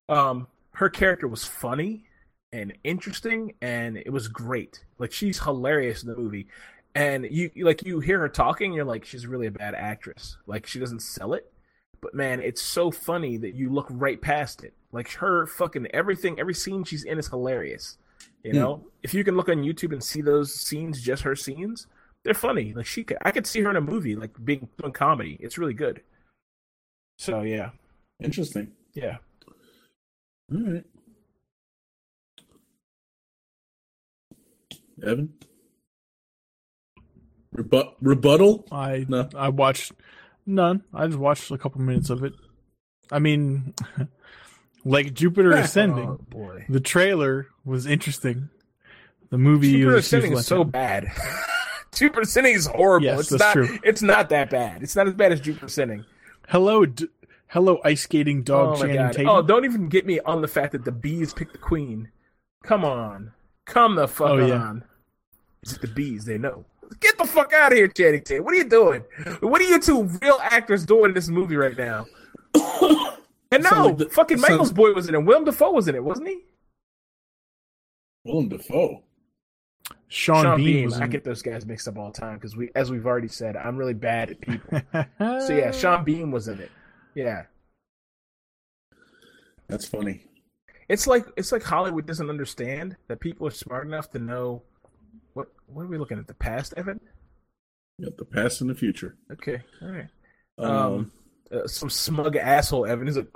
Um, 0.08 0.48
her 0.72 0.88
character 0.88 1.28
was 1.28 1.44
funny 1.44 2.04
and 2.52 2.76
interesting, 2.84 3.54
and 3.60 3.96
it 3.96 4.10
was 4.10 4.28
great. 4.28 4.84
Like 4.98 5.12
she's 5.12 5.40
hilarious 5.40 6.02
in 6.02 6.08
the 6.08 6.16
movie, 6.16 6.48
and 6.94 7.26
you 7.30 7.50
like 7.56 7.84
you 7.84 8.00
hear 8.00 8.20
her 8.20 8.28
talking, 8.28 8.72
you're 8.72 8.84
like 8.84 9.04
she's 9.04 9.26
really 9.26 9.46
a 9.46 9.52
bad 9.52 9.74
actress. 9.74 10.36
Like 10.46 10.66
she 10.66 10.78
doesn't 10.78 11.02
sell 11.02 11.34
it, 11.34 11.52
but 12.00 12.14
man, 12.14 12.40
it's 12.40 12.62
so 12.62 12.90
funny 12.90 13.36
that 13.38 13.54
you 13.54 13.70
look 13.70 13.86
right 13.90 14.20
past 14.20 14.64
it. 14.64 14.74
Like 14.92 15.10
her 15.14 15.46
fucking 15.46 15.88
everything, 15.92 16.40
every 16.40 16.54
scene 16.54 16.84
she's 16.84 17.04
in 17.04 17.18
is 17.18 17.28
hilarious. 17.28 17.98
You 18.42 18.52
hmm. 18.52 18.58
know, 18.58 18.86
if 19.02 19.14
you 19.14 19.24
can 19.24 19.36
look 19.36 19.48
on 19.48 19.58
YouTube 19.58 19.92
and 19.92 20.02
see 20.02 20.22
those 20.22 20.54
scenes, 20.54 21.02
just 21.02 21.22
her 21.22 21.36
scenes, 21.36 21.86
they're 22.24 22.34
funny. 22.34 22.72
Like 22.74 22.86
she, 22.86 23.04
could, 23.04 23.18
I 23.22 23.30
could 23.30 23.46
see 23.46 23.60
her 23.60 23.70
in 23.70 23.76
a 23.76 23.80
movie, 23.80 24.16
like 24.16 24.32
being 24.44 24.68
doing 24.78 24.92
comedy. 24.92 25.36
It's 25.40 25.58
really 25.58 25.74
good. 25.74 26.02
So 27.18 27.42
yeah, 27.42 27.70
Interesting. 28.22 28.72
yeah. 28.94 29.18
All 30.52 30.72
right. 30.72 30.84
Evan? 35.06 35.32
Rebut- 37.52 37.96
rebuttal? 38.00 38.66
I 38.70 39.06
No. 39.08 39.28
I 39.34 39.48
watched 39.48 39.92
none. 40.46 40.82
I 40.92 41.06
just 41.06 41.18
watched 41.18 41.50
a 41.50 41.58
couple 41.58 41.80
minutes 41.80 42.10
of 42.10 42.22
it. 42.22 42.34
I 43.10 43.18
mean, 43.18 43.74
like 44.84 45.14
Jupiter 45.14 45.52
oh, 45.54 45.58
Ascending, 45.58 46.08
Oh 46.08 46.20
boy, 46.28 46.66
the 46.68 46.80
trailer 46.80 47.48
was 47.64 47.86
interesting. 47.86 48.50
The 49.30 49.38
movie 49.38 49.72
Jupiter 49.72 49.96
was 49.96 50.06
Ascending 50.06 50.32
is 50.34 50.46
so 50.46 50.64
bad. 50.64 51.08
Jupiter 51.94 52.20
Ascending 52.22 52.54
is 52.54 52.66
horrible. 52.66 53.06
Yes, 53.06 53.20
it's 53.20 53.30
that's 53.30 53.40
not. 53.42 53.52
true. 53.52 53.78
It's 53.82 54.02
not 54.02 54.28
that 54.28 54.50
bad. 54.50 54.82
It's 54.82 54.94
not 54.94 55.08
as 55.08 55.14
bad 55.14 55.32
as 55.32 55.40
Jupiter 55.40 55.66
Ascending. 55.66 56.04
Hello, 56.48 56.86
d- 56.86 57.08
hello, 57.48 57.80
ice 57.84 58.02
skating 58.02 58.42
dog 58.42 58.76
oh 58.76 58.86
my 58.86 58.94
god! 58.94 59.12
Tatum. 59.12 59.28
Oh, 59.28 59.42
don't 59.42 59.64
even 59.64 59.88
get 59.88 60.06
me 60.06 60.20
on 60.20 60.42
the 60.42 60.48
fact 60.48 60.72
that 60.72 60.84
the 60.84 60.92
bees 60.92 61.32
picked 61.34 61.52
the 61.52 61.58
queen. 61.58 62.10
Come 62.62 62.84
on, 62.84 63.32
come 63.64 63.96
the 63.96 64.06
fuck 64.06 64.30
Oh, 64.30 64.46
yeah. 64.46 64.74
On. 65.69 65.74
It's 65.74 65.78
the 65.78 65.89
bees. 65.89 66.24
They 66.24 66.39
know. 66.39 66.65
Get 67.01 67.19
the 67.19 67.24
fuck 67.27 67.53
out 67.53 67.73
of 67.73 67.77
here, 67.78 67.89
Channing 67.89 68.23
Tatum. 68.23 68.45
What 68.45 68.55
are 68.55 68.57
you 68.57 68.65
doing? 68.69 69.03
What 69.40 69.61
are 69.61 69.65
you 69.65 69.78
two 69.81 70.05
real 70.23 70.39
actors 70.43 70.86
doing 70.86 71.11
in 71.11 71.15
this 71.15 71.28
movie 71.28 71.57
right 71.57 71.77
now? 71.77 72.07
And 73.51 73.62
no, 73.65 73.86
like 73.86 73.97
the- 73.97 74.09
fucking 74.11 74.36
sounds- 74.36 74.51
Michael's 74.51 74.73
boy 74.74 74.93
was 74.93 75.09
in 75.09 75.15
it. 75.15 75.24
Willem 75.24 75.45
Dafoe 75.47 75.70
was 75.73 75.89
in 75.89 75.95
it, 75.95 76.05
wasn't 76.05 76.28
he? 76.28 76.40
Willem 78.27 78.51
Dafoe. 78.51 79.03
Sean, 80.09 80.43
Sean 80.45 80.57
Bean, 80.59 80.66
Bean. 80.66 80.85
was 80.85 81.01
I 81.01 81.07
get 81.07 81.24
those 81.24 81.40
guys 81.40 81.65
mixed 81.65 81.89
up 81.89 81.97
all 81.97 82.11
the 82.12 82.20
time 82.20 82.35
because 82.35 82.57
we, 82.59 82.69
as 82.74 82.90
we've 82.90 83.07
already 83.07 83.28
said, 83.28 83.57
I'm 83.57 83.78
really 83.78 83.95
bad 83.95 84.32
at 84.32 84.40
people. 84.43 84.82
so 85.19 85.55
yeah, 85.57 85.70
Sean 85.70 86.05
Bean 86.05 86.31
was 86.31 86.49
in 86.49 86.61
it. 86.61 86.70
Yeah, 87.15 87.45
That's 89.69 89.86
funny. 89.89 90.27
it's 90.90 91.07
like 91.07 91.24
it's 91.39 91.51
like 91.51 91.62
Hollywood 91.62 92.05
doesn't 92.07 92.28
understand 92.28 92.97
that 93.09 93.19
people 93.20 93.47
are 93.47 93.51
smart 93.51 93.86
enough 93.86 94.11
to 94.11 94.19
know 94.19 94.62
what 95.34 95.48
what 95.66 95.82
are 95.82 95.88
we 95.88 95.98
looking 95.98 96.18
at 96.18 96.26
the 96.26 96.34
past, 96.34 96.74
Evan? 96.76 97.00
Got 98.02 98.16
the 98.16 98.24
past 98.24 98.60
and 98.60 98.70
the 98.70 98.74
future. 98.74 99.16
Okay, 99.32 99.60
all 99.82 99.88
right. 99.88 100.09
Um, 100.59 100.70
Um, 100.70 101.12
uh, 101.52 101.66
some 101.66 101.90
smug 101.90 102.36
asshole 102.36 102.86
Evan 102.86 103.09
is 103.09 103.16
like, 103.16 103.28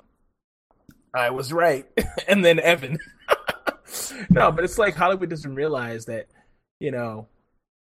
I 1.14 1.30
was 1.30 1.52
right, 1.52 1.86
and 2.28 2.44
then 2.44 2.58
Evan. 2.60 2.98
no, 4.30 4.52
but 4.52 4.64
it's 4.64 4.78
like 4.78 4.94
Hollywood 4.94 5.30
doesn't 5.30 5.54
realize 5.54 6.06
that, 6.06 6.26
you 6.80 6.90
know, 6.90 7.28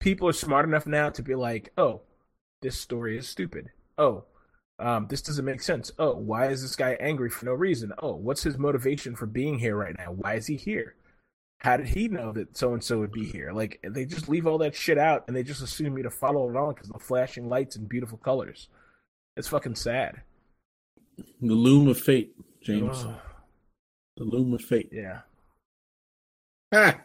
people 0.01 0.29
are 0.29 0.33
smart 0.33 0.67
enough 0.67 0.87
now 0.87 1.11
to 1.11 1.23
be 1.23 1.35
like, 1.35 1.73
oh, 1.77 2.03
this 2.63 2.79
story 2.79 3.19
is 3.19 3.29
stupid. 3.29 3.71
Oh, 3.99 4.25
um, 4.79 5.07
this 5.09 5.23
doesn't 5.23 5.45
make 5.45 5.63
sense. 5.63 5.93
Oh, 5.99 6.15
why 6.17 6.49
is 6.49 6.63
this 6.63 6.77
guy 6.77 6.97
angry 7.01 7.31
for 7.31 7.47
no 7.47 7.53
reason? 7.53 7.93
Oh, 7.99 8.15
what's 8.17 8.43
his 8.43 8.59
motivation 8.59 9.15
for 9.17 9.27
being 9.27 9.59
here 9.59 9.77
right 9.77 9.97
now? 9.99 10.13
Why 10.13 10.35
is 10.35 10.47
he 10.47 10.57
here? 10.57 10.95
How 11.63 11.77
did 11.77 11.87
he 11.87 12.09
know 12.09 12.33
that 12.33 12.57
so 12.57 12.73
and 12.73 12.83
so 12.83 12.99
would 12.99 13.13
be 13.13 13.25
here? 13.25 13.53
Like 13.53 13.79
they 13.89 14.05
just 14.05 14.29
leave 14.29 14.49
all 14.49 14.59
that 14.59 14.75
shit 14.75 14.99
out 14.99 15.25
and 15.27 15.37
they 15.37 15.45
just 15.45 15.63
assume 15.63 15.95
me 15.95 16.03
to 16.03 16.11
follow 16.11 16.43
along 16.51 16.75
because 16.75 16.89
the 16.89 16.99
flashing 16.99 17.49
lights 17.49 17.77
and 17.77 17.89
beautiful 17.89 18.19
colors. 18.19 18.69
It's 19.37 19.47
fucking 19.47 19.77
sad. 19.77 20.23
The 21.41 21.55
loom 21.55 21.87
of 21.87 22.01
fate, 22.01 22.35
James. 22.63 23.05
Ugh. 23.05 23.15
The 24.17 24.25
loom 24.25 24.55
of 24.55 24.63
fate. 24.63 24.91
yeah. 24.91 25.21
Ah. 26.75 27.01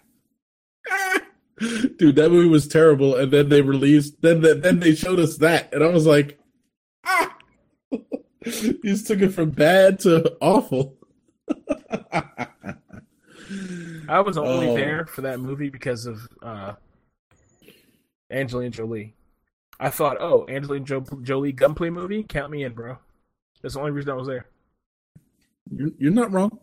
Ah. 0.89 1.19
Dude, 1.59 2.15
that 2.15 2.31
movie 2.31 2.49
was 2.49 2.67
terrible, 2.67 3.15
and 3.15 3.31
then 3.31 3.49
they 3.49 3.61
released. 3.61 4.21
Then 4.21 4.41
then 4.41 4.79
they 4.79 4.95
showed 4.95 5.19
us 5.19 5.37
that, 5.37 5.73
and 5.73 5.83
I 5.83 5.87
was 5.87 6.05
like, 6.05 6.39
ah. 7.05 7.37
you 7.91 8.79
just 8.83 9.07
took 9.07 9.21
it 9.21 9.29
from 9.29 9.51
bad 9.51 9.99
to 9.99 10.35
awful. 10.41 10.97
I 14.09 14.19
was 14.21 14.37
only 14.37 14.69
Oh. 14.69 14.75
there 14.75 15.05
for 15.05 15.21
that 15.21 15.39
movie 15.39 15.69
because 15.69 16.05
of 16.05 16.27
uh, 16.41 16.73
Angelina 18.31 18.69
Jolie. 18.71 19.15
I 19.79 19.89
thought, 19.89 20.17
oh, 20.19 20.45
Angelina 20.49 20.85
jo- 20.85 21.05
Jolie 21.21 21.51
gunplay 21.51 21.89
movie, 21.89 22.23
count 22.23 22.51
me 22.51 22.63
in, 22.63 22.73
bro. 22.73 22.97
That's 23.61 23.75
the 23.75 23.79
only 23.79 23.91
reason 23.91 24.11
I 24.11 24.15
was 24.15 24.27
there. 24.27 24.47
You're, 25.71 25.91
you're 25.97 26.11
not 26.11 26.31
wrong. 26.31 26.59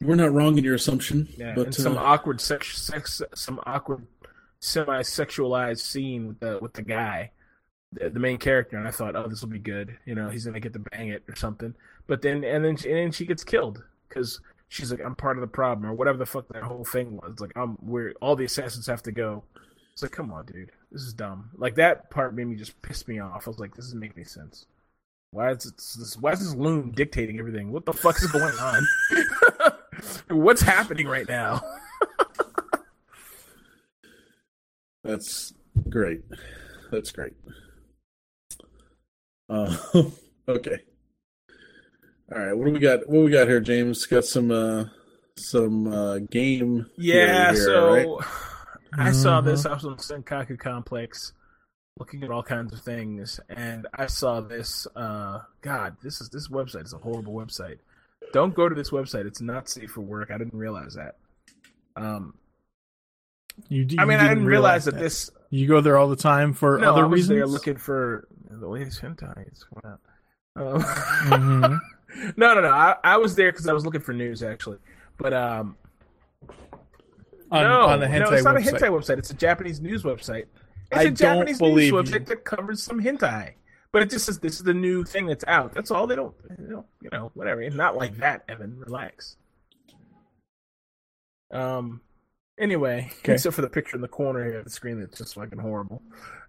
You 0.00 0.08
were 0.08 0.16
not 0.16 0.32
wrong 0.32 0.58
in 0.58 0.64
your 0.64 0.74
assumption. 0.74 1.28
Yeah, 1.38 1.54
but 1.54 1.66
and 1.66 1.74
some 1.74 1.96
uh, 1.96 2.02
awkward 2.02 2.40
sex, 2.40 2.76
sex, 2.80 3.22
some 3.34 3.60
awkward 3.64 4.06
semi-sexualized 4.60 5.78
scene 5.80 6.26
with 6.28 6.40
the 6.40 6.58
with 6.60 6.74
the 6.74 6.82
guy, 6.82 7.30
the, 7.92 8.10
the 8.10 8.20
main 8.20 8.36
character, 8.36 8.76
and 8.76 8.86
I 8.86 8.90
thought, 8.90 9.16
oh, 9.16 9.26
this 9.28 9.40
will 9.40 9.48
be 9.48 9.58
good. 9.58 9.96
You 10.04 10.14
know, 10.14 10.28
he's 10.28 10.44
gonna 10.44 10.60
get 10.60 10.74
to 10.74 10.80
bang 10.80 11.08
it 11.08 11.22
or 11.28 11.34
something. 11.36 11.74
But 12.06 12.20
then, 12.20 12.44
and 12.44 12.62
then, 12.64 12.72
and 12.72 12.78
then 12.96 13.10
she 13.12 13.24
gets 13.24 13.42
killed 13.42 13.82
because 14.16 14.40
she's 14.68 14.90
like, 14.90 15.04
I'm 15.04 15.14
part 15.14 15.36
of 15.36 15.42
the 15.42 15.46
problem 15.46 15.90
or 15.90 15.94
whatever 15.94 16.16
the 16.16 16.26
fuck 16.26 16.48
that 16.48 16.62
whole 16.62 16.84
thing 16.84 17.16
was. 17.16 17.38
Like, 17.38 17.52
I'm 17.54 17.74
where 17.76 18.14
all 18.22 18.34
the 18.34 18.46
assassins 18.46 18.86
have 18.86 19.02
to 19.02 19.12
go. 19.12 19.44
It's 19.92 20.02
like, 20.02 20.12
come 20.12 20.32
on, 20.32 20.46
dude, 20.46 20.72
this 20.90 21.02
is 21.02 21.12
dumb. 21.12 21.50
Like 21.56 21.74
that 21.76 22.10
part 22.10 22.34
made 22.34 22.46
me 22.46 22.56
just 22.56 22.80
piss 22.82 23.06
me 23.06 23.18
off. 23.18 23.46
I 23.46 23.50
was 23.50 23.58
like, 23.58 23.74
this 23.74 23.86
doesn't 23.86 24.00
make 24.00 24.12
any 24.16 24.24
sense. 24.24 24.66
Why 25.32 25.50
is 25.50 25.64
this? 25.64 26.16
Why 26.18 26.32
is 26.32 26.40
this 26.40 26.54
loom 26.54 26.92
dictating 26.92 27.38
everything? 27.38 27.72
What 27.72 27.84
the 27.84 27.92
fuck 27.92 28.16
is 28.22 28.30
going 28.30 28.54
on? 28.58 28.86
What's 30.28 30.62
happening 30.62 31.06
right 31.08 31.28
now? 31.28 31.62
That's 35.04 35.52
great. 35.88 36.22
That's 36.90 37.12
great. 37.12 37.34
Uh, 39.48 39.76
okay. 40.48 40.80
All 42.34 42.38
right. 42.40 42.52
What 42.56 42.66
do 42.66 42.72
we 42.72 42.78
got? 42.80 43.08
What 43.08 43.24
we 43.24 43.30
got 43.30 43.48
here, 43.48 43.60
James? 43.60 44.04
Got 44.06 44.24
some 44.24 44.50
uh 44.50 44.86
some 45.36 45.86
uh 45.86 46.18
game. 46.30 46.86
Yeah, 46.96 47.52
here, 47.52 47.64
so 47.64 47.94
right? 47.94 48.26
I 48.98 49.12
saw 49.12 49.40
this. 49.40 49.66
I 49.66 49.74
was 49.74 49.84
on 49.84 49.96
Sankaku 49.96 50.58
Complex 50.58 51.32
looking 51.98 52.22
at 52.24 52.30
all 52.30 52.42
kinds 52.42 52.72
of 52.72 52.80
things, 52.80 53.38
and 53.48 53.86
I 53.94 54.06
saw 54.06 54.40
this. 54.40 54.86
Uh, 54.96 55.40
God, 55.60 55.96
this 56.02 56.20
is 56.20 56.28
this 56.30 56.48
website 56.48 56.84
is 56.84 56.92
a 56.94 56.98
horrible 56.98 57.32
website. 57.34 57.78
Don't 58.32 58.54
go 58.54 58.68
to 58.68 58.74
this 58.74 58.90
website. 58.90 59.26
It's 59.26 59.40
not 59.40 59.68
safe 59.68 59.90
for 59.92 60.00
work. 60.00 60.30
I 60.32 60.38
didn't 60.38 60.54
realize 60.58 60.94
that. 60.94 61.16
Um, 61.94 62.34
You, 63.68 63.84
d- 63.84 63.98
I 63.98 64.02
you 64.02 64.08
mean, 64.08 64.18
I 64.18 64.22
didn't 64.24 64.38
didn't 64.38 64.48
realize 64.48 64.84
that 64.86 64.98
this. 64.98 65.30
You 65.50 65.68
go 65.68 65.80
there 65.80 65.96
all 65.96 66.08
the 66.08 66.16
time 66.16 66.52
for 66.52 66.78
No, 66.78 66.92
other 66.92 67.04
I 67.04 67.06
was 67.06 67.12
reasons. 67.28 67.36
there 67.38 67.46
looking 67.46 67.76
for 67.76 68.26
the 68.50 68.66
latest 68.68 69.00
hentai. 69.00 69.46
It's 69.46 69.64
coming 69.64 69.84
out. 69.86 70.00
Um, 70.56 70.82
Mhm. 70.82 71.78
no, 72.36 72.54
no, 72.54 72.60
no. 72.60 72.68
I, 72.68 72.96
I 73.02 73.16
was 73.16 73.34
there 73.34 73.52
because 73.52 73.68
I 73.68 73.72
was 73.72 73.84
looking 73.84 74.00
for 74.00 74.12
news 74.12 74.42
actually, 74.42 74.78
but 75.18 75.32
um, 75.32 75.76
on, 77.50 77.62
no, 77.62 77.80
on 77.82 78.00
the 78.00 78.06
hentai 78.06 78.20
no, 78.20 78.30
it's 78.30 78.44
not 78.44 78.56
website. 78.56 78.68
a 78.68 78.72
hentai 78.72 78.90
website. 78.90 79.18
It's 79.18 79.30
a 79.30 79.34
Japanese 79.34 79.80
news 79.80 80.02
website. 80.02 80.46
It's 80.90 80.98
I 80.98 81.02
a 81.02 81.04
don't 81.06 81.16
Japanese 81.16 81.60
news 81.60 81.86
you. 81.86 81.92
website 81.94 82.26
that 82.26 82.44
covers 82.44 82.82
some 82.82 83.02
hentai. 83.02 83.52
But 83.92 84.02
it 84.02 84.10
just 84.10 84.26
says 84.26 84.38
this 84.40 84.54
is 84.56 84.62
the 84.62 84.74
new 84.74 85.04
thing 85.04 85.26
that's 85.26 85.44
out. 85.46 85.72
That's 85.72 85.90
all. 85.90 86.06
They 86.06 86.16
don't, 86.16 86.34
they 86.48 86.70
don't 86.70 86.86
you 87.00 87.08
know, 87.12 87.30
whatever. 87.34 87.62
It's 87.62 87.74
not 87.74 87.96
like 87.96 88.16
that, 88.18 88.44
Evan. 88.48 88.78
Relax. 88.78 89.36
Um. 91.52 92.00
Anyway, 92.58 93.10
Okay. 93.20 93.34
except 93.34 93.54
for 93.54 93.62
the 93.62 93.68
picture 93.70 93.96
in 93.96 94.02
the 94.02 94.08
corner 94.08 94.44
here 94.44 94.58
of 94.58 94.64
the 94.64 94.70
screen 94.70 94.98
that's 95.00 95.18
just 95.18 95.34
fucking 95.34 95.58
horrible. 95.58 96.02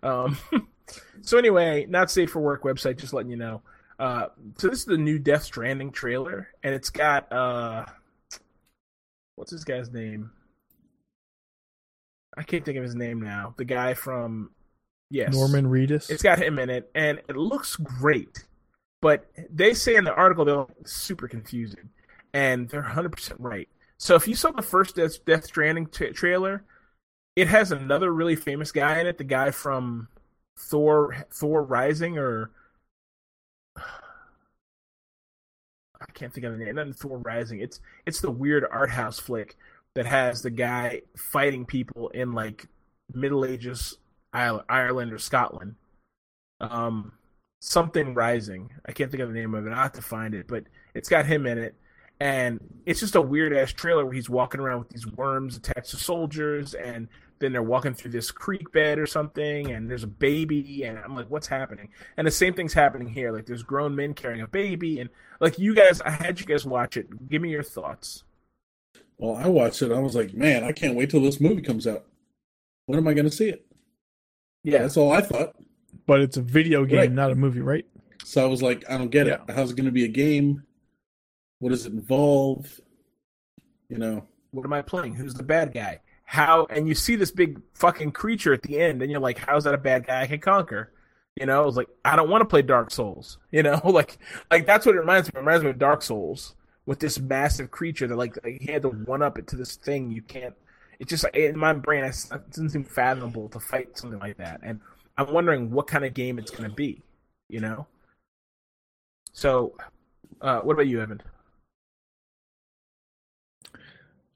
Um. 0.03 0.37
so 1.21 1.37
anyway, 1.37 1.85
not 1.87 2.09
safe 2.11 2.31
for 2.31 2.39
work 2.41 2.63
website. 2.63 2.97
Just 2.97 3.13
letting 3.13 3.31
you 3.31 3.37
know. 3.37 3.61
Uh. 3.99 4.27
So 4.57 4.67
this 4.69 4.79
is 4.79 4.85
the 4.85 4.97
new 4.97 5.19
Death 5.19 5.43
Stranding 5.43 5.91
trailer, 5.91 6.49
and 6.63 6.73
it's 6.73 6.89
got 6.89 7.31
uh. 7.31 7.85
What's 9.35 9.51
this 9.51 9.63
guy's 9.63 9.91
name? 9.91 10.31
I 12.35 12.43
can't 12.43 12.63
think 12.63 12.77
of 12.77 12.83
his 12.83 12.95
name 12.95 13.21
now. 13.21 13.53
The 13.57 13.65
guy 13.65 13.93
from 13.93 14.51
yes, 15.09 15.33
Norman 15.33 15.65
Reedus. 15.65 16.09
It's 16.09 16.23
got 16.23 16.39
him 16.39 16.59
in 16.59 16.69
it, 16.69 16.89
and 16.93 17.19
it 17.27 17.35
looks 17.35 17.75
great. 17.75 18.45
But 19.01 19.29
they 19.51 19.73
say 19.73 19.95
in 19.95 20.03
the 20.03 20.13
article 20.13 20.45
they're 20.45 20.65
super 20.85 21.27
confusing, 21.27 21.89
and 22.33 22.69
they're 22.69 22.81
100 22.81 23.11
percent 23.11 23.39
right. 23.39 23.67
So 23.97 24.15
if 24.15 24.27
you 24.27 24.35
saw 24.35 24.51
the 24.51 24.61
first 24.61 24.95
Death, 24.95 25.23
Death 25.25 25.45
Stranding 25.45 25.87
t- 25.87 26.11
trailer, 26.11 26.63
it 27.35 27.47
has 27.47 27.71
another 27.71 28.11
really 28.11 28.35
famous 28.35 28.71
guy 28.71 28.99
in 28.99 29.07
it, 29.07 29.17
the 29.17 29.23
guy 29.23 29.51
from 29.51 30.07
Thor, 30.57 31.25
Thor 31.31 31.63
Rising, 31.63 32.17
or 32.17 32.51
I 35.99 36.05
can't 36.13 36.33
think 36.33 36.45
of 36.45 36.57
the 36.57 36.63
name. 36.63 36.75
Not 36.75 36.95
Thor 36.95 37.17
Rising. 37.17 37.59
It's 37.59 37.79
it's 38.05 38.21
the 38.21 38.31
weird 38.31 38.65
art 38.69 38.91
house 38.91 39.19
flick 39.19 39.57
that 39.95 40.05
has 40.05 40.43
the 40.43 40.51
guy 40.51 41.01
fighting 41.15 41.65
people 41.65 42.09
in 42.09 42.33
like 42.33 42.67
Middle 43.13 43.45
Ages 43.45 43.97
Ireland 44.33 45.11
or 45.11 45.17
Scotland. 45.17 45.75
Um, 46.59 47.13
something 47.59 48.13
Rising. 48.13 48.71
I 48.85 48.91
can't 48.91 49.09
think 49.09 49.23
of 49.23 49.29
the 49.29 49.39
name 49.39 49.55
of 49.55 49.65
it. 49.65 49.73
I 49.73 49.83
have 49.83 49.93
to 49.93 50.01
find 50.01 50.33
it, 50.33 50.47
but 50.47 50.65
it's 50.93 51.09
got 51.09 51.25
him 51.25 51.45
in 51.45 51.57
it, 51.57 51.75
and 52.19 52.59
it's 52.85 52.99
just 52.99 53.15
a 53.15 53.21
weird 53.21 53.55
ass 53.55 53.71
trailer 53.71 54.05
where 54.05 54.13
he's 54.13 54.29
walking 54.29 54.59
around 54.59 54.79
with 54.79 54.89
these 54.89 55.07
worms 55.07 55.57
attached 55.57 55.91
to 55.91 55.97
soldiers, 55.97 56.73
and 56.73 57.07
then 57.39 57.51
they're 57.51 57.61
walking 57.63 57.93
through 57.93 58.11
this 58.11 58.31
creek 58.31 58.71
bed 58.71 58.99
or 58.99 59.05
something, 59.05 59.71
and 59.71 59.89
there's 59.89 60.03
a 60.03 60.07
baby, 60.07 60.83
and 60.83 60.97
I'm 60.99 61.15
like, 61.15 61.29
what's 61.29 61.47
happening? 61.47 61.89
And 62.17 62.25
the 62.27 62.31
same 62.31 62.53
thing's 62.53 62.73
happening 62.73 63.07
here. 63.09 63.31
Like 63.31 63.45
there's 63.45 63.63
grown 63.63 63.95
men 63.95 64.13
carrying 64.13 64.41
a 64.41 64.47
baby, 64.47 64.99
and 64.99 65.09
like 65.39 65.59
you 65.59 65.73
guys, 65.75 66.01
I 66.01 66.09
had 66.11 66.39
you 66.39 66.45
guys 66.45 66.65
watch 66.65 66.97
it. 66.97 67.29
Give 67.29 67.41
me 67.41 67.49
your 67.49 67.63
thoughts. 67.63 68.23
Well, 69.17 69.35
I 69.35 69.47
watched 69.47 69.81
it. 69.81 69.91
I 69.91 69.99
was 69.99 70.15
like, 70.15 70.33
man, 70.33 70.63
I 70.63 70.71
can't 70.71 70.95
wait 70.95 71.09
till 71.09 71.21
this 71.21 71.39
movie 71.41 71.61
comes 71.61 71.87
out. 71.87 72.05
When 72.85 72.97
am 72.99 73.07
I 73.07 73.13
going 73.13 73.29
to 73.29 73.35
see 73.35 73.49
it? 73.49 73.65
Yeah, 74.63 74.79
That's 74.79 74.97
all 74.97 75.11
I 75.11 75.21
thought. 75.21 75.55
but 76.05 76.21
it's 76.21 76.37
a 76.37 76.41
video 76.41 76.85
game, 76.85 76.99
Right. 76.99 77.11
not 77.11 77.31
a 77.31 77.35
movie, 77.35 77.61
right? 77.61 77.85
So 78.23 78.43
I 78.43 78.45
was 78.47 78.61
like, 78.61 78.83
I 78.89 78.97
don't 78.97 79.09
get 79.09 79.27
it. 79.27 79.39
Yeah. 79.47 79.55
How's 79.55 79.71
it 79.71 79.75
going 79.77 79.85
to 79.85 79.91
be 79.91 80.03
a 80.05 80.09
game? 80.09 80.63
What 81.59 81.69
does 81.69 81.85
it 81.85 81.93
involve? 81.93 82.79
You 83.89 83.97
know, 83.97 84.27
what 84.51 84.65
am 84.65 84.73
I 84.73 84.81
playing? 84.81 85.15
Who's 85.15 85.33
the 85.33 85.43
bad 85.43 85.73
guy? 85.73 86.01
How? 86.29 86.65
And 86.69 86.89
you 86.89 86.93
see 86.93 87.15
this 87.15 87.31
big 87.31 87.61
fucking 87.73 88.11
creature 88.11 88.53
at 88.53 88.61
the 88.61 88.79
end, 88.81 89.01
and 89.01 89.09
you're 89.09 89.21
like, 89.21 89.37
how's 89.37 89.63
that 89.63 89.73
a 89.73 89.77
bad 89.77 90.05
guy 90.05 90.21
I 90.23 90.27
can 90.27 90.39
conquer? 90.39 90.91
You 91.35 91.45
know, 91.45 91.63
I 91.63 91.65
was 91.65 91.77
like, 91.77 91.87
I 92.03 92.17
don't 92.17 92.29
want 92.29 92.41
to 92.41 92.45
play 92.45 92.61
Dark 92.61 92.91
Souls. 92.91 93.37
You 93.51 93.63
know, 93.63 93.79
like, 93.85 94.17
like 94.51 94.65
that's 94.65 94.85
what 94.85 94.95
it 94.95 94.99
reminds 94.99 95.33
me. 95.33 95.37
It 95.37 95.39
reminds 95.39 95.63
me 95.63 95.69
of 95.69 95.79
Dark 95.79 96.01
Souls 96.01 96.53
with 96.85 96.99
this 96.99 97.17
massive 97.17 97.71
creature 97.71 98.07
that 98.07 98.17
like 98.17 98.37
he 98.45 98.69
had 98.69 98.81
to 98.81 98.89
one 98.89 99.21
up 99.21 99.37
it 99.37 99.47
to 99.47 99.55
this 99.55 99.77
thing. 99.77 100.11
You 100.11 100.21
can't. 100.21 100.53
It 100.99 101.07
just 101.07 101.23
in 101.33 101.57
my 101.57 101.71
brain, 101.71 102.03
it 102.03 102.25
doesn't 102.51 102.71
seem 102.71 102.83
fathomable 102.83 103.47
to 103.49 103.59
fight 103.61 103.97
something 103.97 104.19
like 104.19 104.37
that. 104.37 104.59
And 104.63 104.81
I'm 105.17 105.31
wondering 105.31 105.71
what 105.71 105.87
kind 105.87 106.03
of 106.03 106.13
game 106.13 106.39
it's 106.39 106.51
going 106.51 106.69
to 106.69 106.75
be. 106.75 107.01
You 107.47 107.61
know. 107.61 107.87
So, 109.31 109.75
uh, 110.41 110.59
what 110.59 110.73
about 110.73 110.87
you, 110.87 111.01
Evan? 111.01 111.21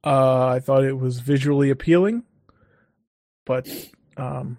Uh, 0.03 0.47
I 0.47 0.59
thought 0.59 0.83
it 0.83 0.97
was 0.97 1.19
visually 1.19 1.69
appealing, 1.69 2.23
but 3.45 3.67
um, 4.17 4.57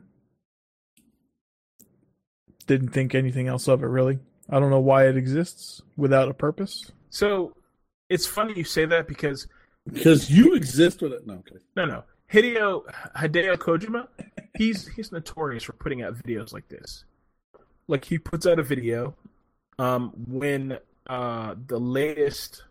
didn't 2.66 2.90
think 2.90 3.14
anything 3.14 3.48
else 3.48 3.68
of 3.68 3.82
it 3.82 3.86
really. 3.86 4.18
I 4.48 4.60
don't 4.60 4.70
know 4.70 4.80
why 4.80 5.08
it 5.08 5.16
exists 5.16 5.82
without 5.96 6.28
a 6.28 6.34
purpose. 6.34 6.90
So, 7.10 7.56
it's 8.08 8.26
funny 8.26 8.54
you 8.56 8.64
say 8.64 8.84
that 8.86 9.08
because 9.08 9.48
because 9.90 10.30
you 10.30 10.54
exist 10.54 11.02
with 11.02 11.12
it. 11.12 11.26
No, 11.26 11.34
okay. 11.34 11.56
No, 11.76 11.86
no. 11.86 12.04
Hideo 12.32 12.82
Hideo 13.16 13.56
Kojima, 13.56 14.08
he's 14.56 14.88
he's 14.88 15.12
notorious 15.12 15.64
for 15.64 15.72
putting 15.74 16.02
out 16.02 16.14
videos 16.14 16.52
like 16.52 16.68
this. 16.68 17.04
Like 17.88 18.04
he 18.04 18.18
puts 18.18 18.46
out 18.46 18.58
a 18.58 18.62
video 18.62 19.14
um 19.78 20.12
when 20.28 20.78
uh 21.08 21.54
the 21.66 21.78
latest 21.80 22.64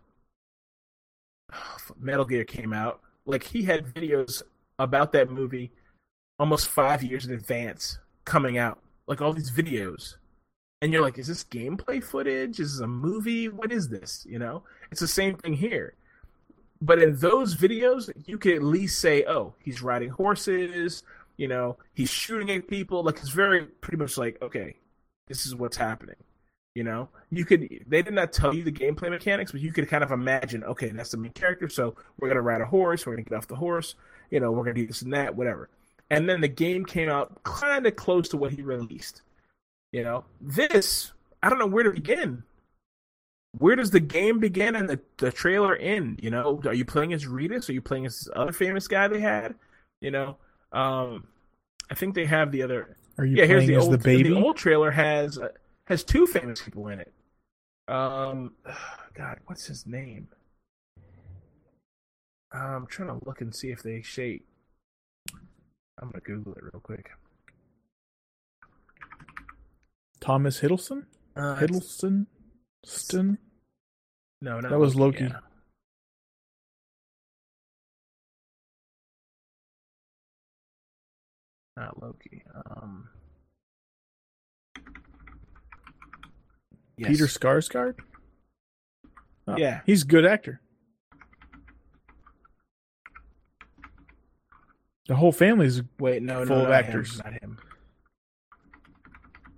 Metal 2.00 2.26
Gear 2.26 2.44
came 2.44 2.74
out. 2.74 3.02
Like 3.26 3.44
he 3.44 3.64
had 3.64 3.86
videos 3.86 4.42
about 4.80 5.12
that 5.14 5.30
movie 5.30 5.72
almost 6.40 6.68
5 6.68 7.04
years 7.04 7.26
in 7.26 7.34
advance 7.34 8.00
coming 8.26 8.58
out. 8.58 8.80
Like 9.08 9.22
all 9.22 9.34
these 9.34 9.52
videos. 9.52 10.16
And 10.82 10.92
you're 10.92 11.02
like, 11.02 11.20
is 11.20 11.28
this 11.28 11.44
gameplay 11.44 12.04
footage? 12.04 12.60
Is 12.60 12.74
this 12.74 12.82
a 12.82 12.88
movie? 12.88 13.50
What 13.50 13.72
is 13.72 13.90
this? 13.90 14.26
You 14.28 14.40
know? 14.40 14.64
It's 14.92 15.02
the 15.02 15.08
same 15.08 15.36
thing 15.36 15.54
here 15.54 15.96
but 16.82 17.02
in 17.02 17.16
those 17.18 17.56
videos, 17.56 18.12
you 18.26 18.38
could 18.38 18.56
at 18.56 18.64
least 18.64 19.00
say, 19.00 19.24
"Oh, 19.26 19.54
he's 19.60 19.82
riding 19.82 20.10
horses." 20.10 21.04
You 21.38 21.48
know, 21.48 21.78
he's 21.94 22.10
shooting 22.10 22.50
at 22.52 22.68
people. 22.68 23.04
Like 23.04 23.18
it's 23.18 23.30
very 23.30 23.66
pretty 23.66 23.98
much 23.98 24.18
like, 24.18 24.42
okay, 24.42 24.78
this 25.28 25.46
is 25.46 25.56
what's 25.56 25.78
happening. 25.78 26.16
You 26.76 26.86
know, 26.86 27.10
you 27.32 27.44
could 27.44 27.68
they 27.88 28.02
did 28.02 28.14
not 28.14 28.32
tell 28.32 28.56
you 28.56 28.64
the 28.64 28.72
gameplay 28.72 29.10
mechanics, 29.10 29.52
but 29.52 29.60
you 29.60 29.74
could 29.74 29.90
kind 29.90 30.04
of 30.04 30.12
imagine, 30.12 30.64
okay, 30.64 30.90
that's 30.90 31.12
the 31.12 31.18
main 31.18 31.34
character, 31.34 31.68
so 31.68 31.96
we're 32.18 32.30
gonna 32.30 32.42
ride 32.42 32.62
a 32.62 32.66
horse, 32.66 33.06
we're 33.06 33.14
gonna 33.14 33.24
get 33.24 33.38
off 33.38 33.48
the 33.48 33.56
horse, 33.56 33.96
you 34.30 34.40
know, 34.40 34.52
we're 34.52 34.64
gonna 34.64 34.76
do 34.76 34.88
this 34.88 35.02
and 35.02 35.14
that, 35.14 35.36
whatever. 35.36 35.70
And 36.10 36.30
then 36.30 36.40
the 36.40 36.48
game 36.48 36.86
came 36.86 37.10
out 37.10 37.44
kind 37.44 37.86
of 37.86 37.96
close 37.98 38.30
to 38.30 38.38
what 38.38 38.54
he 38.54 38.62
released. 38.62 39.22
You 39.92 40.04
know, 40.04 40.24
this 40.40 41.12
I 41.44 41.50
don't 41.50 41.60
know 41.60 41.68
where 41.68 41.84
to 41.84 41.92
begin. 41.92 42.44
Where 43.58 43.76
does 43.76 43.92
the 43.92 44.00
game 44.00 44.40
begin 44.40 44.76
and 44.78 44.88
the, 44.88 45.00
the 45.18 45.32
trailer 45.32 45.76
end? 45.76 46.22
You 46.24 46.30
know, 46.30 46.62
are 46.66 46.74
you 46.74 46.86
playing 46.86 47.12
as 47.12 47.26
Reedus? 47.26 47.68
Are 47.68 47.74
you 47.74 47.82
playing 47.82 48.06
as 48.06 48.20
this 48.20 48.30
other 48.34 48.54
famous 48.54 48.88
guy 48.88 49.10
they 49.10 49.20
had? 49.20 49.56
You 50.00 50.12
know, 50.12 50.38
um, 50.72 51.28
I 51.90 51.96
think 51.96 52.16
they 52.16 52.26
have 52.26 52.54
the 52.54 52.64
other. 52.64 52.96
Are 53.18 53.26
you 53.26 53.36
yeah, 53.36 53.46
here's 53.46 53.66
playing 53.66 53.72
the 53.72 53.76
as 53.76 53.84
old 53.84 53.94
the 53.94 53.98
baby? 53.98 54.30
The 54.30 54.42
old 54.42 54.56
trailer 54.56 54.92
has 54.92 55.38
uh, 55.38 55.50
has 55.92 56.06
two 56.06 56.26
famous 56.26 56.62
people 56.62 56.88
in 56.88 57.00
it. 57.02 57.14
Um, 57.88 58.54
God, 59.14 59.40
what's 59.46 59.66
his 59.66 59.86
name? 59.86 60.30
I'm 62.54 62.88
trying 62.88 63.10
to 63.10 63.26
look 63.26 63.42
and 63.42 63.54
see 63.54 63.72
if 63.72 63.84
they 63.84 64.02
shape. 64.02 64.46
I'm 66.02 66.10
gonna 66.10 66.22
Google 66.22 66.54
it 66.54 66.64
real 66.64 66.82
quick. 66.82 67.12
Thomas 70.20 70.62
Hiddleston? 70.62 71.06
Uh, 71.36 71.56
Hiddleston? 71.58 72.28
Ston? 72.86 73.38
no, 74.42 74.62
that 74.62 74.80
was 74.80 74.96
Loki. 74.96 75.26
yeah. 75.26 75.40
Not 81.78 82.02
Loki. 82.02 82.44
Um, 82.66 83.10
yes. 87.02 87.12
Peter 87.12 87.26
Skarsgård? 87.26 87.96
Oh, 89.48 89.58
Yeah. 89.58 89.82
He's 89.86 90.04
a 90.04 90.06
good 90.06 90.26
actor. 90.26 90.62
The 95.08 95.16
whole 95.16 95.32
family's 95.32 95.82
Wait, 96.00 96.22
no, 96.22 96.40
no, 96.40 96.46
full 96.46 96.58
of 96.58 96.70
not 96.70 96.72
actors. 96.72 97.20
Him, 97.20 97.22
not 97.26 97.42
him. 97.42 97.58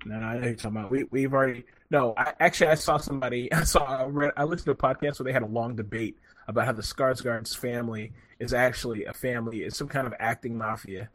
No, 0.06 0.20
no, 0.20 0.26
I 0.26 0.36
you're 0.36 0.56
talking 0.56 0.78
about. 0.78 0.92
We 0.92 1.04
we've 1.12 1.34
already 1.34 1.66
no. 1.90 2.14
I, 2.18 2.34
actually, 2.40 2.72
I 2.72 2.76
saw 2.76 2.98
somebody. 2.98 3.52
I 3.54 3.64
saw. 3.64 3.84
I, 3.84 4.06
read, 4.06 4.32
I 4.36 4.46
listened 4.46 4.66
to 4.66 4.72
a 4.72 4.76
podcast 4.76 5.20
where 5.20 5.26
they 5.26 5.32
had 5.32 5.44
a 5.44 5.48
long 5.48 5.76
debate 5.76 6.18
about 6.48 6.66
how 6.66 6.72
the 6.72 6.82
Skarsgård's 6.82 7.54
family 7.54 8.14
is 8.40 8.54
actually 8.54 9.06
a 9.06 9.14
family. 9.14 9.62
It's 9.62 9.78
some 9.78 9.88
kind 9.88 10.08
of 10.08 10.14
acting 10.20 10.58
mafia. 10.58 11.10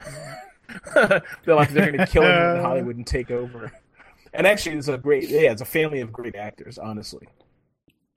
they're 0.94 1.22
like 1.46 1.70
they're 1.70 1.90
going 1.90 1.98
to 1.98 2.06
kill 2.06 2.22
him 2.22 2.56
in 2.56 2.62
Hollywood 2.62 2.96
and 2.96 3.06
take 3.06 3.30
over. 3.30 3.72
And 4.32 4.46
actually, 4.46 4.76
it's 4.76 4.88
a 4.88 4.98
great. 4.98 5.28
Yeah, 5.28 5.52
it's 5.52 5.62
a 5.62 5.66
family 5.66 6.00
of 6.00 6.12
great 6.12 6.36
actors. 6.36 6.78
Honestly, 6.78 7.26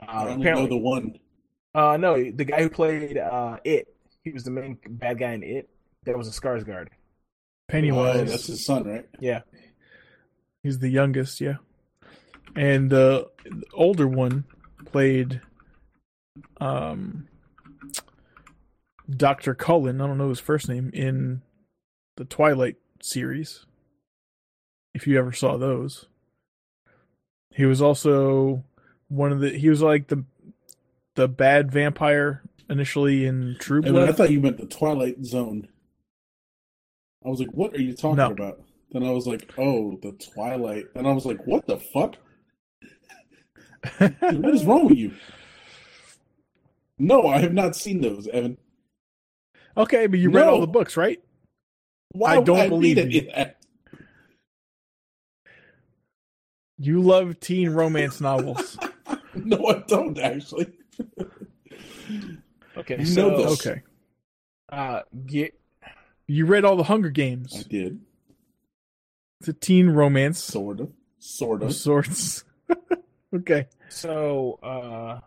uh, 0.01 0.05
I 0.07 0.21
only 0.21 0.35
know 0.35 0.41
apparently, 0.41 0.69
the 0.69 0.77
one. 0.77 1.19
uh, 1.73 1.97
no, 1.97 2.15
the 2.15 2.45
guy 2.45 2.61
who 2.61 2.69
played 2.69 3.17
uh, 3.17 3.57
it. 3.63 3.87
He 4.23 4.31
was 4.31 4.43
the 4.43 4.51
main 4.51 4.77
bad 4.87 5.19
guy 5.19 5.33
in 5.33 5.43
it. 5.43 5.69
That 6.05 6.17
was 6.17 6.27
a 6.27 6.31
Skarsgård. 6.39 6.87
Oh, 6.89 6.95
Pennywise. 7.69 8.29
that's 8.29 8.47
his 8.47 8.65
son, 8.65 8.83
right? 8.85 9.05
Yeah. 9.19 9.41
He's 10.61 10.79
the 10.79 10.89
youngest, 10.89 11.41
yeah. 11.41 11.55
And 12.55 12.89
the 12.89 13.29
older 13.73 14.07
one 14.07 14.45
played 14.85 15.41
um 16.61 17.27
Dr. 19.09 19.53
Cullen, 19.55 19.99
I 19.99 20.07
don't 20.07 20.17
know 20.17 20.29
his 20.29 20.39
first 20.39 20.69
name, 20.69 20.89
in 20.93 21.41
the 22.15 22.25
Twilight 22.25 22.77
series. 23.01 23.65
If 24.93 25.07
you 25.07 25.17
ever 25.17 25.31
saw 25.31 25.57
those. 25.57 26.05
He 27.51 27.65
was 27.65 27.81
also 27.81 28.63
one 29.09 29.31
of 29.31 29.39
the 29.39 29.49
he 29.57 29.69
was 29.69 29.81
like 29.81 30.07
the 30.07 30.23
the 31.15 31.27
bad 31.27 31.71
vampire 31.71 32.41
initially 32.69 33.25
in 33.25 33.55
True 33.59 33.81
man, 33.81 33.95
I 33.97 34.11
thought 34.11 34.31
you 34.31 34.39
meant 34.39 34.57
the 34.57 34.65
Twilight 34.65 35.23
Zone. 35.23 35.67
I 37.25 37.29
was 37.29 37.39
like, 37.39 37.51
"What 37.51 37.73
are 37.75 37.81
you 37.81 37.93
talking 37.93 38.17
No. 38.17 38.31
about?" 38.31 38.61
Then 38.91 39.03
I 39.03 39.11
was 39.11 39.27
like, 39.27 39.51
"Oh, 39.57 39.97
the 40.01 40.11
Twilight." 40.13 40.85
And 40.95 41.07
I 41.07 41.11
was 41.11 41.25
like, 41.25 41.45
"What 41.45 41.65
the 41.67 41.77
fuck? 41.77 42.15
Dude, 43.99 44.43
what 44.43 44.53
is 44.55 44.65
wrong 44.65 44.87
with 44.87 44.97
you?" 44.97 45.13
No, 46.99 47.27
I 47.27 47.39
have 47.39 47.53
not 47.53 47.75
seen 47.75 48.01
those, 48.01 48.27
Evan. 48.27 48.57
okay, 49.77 50.07
but 50.07 50.19
you 50.19 50.29
read 50.29 50.47
all 50.47 50.61
the 50.61 50.67
books, 50.67 50.95
right? 50.97 51.21
Why 52.11 52.37
I 52.37 52.41
don't 52.41 52.59
I 52.59 52.69
believe 52.69 52.97
you. 53.11 53.21
that? 53.35 53.57
You 56.77 57.01
love 57.01 57.39
teen 57.39 57.69
romance 57.69 58.19
novels. 58.21 58.77
No, 59.35 59.65
I 59.65 59.79
don't 59.87 60.19
actually. 60.19 60.67
Okay. 62.77 62.99
You 62.99 63.05
so, 63.05 63.29
know 63.29 63.37
this. 63.49 63.65
Okay. 63.65 63.81
Uh, 64.69 65.01
get 65.25 65.59
You 66.27 66.45
read 66.45 66.65
all 66.65 66.75
the 66.75 66.83
Hunger 66.83 67.09
Games. 67.09 67.51
I 67.57 67.67
did, 67.67 67.99
It's 69.39 69.49
a 69.49 69.53
teen 69.53 69.89
romance 69.89 70.37
sort 70.39 70.79
of, 70.79 70.91
sort 71.17 71.63
of 71.63 71.69
of. 71.69 71.75
sorts. 71.75 72.43
okay. 73.35 73.67
so 73.89 74.59
uh, 74.61 75.19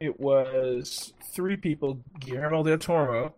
it 0.00 0.18
was 0.18 1.12
three 1.32 1.56
people. 1.56 2.00
Guillermo 2.18 2.64
del 2.64 2.78
Toro 2.78 3.34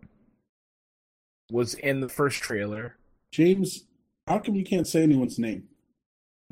was 1.51 1.75
in 1.75 1.99
the 1.99 2.09
first 2.09 2.41
trailer. 2.41 2.97
James, 3.31 3.85
how 4.27 4.39
come 4.39 4.55
you 4.55 4.63
can't 4.65 4.87
say 4.87 5.03
anyone's 5.03 5.37
name? 5.37 5.65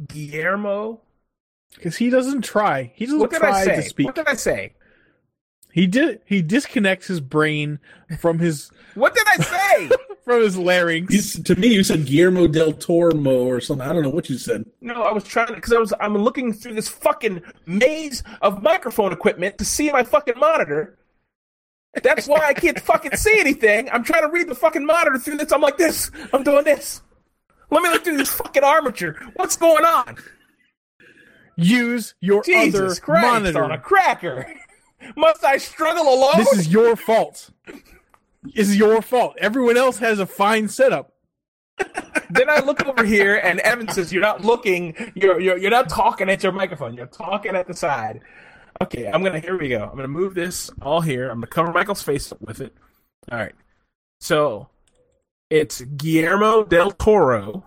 Guillermo, 0.08 1.02
Because 1.76 1.96
he 1.98 2.10
doesn't 2.10 2.44
try. 2.44 2.92
He 2.96 3.06
doesn't 3.06 3.20
what 3.20 3.32
did 3.32 3.40
try 3.40 3.52
I 3.62 3.64
say? 3.66 3.76
to 3.78 3.82
speak. 3.84 4.06
What 4.08 4.16
did 4.16 4.28
I 4.28 4.34
say? 4.36 4.74
He 5.72 5.88
did. 5.88 6.22
He 6.26 6.42
disconnects 6.42 7.08
his 7.08 7.20
brain 7.20 7.80
from 8.20 8.40
his 8.40 8.72
What 8.96 9.14
did 9.14 9.26
I 9.28 9.44
say? 9.44 9.90
from 10.24 10.42
his 10.42 10.58
larynx. 10.58 11.36
You, 11.38 11.44
to 11.44 11.56
me, 11.58 11.68
you 11.74 11.84
said 11.84 12.06
Guillermo 12.06 12.48
del 12.48 12.72
Toro 12.74 13.14
or 13.46 13.60
something. 13.60 13.86
I 13.88 13.92
don't 13.94 14.02
know 14.04 14.10
what 14.10 14.30
you 14.30 14.38
said. 14.38 14.66
no, 14.82 15.04
I 15.04 15.12
was 15.12 15.24
trying 15.26 15.48
to 15.48 15.54
because 15.54 15.74
I 15.74 15.78
was 15.80 15.94
I'm 16.00 16.18
looking 16.18 16.54
through 16.54 16.76
this 16.76 16.88
fucking 16.88 17.42
maze 17.66 18.24
of 18.42 18.64
microphone 18.64 19.12
equipment 19.12 19.58
to 19.58 19.66
see 19.66 19.92
my 19.92 20.04
fucking 20.04 20.40
monitor. 20.40 20.98
That's 22.04 22.28
why 22.28 22.40
I 22.40 22.54
can't 22.54 22.80
fucking 22.80 23.16
see 23.16 23.40
anything. 23.40 23.90
I'm 23.90 24.04
trying 24.04 24.24
to 24.24 24.30
read 24.30 24.48
the 24.50 24.56
fucking 24.56 24.86
monitor 24.86 25.18
through 25.18 25.38
this. 25.38 25.52
I'm 25.54 25.62
like 25.62 25.78
this. 25.78 26.12
I'm 26.34 26.44
doing 26.44 26.66
this. 26.66 27.02
Let 27.72 27.84
me 27.84 27.90
look 27.90 28.04
through 28.04 28.18
this 28.18 28.32
fucking 28.32 28.64
armature. 28.64 29.16
What's 29.36 29.58
going 29.58 29.86
on? 29.86 30.18
Use 31.58 32.16
your 32.20 32.44
Jesus 32.44 32.76
other 32.76 32.96
Christ 33.02 33.28
monitor. 33.28 33.64
on 33.64 33.72
a 33.72 33.78
cracker. 33.78 34.54
Must 35.16 35.44
I 35.44 35.58
struggle 35.58 36.04
alone? 36.14 36.38
This 36.38 36.54
is 36.54 36.68
your 36.68 36.96
fault. 36.96 37.50
This 38.44 38.70
is 38.70 38.78
your 38.78 39.02
fault. 39.02 39.36
Everyone 39.40 39.78
else 39.78 39.98
has 40.00 40.20
a 40.20 40.26
fine 40.26 40.68
setup. 40.68 41.14
then 42.30 42.50
I 42.50 42.60
look 42.60 42.86
over 42.86 43.04
here 43.04 43.36
and 43.36 43.60
Evan 43.60 43.90
says, 43.90 44.12
"You're 44.14 44.22
not 44.22 44.44
looking. 44.46 44.96
You're 45.14 45.40
you're 45.40 45.58
you're 45.58 45.72
not 45.72 45.90
talking 45.90 46.30
at 46.30 46.42
your 46.42 46.54
microphone. 46.54 46.94
You're 46.96 47.08
talking 47.08 47.56
at 47.56 47.68
the 47.68 47.74
side." 47.74 48.22
Okay, 48.82 49.08
I'm 49.08 49.24
gonna. 49.24 49.40
Here 49.40 49.58
we 49.58 49.70
go. 49.70 49.84
I'm 49.84 49.96
gonna 49.96 50.08
move 50.08 50.36
this 50.36 50.70
all 50.82 51.02
here. 51.02 51.30
I'm 51.30 51.38
gonna 51.38 51.48
cover 51.48 51.72
Michael's 51.72 52.02
face 52.02 52.32
with 52.40 52.62
it. 52.62 52.74
All 53.32 53.38
right. 53.38 53.56
So 54.22 54.70
it's 55.50 55.82
Guillermo 55.82 56.64
del 56.64 56.92
Toro, 56.92 57.66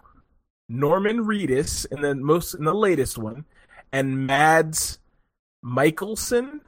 Norman 0.69 1.25
Reedus, 1.25 1.87
and 1.91 2.03
then 2.03 2.23
most 2.23 2.55
in 2.55 2.65
the 2.65 2.75
latest 2.75 3.19
one, 3.19 3.45
and 3.93 4.27
Mads 4.27 4.99
Mikkelsen. 5.65 6.61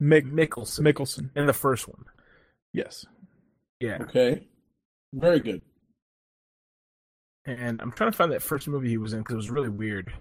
Mick 0.00 0.30
Mikkelsen 0.30 0.80
Mickelson. 0.80 1.30
in 1.34 1.46
the 1.46 1.52
first 1.52 1.88
one. 1.88 2.04
Yes. 2.72 3.04
Yeah. 3.80 3.98
Okay, 4.02 4.46
very 5.12 5.40
good. 5.40 5.62
And 7.44 7.80
I'm 7.80 7.92
trying 7.92 8.10
to 8.12 8.16
find 8.16 8.30
that 8.32 8.42
first 8.42 8.68
movie 8.68 8.90
he 8.90 8.98
was 8.98 9.12
in 9.12 9.20
because 9.20 9.34
it 9.34 9.36
was 9.36 9.50
really 9.50 9.70
weird. 9.70 10.12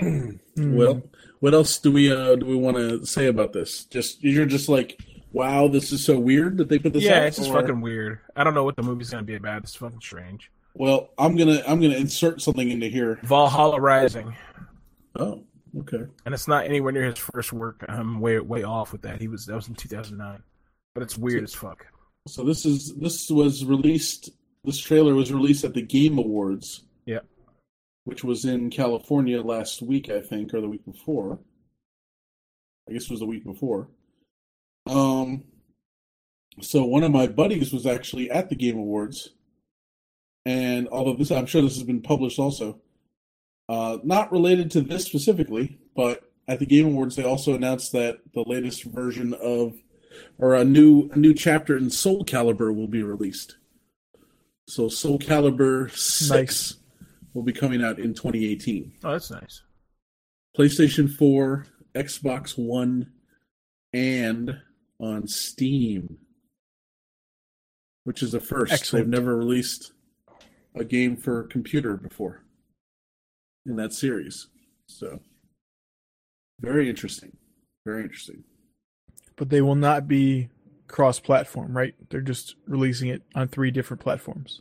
Hmm. 0.00 0.32
Well, 0.56 1.02
what 1.44 1.52
else 1.52 1.76
do 1.76 1.92
we 1.92 2.10
uh, 2.10 2.36
do 2.36 2.46
we 2.46 2.54
want 2.56 2.78
to 2.78 3.04
say 3.04 3.26
about 3.26 3.52
this? 3.52 3.84
Just 3.84 4.24
you're 4.24 4.46
just 4.46 4.66
like, 4.70 4.98
wow, 5.30 5.68
this 5.68 5.92
is 5.92 6.02
so 6.02 6.18
weird 6.18 6.56
that 6.56 6.70
they 6.70 6.78
put 6.78 6.94
this. 6.94 7.02
yeah, 7.02 7.18
out, 7.18 7.24
it's 7.24 7.36
just 7.36 7.50
or- 7.50 7.60
fucking 7.60 7.82
weird. 7.82 8.20
I 8.34 8.44
don't 8.44 8.54
know 8.54 8.64
what 8.64 8.76
the 8.76 8.82
movie's 8.82 9.10
gonna 9.10 9.24
be 9.24 9.34
about. 9.34 9.62
It's 9.62 9.74
fucking 9.74 10.00
strange. 10.00 10.50
Well, 10.72 11.10
I'm 11.18 11.36
gonna 11.36 11.62
I'm 11.68 11.82
gonna 11.82 11.96
insert 11.96 12.40
something 12.40 12.70
into 12.70 12.86
here. 12.86 13.20
Valhalla 13.24 13.78
Rising, 13.78 14.34
Oh, 15.16 15.44
okay. 15.80 16.04
and 16.24 16.32
it's 16.34 16.48
not 16.48 16.64
anywhere 16.64 16.92
near 16.92 17.04
his 17.04 17.18
first 17.18 17.52
work. 17.52 17.84
I'm 17.90 18.20
way 18.20 18.38
way 18.40 18.62
off 18.62 18.92
with 18.92 19.02
that. 19.02 19.20
He 19.20 19.28
was 19.28 19.44
that 19.44 19.54
was 19.54 19.68
in 19.68 19.74
2009, 19.74 20.42
but 20.94 21.02
it's 21.02 21.18
weird 21.18 21.44
as 21.44 21.52
fuck. 21.52 21.84
So 22.26 22.42
this 22.42 22.64
is 22.64 22.94
this 22.94 23.28
was 23.30 23.66
released. 23.66 24.30
This 24.64 24.78
trailer 24.78 25.14
was 25.14 25.30
released 25.30 25.62
at 25.64 25.74
the 25.74 25.82
Game 25.82 26.16
Awards. 26.16 26.84
Yeah. 27.04 27.18
Which 28.04 28.22
was 28.22 28.44
in 28.44 28.70
California 28.70 29.42
last 29.42 29.82
week, 29.82 30.10
I 30.10 30.20
think, 30.20 30.54
or 30.54 30.60
the 30.60 30.68
week 30.68 30.84
before. 30.84 31.38
I 32.88 32.92
guess 32.92 33.04
it 33.04 33.10
was 33.10 33.20
the 33.20 33.26
week 33.26 33.44
before. 33.44 33.88
Um, 34.86 35.44
so 36.60 36.84
one 36.84 37.02
of 37.02 37.10
my 37.10 37.26
buddies 37.26 37.72
was 37.72 37.86
actually 37.86 38.30
at 38.30 38.50
the 38.50 38.54
Game 38.56 38.76
Awards, 38.76 39.30
and 40.44 40.88
although 40.88 41.14
this, 41.14 41.30
I'm 41.30 41.46
sure 41.46 41.62
this 41.62 41.74
has 41.76 41.84
been 41.84 42.02
published 42.02 42.38
also, 42.38 42.80
uh, 43.68 43.98
not 44.04 44.30
related 44.30 44.70
to 44.72 44.82
this 44.82 45.04
specifically, 45.04 45.78
but 45.96 46.30
at 46.46 46.58
the 46.58 46.66
Game 46.66 46.86
Awards 46.86 47.16
they 47.16 47.24
also 47.24 47.54
announced 47.54 47.92
that 47.92 48.18
the 48.34 48.44
latest 48.46 48.84
version 48.84 49.32
of, 49.34 49.74
or 50.38 50.54
a 50.54 50.64
new 50.64 51.08
a 51.12 51.18
new 51.18 51.32
chapter 51.32 51.76
in 51.76 51.88
Soul 51.88 52.24
Calibur 52.24 52.74
will 52.74 52.86
be 52.86 53.02
released. 53.02 53.56
So 54.68 54.88
Soul 54.88 55.18
Calibur 55.18 55.90
six 55.90 56.30
Nice. 56.30 56.83
Will 57.34 57.42
be 57.42 57.52
coming 57.52 57.84
out 57.84 57.98
in 57.98 58.14
2018. 58.14 58.92
Oh, 59.04 59.12
that's 59.12 59.30
nice. 59.30 59.62
PlayStation 60.56 61.12
4, 61.12 61.66
Xbox 61.94 62.56
One, 62.56 63.12
and 63.92 64.60
on 65.00 65.26
Steam, 65.26 66.18
which 68.04 68.22
is 68.22 68.34
a 68.34 68.40
first. 68.40 68.72
Excellent. 68.72 69.06
They've 69.06 69.20
never 69.20 69.36
released 69.36 69.92
a 70.74 70.84
game 70.84 71.16
for 71.16 71.44
computer 71.44 71.96
before 71.96 72.42
in 73.66 73.76
that 73.76 73.92
series. 73.92 74.48
So, 74.88 75.20
very 76.60 76.88
interesting. 76.88 77.36
Very 77.84 78.02
interesting. 78.02 78.44
But 79.36 79.50
they 79.50 79.60
will 79.60 79.74
not 79.74 80.06
be 80.06 80.48
cross-platform, 80.86 81.76
right? 81.76 81.94
They're 82.10 82.20
just 82.20 82.54
releasing 82.66 83.08
it 83.08 83.22
on 83.34 83.48
three 83.48 83.70
different 83.70 84.00
platforms. 84.00 84.60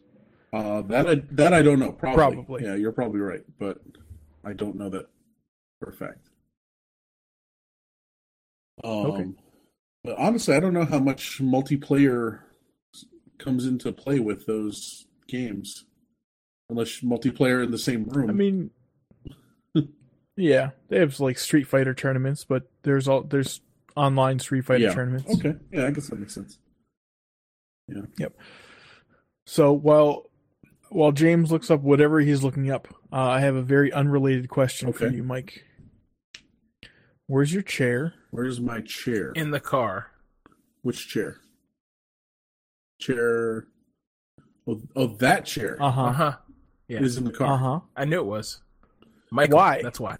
Uh, 0.54 0.84
that 0.84 1.10
I, 1.10 1.16
that 1.32 1.52
I 1.52 1.64
don't 1.64 1.80
know. 1.80 1.92
Probably. 1.92 2.36
Probably. 2.36 2.64
Yeah, 2.64 2.76
you're 2.76 2.92
probably 2.92 3.22
right, 3.22 3.44
but 3.58 3.80
I 4.46 4.54
don't 4.54 4.76
know 4.76 4.90
that 4.90 5.08
for 5.80 5.90
a 5.90 5.94
fact. 5.94 6.30
Um, 8.84 8.92
Okay. 8.92 9.30
But 10.04 10.18
honestly, 10.18 10.54
I 10.54 10.60
don't 10.60 10.74
know 10.74 10.86
how 10.86 11.00
much 11.00 11.42
multiplayer 11.42 12.42
comes 13.38 13.66
into 13.66 13.92
play 13.94 14.20
with 14.20 14.46
those 14.46 15.08
games, 15.28 15.86
unless 16.70 17.00
multiplayer 17.00 17.64
in 17.64 17.72
the 17.72 17.78
same 17.78 18.04
room. 18.04 18.30
I 18.30 18.34
mean, 18.34 18.72
yeah, 20.36 20.72
they 20.90 21.00
have 21.00 21.22
like 21.22 21.40
Street 21.40 21.64
Fighter 21.64 21.94
tournaments, 21.94 22.44
but 22.44 22.70
there's 22.84 23.08
all 23.08 23.24
there's 23.24 23.62
online 23.96 24.40
Street 24.40 24.66
Fighter 24.66 24.84
yeah. 24.84 24.94
tournaments. 24.94 25.34
Okay. 25.36 25.56
Yeah, 25.72 25.88
I 25.88 25.92
guess 25.92 26.10
that 26.10 26.20
makes 26.20 26.36
sense. 26.36 26.58
Yeah. 27.88 28.02
Yep. 28.18 28.38
So 29.46 29.72
while 29.72 30.30
while 30.94 31.12
James 31.12 31.52
looks 31.52 31.70
up 31.72 31.82
whatever 31.82 32.20
he's 32.20 32.44
looking 32.44 32.70
up, 32.72 32.88
uh, 33.12 33.18
I 33.18 33.40
have 33.42 33.56
a 33.56 33.62
very 33.62 33.92
unrelated 33.92 34.50
question 34.50 34.94
for 34.94 35.08
you, 35.08 35.24
Mike. 35.24 35.64
Where's 37.28 37.54
your 37.54 37.64
chair? 37.64 38.14
Where's 38.32 38.60
my 38.60 38.82
chair? 38.82 39.32
In 39.32 39.52
the 39.52 39.60
car. 39.60 40.12
Which 40.82 41.08
chair? 41.08 41.38
Chair. 43.00 43.68
Oh, 44.68 44.82
oh 44.96 45.08
that 45.18 45.46
chair 45.46 45.78
Uh 45.82 45.88
Uh 45.88 45.92
huh. 45.92 46.12
huh. 46.12 46.36
Yeah. 46.88 47.00
is 47.02 47.18
in 47.18 47.24
the 47.26 47.32
car. 47.32 47.54
Uh 47.54 47.58
huh. 47.58 47.80
I 47.96 48.06
knew 48.06 48.20
it 48.20 48.26
was. 48.26 48.62
Michael. 49.32 49.58
Why? 49.58 49.82
That's 49.82 50.00
why. 50.00 50.18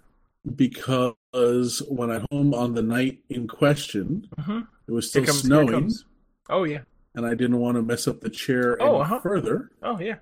because 0.56 1.82
when 1.88 2.10
I 2.10 2.20
home 2.30 2.52
on 2.54 2.74
the 2.74 2.82
night 2.82 3.20
in 3.30 3.46
question, 3.48 4.28
Mm-hmm. 4.38 4.60
it 4.88 4.92
was 4.92 5.08
still 5.08 5.24
comes, 5.24 5.40
snowing. 5.42 5.90
Oh 6.50 6.64
yeah. 6.64 6.80
and 7.14 7.24
I 7.26 7.30
didn't 7.34 7.58
want 7.58 7.76
to 7.76 7.82
mess 7.82 8.06
up 8.08 8.20
the 8.20 8.28
chair 8.30 8.80
any 8.80 8.88
Oh, 8.90 9.00
uh-huh. 9.00 9.20
further. 9.20 9.70
Oh 9.82 9.98
yeah. 10.00 10.16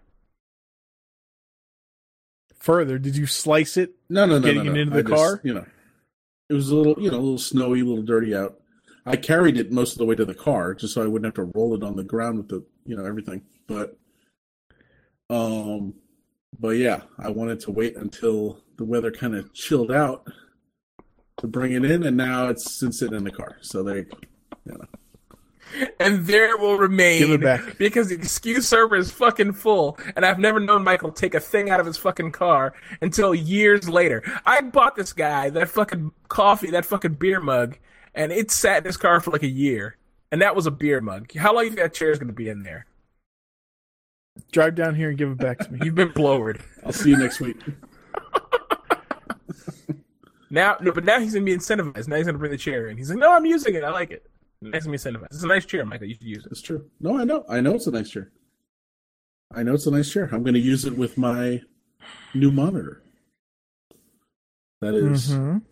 Further, 2.62 2.96
did 2.96 3.16
you 3.16 3.26
slice 3.26 3.76
it? 3.76 3.96
No, 4.08 4.24
no, 4.24 4.38
no, 4.38 4.46
Getting 4.46 4.64
no, 4.64 4.70
it 4.70 4.74
no. 4.74 4.80
into 4.82 4.94
I 4.94 5.02
the 5.02 5.08
just, 5.08 5.14
car? 5.20 5.40
you 5.42 5.52
know, 5.52 5.66
it 6.48 6.54
was 6.54 6.70
a 6.70 6.76
little, 6.76 7.02
you 7.02 7.10
know, 7.10 7.16
a 7.16 7.18
little 7.18 7.38
snowy, 7.38 7.80
a 7.80 7.84
little 7.84 8.04
dirty 8.04 8.36
out. 8.36 8.60
I 9.04 9.16
carried 9.16 9.56
it 9.56 9.72
most 9.72 9.92
of 9.92 9.98
the 9.98 10.04
way 10.04 10.14
to 10.14 10.24
the 10.24 10.32
car 10.32 10.72
just 10.72 10.94
so 10.94 11.02
I 11.02 11.08
wouldn't 11.08 11.24
have 11.24 11.44
to 11.44 11.52
roll 11.56 11.74
it 11.74 11.82
on 11.82 11.96
the 11.96 12.04
ground 12.04 12.38
with 12.38 12.48
the, 12.48 12.64
you 12.86 12.96
know, 12.96 13.04
everything. 13.04 13.42
But, 13.66 13.98
um, 15.28 15.94
but 16.56 16.76
yeah, 16.76 17.00
I 17.18 17.30
wanted 17.30 17.58
to 17.60 17.72
wait 17.72 17.96
until 17.96 18.62
the 18.76 18.84
weather 18.84 19.10
kind 19.10 19.34
of 19.34 19.52
chilled 19.52 19.90
out 19.90 20.28
to 21.38 21.48
bring 21.48 21.72
it 21.72 21.84
in, 21.84 22.04
and 22.04 22.16
now 22.16 22.46
it's 22.46 22.78
been 22.78 22.92
sitting 22.92 23.16
in 23.16 23.24
the 23.24 23.32
car. 23.32 23.56
So 23.60 23.82
there 23.82 23.96
you 23.96 24.04
go. 24.04 24.18
You 24.66 24.78
know. 24.78 24.86
And 25.98 26.26
there 26.26 26.50
it 26.50 26.60
will 26.60 26.76
remain. 26.76 27.18
Give 27.18 27.30
it 27.30 27.40
back. 27.40 27.78
Because 27.78 28.08
the 28.08 28.14
excuse 28.14 28.68
server 28.68 28.96
is 28.96 29.10
fucking 29.10 29.52
full, 29.54 29.98
and 30.16 30.24
I've 30.24 30.38
never 30.38 30.60
known 30.60 30.84
Michael 30.84 31.12
take 31.12 31.34
a 31.34 31.40
thing 31.40 31.70
out 31.70 31.80
of 31.80 31.86
his 31.86 31.96
fucking 31.96 32.32
car 32.32 32.74
until 33.00 33.34
years 33.34 33.88
later. 33.88 34.22
I 34.44 34.60
bought 34.60 34.96
this 34.96 35.12
guy 35.12 35.50
that 35.50 35.68
fucking 35.68 36.12
coffee, 36.28 36.70
that 36.70 36.84
fucking 36.84 37.14
beer 37.14 37.40
mug, 37.40 37.78
and 38.14 38.32
it 38.32 38.50
sat 38.50 38.78
in 38.78 38.84
his 38.84 38.96
car 38.96 39.20
for 39.20 39.30
like 39.30 39.42
a 39.42 39.48
year. 39.48 39.96
And 40.30 40.40
that 40.40 40.56
was 40.56 40.66
a 40.66 40.70
beer 40.70 41.00
mug. 41.00 41.34
How 41.36 41.54
long 41.54 41.62
do 41.62 41.66
you 41.66 41.70
think 41.72 41.82
that 41.82 41.94
chair 41.94 42.10
is 42.10 42.18
gonna 42.18 42.32
be 42.32 42.48
in 42.48 42.62
there? 42.62 42.86
Drive 44.50 44.74
down 44.74 44.94
here 44.94 45.10
and 45.10 45.18
give 45.18 45.30
it 45.30 45.38
back 45.38 45.58
to 45.58 45.70
me. 45.70 45.80
You've 45.84 45.94
been 45.94 46.12
blowered. 46.12 46.62
I'll 46.84 46.92
see 46.92 47.10
you 47.10 47.18
next 47.18 47.40
week. 47.40 47.58
Now, 50.52 50.76
no, 50.82 50.92
but 50.92 51.04
now 51.04 51.18
he's 51.18 51.32
gonna 51.32 51.46
be 51.46 51.56
incentivized. 51.56 52.08
Now 52.08 52.16
he's 52.16 52.26
gonna 52.26 52.36
bring 52.36 52.50
the 52.50 52.58
chair 52.58 52.86
in. 52.88 52.98
He's 52.98 53.08
like, 53.08 53.18
"No, 53.18 53.32
I'm 53.32 53.46
using 53.46 53.74
it. 53.74 53.82
I 53.82 53.90
like 53.90 54.10
it." 54.10 54.30
Now 54.62 54.70
he's 54.72 55.04
gonna. 55.04 55.18
It's 55.24 55.42
a 55.42 55.46
nice 55.48 55.64
chair, 55.66 55.84
Michael. 55.84 56.06
You 56.06 56.14
should 56.14 56.22
use 56.22 56.46
it. 56.46 56.52
It's 56.52 56.62
true. 56.62 56.88
No, 57.00 57.18
I 57.18 57.24
know. 57.24 57.44
I 57.48 57.60
know 57.60 57.74
it's 57.74 57.86
a 57.86 57.90
nice 57.90 58.10
chair. 58.10 58.30
I 59.54 59.62
know 59.62 59.74
it's 59.74 59.86
a 59.86 59.90
nice 59.90 60.10
chair. 60.10 60.28
I'm 60.32 60.42
going 60.42 60.54
to 60.54 60.60
use 60.60 60.84
it 60.84 60.96
with 60.96 61.18
my 61.18 61.60
new 62.34 62.50
monitor. 62.50 63.02
That 64.80 64.94
is 64.94 65.30
Mhm. 65.30 65.62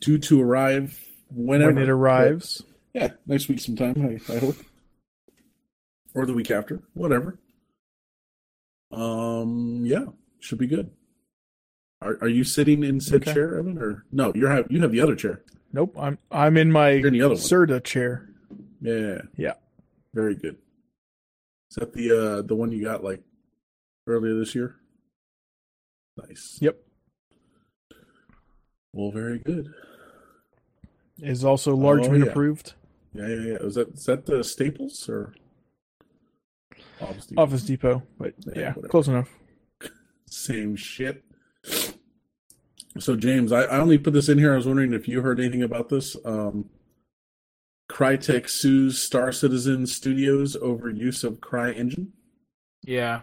due 0.00 0.18
to 0.18 0.40
arrive 0.42 0.98
whenever 1.30 1.74
When 1.74 1.82
it 1.84 1.88
arrives, 1.88 2.62
But, 2.92 3.00
yeah, 3.02 3.12
next 3.26 3.48
week 3.48 3.60
sometime. 3.60 3.94
I, 4.02 4.32
I 4.32 4.38
hope, 4.38 4.56
or 6.14 6.26
the 6.26 6.34
week 6.34 6.50
after, 6.50 6.82
whatever. 6.94 7.38
Um, 8.90 9.84
yeah, 9.84 10.06
should 10.40 10.58
be 10.58 10.66
good. 10.66 10.90
Are 12.00 12.18
Are 12.20 12.28
you 12.28 12.44
sitting 12.44 12.82
in 12.84 13.00
said 13.00 13.22
Okay. 13.22 13.32
chair, 13.34 13.56
Evan, 13.58 13.78
or 13.78 14.04
no? 14.12 14.32
You 14.34 14.46
have 14.46 14.66
you 14.70 14.80
have 14.82 14.92
the 14.92 15.00
other 15.00 15.16
chair. 15.16 15.42
Nope. 15.74 15.94
I'm 15.98 16.16
I'm 16.30 16.56
in 16.56 16.72
my 16.72 16.90
in 16.90 17.12
the 17.12 17.20
other 17.22 17.34
one. 17.34 17.42
Serta 17.42 17.82
chair. 17.84 18.30
Yeah, 18.80 19.18
Yeah. 19.36 19.54
very 20.14 20.34
good. 20.34 20.56
Is 21.70 21.76
that 21.76 21.92
the 21.92 22.10
uh 22.38 22.42
the 22.42 22.54
one 22.54 22.70
you 22.72 22.82
got 22.82 23.02
like 23.04 23.22
earlier 24.06 24.34
this 24.38 24.54
year? 24.54 24.76
Nice. 26.16 26.58
Yep. 26.60 26.78
Well, 28.92 29.10
very 29.10 29.38
good. 29.40 29.72
Is 31.18 31.44
also 31.44 31.74
Largeman 31.76 32.22
Oh, 32.22 32.24
yeah. 32.24 32.30
approved. 32.30 32.74
Yeah, 33.12 33.26
yeah, 33.28 33.34
yeah. 33.34 33.56
Is 33.60 33.74
that 33.74 33.88
is 33.94 34.04
that 34.06 34.26
the 34.26 34.42
Staples 34.44 35.08
or 35.08 35.34
Office 37.00 37.26
Depot? 37.26 37.42
Office 37.42 37.62
Depot, 37.64 38.02
but 38.18 38.34
Yeah, 38.54 38.74
yeah, 38.76 38.88
close 38.88 39.08
enough. 39.08 39.30
Same 40.30 40.76
shit. 40.76 41.24
So 42.98 43.16
James, 43.16 43.52
I, 43.52 43.62
I 43.62 43.78
only 43.78 43.98
put 43.98 44.12
this 44.12 44.28
in 44.28 44.38
here. 44.38 44.52
I 44.52 44.56
was 44.56 44.66
wondering 44.66 44.92
if 44.92 45.08
you 45.08 45.20
heard 45.20 45.40
anything 45.40 45.62
about 45.62 45.88
this. 45.88 46.16
Um, 46.24 46.70
Crytek 47.90 48.48
sues 48.48 48.98
Star 48.98 49.32
Citizen 49.32 49.86
Studios 49.86 50.56
over 50.56 50.88
use 50.88 51.24
of 51.24 51.40
CryEngine. 51.40 52.08
Yeah. 52.82 53.22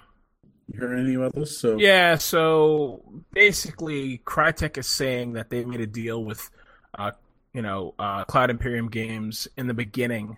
You 0.72 0.80
heard 0.80 0.98
anything 0.98 1.16
about 1.16 1.36
this? 1.36 1.58
So 1.58 1.78
Yeah, 1.78 2.16
so 2.16 3.04
basically, 3.34 4.22
Crytek 4.26 4.78
is 4.78 4.88
saying 4.88 5.34
that 5.34 5.50
they 5.50 5.66
made 5.66 5.82
a 5.82 5.88
deal 5.88 6.24
with, 6.24 6.50
uh, 6.98 7.12
you 7.54 7.62
know, 7.62 7.94
uh, 8.00 8.24
Cloud 8.26 8.50
Imperium 8.50 8.90
Games 8.90 9.48
in 9.58 9.68
the 9.68 9.74
beginning 9.74 10.38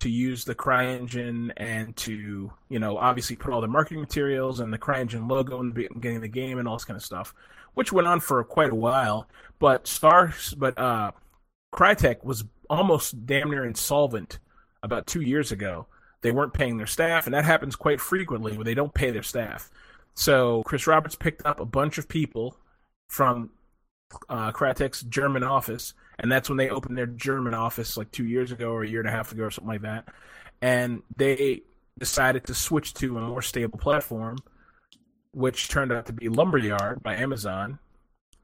to 0.00 0.08
use 0.08 0.44
the 0.44 0.54
CryEngine 0.54 1.52
and 1.58 1.94
to, 1.96 2.50
you 2.68 2.78
know, 2.78 2.96
obviously 2.96 3.36
put 3.36 3.52
all 3.52 3.60
the 3.60 3.68
marketing 3.68 4.00
materials 4.00 4.60
and 4.60 4.72
the 4.72 4.78
CryEngine 4.78 5.28
logo 5.28 5.60
in 5.60 5.68
the 5.74 5.88
beginning 5.92 6.16
of 6.16 6.22
the 6.22 6.28
game 6.28 6.58
and 6.58 6.66
all 6.66 6.76
this 6.76 6.84
kind 6.84 6.96
of 6.96 7.04
stuff, 7.04 7.34
which 7.74 7.92
went 7.92 8.08
on 8.08 8.20
for 8.20 8.42
quite 8.44 8.70
a 8.70 8.76
while. 8.76 9.28
But 9.58 9.86
Star, 9.86 10.34
but 10.56 10.78
uh, 10.78 11.12
Crytek 11.72 12.24
was 12.24 12.44
almost 12.68 13.26
damn 13.26 13.50
near 13.50 13.64
insolvent 13.64 14.38
about 14.82 15.06
two 15.06 15.20
years 15.20 15.52
ago. 15.52 15.86
They 16.22 16.30
weren't 16.30 16.52
paying 16.52 16.76
their 16.76 16.86
staff, 16.86 17.26
and 17.26 17.34
that 17.34 17.44
happens 17.44 17.76
quite 17.76 18.00
frequently 18.00 18.52
where 18.52 18.64
they 18.64 18.74
don't 18.74 18.92
pay 18.94 19.10
their 19.10 19.22
staff. 19.22 19.70
So 20.14 20.62
Chris 20.64 20.86
Roberts 20.86 21.14
picked 21.14 21.46
up 21.46 21.60
a 21.60 21.64
bunch 21.64 21.98
of 21.98 22.08
people 22.08 22.56
from 23.08 23.50
uh, 24.28 24.52
Crytek's 24.52 25.02
German 25.02 25.42
office, 25.42 25.94
and 26.18 26.30
that's 26.30 26.48
when 26.48 26.58
they 26.58 26.68
opened 26.68 26.98
their 26.98 27.06
German 27.06 27.54
office 27.54 27.96
like 27.96 28.10
two 28.10 28.26
years 28.26 28.52
ago 28.52 28.70
or 28.70 28.82
a 28.82 28.88
year 28.88 29.00
and 29.00 29.08
a 29.08 29.12
half 29.12 29.32
ago 29.32 29.44
or 29.44 29.50
something 29.50 29.68
like 29.68 29.82
that. 29.82 30.08
And 30.60 31.02
they 31.16 31.62
decided 31.98 32.44
to 32.46 32.54
switch 32.54 32.94
to 32.94 33.18
a 33.18 33.20
more 33.20 33.42
stable 33.42 33.78
platform, 33.78 34.38
which 35.32 35.68
turned 35.68 35.92
out 35.92 36.06
to 36.06 36.12
be 36.12 36.28
Lumberyard 36.28 37.02
by 37.02 37.16
Amazon. 37.16 37.78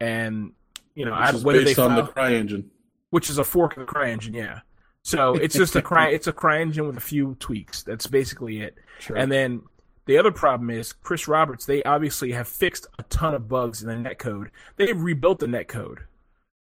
And 0.00 0.52
you 0.94 1.04
know, 1.04 1.12
I, 1.12 1.26
which 1.26 1.34
is 1.36 1.44
whether 1.44 1.58
they 1.58 1.64
based 1.66 1.78
on 1.78 1.96
the 1.96 2.04
file- 2.06 2.30
CryEngine. 2.30 2.64
which 3.10 3.30
is 3.30 3.38
a 3.38 3.44
fork 3.44 3.76
of 3.76 3.86
the 3.86 3.92
CryEngine, 3.92 4.34
yeah. 4.34 4.60
So 5.02 5.34
it's 5.34 5.54
just 5.54 5.76
a 5.76 5.82
cry. 5.82 6.08
It's 6.08 6.26
a 6.26 6.32
CryEngine 6.32 6.86
with 6.86 6.96
a 6.96 7.00
few 7.00 7.36
tweaks. 7.38 7.82
That's 7.82 8.06
basically 8.06 8.60
it. 8.60 8.74
Sure. 8.98 9.16
And 9.16 9.30
then 9.30 9.62
the 10.06 10.18
other 10.18 10.32
problem 10.32 10.68
is 10.70 10.92
Chris 10.92 11.28
Roberts. 11.28 11.64
They 11.64 11.82
obviously 11.84 12.32
have 12.32 12.48
fixed 12.48 12.88
a 12.98 13.04
ton 13.04 13.34
of 13.34 13.48
bugs 13.48 13.82
in 13.82 13.88
the 13.88 14.08
netcode. 14.08 14.48
They 14.76 14.92
rebuilt 14.92 15.38
the 15.38 15.46
netcode 15.46 15.98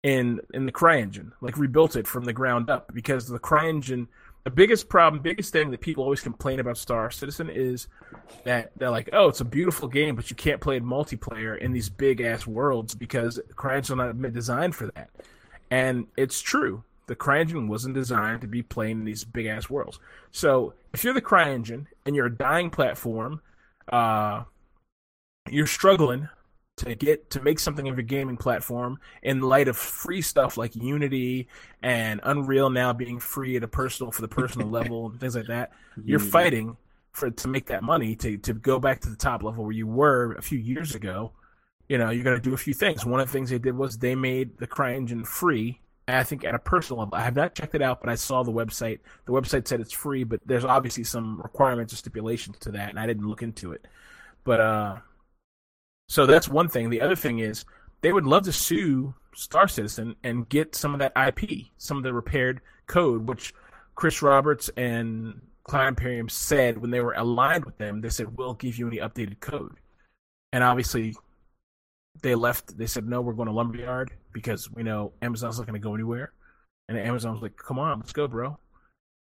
in 0.01 0.39
in 0.53 0.65
the 0.65 0.71
CryEngine, 0.71 1.31
like 1.41 1.57
rebuilt 1.57 1.95
it 1.95 2.07
from 2.07 2.25
the 2.25 2.33
ground 2.33 2.69
up 2.69 2.91
because 2.93 3.27
the 3.27 3.39
CryEngine. 3.39 4.07
The 4.43 4.51
biggest 4.51 4.89
problem, 4.89 5.21
biggest 5.21 5.53
thing 5.53 5.71
that 5.71 5.79
people 5.79 6.03
always 6.03 6.19
complain 6.19 6.59
about 6.59 6.77
Star 6.77 7.09
Citizen 7.09 7.49
is 7.49 7.87
that 8.43 8.71
they're 8.75 8.89
like, 8.89 9.09
oh, 9.13 9.29
it's 9.29 9.39
a 9.39 9.45
beautiful 9.45 9.87
game, 9.87 10.15
but 10.15 10.29
you 10.29 10.35
can't 10.35 10.59
play 10.59 10.75
it 10.75 10.83
multiplayer 10.83 11.57
in 11.57 11.71
these 11.71 11.87
big 11.87 12.19
ass 12.19 12.45
worlds 12.45 12.93
because 12.93 13.39
CryEngine 13.55 13.97
wasn't 13.97 14.33
designed 14.33 14.75
for 14.75 14.87
that. 14.95 15.09
And 15.71 16.07
it's 16.17 16.41
true. 16.41 16.83
The 17.07 17.15
CryEngine 17.15 17.67
wasn't 17.67 17.95
designed 17.95 18.41
to 18.41 18.47
be 18.47 18.61
playing 18.61 18.99
in 18.99 19.05
these 19.05 19.23
big 19.23 19.45
ass 19.45 19.69
worlds. 19.69 19.99
So 20.31 20.73
if 20.93 21.05
you're 21.05 21.13
the 21.13 21.21
CryEngine 21.21 21.85
and 22.05 22.15
you're 22.15 22.25
a 22.25 22.35
dying 22.35 22.69
platform, 22.69 23.41
uh, 23.91 24.43
you're 25.49 25.67
struggling 25.67 26.27
to 26.75 26.95
get 26.95 27.29
to 27.29 27.41
make 27.41 27.59
something 27.59 27.87
of 27.87 27.95
your 27.95 28.03
gaming 28.03 28.37
platform 28.37 28.99
in 29.21 29.41
light 29.41 29.67
of 29.67 29.77
free 29.77 30.21
stuff 30.21 30.57
like 30.57 30.75
Unity 30.75 31.47
and 31.81 32.19
Unreal 32.23 32.69
now 32.69 32.93
being 32.93 33.19
free 33.19 33.55
at 33.55 33.63
a 33.63 33.67
personal 33.67 34.11
for 34.11 34.21
the 34.21 34.27
personal 34.27 34.67
level 34.69 35.07
and 35.07 35.19
things 35.19 35.35
like 35.35 35.47
that. 35.47 35.71
You're 36.03 36.19
fighting 36.19 36.77
for 37.11 37.29
to 37.29 37.47
make 37.47 37.67
that 37.67 37.83
money 37.83 38.15
to 38.15 38.37
to 38.39 38.53
go 38.53 38.79
back 38.79 39.01
to 39.01 39.09
the 39.09 39.15
top 39.15 39.43
level 39.43 39.63
where 39.63 39.73
you 39.73 39.87
were 39.87 40.33
a 40.33 40.41
few 40.41 40.57
years 40.57 40.95
ago. 40.95 41.31
You 41.87 41.97
know, 41.97 42.09
you're 42.09 42.23
gonna 42.23 42.39
do 42.39 42.53
a 42.53 42.57
few 42.57 42.73
things. 42.73 43.05
One 43.05 43.19
of 43.19 43.27
the 43.27 43.33
things 43.33 43.51
they 43.51 43.59
did 43.59 43.77
was 43.77 43.97
they 43.97 44.15
made 44.15 44.57
the 44.57 44.67
CryEngine 44.67 45.27
free. 45.27 45.79
I 46.07 46.23
think 46.23 46.43
at 46.43 46.53
a 46.53 46.59
personal 46.59 46.99
level, 46.99 47.15
I 47.15 47.21
have 47.21 47.35
not 47.35 47.55
checked 47.55 47.75
it 47.75 47.81
out, 47.81 48.01
but 48.01 48.09
I 48.09 48.15
saw 48.15 48.43
the 48.43 48.51
website. 48.51 48.99
The 49.25 49.31
website 49.31 49.67
said 49.67 49.79
it's 49.79 49.93
free, 49.93 50.25
but 50.25 50.41
there's 50.45 50.65
obviously 50.65 51.05
some 51.05 51.39
requirements 51.41 51.93
or 51.93 51.97
stipulations 51.97 52.57
to 52.59 52.71
that, 52.71 52.89
and 52.89 52.99
I 52.99 53.05
didn't 53.05 53.27
look 53.27 53.41
into 53.41 53.71
it. 53.71 53.87
But 54.43 54.59
uh, 54.59 54.97
so 56.07 56.25
that's 56.25 56.47
one 56.47 56.67
thing. 56.67 56.89
The 56.89 57.01
other 57.01 57.15
thing 57.15 57.39
is 57.39 57.65
they 58.01 58.13
would 58.13 58.25
love 58.25 58.43
to 58.43 58.51
sue 58.53 59.15
Star 59.35 59.67
Citizen 59.67 60.15
and 60.23 60.47
get 60.47 60.75
some 60.75 60.93
of 60.93 60.99
that 60.99 61.13
IP, 61.15 61.67
some 61.77 61.97
of 61.97 62.03
the 62.03 62.13
repaired 62.13 62.61
code, 62.87 63.27
which 63.27 63.53
Chris 63.95 64.21
Roberts 64.21 64.69
and 64.77 65.41
Cloud 65.63 65.87
Imperium 65.89 66.29
said 66.29 66.77
when 66.77 66.91
they 66.91 67.01
were 67.01 67.13
aligned 67.13 67.65
with 67.65 67.77
them. 67.77 68.01
They 68.01 68.09
said 68.09 68.37
we'll 68.37 68.53
give 68.53 68.77
you 68.77 68.87
any 68.87 68.97
updated 68.97 69.39
code, 69.39 69.77
and 70.51 70.63
obviously 70.63 71.15
they 72.21 72.35
left. 72.35 72.77
They 72.77 72.87
said 72.87 73.07
no, 73.07 73.21
we're 73.21 73.33
going 73.33 73.47
to 73.47 73.53
Lumberyard 73.53 74.11
because 74.33 74.71
we 74.71 74.83
know 74.83 75.13
Amazon's 75.21 75.57
not 75.57 75.67
going 75.67 75.79
to 75.79 75.83
go 75.85 75.95
anywhere. 75.95 76.33
And 76.89 76.97
Amazon 76.97 77.33
was 77.33 77.41
like, 77.41 77.55
"Come 77.55 77.79
on, 77.79 77.99
let's 77.99 78.13
go, 78.13 78.27
bro." 78.27 78.59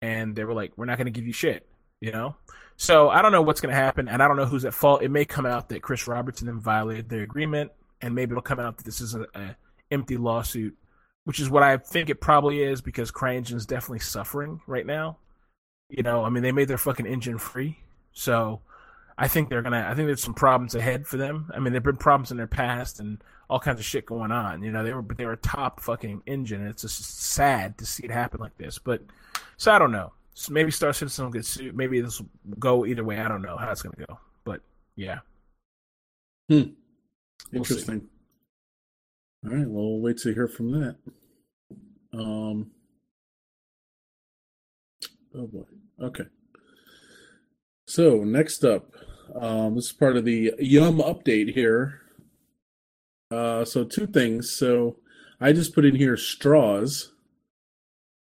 And 0.00 0.34
they 0.34 0.44
were 0.44 0.54
like, 0.54 0.72
"We're 0.76 0.86
not 0.86 0.96
going 0.96 1.06
to 1.06 1.10
give 1.12 1.26
you 1.26 1.32
shit," 1.32 1.68
you 2.00 2.12
know. 2.12 2.36
So 2.76 3.10
I 3.10 3.20
don't 3.22 3.32
know 3.32 3.42
what's 3.42 3.60
going 3.60 3.74
to 3.74 3.80
happen, 3.80 4.08
and 4.08 4.22
I 4.22 4.28
don't 4.28 4.36
know 4.36 4.46
who's 4.46 4.64
at 4.64 4.74
fault. 4.74 5.02
It 5.02 5.10
may 5.10 5.24
come 5.24 5.46
out 5.46 5.68
that 5.68 5.82
Chris 5.82 6.06
Robertson 6.08 6.46
them 6.46 6.60
violated 6.60 7.08
their 7.08 7.22
agreement, 7.22 7.72
and 8.00 8.14
maybe 8.14 8.32
it'll 8.32 8.42
come 8.42 8.60
out 8.60 8.78
that 8.78 8.84
this 8.84 9.00
is 9.00 9.14
a, 9.14 9.26
a 9.34 9.56
empty 9.90 10.16
lawsuit, 10.16 10.76
which 11.24 11.40
is 11.40 11.50
what 11.50 11.62
I 11.62 11.76
think 11.76 12.08
it 12.08 12.20
probably 12.20 12.62
is 12.62 12.80
because 12.80 13.10
Crane 13.10 13.44
CryEngine's 13.44 13.66
definitely 13.66 14.00
suffering 14.00 14.60
right 14.66 14.86
now. 14.86 15.18
You 15.88 16.02
know, 16.02 16.24
I 16.24 16.30
mean, 16.30 16.42
they 16.42 16.52
made 16.52 16.68
their 16.68 16.78
fucking 16.78 17.06
engine 17.06 17.38
free, 17.38 17.78
so 18.12 18.60
I 19.18 19.28
think 19.28 19.50
they're 19.50 19.60
gonna. 19.60 19.86
I 19.86 19.94
think 19.94 20.06
there's 20.06 20.22
some 20.22 20.34
problems 20.34 20.74
ahead 20.74 21.06
for 21.06 21.18
them. 21.18 21.50
I 21.54 21.58
mean, 21.58 21.74
there've 21.74 21.82
been 21.82 21.96
problems 21.98 22.30
in 22.30 22.38
their 22.38 22.46
past 22.46 23.00
and 23.00 23.22
all 23.50 23.60
kinds 23.60 23.78
of 23.78 23.84
shit 23.84 24.06
going 24.06 24.32
on. 24.32 24.62
You 24.62 24.70
know, 24.72 24.82
they 24.82 24.94
were 24.94 25.02
but 25.02 25.18
they 25.18 25.26
were 25.26 25.32
a 25.32 25.36
top 25.36 25.80
fucking 25.80 26.22
engine. 26.24 26.62
And 26.62 26.70
it's 26.70 26.82
just 26.82 27.04
sad 27.04 27.76
to 27.78 27.84
see 27.84 28.04
it 28.04 28.10
happen 28.10 28.40
like 28.40 28.56
this. 28.56 28.78
But 28.78 29.02
so 29.58 29.72
I 29.72 29.78
don't 29.78 29.92
know. 29.92 30.12
So 30.34 30.52
maybe 30.52 30.70
Star 30.70 30.92
Citizen 30.92 31.24
will 31.24 31.32
get 31.32 31.44
sued. 31.44 31.76
Maybe 31.76 32.00
this 32.00 32.20
will 32.20 32.28
go 32.58 32.86
either 32.86 33.04
way. 33.04 33.18
I 33.18 33.28
don't 33.28 33.42
know 33.42 33.56
how 33.56 33.70
it's 33.70 33.82
gonna 33.82 34.06
go. 34.06 34.18
But 34.44 34.60
yeah, 34.96 35.18
Hmm. 36.48 36.62
We'll. 37.52 37.60
Interesting. 37.62 38.08
All 39.44 39.52
right. 39.52 39.68
Well, 39.68 39.90
we'll 39.92 40.00
wait 40.00 40.18
to 40.18 40.34
hear 40.34 40.48
from 40.48 40.72
that. 40.72 40.96
Um. 42.12 42.70
Oh 45.34 45.46
boy. 45.46 45.64
Okay. 46.02 46.24
So 47.86 48.24
next 48.24 48.64
up, 48.64 48.92
um, 49.40 49.76
this 49.76 49.86
is 49.86 49.92
part 49.92 50.16
of 50.16 50.24
the 50.24 50.52
Yum 50.58 50.98
update 50.98 51.54
here. 51.54 52.00
Uh, 53.30 53.64
so 53.64 53.84
two 53.84 54.06
things. 54.08 54.50
So 54.50 54.96
I 55.40 55.52
just 55.52 55.74
put 55.74 55.84
in 55.84 55.94
here 55.94 56.16
straws, 56.16 57.12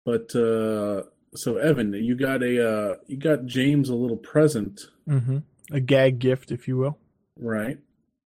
but 0.05 0.35
uh, 0.37 1.03
so 1.34 1.56
Evan, 1.56 1.92
you 1.94 2.14
got 2.16 2.42
a 2.42 2.68
uh, 2.70 2.94
you 3.06 3.16
got 3.16 3.46
James 3.46 3.88
a 3.88 3.94
little 3.94 4.16
present, 4.16 4.80
hmm 5.06 5.38
A 5.70 5.80
gag 5.80 6.18
gift, 6.18 6.50
if 6.50 6.66
you 6.68 6.76
will. 6.76 6.98
right? 7.38 7.78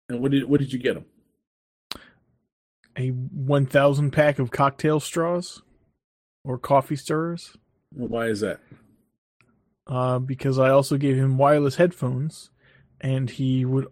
And 0.08 0.20
what 0.20 0.30
did 0.30 0.44
what 0.48 0.60
did 0.60 0.72
you 0.72 0.78
get 0.78 0.96
him? 0.96 1.04
A 2.98 3.08
1,000 3.10 4.10
pack 4.10 4.38
of 4.38 4.50
cocktail 4.50 5.00
straws 5.00 5.60
or 6.44 6.56
coffee 6.58 6.96
stirrers. 6.96 7.56
Why 7.92 8.26
is 8.26 8.40
that? 8.40 8.60
uh, 9.86 10.18
because 10.18 10.58
I 10.58 10.70
also 10.70 10.96
gave 10.96 11.16
him 11.16 11.36
wireless 11.38 11.76
headphones, 11.76 12.50
and 13.00 13.28
he 13.30 13.64
would 13.64 13.86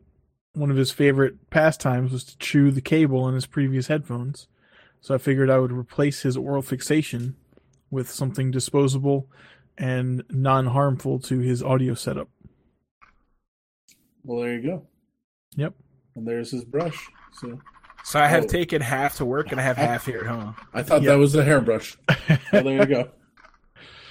one 0.55 0.70
of 0.70 0.76
his 0.76 0.90
favorite 0.93 1.51
pastimes 1.51 2.12
was 2.12 2.24
to 2.24 2.39
chew 2.39 2.70
the 2.70 2.81
cable 2.81 3.28
in 3.28 3.35
his 3.35 3.47
previous 3.47 3.89
headphones. 3.89 4.47
So 5.01 5.14
I 5.14 5.18
figured 5.18 5.51
I 5.51 5.59
would 5.59 5.72
replace 5.72 6.22
his 6.22 6.36
oral 6.36 6.62
fixation 6.62 7.36
with 7.95 8.11
something 8.11 8.51
disposable 8.51 9.31
and 9.79 10.23
non-harmful 10.31 11.21
to 11.21 11.39
his 11.39 11.62
audio 11.62 11.95
setup. 11.95 12.29
Well, 14.25 14.41
there 14.43 14.55
you 14.55 14.62
go. 14.62 14.87
Yep. 15.57 15.75
And 16.16 16.27
there's 16.29 16.51
his 16.51 16.65
brush. 16.65 17.09
So 17.41 17.59
so 18.05 18.21
I 18.21 18.27
have 18.27 18.45
Oh. 18.45 18.49
taken 18.49 18.83
half 18.83 19.16
to 19.16 19.25
work 19.25 19.51
and 19.53 19.61
I 19.61 19.65
have 19.65 19.77
half 19.79 20.05
here 20.07 20.21
at 20.21 20.27
home. 20.27 20.55
I 20.75 20.83
thought 20.83 21.03
Yep. 21.03 21.09
that 21.12 21.19
was 21.19 21.35
a 21.35 21.43
hairbrush. 21.45 21.97
Well, 22.53 22.65
there 22.65 22.77
you 22.81 22.87
go. 22.87 23.11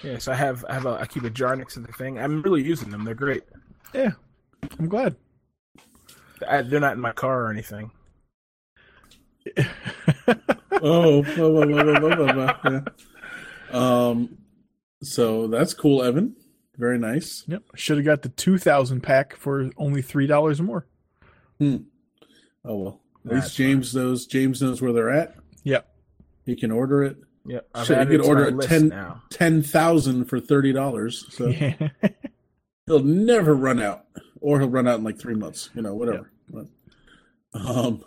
Yeah, 0.03 0.17
so 0.17 0.33
I 0.33 0.35
have 0.35 0.65
I 0.67 0.73
have 0.73 0.85
a 0.85 0.97
I 0.99 1.05
keep 1.05 1.23
a 1.23 1.29
jar 1.29 1.55
next 1.55 1.75
to 1.75 1.79
the 1.79 1.93
thing. 1.93 2.19
I'm 2.19 2.41
really 2.41 2.61
using 2.61 2.89
them. 2.89 3.05
They're 3.05 3.15
great. 3.15 3.43
Yeah, 3.93 4.11
I'm 4.77 4.89
glad. 4.89 5.15
I, 6.45 6.61
they're 6.61 6.81
not 6.81 6.95
in 6.95 6.99
my 6.99 7.13
car 7.13 7.45
or 7.45 7.49
anything. 7.49 7.89
Oh, 10.81 11.21
blah, 11.23 11.49
blah, 11.49 11.65
blah, 11.65 11.83
blah, 11.83 11.99
blah, 11.99 12.15
blah, 12.15 12.33
blah. 12.33 12.53
Yeah. 12.71 12.81
Um, 13.73 14.37
so 15.01 15.47
that's 15.47 15.73
cool, 15.73 16.03
Evan. 16.03 16.35
Very 16.77 16.97
nice. 16.97 17.43
yep. 17.47 17.63
Should 17.75 17.97
have 17.97 18.05
got 18.05 18.21
the 18.23 18.29
2000 18.29 19.01
pack 19.01 19.35
for 19.35 19.69
only 19.77 20.01
$3 20.01 20.59
more. 20.61 20.87
Oh 21.61 21.79
well, 22.65 23.01
at 23.25 23.31
That's 23.31 23.45
least 23.45 23.57
James 23.57 23.95
knows. 23.95 24.25
James 24.25 24.61
knows 24.61 24.81
where 24.81 24.91
they're 24.93 25.09
at. 25.11 25.35
Yep. 25.63 25.87
He 26.45 26.55
can 26.55 26.71
order 26.71 27.03
it. 27.03 27.17
Yep, 27.45 27.67
I've 27.75 27.85
Shit, 27.87 27.97
you 27.99 28.05
could 28.05 28.13
it 28.21 28.23
to 28.23 28.29
order 28.29 28.41
my 28.43 28.47
a 28.47 28.51
list 28.51 28.69
10 28.69 28.87
now. 28.89 29.21
For 30.25 30.39
thirty 30.39 30.71
dollars. 30.73 31.25
So 31.29 31.47
Yeah. 31.49 31.73
he'll 32.85 33.03
never 33.03 33.53
run 33.55 33.81
out, 33.81 34.05
or 34.41 34.59
he'll 34.59 34.69
run 34.69 34.87
out 34.87 34.97
in 34.99 35.03
like 35.03 35.19
three 35.19 35.35
months. 35.35 35.69
You 35.75 35.81
know, 35.81 35.93
whatever. 35.93 36.31
But, 36.49 36.67
um. 37.53 38.03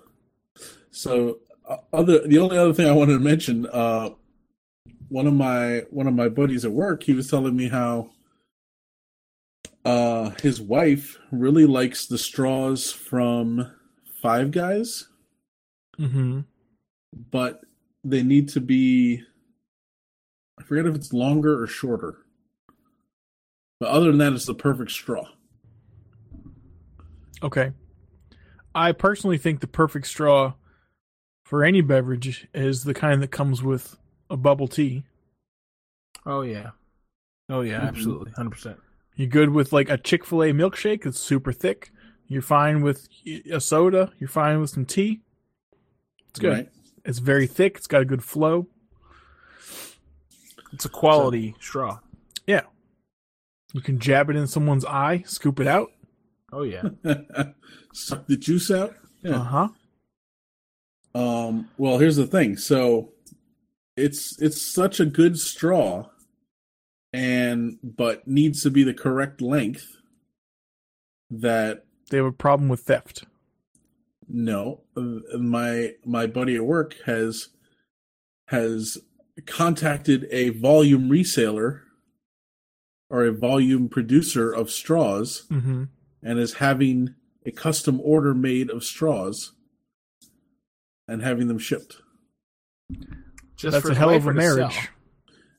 So 0.90 1.38
uh, 1.68 1.76
other 1.92 2.26
the 2.26 2.38
only 2.38 2.56
other 2.58 2.72
thing 2.72 2.88
I 2.88 2.92
wanted 2.92 3.12
to 3.14 3.20
mention, 3.20 3.66
uh, 3.70 4.10
one 5.08 5.26
of 5.26 5.34
my 5.34 5.82
one 5.90 6.06
of 6.06 6.14
my 6.14 6.28
buddies 6.28 6.64
at 6.64 6.72
work, 6.72 7.02
he 7.02 7.12
was 7.14 7.30
telling 7.30 7.56
me 7.56 7.68
how 7.68 8.10
uh 9.84 10.30
his 10.42 10.60
wife 10.60 11.18
really 11.30 11.64
likes 11.66 12.06
the 12.06 12.18
straws 12.18 12.90
from 12.92 13.72
Five 14.22 14.50
Guys, 14.50 15.08
Mm-hmm. 15.98 16.40
but 17.30 17.60
they 18.04 18.22
need 18.22 18.48
to 18.50 18.60
be 18.60 19.22
I 20.58 20.62
forget 20.64 20.86
if 20.86 20.94
it's 20.94 21.12
longer 21.12 21.62
or 21.62 21.66
shorter. 21.66 22.18
But 23.78 23.90
other 23.90 24.06
than 24.06 24.18
that, 24.18 24.32
it's 24.32 24.46
the 24.46 24.54
perfect 24.54 24.90
straw. 24.90 25.28
Okay. 27.42 27.72
I 28.74 28.92
personally 28.92 29.36
think 29.38 29.60
the 29.60 29.66
perfect 29.66 30.06
straw 30.06 30.54
for 31.44 31.62
any 31.62 31.82
beverage 31.82 32.48
is 32.54 32.84
the 32.84 32.94
kind 32.94 33.22
that 33.22 33.30
comes 33.30 33.62
with 33.62 33.98
a 34.30 34.36
bubble 34.36 34.68
tea. 34.68 35.04
Oh 36.24 36.42
yeah, 36.42 36.70
oh 37.48 37.60
yeah, 37.60 37.80
Mhm. 37.80 37.88
absolutely, 37.88 38.32
hundred 38.32 38.50
percent. 38.50 38.78
You're 39.14 39.28
good 39.28 39.50
with 39.50 39.72
like 39.72 39.88
a 39.88 39.96
Chick 39.96 40.24
fil 40.24 40.42
A 40.42 40.50
milkshake 40.52 41.06
it's 41.06 41.18
super 41.20 41.52
thick. 41.52 41.90
You're 42.28 42.42
fine 42.42 42.82
with 42.82 43.08
a 43.50 43.60
soda. 43.60 44.12
You're 44.18 44.28
fine 44.28 44.60
with 44.60 44.70
some 44.70 44.84
tea. 44.84 45.20
It's 46.30 46.38
good. 46.40 46.52
Right? 46.52 46.68
It's 47.04 47.18
very 47.20 47.46
thick. 47.46 47.76
It's 47.76 47.86
got 47.86 48.02
a 48.02 48.04
good 48.04 48.24
flow. 48.24 48.66
It's 50.72 50.84
a 50.84 50.88
quality 50.88 51.54
straw. 51.60 52.00
Yeah. 52.46 52.62
You 53.72 53.80
can 53.80 53.98
jab 54.00 54.28
it 54.30 54.36
in 54.36 54.46
someone's 54.46 54.84
eye, 54.84 55.22
scoop 55.26 55.60
it 55.60 55.66
out. 55.66 55.92
Oh 56.52 56.62
yeah, 56.62 56.82
Suck 57.92 58.26
the 58.26 58.36
juice 58.36 58.70
out. 58.70 58.94
Yeah. 59.22 59.36
Uh 59.40 59.44
huh. 59.44 59.68
Um, 61.14 61.68
well, 61.78 61.98
here's 61.98 62.16
the 62.16 62.26
thing. 62.26 62.56
So 62.56 63.12
it's 63.96 64.40
it's 64.40 64.60
such 64.60 65.00
a 65.00 65.06
good 65.06 65.38
straw, 65.38 66.08
and 67.12 67.78
but 67.82 68.26
needs 68.28 68.62
to 68.62 68.70
be 68.70 68.82
the 68.82 68.94
correct 68.94 69.40
length. 69.40 69.86
that 71.30 71.84
They 72.10 72.18
have 72.18 72.26
a 72.26 72.32
problem 72.32 72.68
with 72.68 72.80
theft. 72.80 73.24
no, 74.28 74.82
my 75.38 75.94
my 76.04 76.26
buddy 76.26 76.56
at 76.56 76.64
work 76.64 76.96
has 77.06 77.48
has 78.48 78.98
contacted 79.46 80.26
a 80.30 80.50
volume 80.50 81.08
reseller 81.08 81.80
or 83.10 83.24
a 83.24 83.32
volume 83.32 83.88
producer 83.88 84.50
of 84.52 84.70
straws 84.70 85.46
Mm-hmm. 85.50 85.84
and 86.22 86.38
is 86.38 86.54
having 86.54 87.14
a 87.44 87.50
custom 87.52 88.00
order 88.02 88.34
made 88.34 88.70
of 88.70 88.82
straws 88.82 89.52
and 91.08 91.22
having 91.22 91.46
them 91.48 91.58
shipped. 91.58 91.96
Just 93.56 93.72
That's 93.72 93.86
for 93.86 93.92
a 93.92 93.94
hell 93.94 94.10
of 94.10 94.26
a 94.26 94.30
or 94.30 94.32
to 94.34 94.40
sell? 94.42 94.56
marriage. 94.56 94.88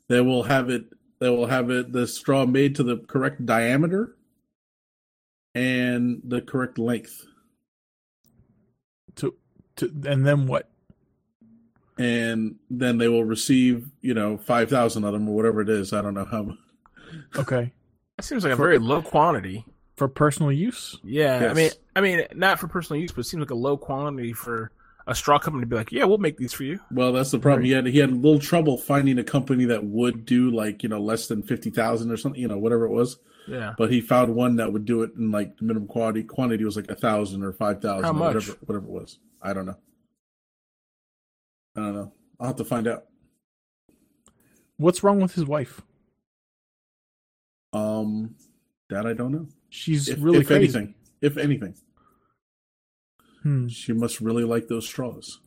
They 0.07 0.21
will 0.21 0.43
have 0.43 0.69
it. 0.69 0.85
They 1.19 1.29
will 1.29 1.47
have 1.47 1.69
it. 1.71 1.91
The 1.91 2.07
straw 2.07 2.45
made 2.45 2.75
to 2.75 2.83
the 2.83 2.97
correct 2.97 3.45
diameter 3.45 4.15
and 5.55 6.21
the 6.23 6.41
correct 6.41 6.77
length, 6.77 7.25
To, 9.15 9.33
to, 9.77 9.91
and 10.05 10.25
then 10.25 10.45
what? 10.47 10.69
and 11.99 12.57
then 12.69 12.99
they 12.99 13.07
will 13.07 13.23
receive, 13.23 13.89
you 14.01 14.13
know, 14.13 14.37
five 14.37 14.69
thousand 14.69 15.03
of 15.03 15.13
them 15.13 15.27
or 15.27 15.35
whatever 15.35 15.61
it 15.61 15.69
is. 15.69 15.93
I 15.93 16.03
don't 16.03 16.13
know 16.13 16.25
how. 16.25 16.51
Okay. 17.35 17.73
That 18.17 18.23
seems 18.23 18.43
like 18.43 18.53
a 18.53 18.55
very 18.57 18.77
low 18.77 19.01
quantity. 19.01 19.65
For 19.95 20.07
personal 20.07 20.51
use? 20.51 20.99
Yeah, 21.03 21.47
I 21.49 21.53
mean, 21.55 21.71
I 21.95 22.01
mean, 22.01 22.21
not 22.35 22.59
for 22.59 22.67
personal 22.67 23.01
use, 23.01 23.11
but 23.11 23.21
it 23.21 23.23
seems 23.23 23.41
like 23.41 23.49
a 23.49 23.55
low 23.55 23.77
quantity 23.77 24.31
for 24.31 24.71
a 25.07 25.15
straw 25.15 25.39
company 25.39 25.61
to 25.63 25.67
be 25.67 25.75
like, 25.75 25.91
"Yeah, 25.91 26.03
we'll 26.05 26.17
make 26.19 26.37
these 26.37 26.53
for 26.53 26.63
you." 26.63 26.79
Well, 26.91 27.11
that's 27.13 27.31
the 27.31 27.39
problem. 27.39 27.63
He 27.65 27.71
had 27.71 27.85
he 27.87 27.97
had 27.97 28.09
a 28.11 28.15
little 28.15 28.39
trouble 28.39 28.77
finding 28.77 29.17
a 29.17 29.23
company 29.23 29.65
that 29.65 29.83
would 29.83 30.25
do 30.25 30.51
like 30.51 30.83
you 30.83 30.89
know 30.89 30.99
less 31.01 31.27
than 31.27 31.41
fifty 31.43 31.69
thousand 31.69 32.11
or 32.11 32.17
something, 32.17 32.39
you 32.41 32.47
know, 32.47 32.57
whatever 32.57 32.85
it 32.85 32.91
was. 32.91 33.17
Yeah, 33.47 33.73
But 33.77 33.91
he 33.93 34.01
found 34.01 34.35
one 34.35 34.57
that 34.57 34.73
would 34.73 34.83
do 34.83 35.03
it 35.03 35.11
in 35.17 35.31
like 35.31 35.61
minimum 35.61 35.87
quantity. 35.87 36.23
Quantity 36.23 36.65
was 36.65 36.75
like 36.75 36.91
a 36.91 36.95
thousand 36.95 37.43
or 37.43 37.53
five 37.53 37.81
thousand, 37.81 38.03
How 38.03 38.11
much? 38.11 38.33
whatever, 38.35 38.57
whatever 38.65 38.85
it 38.85 38.91
was. 38.91 39.19
I 39.41 39.53
don't 39.53 39.65
know. 39.65 39.77
I 41.77 41.79
don't 41.79 41.95
know. 41.95 42.11
I'll 42.41 42.47
have 42.47 42.55
to 42.57 42.65
find 42.65 42.87
out. 42.89 43.05
What's 44.75 45.01
wrong 45.01 45.21
with 45.21 45.33
his 45.33 45.45
wife? 45.45 45.81
Um, 47.71 48.35
that 48.89 49.05
I 49.05 49.13
don't 49.13 49.31
know. 49.31 49.47
She's 49.69 50.09
If, 50.09 50.21
really 50.21 50.39
if 50.39 50.47
crazy. 50.47 50.63
anything, 50.63 50.95
if 51.21 51.37
anything, 51.37 51.73
Hmm. 53.47 53.69
she 53.69 53.93
must 53.93 54.19
really 54.19 54.43
like 54.43 54.67
those 54.67 54.85
straws. 54.85 55.39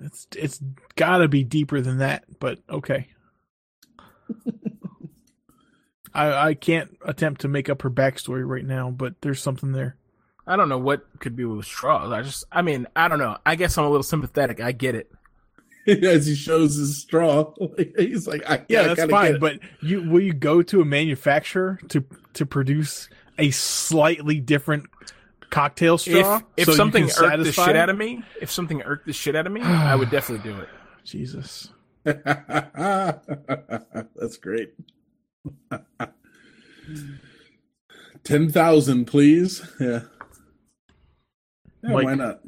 It's 0.00 0.26
it's 0.34 0.58
got 0.96 1.18
to 1.18 1.28
be 1.28 1.44
deeper 1.44 1.82
than 1.82 1.98
that, 1.98 2.24
but 2.40 2.60
okay. 2.70 3.08
I 6.14 6.48
I 6.48 6.54
can't 6.54 6.96
attempt 7.04 7.42
to 7.42 7.48
make 7.48 7.68
up 7.68 7.82
her 7.82 7.90
backstory 7.90 8.48
right 8.48 8.64
now, 8.64 8.90
but 8.90 9.20
there's 9.20 9.42
something 9.42 9.72
there. 9.72 9.98
I 10.46 10.56
don't 10.56 10.70
know 10.70 10.78
what 10.78 11.04
could 11.18 11.36
be 11.36 11.44
with 11.44 11.66
straws. 11.66 12.12
I 12.12 12.22
just, 12.22 12.44
I 12.50 12.62
mean, 12.62 12.86
I 12.96 13.08
don't 13.08 13.18
know. 13.18 13.36
I 13.44 13.54
guess 13.54 13.76
I'm 13.76 13.84
a 13.84 13.90
little 13.90 14.02
sympathetic. 14.02 14.60
I 14.60 14.72
get 14.72 14.94
it. 14.94 15.12
As 15.86 16.26
he 16.26 16.34
shows 16.34 16.76
his 16.76 16.96
straw, 16.96 17.52
he's 17.98 18.26
like, 18.26 18.48
I, 18.48 18.64
Yeah, 18.70 18.82
I 18.82 18.94
that's 18.94 19.10
fine. 19.10 19.38
But 19.38 19.58
you 19.82 20.02
will 20.02 20.22
you 20.22 20.32
go 20.32 20.62
to 20.62 20.80
a 20.80 20.84
manufacturer 20.86 21.78
to 21.90 22.06
to 22.32 22.46
produce 22.46 23.10
a 23.38 23.50
slightly 23.50 24.40
different 24.40 24.86
cocktail 25.50 25.98
straw? 25.98 26.36
if 26.36 26.42
if 26.56 26.64
so 26.66 26.72
you 26.72 26.76
something 26.76 27.08
can 27.08 27.10
irked 27.24 27.38
the 27.38 27.44
satisfy- 27.52 27.66
shit 27.66 27.76
out 27.76 27.90
of 27.90 27.96
me, 27.98 28.22
if 28.40 28.50
something 28.50 28.82
irked 28.82 29.06
the 29.06 29.12
shit 29.12 29.34
out 29.36 29.46
of 29.46 29.52
me, 29.52 29.60
I 29.64 29.94
would 29.94 30.10
definitely 30.10 30.50
do 30.50 30.58
it. 30.60 30.68
Jesus. 31.04 31.68
That's 32.04 33.18
great. 34.40 34.72
Ten 38.24 38.50
thousand, 38.50 39.04
please. 39.06 39.62
Yeah. 39.80 40.00
Yeah, 41.82 41.90
Mike- 41.92 42.04
why 42.04 42.14
not? 42.14 42.40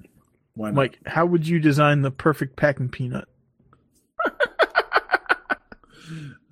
Why 0.55 0.69
not? 0.69 0.75
Mike, 0.75 0.99
how 1.07 1.27
would 1.27 1.47
you 1.47 1.59
design 1.61 2.01
the 2.03 2.11
perfect 2.11 2.57
packing 2.57 2.89
peanut? 2.89 3.29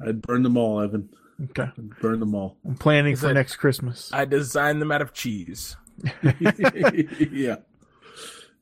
I'd 0.07 0.21
burn 0.21 0.43
them 0.43 0.57
all, 0.59 0.81
Evan. 0.83 1.09
Okay. 1.43 1.63
I'd 1.77 1.99
burn 2.01 2.21
them 2.21 2.35
all. 2.35 2.59
I'm 2.67 2.77
planning 2.77 3.15
Is 3.15 3.21
for 3.21 3.31
it- 3.31 3.35
next 3.35 3.57
Christmas. 3.57 4.11
I 4.13 4.27
designed 4.27 4.83
them 4.83 4.93
out 4.93 5.01
of 5.03 5.15
cheese. 5.15 5.77
yeah. 7.33 7.57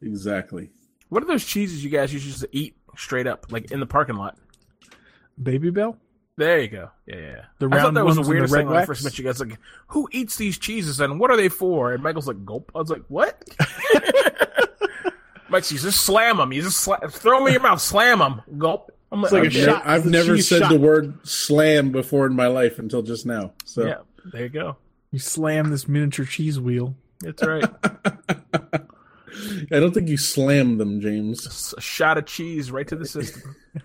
Exactly. 0.01 0.71
What 1.09 1.23
are 1.23 1.27
those 1.27 1.45
cheeses 1.45 1.85
you 1.85 1.91
guys 1.91 2.13
used 2.13 2.41
to 2.41 2.49
eat 2.53 2.77
straight 2.97 3.27
up, 3.27 3.47
like 3.51 3.71
in 3.71 3.81
the 3.81 3.87
parking 3.87 4.17
lot? 4.17 4.37
Babybel? 5.41 5.97
There 6.37 6.61
you 6.61 6.69
go. 6.69 6.91
Yeah, 7.07 7.17
yeah. 7.17 7.21
yeah. 7.21 7.45
The 7.59 7.69
I 7.71 7.83
thought 7.83 7.95
that 7.95 8.05
was 8.05 8.17
ones 8.17 8.17
the 8.17 8.21
and 8.21 8.27
the 8.27 8.31
weirdest 8.31 8.53
red 8.55 8.61
thing 8.61 8.67
when 8.69 8.77
I 8.77 8.81
wax? 8.81 8.87
first 8.89 9.05
met 9.05 9.19
you 9.19 9.25
guys. 9.25 9.39
Like, 9.41 9.59
who 9.89 10.09
eats 10.13 10.37
these 10.37 10.59
cheeses 10.59 10.99
and 11.01 11.21
what 11.21 11.31
are 11.31 11.37
they 11.37 11.49
for? 11.51 11.93
And 11.93 12.03
Michael's 12.03 12.27
like, 12.27 12.45
gulp. 12.45 12.73
I 12.75 12.79
was 12.79 12.91
like, 12.91 13.03
what? 13.09 13.43
Mike 15.51 15.65
says, 15.65 15.83
just 15.83 16.01
slam 16.01 16.39
them. 16.39 16.53
You 16.53 16.63
just 16.63 16.87
sla- 16.87 17.13
throw 17.13 17.39
them 17.39 17.49
in 17.49 17.53
your 17.53 17.63
mouth, 17.63 17.81
slam 17.83 18.21
them, 18.21 18.41
gulp. 18.57 18.91
I'm 19.11 19.21
like, 19.21 19.33
like 19.33 19.43
a 19.43 19.47
I've, 19.47 19.53
okay. 19.53 19.65
shot. 19.67 19.83
I've 19.87 20.05
The 20.05 20.11
never 20.11 20.39
said 20.39 20.61
shot. 20.61 20.73
the 20.73 20.79
word 20.81 21.29
slam 21.29 21.93
before 21.93 22.25
in 22.27 22.35
my 22.35 22.47
life 22.47 22.79
until 22.79 23.03
just 23.03 23.27
now. 23.27 23.53
So 23.67 23.85
Yeah, 23.87 23.99
there 24.33 24.45
you 24.45 24.49
go. 24.49 24.79
You 25.11 25.19
slam 25.19 25.69
this 25.71 25.87
miniature 25.87 26.25
cheese 26.25 26.59
wheel. 26.59 26.95
That's 27.23 27.43
right. 27.45 27.65
I 29.71 29.81
don't 29.81 29.93
think 29.95 30.09
you 30.09 30.17
slam 30.17 30.77
them, 30.79 31.01
James. 31.01 31.75
A 31.77 31.81
shot 31.81 32.19
of 32.19 32.27
cheese 32.27 32.71
right 32.71 32.87
to 32.89 32.97
the 32.97 33.07
system. 33.07 33.57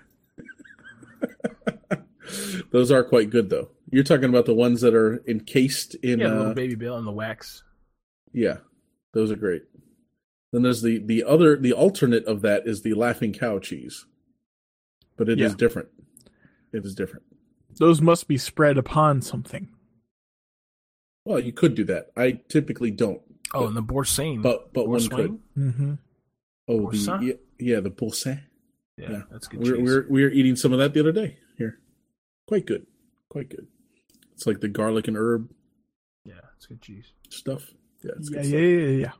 Those 2.72 2.92
are 2.92 3.04
quite 3.04 3.30
good, 3.30 3.50
though. 3.50 3.70
You're 3.90 4.04
talking 4.04 4.30
about 4.30 4.46
the 4.46 4.54
ones 4.54 4.82
that 4.82 4.94
are 4.94 5.24
encased 5.28 5.96
in. 5.96 6.20
Yeah, 6.20 6.28
the 6.30 6.50
uh, 6.50 6.54
Babybel 6.54 6.98
and 6.98 7.08
the 7.08 7.12
wax. 7.12 7.64
Yeah, 8.34 8.58
those 9.14 9.32
are 9.32 9.38
great. 9.38 9.64
Then 10.52 10.62
there's 10.64 10.82
the 10.82 10.98
the 11.00 11.24
other 11.24 11.56
the 11.56 11.72
alternate 11.74 12.26
of 12.26 12.42
that 12.42 12.68
is 12.68 12.82
the 12.82 12.94
laughing 12.96 13.32
cow 13.32 13.60
cheese, 13.60 14.06
but 15.16 15.30
it 15.30 15.40
is 15.40 15.52
Yeah. 15.54 15.58
different. 15.58 15.88
It 16.74 16.86
is 16.86 16.94
different. 16.96 17.24
Those 17.80 18.02
must 18.02 18.28
be 18.28 18.38
spread 18.38 18.78
upon 18.78 19.22
something. 19.22 19.70
Well, 21.24 21.40
you 21.40 21.54
could 21.54 21.76
do 21.76 21.86
that. 21.86 22.12
I 22.18 22.42
typically 22.50 22.92
don't, 22.92 23.22
Oh, 23.54 23.68
and 23.68 23.76
the 23.78 23.82
boursin. 23.82 24.42
but 24.42 24.74
but 24.74 24.88
one 24.88 25.08
could. 25.08 25.40
Mm-hmm. 25.58 25.94
Oh, 26.68 26.80
Boursin? 26.82 27.20
the 27.20 27.26
yeah, 27.26 27.34
yeah 27.76 27.80
the 27.80 27.90
boursin. 27.90 28.42
Yeah, 28.98 29.12
Yeah. 29.12 29.22
that's 29.32 29.48
good 29.48 29.60
We're 29.62 29.76
cheese. 29.78 29.84
we're 29.86 30.06
we're 30.10 30.30
eating 30.32 30.56
some 30.56 30.74
of 30.74 30.80
that 30.80 30.94
the 30.94 31.00
other 31.00 31.12
day 31.14 31.38
here. 31.58 31.80
Quite 32.48 32.66
good, 32.66 32.86
quite 33.30 33.50
good. 33.50 33.68
It's 34.34 34.46
like 34.48 34.60
the 34.60 34.68
garlic 34.68 35.08
and 35.08 35.16
herb 35.18 35.50
yeah, 36.26 36.34
it's 36.58 36.66
good 36.66 36.82
cheese. 36.82 37.14
stuff. 37.30 37.72
Yeah, 38.04 38.12
it's 38.18 38.30
Yeah, 38.30 38.42
good 38.42 39.08
yeah, 39.08 39.12
stuff. 39.12 39.20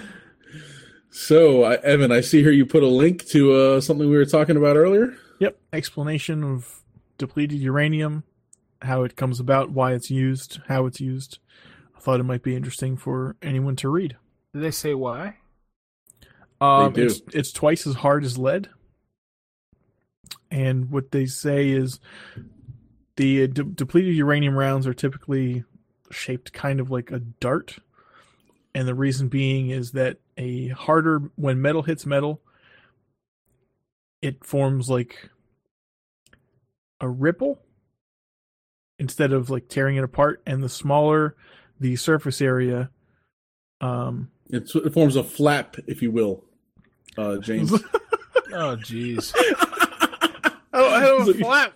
So, 1.10 1.62
uh, 1.64 1.78
Evan, 1.82 2.12
I 2.12 2.20
see 2.20 2.42
here 2.42 2.52
you 2.52 2.66
put 2.66 2.82
a 2.82 2.86
link 2.88 3.24
to 3.28 3.52
uh, 3.54 3.80
something 3.80 4.08
we 4.08 4.16
were 4.16 4.26
talking 4.26 4.56
about 4.56 4.76
earlier. 4.76 5.16
yep. 5.40 5.58
Explanation 5.72 6.44
of 6.44 6.82
depleted 7.18 7.60
uranium, 7.60 8.24
how 8.82 9.02
it 9.02 9.16
comes 9.16 9.40
about, 9.40 9.70
why 9.70 9.92
it's 9.92 10.10
used, 10.10 10.60
how 10.68 10.86
it's 10.86 11.00
used. 11.00 11.38
I 11.96 12.00
thought 12.00 12.20
it 12.20 12.24
might 12.24 12.42
be 12.42 12.54
interesting 12.54 12.96
for 12.96 13.36
anyone 13.42 13.76
to 13.76 13.88
read. 13.88 14.16
Did 14.52 14.62
they 14.62 14.70
say 14.70 14.94
why? 14.94 15.36
Um, 16.60 16.92
do. 16.92 17.06
It's, 17.06 17.20
it's 17.32 17.52
twice 17.52 17.86
as 17.86 17.96
hard 17.96 18.24
as 18.24 18.38
lead. 18.38 18.68
And 20.50 20.90
what 20.90 21.10
they 21.10 21.26
say 21.26 21.70
is 21.70 22.00
the 23.16 23.44
uh, 23.44 23.46
de- 23.46 23.64
depleted 23.64 24.14
uranium 24.14 24.56
rounds 24.56 24.86
are 24.86 24.94
typically 24.94 25.64
shaped 26.10 26.52
kind 26.52 26.80
of 26.80 26.90
like 26.90 27.10
a 27.10 27.18
dart. 27.18 27.78
And 28.74 28.86
the 28.86 28.94
reason 28.94 29.28
being 29.28 29.70
is 29.70 29.92
that 29.92 30.18
a 30.36 30.68
harder, 30.68 31.30
when 31.36 31.60
metal 31.60 31.82
hits 31.82 32.06
metal, 32.06 32.42
it 34.22 34.44
forms 34.44 34.88
like 34.88 35.30
a 37.00 37.08
ripple 37.08 37.60
instead 38.98 39.32
of 39.32 39.50
like 39.50 39.68
tearing 39.68 39.96
it 39.96 40.04
apart. 40.04 40.42
And 40.46 40.62
the 40.62 40.68
smaller 40.68 41.36
the 41.78 41.96
surface 41.96 42.40
area, 42.40 42.90
um, 43.80 44.30
It's, 44.50 44.74
it 44.74 44.92
forms 44.94 45.16
a 45.16 45.22
flap, 45.24 45.76
if 45.86 46.00
you 46.02 46.10
will, 46.10 46.44
uh, 47.16 47.38
James. 47.38 47.72
Oh, 48.58 48.76
jeez. 48.76 49.34
Oh, 50.72 50.88
I 50.88 51.00
have 51.00 51.28
a 51.28 51.34
flap. 51.44 51.72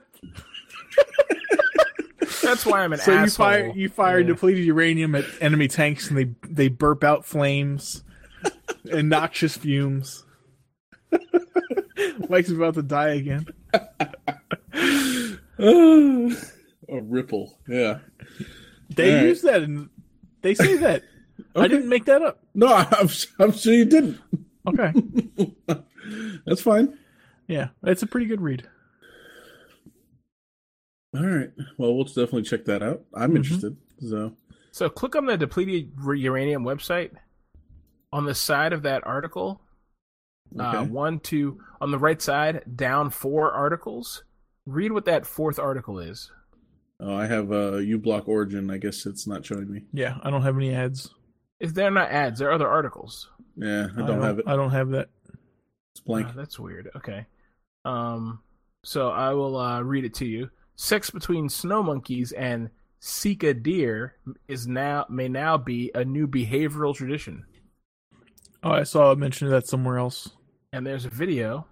That's 2.42 2.64
why 2.64 2.82
I'm 2.84 2.92
an 2.94 3.00
So 3.00 3.12
you 3.22 3.28
fire 3.28 3.72
you 3.74 3.88
fire 3.90 4.20
Yeah. 4.20 4.28
depleted 4.28 4.64
uranium 4.64 5.14
at 5.14 5.24
enemy 5.40 5.68
tanks, 5.68 6.08
and 6.08 6.16
they 6.16 6.30
they 6.48 6.68
burp 6.68 7.04
out 7.04 7.26
flames 7.26 8.02
and 8.90 9.08
noxious 9.10 9.56
fumes. 9.58 10.24
Mike's 12.30 12.50
about 12.50 12.74
to 12.74 12.82
die 12.82 13.10
again. 13.10 13.46
A 15.58 17.00
ripple. 17.02 17.58
Yeah. 17.68 17.98
They 18.90 19.10
All 19.12 19.16
right. 19.18 19.26
use 19.26 19.42
that, 19.42 19.62
and 19.62 19.88
they 20.42 20.54
say 20.54 20.76
that. 20.78 21.02
I 21.56 21.68
didn't 21.68 21.88
make 21.88 22.04
that 22.06 22.22
up. 22.22 22.40
No, 22.54 22.66
I'm, 22.90 23.08
I'm 23.38 23.52
sure 23.52 23.72
you 23.74 23.84
didn't. 23.84 24.18
Okay. 24.66 24.92
That's 26.46 26.62
fine. 26.62 26.98
Yeah, 27.48 27.68
it's 27.84 28.02
a 28.02 28.06
pretty 28.06 28.26
good 28.26 28.40
read. 28.40 28.66
All 31.16 31.26
right. 31.26 31.50
Well, 31.76 31.94
we'll 31.94 32.04
definitely 32.04 32.42
check 32.42 32.64
that 32.66 32.82
out. 32.82 33.02
I'm 33.14 33.32
Mhm. 33.32 33.36
interested. 33.36 33.76
So 34.00 34.32
So 34.70 34.88
click 34.88 35.16
on 35.16 35.26
the 35.26 35.36
depleted 35.36 35.92
uranium 36.14 36.64
website. 36.64 37.10
On 38.12 38.24
the 38.24 38.34
side 38.34 38.72
of 38.72 38.82
that 38.82 39.06
article, 39.06 39.60
uh, 40.58 40.84
one, 40.84 41.20
two, 41.20 41.60
on 41.80 41.92
the 41.92 41.98
right 41.98 42.20
side, 42.20 42.64
down 42.76 43.10
four 43.10 43.52
articles. 43.52 44.24
Read 44.70 44.92
what 44.92 45.04
that 45.06 45.26
fourth 45.26 45.58
article 45.58 45.98
is. 45.98 46.30
oh, 47.00 47.14
I 47.14 47.26
have 47.26 47.50
uh, 47.50 47.78
uBlock 47.78 48.28
Origin. 48.28 48.70
I 48.70 48.78
guess 48.78 49.06
it's 49.06 49.26
not 49.26 49.44
showing 49.44 49.70
me. 49.70 49.82
Yeah, 49.92 50.18
I 50.22 50.30
don't 50.30 50.42
have 50.42 50.56
any 50.56 50.74
ads. 50.74 51.10
If 51.58 51.74
they're 51.74 51.90
not 51.90 52.10
ads, 52.10 52.38
they're 52.38 52.52
other 52.52 52.68
articles. 52.68 53.28
Yeah, 53.56 53.88
I 53.96 54.06
don't, 54.06 54.22
have 54.22 54.38
it. 54.38 54.46
I 54.46 54.56
don't 54.56 54.70
have 54.70 54.90
that. 54.90 55.08
It's 55.92 56.00
blank. 56.00 56.28
Oh, 56.30 56.32
that's 56.36 56.58
weird. 56.58 56.90
Okay. 56.96 57.26
Um. 57.84 58.40
So 58.84 59.08
I 59.10 59.32
will 59.34 59.56
uh, 59.58 59.82
read 59.82 60.04
it 60.04 60.14
to 60.14 60.26
you. 60.26 60.50
Sex 60.76 61.10
between 61.10 61.48
snow 61.48 61.82
monkeys 61.82 62.32
and 62.32 62.70
Sika 63.00 63.54
deer 63.54 64.14
is 64.46 64.66
now 64.66 65.06
may 65.10 65.28
now 65.28 65.58
be 65.58 65.90
a 65.94 66.04
new 66.04 66.26
behavioral 66.26 66.94
tradition. 66.94 67.44
Oh, 68.62 68.70
I 68.70 68.84
saw 68.84 69.10
a 69.10 69.16
mention 69.16 69.46
of 69.46 69.52
that 69.52 69.66
somewhere 69.66 69.98
else. 69.98 70.30
And 70.72 70.86
there's 70.86 71.06
a 71.06 71.10
video, 71.10 71.66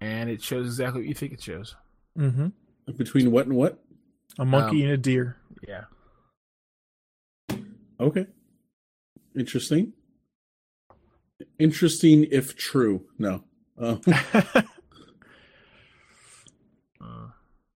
and 0.00 0.30
it 0.30 0.42
shows 0.42 0.66
exactly 0.66 1.00
what 1.00 1.08
you 1.08 1.14
think 1.14 1.32
it 1.32 1.42
shows. 1.42 1.74
Mm-hmm. 2.18 2.48
Between 2.96 3.30
what 3.30 3.46
and 3.46 3.56
what? 3.56 3.82
A 4.38 4.44
monkey 4.44 4.80
Um, 4.80 4.84
and 4.84 4.92
a 4.92 4.96
deer. 4.96 5.36
Yeah. 5.66 5.84
Okay. 7.98 8.26
Interesting. 9.38 9.92
Interesting 11.58 12.26
if 12.30 12.56
true. 12.56 13.06
No. 13.18 13.44
Uh, 13.78 13.96
Uh, 17.00 17.28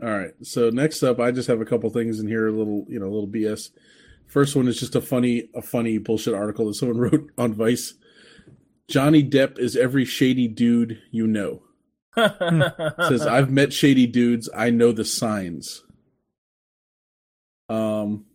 all 0.03 0.09
right. 0.17 0.33
So 0.41 0.69
next 0.69 1.01
up, 1.01 1.19
I 1.19 1.31
just 1.31 1.47
have 1.47 1.61
a 1.61 1.65
couple 1.65 1.89
things 1.89 2.19
in 2.19 2.27
here, 2.27 2.47
a 2.47 2.51
little, 2.51 2.85
you 2.89 2.99
know, 2.99 3.05
a 3.05 3.13
little 3.13 3.27
BS. 3.27 3.69
First 4.27 4.53
one 4.55 4.67
is 4.67 4.77
just 4.79 4.95
a 4.95 5.01
funny, 5.01 5.49
a 5.55 5.61
funny 5.61 5.97
bullshit 5.97 6.33
article 6.33 6.67
that 6.67 6.73
someone 6.73 6.97
wrote 7.11 7.31
on 7.37 7.53
Vice. 7.53 7.93
Johnny 8.89 9.23
Depp 9.23 9.57
is 9.57 9.77
every 9.77 10.03
shady 10.03 10.47
dude 10.49 11.01
you 11.11 11.25
know. 11.25 11.63
Says 12.15 13.25
I've 13.27 13.51
met 13.51 13.73
shady 13.73 14.07
dudes. 14.07 14.49
I 14.55 14.69
know 14.69 14.91
the 14.91 15.05
signs. 15.05 15.83
Um, 17.69 18.25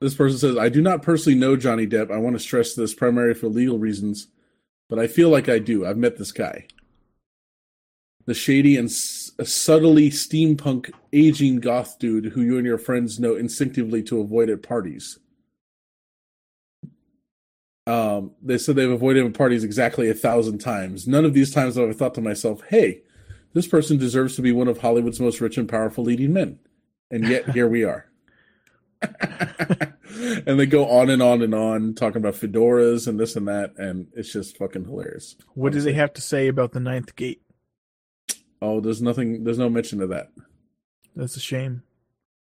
this 0.00 0.14
person 0.14 0.38
says 0.38 0.56
I 0.56 0.68
do 0.68 0.82
not 0.82 1.02
personally 1.02 1.38
know 1.38 1.56
Johnny 1.56 1.86
Depp. 1.86 2.10
I 2.10 2.18
want 2.18 2.36
to 2.36 2.40
stress 2.40 2.74
this 2.74 2.94
primarily 2.94 3.34
for 3.34 3.48
legal 3.48 3.78
reasons, 3.78 4.28
but 4.88 4.98
I 4.98 5.06
feel 5.06 5.28
like 5.28 5.48
I 5.48 5.58
do. 5.58 5.86
I've 5.86 5.96
met 5.96 6.18
this 6.18 6.32
guy, 6.32 6.66
the 8.26 8.34
shady 8.34 8.76
and 8.76 8.88
s- 8.88 9.32
subtly 9.44 10.10
steampunk 10.10 10.90
aging 11.12 11.60
goth 11.60 11.98
dude 11.98 12.32
who 12.32 12.42
you 12.42 12.58
and 12.58 12.66
your 12.66 12.78
friends 12.78 13.20
know 13.20 13.36
instinctively 13.36 14.02
to 14.04 14.20
avoid 14.20 14.50
at 14.50 14.62
parties. 14.62 15.19
Um, 17.86 18.32
they 18.42 18.58
said 18.58 18.76
they've 18.76 18.90
avoided 18.90 19.34
parties 19.34 19.64
exactly 19.64 20.08
a 20.10 20.14
thousand 20.14 20.58
times. 20.58 21.08
None 21.08 21.24
of 21.24 21.34
these 21.34 21.52
times 21.52 21.76
have 21.76 21.88
I 21.88 21.92
thought 21.92 22.14
to 22.14 22.20
myself, 22.20 22.62
"Hey, 22.68 23.02
this 23.52 23.66
person 23.66 23.96
deserves 23.98 24.36
to 24.36 24.42
be 24.42 24.52
one 24.52 24.68
of 24.68 24.78
Hollywood's 24.78 25.20
most 25.20 25.40
rich 25.40 25.58
and 25.58 25.68
powerful 25.68 26.04
leading 26.04 26.32
men. 26.32 26.58
And 27.10 27.26
yet 27.26 27.50
here 27.54 27.68
we 27.68 27.84
are. 27.84 28.06
and 29.02 30.60
they 30.60 30.66
go 30.66 30.86
on 30.88 31.08
and 31.10 31.22
on 31.22 31.42
and 31.42 31.54
on 31.54 31.94
talking 31.94 32.18
about 32.18 32.34
fedoras 32.34 33.08
and 33.08 33.18
this 33.18 33.34
and 33.36 33.48
that, 33.48 33.72
and 33.78 34.08
it's 34.14 34.32
just 34.32 34.56
fucking 34.58 34.84
hilarious. 34.84 35.36
What 35.54 35.72
do 35.72 35.80
they 35.80 35.94
have 35.94 36.12
to 36.14 36.20
say 36.20 36.48
about 36.48 36.72
the 36.72 36.80
ninth 36.80 37.16
gate? 37.16 37.42
Oh, 38.62 38.80
there's 38.80 39.00
nothing 39.00 39.44
there's 39.44 39.58
no 39.58 39.70
mention 39.70 40.02
of 40.02 40.10
that. 40.10 40.30
That's 41.16 41.36
a 41.36 41.40
shame. 41.40 41.82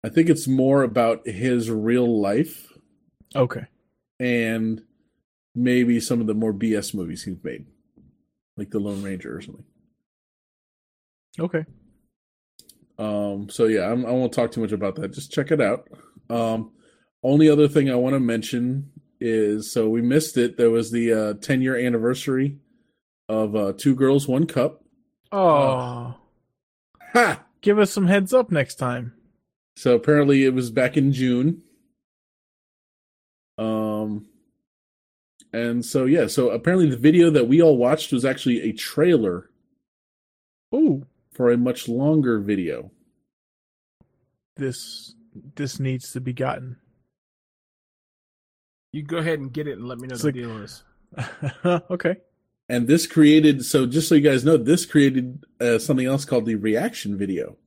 I 0.04 0.10
think 0.10 0.30
it's 0.30 0.48
more 0.48 0.84
about 0.84 1.26
his 1.28 1.70
real 1.72 2.22
life 2.22 2.72
Okay. 3.36 3.66
and 4.20 4.82
maybe 5.60 6.00
some 6.00 6.22
of 6.22 6.28
the 6.28 6.34
more 6.34 6.54
BS 6.54 6.94
movies 6.94 7.24
he's 7.24 7.44
made. 7.44 7.66
Like 8.58 8.72
the 8.72 8.80
Lone 8.80 9.04
Ranger 9.04 9.36
or 9.36 9.42
something. 9.42 9.66
Okay. 11.40 11.66
Um, 12.98 13.50
so 13.50 13.66
yeah, 13.66 13.92
I'm, 13.92 14.06
I 14.06 14.12
won't 14.12 14.34
talk 14.34 14.52
too 14.52 14.62
much 14.62 14.72
about 14.72 14.96
that. 14.96 15.14
Just 15.14 15.32
check 15.32 15.52
it 15.52 15.62
out. 15.62 15.88
Um, 16.30 16.72
only 17.24 17.50
other 17.50 17.68
thing 17.68 17.90
I 17.90 17.96
want 17.96 18.16
to 18.16 18.20
mention 18.20 18.92
is 19.20 19.72
so 19.72 19.90
we 19.90 20.02
missed 20.02 20.38
it. 20.38 20.58
There 20.58 20.70
was 20.70 20.92
the 20.92 21.14
uh, 21.14 21.34
10 21.36 21.62
year 21.62 21.78
anniversary 21.78 22.58
of 23.28 23.56
uh, 23.56 23.74
Two 23.78 23.96
Girls 23.96 24.28
One 24.28 24.46
Cup. 24.46 24.84
Oh, 25.32 26.16
Ha! 27.14 27.44
give 27.62 27.80
us 27.80 27.92
some 27.92 28.08
heads 28.08 28.34
up 28.34 28.52
next 28.52 28.76
time. 28.76 29.14
So 29.76 29.96
apparently 29.96 30.44
it 30.44 30.54
was 30.54 30.72
back 30.72 30.98
in 30.98 31.14
June. 31.14 31.62
Um, 33.58 34.26
and 35.54 35.84
so 35.84 36.06
yeah, 36.06 36.28
so 36.28 36.50
apparently 36.52 36.90
the 36.90 36.98
video 36.98 37.30
that 37.32 37.48
we 37.48 37.62
all 37.62 37.78
watched 37.78 38.12
was 38.12 38.26
actually 38.26 38.62
a 38.62 38.74
trailer 38.74 39.50
Ooh, 40.74 41.06
for 41.32 41.52
a 41.52 41.58
much 41.58 41.88
longer 41.88 42.40
video. 42.40 42.92
this 44.58 45.16
this 45.56 45.80
needs 45.80 46.12
to 46.12 46.20
be 46.22 46.34
gotten. 46.34 46.78
you 48.92 49.04
go 49.04 49.18
ahead 49.18 49.40
and 49.40 49.54
get 49.54 49.68
it 49.68 49.78
and 49.78 49.88
let 49.88 50.00
me 50.00 50.08
know 50.08 50.14
It's 50.14 50.22
the 50.24 50.28
like- 50.28 50.36
deal 50.36 50.58
is. 50.62 50.84
okay. 51.90 52.18
And 52.72 52.88
this 52.88 53.08
created 53.08 53.66
so 53.66 53.86
just 53.88 54.08
so 54.10 54.16
you 54.16 54.22
guys 54.22 54.46
know, 54.46 54.56
this 54.58 54.86
created 54.86 55.44
uh, 55.60 55.80
something 55.80 56.06
else 56.06 56.24
called 56.26 56.46
the 56.46 56.56
reaction 56.56 57.18
video. 57.18 57.58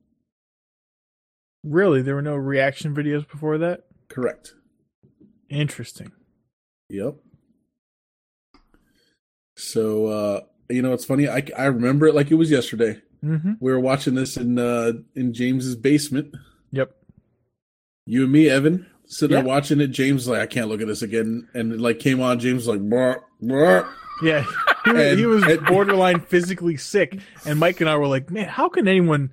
Really, 1.65 2.01
there 2.01 2.15
were 2.15 2.21
no 2.21 2.35
reaction 2.35 2.95
videos 2.95 3.27
before 3.29 3.57
that. 3.57 3.81
Correct. 4.09 4.53
Interesting. 5.49 6.11
Yep. 6.89 7.15
So 9.55 10.07
uh 10.07 10.41
you 10.69 10.81
know 10.81 10.93
it's 10.93 11.05
funny 11.05 11.27
I 11.27 11.43
I 11.57 11.65
remember 11.65 12.07
it 12.07 12.15
like 12.15 12.31
it 12.31 12.35
was 12.35 12.49
yesterday. 12.51 13.01
Mm-hmm. 13.23 13.53
We 13.59 13.71
were 13.71 13.79
watching 13.79 14.15
this 14.15 14.37
in 14.37 14.57
uh 14.59 14.93
in 15.15 15.33
James's 15.33 15.75
basement. 15.75 16.33
Yep. 16.71 16.91
You 18.05 18.23
and 18.23 18.31
me, 18.31 18.49
Evan, 18.49 18.85
sitting 19.05 19.35
there 19.35 19.43
watching 19.45 19.79
it. 19.79 19.87
James 19.87 20.27
like, 20.27 20.41
I 20.41 20.45
can't 20.45 20.67
look 20.67 20.81
at 20.81 20.87
this 20.87 21.01
again, 21.01 21.47
and 21.53 21.71
it 21.71 21.79
like 21.79 21.99
came 21.99 22.19
on. 22.19 22.37
James 22.39 22.67
like, 22.67 22.81
"Bruh, 22.81 23.21
bruh." 23.41 23.87
Yeah, 24.21 24.45
he, 24.85 24.91
was- 24.91 25.17
he 25.19 25.25
was 25.25 25.43
and- 25.43 25.65
borderline 25.65 26.19
physically 26.19 26.75
sick, 26.75 27.17
and 27.45 27.59
Mike 27.59 27.79
and 27.79 27.89
I 27.89 27.95
were 27.95 28.07
like, 28.07 28.29
"Man, 28.29 28.49
how 28.49 28.67
can 28.67 28.89
anyone 28.89 29.31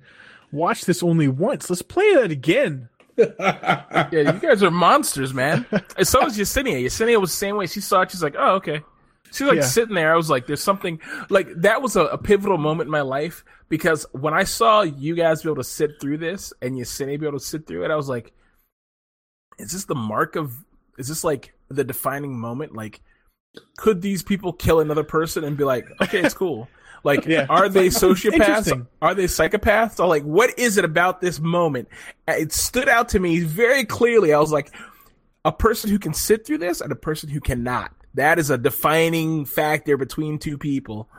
watch 0.53 0.85
this 0.85 1.03
only 1.03 1.27
once? 1.27 1.69
Let's 1.69 1.81
play 1.81 2.15
that 2.15 2.31
again." 2.31 2.87
Yeah, 3.17 4.31
you 4.31 4.39
guys 4.39 4.63
are 4.63 4.71
monsters, 4.71 5.33
man. 5.33 5.65
And 5.97 6.07
so 6.07 6.23
was 6.23 6.37
Yesenia. 6.37 6.81
Yesenia 6.83 7.19
was 7.19 7.31
the 7.31 7.35
same 7.37 7.57
way. 7.57 7.67
She 7.67 7.81
saw 7.81 8.01
it. 8.01 8.11
She's 8.11 8.23
like, 8.23 8.35
oh, 8.37 8.55
okay. 8.55 8.81
She's 9.31 9.47
like 9.47 9.57
Yeah. 9.57 9.61
sitting 9.63 9.95
there. 9.95 10.13
I 10.13 10.17
was 10.17 10.29
like, 10.29 10.45
there's 10.47 10.63
something 10.63 10.99
like 11.29 11.47
that 11.57 11.81
was 11.81 11.95
a, 11.95 12.01
a 12.05 12.17
pivotal 12.17 12.57
moment 12.57 12.87
in 12.87 12.91
my 12.91 13.01
life 13.01 13.45
because 13.69 14.05
when 14.11 14.33
I 14.33 14.43
saw 14.43 14.81
you 14.81 15.15
guys 15.15 15.41
be 15.43 15.49
able 15.49 15.55
to 15.57 15.63
sit 15.63 15.99
through 16.01 16.17
this 16.17 16.51
and 16.61 16.75
Yesenia 16.77 17.19
be 17.19 17.25
able 17.27 17.39
to 17.39 17.45
sit 17.45 17.65
through 17.67 17.85
it, 17.85 17.91
I 17.91 17.95
was 17.95 18.09
like, 18.09 18.33
is 19.57 19.71
this 19.71 19.85
the 19.85 19.95
mark 19.95 20.35
of, 20.35 20.53
is 20.97 21.07
this 21.07 21.23
like 21.23 21.53
the 21.69 21.83
defining 21.83 22.37
moment? 22.37 22.75
Like, 22.75 23.01
could 23.77 24.01
these 24.01 24.23
people 24.23 24.53
kill 24.53 24.79
another 24.79 25.03
person 25.03 25.43
and 25.43 25.57
be 25.57 25.63
like, 25.63 25.87
okay, 26.01 26.21
it's 26.21 26.33
cool? 26.33 26.67
Like, 27.03 27.25
Yeah. 27.25 27.47
are 27.49 27.67
they 27.67 27.87
sociopaths? 27.87 28.85
Are 29.01 29.15
they 29.15 29.23
psychopaths? 29.23 29.99
Or 29.99 30.05
like, 30.07 30.21
what 30.21 30.59
is 30.59 30.77
it 30.77 30.85
about 30.85 31.19
this 31.19 31.39
moment? 31.39 31.87
It 32.27 32.51
stood 32.53 32.87
out 32.87 33.09
to 33.09 33.19
me 33.19 33.39
very 33.39 33.85
clearly. 33.85 34.33
I 34.35 34.39
was 34.39 34.51
like, 34.51 34.71
a 35.43 35.51
person 35.51 35.89
who 35.89 35.97
can 35.97 36.13
sit 36.13 36.45
through 36.45 36.59
this 36.59 36.79
and 36.79 36.91
a 36.91 36.95
person 36.95 37.27
who 37.27 37.39
cannot. 37.39 37.91
That 38.15 38.39
is 38.39 38.49
a 38.49 38.57
defining 38.57 39.45
factor 39.45 39.97
between 39.97 40.37
two 40.39 40.57
people. 40.57 41.09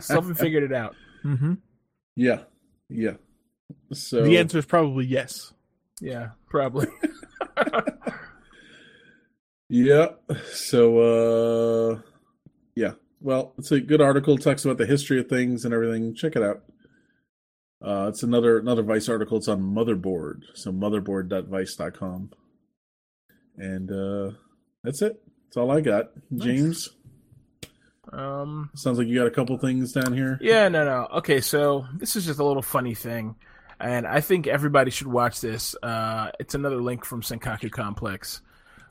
Someone 0.00 0.34
figured 0.34 0.62
it 0.62 0.72
out. 0.72 0.94
Mm-hmm. 1.24 1.54
yeah, 2.14 2.42
yeah. 2.88 3.14
So 3.92 4.22
The 4.22 4.38
answer 4.38 4.58
is 4.58 4.66
probably 4.66 5.06
yes. 5.06 5.52
Yeah, 6.00 6.30
probably. 6.48 6.86
Yeah. 9.68 10.10
So 10.52 10.98
uh 11.96 12.00
yeah. 12.74 12.92
Well, 13.20 13.52
it's 13.58 13.72
a 13.72 13.80
good 13.80 14.00
article. 14.00 14.34
It 14.36 14.42
talks 14.42 14.64
about 14.64 14.78
the 14.78 14.86
history 14.86 15.18
of 15.18 15.28
things 15.28 15.64
and 15.64 15.74
everything. 15.74 16.14
Check 16.14 16.36
it 16.36 16.42
out. 16.42 16.62
Uh 17.84 18.06
it's 18.08 18.22
another 18.22 18.58
another 18.58 18.82
Vice 18.82 19.08
article. 19.08 19.38
It's 19.38 19.48
on 19.48 19.62
Motherboard. 19.62 20.42
So 20.54 20.70
motherboard.vice.com. 20.72 22.30
And 23.56 23.90
uh 23.90 24.36
that's 24.86 25.02
it. 25.02 25.20
That's 25.44 25.56
all 25.58 25.70
I 25.70 25.80
got. 25.82 26.10
James, 26.34 26.88
Um, 28.12 28.70
sounds 28.74 28.98
like 28.98 29.08
you 29.08 29.16
got 29.16 29.26
a 29.26 29.30
couple 29.30 29.58
things 29.58 29.92
down 29.92 30.12
here. 30.12 30.38
yeah, 30.40 30.68
no, 30.68 30.84
no. 30.84 31.08
Okay, 31.18 31.40
so 31.40 31.86
this 31.94 32.16
is 32.16 32.24
just 32.24 32.38
a 32.38 32.44
little 32.44 32.62
funny 32.62 32.94
thing, 32.94 33.34
and 33.80 34.06
I 34.06 34.20
think 34.20 34.46
everybody 34.46 34.90
should 34.90 35.08
watch 35.08 35.40
this. 35.40 35.74
Uh, 35.82 36.30
it's 36.38 36.54
another 36.54 36.80
link 36.80 37.04
from 37.04 37.20
Sankaku 37.22 37.70
Complex, 37.70 38.40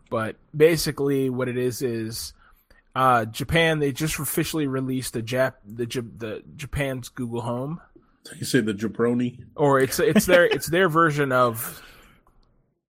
but 0.09 0.35
basically, 0.55 1.29
what 1.29 1.47
it 1.47 1.57
is 1.57 1.81
is 1.81 2.33
uh, 2.95 3.25
Japan 3.25 3.79
they 3.79 3.91
just 3.91 4.19
officially 4.19 4.67
released 4.67 5.13
the 5.13 5.21
Jap 5.23 5.53
the 5.65 5.85
the 5.85 6.43
Japan's 6.57 7.09
Google 7.09 7.41
Home, 7.41 7.79
You 8.37 8.45
say 8.45 8.59
the 8.61 8.73
jabroni. 8.73 9.45
or 9.55 9.79
it's 9.79 9.99
it's 9.99 10.25
their 10.25 10.45
it's 10.45 10.67
their 10.67 10.89
version 10.89 11.31
of, 11.31 11.81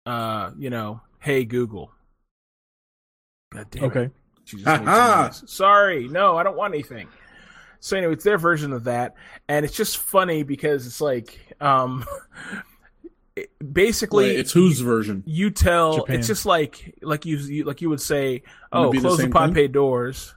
uh, 0.04 0.50
you 0.58 0.70
know, 0.70 1.00
Hey 1.20 1.44
Google. 1.44 1.92
God 3.50 3.66
damn 3.70 3.84
it. 3.84 3.86
Okay. 3.86 4.10
She 4.44 4.56
just 4.56 4.66
made 4.66 4.84
noise. 4.84 5.42
Sorry, 5.46 6.08
no, 6.08 6.36
I 6.36 6.42
don't 6.42 6.56
want 6.56 6.74
anything. 6.74 7.08
So 7.80 7.96
anyway, 7.96 8.14
it's 8.14 8.24
their 8.24 8.38
version 8.38 8.72
of 8.72 8.84
that, 8.84 9.14
and 9.48 9.64
it's 9.64 9.76
just 9.76 9.98
funny 9.98 10.42
because 10.42 10.86
it's 10.86 11.00
like, 11.00 11.38
um, 11.60 12.04
it- 13.36 13.50
basically, 13.72 14.24
Wait, 14.30 14.38
it's 14.38 14.52
whose 14.52 14.80
version? 14.80 15.22
you 15.26 15.50
tell 15.50 15.98
Japan. 15.98 16.16
it's 16.16 16.26
just 16.26 16.44
like 16.46 16.94
like 17.02 17.24
you, 17.26 17.36
you 17.36 17.64
like 17.64 17.80
you 17.80 17.88
would 17.90 18.00
say 18.00 18.42
oh 18.72 18.90
the 18.92 19.00
close 19.00 19.16
the, 19.18 19.22
same 19.24 19.30
Pompeii 19.32 19.64
thing? 19.64 19.72
doors 19.72 20.34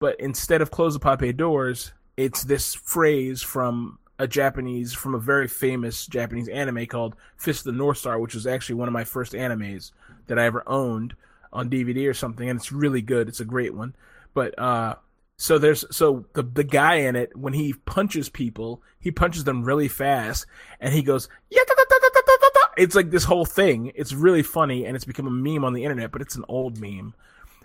but 0.00 0.18
instead 0.20 0.60
of 0.62 0.70
close 0.70 0.94
the 0.94 1.00
pod 1.00 1.18
bay 1.18 1.32
doors 1.32 1.92
it's 2.16 2.42
this 2.44 2.74
phrase 2.74 3.42
from 3.42 3.98
a 4.18 4.26
Japanese 4.26 4.92
from 4.92 5.14
a 5.14 5.18
very 5.18 5.46
famous 5.48 6.06
Japanese 6.06 6.48
anime 6.48 6.86
called 6.86 7.14
Fist 7.36 7.60
of 7.66 7.72
the 7.72 7.78
North 7.78 7.98
Star 7.98 8.18
which 8.18 8.34
was 8.34 8.46
actually 8.46 8.74
one 8.76 8.88
of 8.88 8.92
my 8.92 9.04
first 9.04 9.32
animes 9.32 9.92
that 10.26 10.38
I 10.38 10.44
ever 10.44 10.62
owned 10.66 11.14
on 11.52 11.70
DVD 11.70 12.08
or 12.08 12.14
something 12.14 12.48
and 12.48 12.58
it's 12.58 12.72
really 12.72 13.02
good. 13.02 13.28
It's 13.28 13.40
a 13.40 13.44
great 13.44 13.74
one. 13.74 13.94
But 14.34 14.58
uh 14.58 14.96
so 15.36 15.58
there's 15.58 15.84
so 15.90 16.26
the 16.34 16.42
the 16.42 16.64
guy 16.64 16.96
in 16.96 17.16
it 17.16 17.36
when 17.36 17.52
he 17.52 17.72
punches 17.72 18.28
people 18.28 18.82
he 18.98 19.10
punches 19.10 19.44
them 19.44 19.62
really 19.62 19.88
fast 19.88 20.46
and 20.80 20.92
he 20.92 21.02
goes 21.02 21.28
yeah 21.50 21.62
da, 21.66 21.74
da, 21.74 21.84
da, 21.88 21.96
da, 22.00 22.08
da, 22.26 22.36
da, 22.40 22.48
da." 22.54 22.60
it's 22.76 22.94
like 22.94 23.10
this 23.10 23.24
whole 23.24 23.44
thing. 23.44 23.92
It's 23.94 24.12
really 24.12 24.42
funny 24.42 24.84
and 24.84 24.96
it's 24.96 25.04
become 25.04 25.26
a 25.26 25.30
meme 25.30 25.64
on 25.64 25.74
the 25.74 25.84
internet 25.84 26.12
but 26.12 26.22
it's 26.22 26.36
an 26.36 26.44
old 26.48 26.80
meme. 26.80 27.14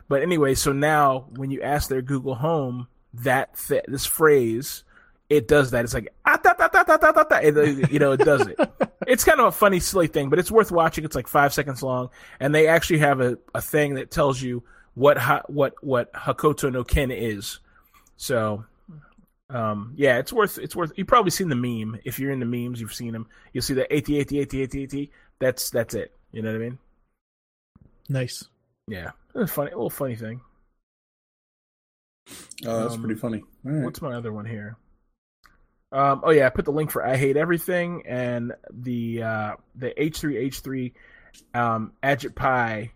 But 0.08 0.22
anyway 0.22 0.56
so 0.56 0.72
now 0.72 1.26
when 1.36 1.52
you 1.52 1.62
ask 1.62 1.90
their 1.90 2.02
Google 2.02 2.36
Home 2.36 2.88
that 3.14 3.58
th- 3.68 3.86
this 3.88 4.06
phrase 4.06 4.84
it 5.30 5.48
does 5.48 5.72
that 5.72 5.84
it's 5.84 5.94
like 5.94 6.14
ah, 6.26 6.40
da, 6.44 6.54
da, 6.54 6.68
da, 6.68 6.84
da, 6.84 6.98
da, 6.98 7.12
da, 7.12 7.24
da. 7.24 7.38
It, 7.38 7.92
you 7.92 8.00
know 8.00 8.12
it 8.12 8.20
does 8.20 8.46
it 8.48 8.58
it's 9.08 9.24
kind 9.24 9.40
of 9.40 9.48
a 9.48 9.52
funny 9.52 9.80
silly 9.80 10.08
thing 10.08 10.30
but 10.30 10.38
it's 10.40 10.52
worth 10.52 10.72
watching 10.72 11.04
it's 11.06 11.16
like 11.16 11.28
five 11.28 11.54
seconds 11.54 11.82
long 11.82 12.10
and 12.40 12.54
they 12.54 12.68
actually 12.68 13.00
have 13.00 13.22
a, 13.22 13.38
a 13.56 13.62
thing 13.62 13.96
that 13.96 14.12
tells 14.12 14.42
you 14.42 14.64
what 14.96 15.18
ha- 15.18 15.44
what 15.48 15.74
what 15.84 16.12
Hokuto 16.14 16.72
no 16.72 16.84
Ken 16.84 17.10
is 17.12 17.60
so, 18.16 18.64
um, 19.50 19.94
yeah, 19.98 20.18
it's 20.20 20.32
worth 20.32 20.58
it's 20.58 20.76
worth. 20.76 20.94
You've 20.96 21.08
probably 21.08 21.32
seen 21.32 21.50
the 21.50 21.56
meme. 21.56 22.00
If 22.06 22.20
you're 22.20 22.32
in 22.32 22.40
the 22.40 22.46
memes, 22.46 22.80
you've 22.80 22.94
seen 22.94 23.12
them. 23.12 23.28
You'll 23.52 23.64
see 23.64 23.74
the 23.74 23.92
AT 23.92 24.10
AT 24.10 24.32
AT 24.32 24.54
AT 24.54 24.94
AT. 24.94 25.08
That's 25.40 25.70
that's 25.72 25.94
it. 25.94 26.14
You 26.32 26.42
know 26.42 26.52
what 26.52 26.62
I 26.62 26.64
mean? 26.64 26.78
Nice. 28.08 28.46
Yeah, 28.88 29.12
it's 29.36 29.52
funny. 29.52 29.72
A 29.72 29.76
little 29.76 29.90
funny 29.90 30.16
thing. 30.16 30.42
Oh, 32.66 32.82
that's 32.82 32.94
Um, 32.94 33.02
pretty 33.04 33.20
funny. 33.20 33.44
All 33.66 33.72
right. 33.72 33.84
What's 33.84 34.02
my 34.02 34.14
other 34.14 34.32
one 34.32 34.46
here? 34.46 34.78
Um, 35.94 36.22
oh 36.24 36.32
yeah, 36.32 36.48
I 36.48 36.50
put 36.50 36.66
the 36.66 36.72
link 36.72 36.90
for 36.90 37.06
I 37.06 37.16
hate 37.16 37.38
everything 37.38 38.04
and 38.08 38.54
the 38.72 39.22
uh, 39.22 39.52
the 39.76 40.02
H 40.02 40.20
three 40.20 40.38
H 40.38 40.62
three 40.62 40.94
um, 41.54 41.94
Ajit 42.02 42.36
Pai 42.36 42.92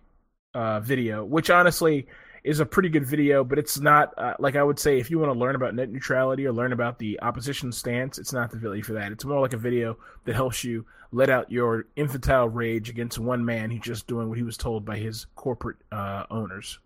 uh, 0.55 0.79
video, 0.79 1.23
which 1.23 1.51
honestly 1.51 2.07
is 2.43 2.59
a 2.59 2.65
pretty 2.65 2.89
good 2.89 3.05
video, 3.05 3.43
but 3.43 3.59
it's 3.59 3.79
not 3.79 4.13
uh, 4.17 4.33
like 4.39 4.55
I 4.55 4.63
would 4.63 4.79
say 4.79 4.99
if 4.99 5.11
you 5.11 5.19
want 5.19 5.31
to 5.31 5.37
learn 5.37 5.55
about 5.55 5.75
net 5.75 5.91
neutrality 5.91 6.47
or 6.47 6.51
learn 6.51 6.73
about 6.73 6.97
the 6.97 7.19
opposition 7.21 7.71
stance, 7.71 8.17
it's 8.17 8.33
not 8.33 8.49
the 8.49 8.57
video 8.57 8.81
for 8.83 8.93
that. 8.93 9.11
It's 9.11 9.25
more 9.25 9.41
like 9.41 9.53
a 9.53 9.57
video 9.57 9.97
that 10.25 10.35
helps 10.35 10.63
you 10.63 10.85
let 11.11 11.29
out 11.29 11.51
your 11.51 11.85
infantile 11.95 12.49
rage 12.49 12.89
against 12.89 13.19
one 13.19 13.45
man 13.45 13.69
who's 13.69 13.81
just 13.81 14.07
doing 14.07 14.27
what 14.27 14.39
he 14.39 14.43
was 14.43 14.57
told 14.57 14.85
by 14.85 14.97
his 14.97 15.27
corporate 15.35 15.77
uh, 15.91 16.23
owners. 16.31 16.79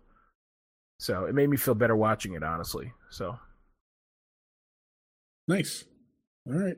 So 1.00 1.24
it 1.24 1.34
made 1.34 1.48
me 1.48 1.56
feel 1.56 1.74
better 1.74 1.96
watching 1.96 2.34
it, 2.34 2.42
honestly. 2.42 2.92
So 3.08 3.38
Nice. 5.48 5.84
All 6.46 6.52
right. 6.58 6.76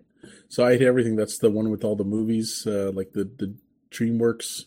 So 0.49 0.65
I 0.65 0.73
hate 0.73 0.83
everything. 0.83 1.17
That's 1.17 1.39
the 1.39 1.51
one 1.51 1.71
with 1.71 1.85
all 1.85 1.97
the 1.97 2.05
movies, 2.05 2.65
uh, 2.67 2.91
like 2.95 3.13
the 3.13 3.25
the 3.25 3.57
DreamWorks. 3.91 4.63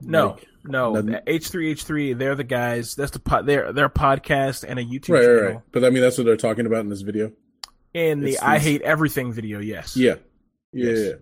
No, 0.00 0.28
Like- 0.30 1.04
no. 1.04 1.20
H 1.26 1.48
three 1.48 1.70
H 1.70 1.84
three. 1.84 2.12
They're 2.14 2.34
the 2.34 2.44
guys. 2.44 2.94
That's 2.94 3.12
the 3.12 3.20
pod. 3.20 3.46
They're 3.46 3.72
their 3.72 3.88
podcast 3.88 4.64
and 4.68 4.78
a 4.78 4.84
YouTube 4.84 5.10
right, 5.10 5.20
channel. 5.22 5.36
right, 5.42 5.54
right. 5.54 5.60
But 5.72 5.84
I 5.84 5.90
mean, 5.90 6.02
that's 6.02 6.18
what 6.18 6.24
they're 6.24 6.36
talking 6.36 6.66
about 6.66 6.80
in 6.80 6.88
this 6.88 7.02
video. 7.02 7.32
In 7.94 8.20
the 8.20 8.30
It's 8.32 8.42
I 8.42 8.58
hate 8.58 8.82
everything 8.82 9.32
video. 9.32 9.60
Yes. 9.60 9.96
Yeah. 9.96 10.16
Yeah. 10.72 10.90
Yes. 10.90 10.98
yeah. 10.98 11.12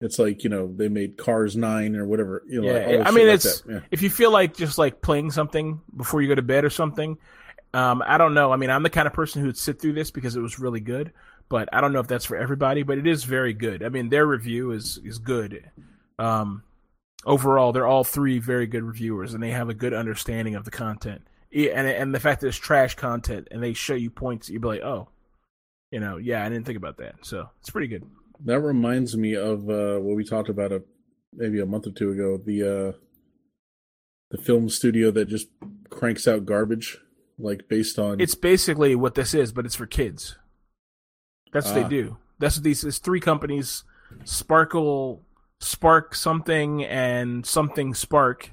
It's 0.00 0.18
like 0.18 0.42
you 0.44 0.50
know 0.50 0.72
they 0.72 0.88
made 0.88 1.16
Cars 1.16 1.56
Nine 1.56 1.96
or 1.96 2.06
whatever. 2.06 2.42
You 2.48 2.60
know, 2.62 2.68
Yeah, 2.72 2.98
like, 2.98 3.06
I 3.08 3.10
mean, 3.10 3.28
it's- 3.28 3.62
yeah. 3.68 3.80
If 3.90 4.02
you 4.02 4.10
feel 4.10 4.30
like 4.30 4.56
just 4.56 4.78
like 4.78 5.00
playing 5.02 5.30
something 5.32 5.80
before 5.96 6.22
you 6.22 6.28
go 6.28 6.34
to 6.34 6.42
bed 6.42 6.64
or 6.64 6.70
something, 6.70 7.18
um, 7.74 8.02
I 8.06 8.18
don't 8.18 8.34
know. 8.34 8.52
I 8.52 8.56
mean, 8.56 8.70
I'm 8.70 8.82
the 8.82 8.90
kind 8.90 9.06
of 9.06 9.12
person 9.12 9.40
who 9.40 9.46
would 9.48 9.56
sit 9.58 9.80
through 9.80 9.94
this 9.94 10.10
because 10.10 10.36
it 10.36 10.40
was 10.40 10.58
really 10.58 10.80
good, 10.80 11.12
but 11.52 11.68
I 11.70 11.82
don't 11.82 11.92
know 11.92 12.00
if 12.00 12.08
that's 12.08 12.24
for 12.24 12.38
everybody. 12.38 12.82
But 12.82 12.96
it 12.96 13.06
is 13.06 13.24
very 13.24 13.52
good. 13.52 13.84
I 13.84 13.90
mean, 13.90 14.08
their 14.08 14.26
review 14.26 14.70
is 14.70 14.98
is 15.04 15.18
good. 15.18 15.70
Um, 16.18 16.62
overall, 17.26 17.72
they're 17.72 17.86
all 17.86 18.04
three 18.04 18.38
very 18.38 18.66
good 18.66 18.82
reviewers, 18.82 19.34
and 19.34 19.42
they 19.42 19.50
have 19.50 19.68
a 19.68 19.74
good 19.74 19.92
understanding 19.92 20.54
of 20.54 20.64
the 20.64 20.70
content. 20.70 21.20
And 21.54 21.86
and 21.86 22.14
the 22.14 22.20
fact 22.20 22.40
that 22.40 22.48
it's 22.48 22.56
trash 22.56 22.94
content, 22.94 23.48
and 23.50 23.62
they 23.62 23.74
show 23.74 23.94
you 23.94 24.08
points, 24.08 24.48
you'd 24.48 24.62
be 24.62 24.68
like, 24.68 24.80
oh, 24.80 25.10
you 25.90 26.00
know, 26.00 26.16
yeah, 26.16 26.42
I 26.42 26.48
didn't 26.48 26.64
think 26.64 26.78
about 26.78 26.96
that. 26.96 27.16
So 27.20 27.50
it's 27.60 27.68
pretty 27.68 27.88
good. 27.88 28.04
That 28.46 28.60
reminds 28.60 29.14
me 29.14 29.36
of 29.36 29.68
uh, 29.68 29.98
what 29.98 30.16
we 30.16 30.24
talked 30.24 30.48
about 30.48 30.72
a 30.72 30.82
maybe 31.34 31.60
a 31.60 31.66
month 31.66 31.86
or 31.86 31.90
two 31.90 32.12
ago. 32.12 32.38
The 32.42 32.62
uh, 32.62 32.92
the 34.30 34.38
film 34.38 34.70
studio 34.70 35.10
that 35.10 35.28
just 35.28 35.48
cranks 35.90 36.26
out 36.26 36.46
garbage, 36.46 36.96
like 37.38 37.68
based 37.68 37.98
on 37.98 38.22
It's 38.22 38.34
basically 38.34 38.96
what 38.96 39.16
this 39.16 39.34
is, 39.34 39.52
but 39.52 39.66
it's 39.66 39.76
for 39.76 39.86
kids. 39.86 40.38
That's 41.52 41.66
what 41.68 41.78
Ah. 41.78 41.82
they 41.84 41.88
do. 41.88 42.16
That's 42.38 42.56
what 42.56 42.64
these. 42.64 42.82
There's 42.82 42.98
three 42.98 43.20
companies: 43.20 43.84
Sparkle, 44.24 45.22
Spark 45.60 46.14
something, 46.14 46.84
and 46.84 47.46
something 47.46 47.94
Spark, 47.94 48.50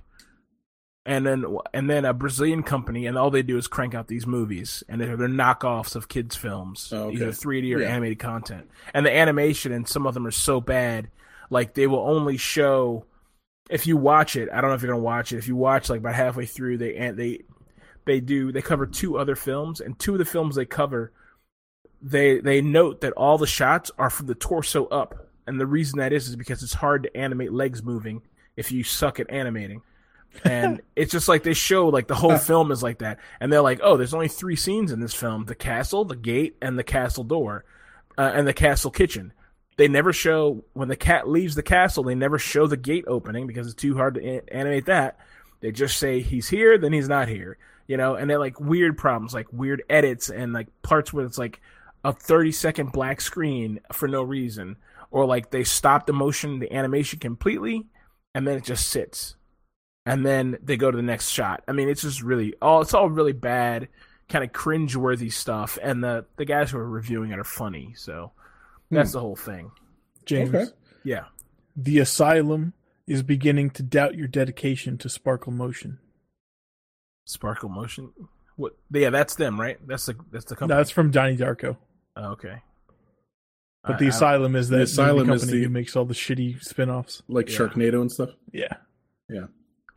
and 1.05 1.25
then 1.25 1.45
and 1.73 1.89
then 1.89 2.05
a 2.05 2.13
Brazilian 2.13 2.61
company, 2.61 3.05
and 3.07 3.17
all 3.17 3.31
they 3.31 3.41
do 3.41 3.57
is 3.57 3.67
crank 3.67 3.95
out 3.95 4.07
these 4.07 4.27
movies, 4.27 4.83
and 4.87 5.01
they're, 5.01 5.17
they're 5.17 5.27
knockoffs 5.27 5.95
of 5.95 6.07
kids' 6.07 6.35
films, 6.35 6.91
Oh, 6.93 7.05
okay. 7.07 7.15
either 7.15 7.31
3D 7.31 7.73
or 7.75 7.79
Yeah. 7.81 7.87
animated 7.89 8.19
content. 8.19 8.69
And 8.93 9.05
the 9.05 9.15
animation 9.15 9.71
and 9.71 9.87
some 9.87 10.05
of 10.05 10.13
them 10.13 10.27
are 10.27 10.31
so 10.31 10.61
bad, 10.61 11.09
like 11.49 11.73
they 11.73 11.87
will 11.87 11.99
only 12.07 12.37
show. 12.37 13.05
If 13.69 13.85
you 13.87 13.97
watch 13.97 14.35
it, 14.35 14.49
I 14.51 14.61
don't 14.61 14.71
know 14.71 14.75
if 14.75 14.81
you're 14.81 14.91
gonna 14.91 15.03
watch 15.03 15.31
it. 15.31 15.37
If 15.37 15.47
you 15.47 15.55
watch 15.55 15.89
like 15.89 15.99
about 15.99 16.15
halfway 16.15 16.45
through, 16.45 16.77
they 16.79 16.95
and 16.95 17.17
they 17.17 17.41
they 18.05 18.19
do 18.19 18.51
they 18.51 18.61
cover 18.61 18.85
two 18.87 19.17
other 19.17 19.35
films 19.35 19.79
and 19.79 19.97
two 19.99 20.13
of 20.13 20.17
the 20.19 20.25
films 20.25 20.55
they 20.55 20.65
cover 20.65 21.11
they 22.01 22.39
they 22.39 22.61
note 22.61 23.01
that 23.01 23.13
all 23.13 23.37
the 23.37 23.47
shots 23.47 23.91
are 23.97 24.09
from 24.09 24.27
the 24.27 24.35
torso 24.35 24.85
up. 24.87 25.27
And 25.47 25.59
the 25.59 25.65
reason 25.65 25.99
that 25.99 26.13
is 26.13 26.27
is 26.27 26.35
because 26.35 26.61
it's 26.63 26.73
hard 26.73 27.03
to 27.03 27.17
animate 27.17 27.51
legs 27.51 27.83
moving 27.83 28.21
if 28.55 28.71
you 28.71 28.83
suck 28.83 29.19
at 29.19 29.29
animating. 29.31 29.81
And 30.43 30.81
it's 30.95 31.11
just 31.11 31.27
like 31.27 31.43
they 31.43 31.53
show 31.53 31.87
like 31.89 32.07
the 32.07 32.15
whole 32.15 32.37
film 32.37 32.71
is 32.71 32.83
like 32.83 32.99
that. 32.99 33.19
And 33.39 33.51
they're 33.51 33.61
like 33.61 33.79
oh 33.83 33.97
there's 33.97 34.13
only 34.13 34.27
three 34.27 34.55
scenes 34.55 34.91
in 34.91 34.99
this 34.99 35.13
film. 35.13 35.45
The 35.45 35.55
castle 35.55 36.05
the 36.05 36.15
gate 36.15 36.55
and 36.61 36.77
the 36.77 36.83
castle 36.83 37.23
door 37.23 37.65
uh, 38.17 38.31
and 38.33 38.47
the 38.47 38.53
castle 38.53 38.91
kitchen. 38.91 39.33
They 39.77 39.87
never 39.87 40.11
show 40.11 40.65
when 40.73 40.89
the 40.89 40.97
cat 40.97 41.27
leaves 41.29 41.55
the 41.55 41.63
castle 41.63 42.03
they 42.03 42.15
never 42.15 42.37
show 42.37 42.67
the 42.67 42.77
gate 42.77 43.05
opening 43.07 43.47
because 43.47 43.67
it's 43.67 43.81
too 43.81 43.95
hard 43.95 44.15
to 44.15 44.25
a- 44.25 44.53
animate 44.53 44.85
that. 44.85 45.19
They 45.61 45.71
just 45.71 45.97
say 45.97 46.21
he's 46.21 46.47
here 46.47 46.77
then 46.77 46.93
he's 46.93 47.09
not 47.09 47.27
here 47.27 47.57
you 47.89 47.97
know? 47.97 48.13
And 48.13 48.29
they're 48.29 48.39
like 48.39 48.59
weird 48.61 48.97
problems 48.97 49.33
like 49.33 49.47
weird 49.51 49.83
edits 49.89 50.29
and 50.29 50.53
like 50.53 50.67
parts 50.83 51.11
where 51.11 51.25
it's 51.25 51.39
like 51.39 51.59
a 52.03 52.13
30 52.13 52.51
second 52.51 52.91
black 52.91 53.21
screen 53.21 53.79
for 53.91 54.07
no 54.07 54.23
reason. 54.23 54.77
Or 55.11 55.25
like 55.25 55.49
they 55.51 55.63
stop 55.63 56.05
the 56.05 56.13
motion 56.13 56.59
the 56.59 56.71
animation 56.71 57.19
completely 57.19 57.87
and 58.35 58.47
then 58.47 58.57
it 58.57 58.63
just 58.63 58.87
sits. 58.87 59.35
And 60.05 60.25
then 60.25 60.57
they 60.63 60.77
go 60.77 60.89
to 60.89 60.95
the 60.97 61.03
next 61.03 61.29
shot. 61.29 61.63
I 61.67 61.71
mean 61.71 61.89
it's 61.89 62.01
just 62.01 62.21
really 62.21 62.53
all 62.61 62.81
it's 62.81 62.93
all 62.93 63.09
really 63.09 63.33
bad 63.33 63.87
kind 64.27 64.43
of 64.43 64.53
cringe-worthy 64.53 65.29
stuff 65.29 65.79
and 65.81 66.03
the 66.03 66.25
the 66.37 66.45
guys 66.45 66.69
who 66.69 66.77
are 66.77 66.87
reviewing 66.87 67.31
it 67.31 67.39
are 67.39 67.43
funny 67.43 67.93
so 67.97 68.31
that's 68.91 69.11
hmm. 69.11 69.17
the 69.17 69.19
whole 69.21 69.35
thing. 69.35 69.71
James, 70.25 70.53
Okay. 70.53 70.65
yeah. 71.03 71.25
the 71.75 71.97
asylum 71.99 72.73
is 73.07 73.23
beginning 73.23 73.71
to 73.71 73.81
doubt 73.81 74.15
your 74.15 74.27
dedication 74.27 74.97
to 74.99 75.09
Sparkle 75.09 75.51
Motion. 75.51 75.97
sparkle 77.25 77.69
motion? 77.69 78.13
What 78.55 78.75
yeah 78.91 79.09
that's 79.09 79.35
them 79.35 79.59
right? 79.59 79.79
That's 79.87 80.05
the 80.05 80.15
that's 80.31 80.45
the 80.45 80.55
No, 80.67 80.77
that's 80.77 80.91
from 80.91 81.11
Donnie 81.11 81.37
Darko. 81.37 81.77
Oh, 82.21 82.31
okay 82.31 82.61
But 83.83 83.95
I- 83.95 83.99
the 83.99 84.05
I- 84.05 84.09
asylum 84.09 84.55
is 84.55 84.67
that 84.69 84.75
The 84.75 84.79
movie 84.79 84.91
Asylum 84.91 85.29
is 85.31 85.41
company 85.41 85.57
the- 85.59 85.63
who 85.65 85.69
makes 85.69 85.95
all 85.95 86.05
the 86.05 86.13
shitty 86.13 86.61
spin-offs. 86.63 87.23
like 87.29 87.49
Yeah. 87.49 87.57
Sharknado 87.57 88.01
and 88.01 88.11
stuff. 88.11 88.31
Yeah, 88.51 88.73
Yeah. 89.29 89.47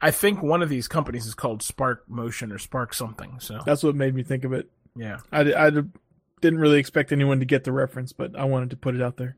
I 0.00 0.10
think 0.10 0.42
one 0.42 0.62
of 0.62 0.68
these 0.68 0.88
companies 0.88 1.26
is 1.26 1.34
called 1.34 1.62
Spark 1.62 2.08
Motion 2.08 2.50
or 2.52 2.58
Spark 2.58 2.92
something. 2.94 3.38
So 3.40 3.60
that's 3.66 3.82
what 3.82 3.94
made 3.96 4.14
me 4.14 4.22
think 4.22 4.44
of 4.44 4.52
it. 4.52 4.70
yeah, 4.96 5.18
I, 5.32 5.40
I 5.54 5.70
didn't 5.70 6.58
really 6.60 6.78
expect 6.78 7.12
anyone 7.12 7.38
to 7.40 7.44
get 7.44 7.64
the 7.64 7.72
reference, 7.72 8.12
but 8.12 8.36
I 8.36 8.44
wanted 8.44 8.70
to 8.70 8.76
put 8.76 8.94
it 8.94 9.02
out 9.02 9.16
there. 9.16 9.36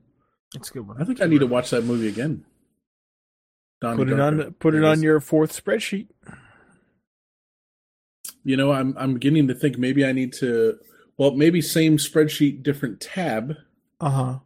it's 0.55 0.70
a 0.70 0.73
good 0.74 0.86
one. 0.86 1.01
I 1.01 1.05
think 1.05 1.20
I 1.20 1.27
need 1.27 1.40
to 1.40 1.47
watch 1.47 1.70
that 1.70 1.85
movie 1.85 2.09
again. 2.09 2.44
Donnie 3.81 3.97
Put 3.98 4.09
it 4.11 4.15
Darko. 4.16 4.47
on. 4.47 4.52
Put 4.55 4.74
it 4.74 4.81
There 4.81 4.90
on 4.90 5.02
your 5.02 5.20
fourth 5.20 5.52
spreadsheet. 5.52 6.09
You 8.44 8.56
know, 8.56 8.73
I'm 8.73 8.97
I'm 8.98 9.15
beginning 9.15 9.48
to 9.48 9.55
think 9.55 9.78
maybe 9.78 10.05
I 10.05 10.12
need 10.12 10.32
to. 10.35 10.78
Well, 11.16 11.32
maybe 11.32 11.60
same 11.60 11.96
spreadsheet, 11.96 12.62
different 12.62 13.00
tab. 13.00 13.56
Uh 14.00 14.10
huh. 14.10 14.38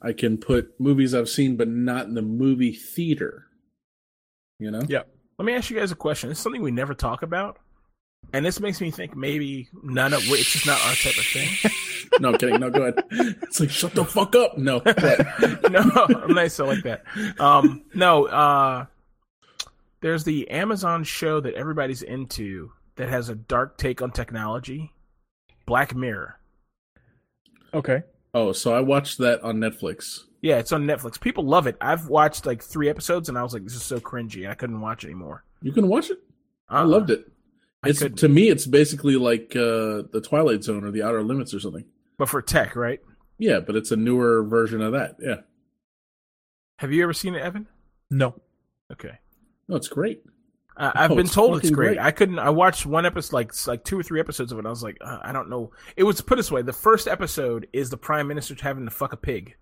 I 0.00 0.12
can 0.12 0.38
put 0.38 0.78
movies 0.78 1.14
I've 1.14 1.28
seen, 1.28 1.56
but 1.56 1.68
not 1.68 2.06
in 2.06 2.14
the 2.14 2.22
movie 2.22 2.72
theater. 2.72 3.46
You 4.58 4.70
know? 4.70 4.82
Yeah. 4.88 5.02
Let 5.38 5.44
me 5.44 5.54
ask 5.54 5.70
you 5.70 5.78
guys 5.78 5.92
a 5.92 5.96
question. 5.96 6.30
It's 6.30 6.40
something 6.40 6.62
we 6.62 6.70
never 6.70 6.94
talk 6.94 7.22
about, 7.22 7.58
and 8.32 8.44
this 8.44 8.60
makes 8.60 8.80
me 8.80 8.90
think 8.90 9.16
maybe 9.16 9.68
none 9.82 10.12
of 10.12 10.20
it's 10.24 10.52
just 10.52 10.66
not 10.66 10.80
our 10.84 10.94
type 10.94 11.16
of 11.16 11.26
thing. 11.26 11.72
No, 12.20 12.30
I'm 12.30 12.38
kidding. 12.38 12.58
No, 12.58 12.70
go 12.70 12.82
ahead. 12.82 13.04
It's 13.42 13.60
like 13.60 13.70
shut 13.70 13.94
the 13.94 14.04
fuck 14.04 14.34
up. 14.34 14.56
No, 14.58 14.78
no, 15.70 16.06
I'm 16.22 16.34
nice. 16.34 16.58
I 16.58 16.64
like 16.64 16.82
that. 16.84 17.04
Um, 17.38 17.84
no, 17.94 18.24
uh, 18.26 18.86
there's 20.00 20.24
the 20.24 20.48
Amazon 20.50 21.04
show 21.04 21.38
that 21.40 21.54
everybody's 21.54 22.02
into 22.02 22.72
that 22.96 23.08
has 23.08 23.28
a 23.28 23.34
dark 23.34 23.76
take 23.76 24.02
on 24.02 24.10
technology, 24.10 24.92
Black 25.68 25.94
Mirror. 25.94 26.40
Okay. 27.74 28.02
Oh, 28.34 28.52
so 28.52 28.74
I 28.74 28.80
watched 28.80 29.18
that 29.18 29.42
on 29.42 29.56
Netflix. 29.58 30.20
Yeah, 30.40 30.58
it's 30.58 30.72
on 30.72 30.84
Netflix. 30.86 31.20
People 31.20 31.44
love 31.44 31.66
it. 31.66 31.76
I've 31.80 32.08
watched 32.08 32.46
like 32.46 32.62
three 32.62 32.88
episodes, 32.88 33.28
and 33.28 33.36
I 33.36 33.42
was 33.42 33.52
like, 33.52 33.64
"This 33.64 33.74
is 33.74 33.82
so 33.82 33.98
cringy." 34.00 34.48
I 34.48 34.54
couldn't 34.54 34.80
watch 34.80 35.04
anymore. 35.04 35.44
You 35.62 35.72
can 35.72 35.88
watch 35.88 36.10
it. 36.10 36.18
I 36.68 36.80
Uh-uh. 36.80 36.86
loved 36.86 37.10
it. 37.10 37.30
It's 37.84 38.00
to 38.00 38.28
me, 38.28 38.48
it's 38.48 38.66
basically 38.66 39.16
like 39.16 39.54
uh, 39.54 40.02
the 40.12 40.22
Twilight 40.24 40.64
Zone 40.64 40.84
or 40.84 40.90
the 40.90 41.02
Outer 41.02 41.22
Limits 41.22 41.54
or 41.54 41.60
something. 41.60 41.84
But 42.18 42.28
for 42.28 42.42
tech, 42.42 42.74
right? 42.76 43.00
Yeah, 43.38 43.60
but 43.60 43.76
it's 43.76 43.92
a 43.92 43.96
newer 43.96 44.42
version 44.42 44.80
of 44.80 44.92
that. 44.92 45.16
Yeah, 45.20 45.42
Have 46.78 46.92
you 46.92 47.02
ever 47.04 47.12
seen 47.12 47.34
it, 47.36 47.42
Evan? 47.42 47.66
No. 48.10 48.34
Okay. 48.92 49.18
no, 49.68 49.76
it's 49.76 49.86
great. 49.88 50.22
Uh, 50.78 50.92
I've 50.94 51.10
Oh, 51.10 51.16
been 51.16 51.26
told 51.26 51.58
it's 51.58 51.70
great. 51.70 51.96
great. 51.96 51.98
I 51.98 52.10
couldn't. 52.12 52.38
I 52.38 52.50
watched 52.50 52.86
one 52.86 53.04
episode, 53.04 53.34
like 53.34 53.66
like 53.66 53.84
two 53.84 53.98
or 53.98 54.02
three 54.02 54.20
episodes 54.20 54.52
of 54.52 54.58
it. 54.58 54.66
I 54.66 54.70
was 54.70 54.82
like, 54.82 54.96
uh, 55.00 55.18
I 55.22 55.32
don't 55.32 55.50
know. 55.50 55.72
It 55.96 56.04
was 56.04 56.20
put 56.20 56.36
this 56.36 56.50
way: 56.50 56.62
the 56.62 56.72
first 56.72 57.08
episode 57.08 57.66
is 57.72 57.90
the 57.90 57.96
prime 57.96 58.28
minister 58.28 58.54
having 58.60 58.84
to 58.84 58.90
fuck 58.90 59.12
a 59.12 59.16
pig, 59.16 59.56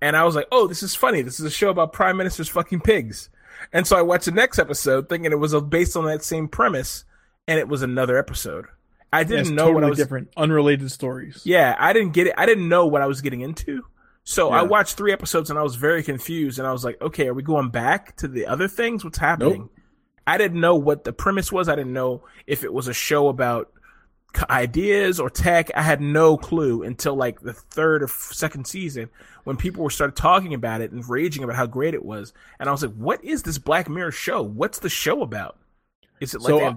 and 0.00 0.16
I 0.16 0.24
was 0.24 0.34
like, 0.34 0.46
oh, 0.52 0.66
this 0.66 0.82
is 0.82 0.94
funny. 0.94 1.22
This 1.22 1.40
is 1.40 1.46
a 1.46 1.50
show 1.50 1.70
about 1.70 1.92
prime 1.92 2.16
ministers 2.16 2.48
fucking 2.48 2.80
pigs. 2.80 3.30
And 3.72 3.86
so 3.86 3.96
I 3.96 4.02
watched 4.02 4.26
the 4.26 4.32
next 4.32 4.58
episode, 4.58 5.08
thinking 5.08 5.32
it 5.32 5.36
was 5.38 5.54
based 5.62 5.96
on 5.96 6.04
that 6.04 6.22
same 6.22 6.46
premise, 6.48 7.04
and 7.48 7.58
it 7.58 7.68
was 7.68 7.80
another 7.82 8.18
episode. 8.18 8.66
I 9.12 9.24
didn't 9.24 9.54
know 9.54 9.62
totally 9.68 9.74
what 9.74 9.84
I 9.84 9.88
was. 9.88 9.98
different, 9.98 10.28
unrelated 10.36 10.90
stories. 10.92 11.40
Yeah, 11.44 11.74
I 11.78 11.94
didn't 11.94 12.12
get 12.12 12.26
it. 12.26 12.34
I 12.36 12.44
didn't 12.44 12.68
know 12.68 12.86
what 12.86 13.00
I 13.00 13.06
was 13.06 13.22
getting 13.22 13.40
into. 13.40 13.82
So 14.24 14.50
I 14.50 14.62
watched 14.62 14.96
three 14.96 15.12
episodes 15.12 15.48
and 15.50 15.58
I 15.58 15.62
was 15.62 15.76
very 15.76 16.02
confused. 16.02 16.58
And 16.58 16.66
I 16.66 16.72
was 16.72 16.84
like, 16.84 17.00
okay, 17.00 17.28
are 17.28 17.32
we 17.34 17.44
going 17.44 17.70
back 17.70 18.16
to 18.16 18.28
the 18.28 18.44
other 18.46 18.66
things? 18.66 19.04
What's 19.04 19.18
happening? 19.18 19.60
Nope. 19.60 19.70
I 20.26 20.38
didn't 20.38 20.60
know 20.60 20.74
what 20.74 21.04
the 21.04 21.12
premise 21.12 21.52
was. 21.52 21.68
I 21.68 21.76
didn't 21.76 21.92
know 21.92 22.22
if 22.46 22.64
it 22.64 22.72
was 22.72 22.88
a 22.88 22.94
show 22.94 23.28
about 23.28 23.72
ideas 24.50 25.18
or 25.20 25.30
tech. 25.30 25.70
I 25.74 25.82
had 25.82 26.00
no 26.00 26.36
clue 26.36 26.82
until 26.82 27.14
like 27.14 27.40
the 27.40 27.52
third 27.52 28.02
or 28.02 28.08
second 28.08 28.66
season 28.66 29.08
when 29.44 29.56
people 29.56 29.82
were 29.82 29.90
started 29.90 30.16
talking 30.16 30.52
about 30.54 30.80
it 30.80 30.90
and 30.92 31.08
raging 31.08 31.42
about 31.44 31.56
how 31.56 31.66
great 31.66 31.94
it 31.94 32.04
was. 32.04 32.32
And 32.58 32.68
I 32.68 32.72
was 32.72 32.82
like, 32.82 32.94
what 32.94 33.24
is 33.24 33.42
this 33.44 33.58
Black 33.58 33.88
Mirror 33.88 34.12
show? 34.12 34.42
What's 34.42 34.80
the 34.80 34.88
show 34.88 35.22
about? 35.22 35.58
Is 36.20 36.34
it 36.34 36.40
like 36.40 36.48
So, 36.50 36.60
a- 36.60 36.70
uh, 36.70 36.74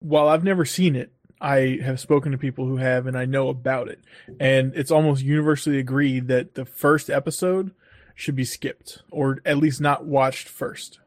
While 0.00 0.28
I've 0.28 0.44
never 0.44 0.64
seen 0.64 0.94
it, 0.96 1.12
I 1.40 1.78
have 1.82 2.00
spoken 2.00 2.32
to 2.32 2.38
people 2.38 2.66
who 2.66 2.76
have, 2.78 3.06
and 3.06 3.16
I 3.16 3.24
know 3.24 3.48
about 3.48 3.88
it. 3.88 4.00
And 4.40 4.72
it's 4.74 4.90
almost 4.90 5.22
universally 5.22 5.78
agreed 5.78 6.28
that 6.28 6.54
the 6.54 6.64
first 6.64 7.10
episode 7.10 7.72
should 8.14 8.34
be 8.34 8.44
skipped, 8.44 9.02
or 9.10 9.38
at 9.44 9.58
least 9.58 9.80
not 9.80 10.04
watched 10.04 10.48
first, 10.48 10.98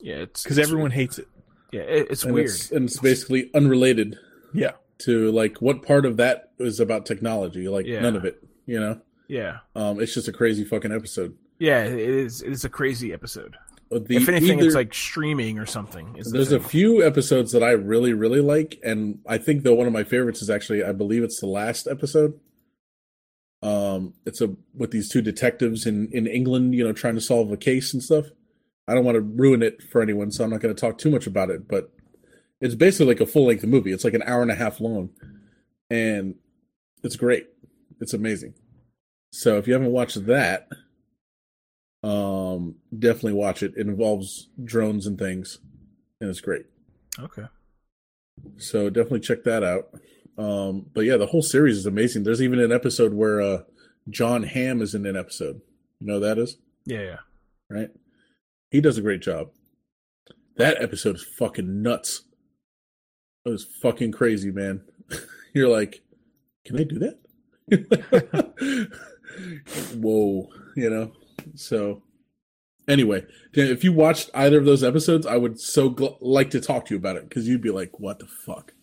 yeah, 0.00 0.16
it's 0.16 0.42
because 0.42 0.58
everyone 0.58 0.90
hates 0.90 1.18
it. 1.18 1.28
yeah, 1.72 1.82
it, 1.82 2.08
it's 2.10 2.24
and 2.24 2.34
weird. 2.34 2.46
It's, 2.46 2.70
and 2.72 2.84
it's 2.88 2.98
basically 2.98 3.50
unrelated 3.54 4.16
Yeah. 4.54 4.72
to 5.00 5.30
like 5.32 5.58
what 5.62 5.82
part 5.82 6.04
of 6.06 6.16
that 6.18 6.52
is 6.58 6.80
about 6.80 7.06
technology. 7.06 7.68
Like 7.68 7.86
Yeah. 7.86 8.00
none 8.00 8.16
of 8.16 8.24
it. 8.24 8.42
You 8.66 8.78
know, 8.80 9.00
yeah. 9.28 9.58
um, 9.74 10.00
it's 10.00 10.14
just 10.14 10.28
a 10.28 10.32
crazy 10.32 10.64
fucking 10.64 10.92
episode. 10.92 11.36
Yeah, 11.58 11.84
it 11.84 11.98
is. 11.98 12.40
It 12.42 12.50
is 12.52 12.64
a 12.64 12.68
crazy 12.68 13.12
episode. 13.12 13.56
Uh, 13.92 13.98
The, 13.98 14.16
if 14.16 14.28
anything, 14.28 14.58
either- 14.58 14.66
it's 14.66 14.74
like 14.76 14.94
streaming 14.94 15.58
or 15.58 15.66
something. 15.66 16.12
the 16.14 16.30
There's 16.30 16.52
a 16.52 16.60
few 16.60 17.04
episodes 17.04 17.50
that 17.52 17.62
I 17.62 17.72
really, 17.72 18.12
really 18.12 18.40
like, 18.40 18.78
and 18.84 19.18
I 19.26 19.38
think 19.38 19.62
though 19.64 19.74
one 19.74 19.86
of 19.88 19.92
my 19.92 20.04
favorites 20.04 20.40
is 20.42 20.48
actually, 20.50 20.84
I 20.84 20.92
believe 20.92 21.22
it's 21.24 21.40
the 21.40 21.46
last 21.48 21.86
episode. 21.88 22.38
Um, 23.62 24.14
it's 24.24 24.40
a 24.40 24.54
with 24.74 24.90
these 24.90 25.08
two 25.10 25.20
detectives 25.20 25.84
in 25.86 26.08
in 26.12 26.26
England, 26.26 26.74
you 26.74 26.82
know, 26.84 26.92
trying 26.92 27.14
to 27.16 27.20
solve 27.20 27.52
a 27.52 27.56
case 27.58 27.92
and 27.92 28.02
stuff. 28.02 28.26
I 28.90 28.94
don't 28.94 29.04
want 29.04 29.14
to 29.14 29.20
ruin 29.20 29.62
it 29.62 29.82
for 29.82 30.02
anyone, 30.02 30.32
so 30.32 30.42
I'm 30.42 30.50
not 30.50 30.60
going 30.60 30.74
to 30.74 30.80
talk 30.80 30.98
too 30.98 31.10
much 31.10 31.26
about 31.26 31.50
it. 31.50 31.68
But 31.68 31.92
it's 32.60 32.74
basically 32.74 33.06
like 33.06 33.20
a 33.20 33.26
full 33.26 33.46
length 33.46 33.64
movie. 33.64 33.92
It's 33.92 34.04
like 34.04 34.14
an 34.14 34.24
hour 34.24 34.42
and 34.42 34.50
a 34.50 34.56
half 34.56 34.80
long, 34.80 35.10
and 35.88 36.34
it's 37.02 37.16
great. 37.16 37.46
It's 38.00 38.12
amazing. 38.14 38.54
So 39.32 39.58
if 39.58 39.66
you 39.68 39.74
haven't 39.74 39.92
watched 39.92 40.26
that, 40.26 40.68
um, 42.02 42.76
definitely 42.96 43.34
watch 43.34 43.62
it. 43.62 43.74
It 43.76 43.86
involves 43.86 44.48
drones 44.64 45.06
and 45.06 45.18
things, 45.18 45.58
and 46.20 46.28
it's 46.28 46.40
great. 46.40 46.66
Okay. 47.18 47.44
So 48.56 48.90
definitely 48.90 49.20
check 49.20 49.44
that 49.44 49.62
out. 49.62 49.94
Um, 50.38 50.86
but 50.94 51.02
yeah, 51.02 51.16
the 51.16 51.26
whole 51.26 51.42
series 51.42 51.76
is 51.76 51.86
amazing. 51.86 52.24
There's 52.24 52.42
even 52.42 52.58
an 52.58 52.72
episode 52.72 53.12
where 53.12 53.40
uh, 53.40 53.62
Jon 54.08 54.42
Hamm 54.42 54.80
is 54.80 54.94
in 54.94 55.04
an 55.06 55.16
episode. 55.16 55.60
You 56.00 56.06
know 56.06 56.20
that 56.20 56.38
is 56.38 56.56
Yeah, 56.86 57.02
yeah. 57.02 57.16
right? 57.68 57.90
He 58.70 58.80
does 58.80 58.98
a 58.98 59.02
great 59.02 59.20
job. 59.20 59.50
That 60.56 60.82
episode 60.82 61.16
is 61.16 61.22
fucking 61.24 61.82
nuts. 61.82 62.22
It 63.44 63.50
was 63.50 63.64
fucking 63.64 64.12
crazy, 64.12 64.50
man. 64.50 64.82
You're 65.54 65.68
like, 65.68 66.02
can 66.64 66.78
I 66.78 66.84
do 66.84 66.98
that? 66.98 67.18
Whoa, 69.96 70.48
you 70.76 70.90
know. 70.90 71.12
So, 71.54 72.02
anyway, 72.86 73.24
if 73.54 73.82
you 73.82 73.92
watched 73.92 74.30
either 74.34 74.58
of 74.58 74.66
those 74.66 74.84
episodes, 74.84 75.26
I 75.26 75.36
would 75.36 75.58
so 75.58 75.90
gl- 75.90 76.18
like 76.20 76.50
to 76.50 76.60
talk 76.60 76.86
to 76.86 76.94
you 76.94 76.98
about 76.98 77.16
it 77.16 77.28
because 77.28 77.48
you'd 77.48 77.62
be 77.62 77.70
like, 77.70 77.98
"What 77.98 78.18
the 78.18 78.26
fuck?" 78.26 78.74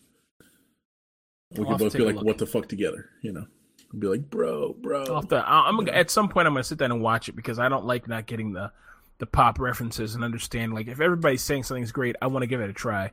We 1.52 1.64
I'll 1.64 1.72
could 1.72 1.80
both 1.80 1.94
be 1.94 2.04
like, 2.04 2.22
"What 2.22 2.40
the 2.40 2.48
fuck?" 2.48 2.68
together, 2.68 3.10
you 3.22 3.32
know. 3.32 3.46
I'd 3.94 4.00
be 4.00 4.08
like, 4.08 4.30
"Bro, 4.30 4.78
bro." 4.82 5.04
I'll 5.04 5.16
have 5.16 5.28
to, 5.30 5.48
I'm 5.48 5.78
gonna, 5.78 5.92
at 5.92 6.10
some 6.10 6.28
point 6.28 6.48
I'm 6.48 6.54
gonna 6.54 6.64
sit 6.64 6.78
down 6.78 6.92
and 6.92 7.02
watch 7.02 7.30
it 7.30 7.36
because 7.36 7.60
I 7.60 7.70
don't 7.70 7.86
like 7.86 8.08
not 8.08 8.26
getting 8.26 8.54
the 8.54 8.72
the 9.20 9.26
pop 9.26 9.60
references 9.60 10.16
and 10.16 10.24
understand 10.24 10.74
like 10.74 10.88
if 10.88 11.00
everybody's 11.00 11.44
saying 11.44 11.64
something's 11.64 11.92
great, 11.92 12.16
I 12.22 12.28
want 12.28 12.44
to 12.44 12.48
give 12.48 12.62
it 12.62 12.70
a 12.70 12.74
try. 12.74 13.12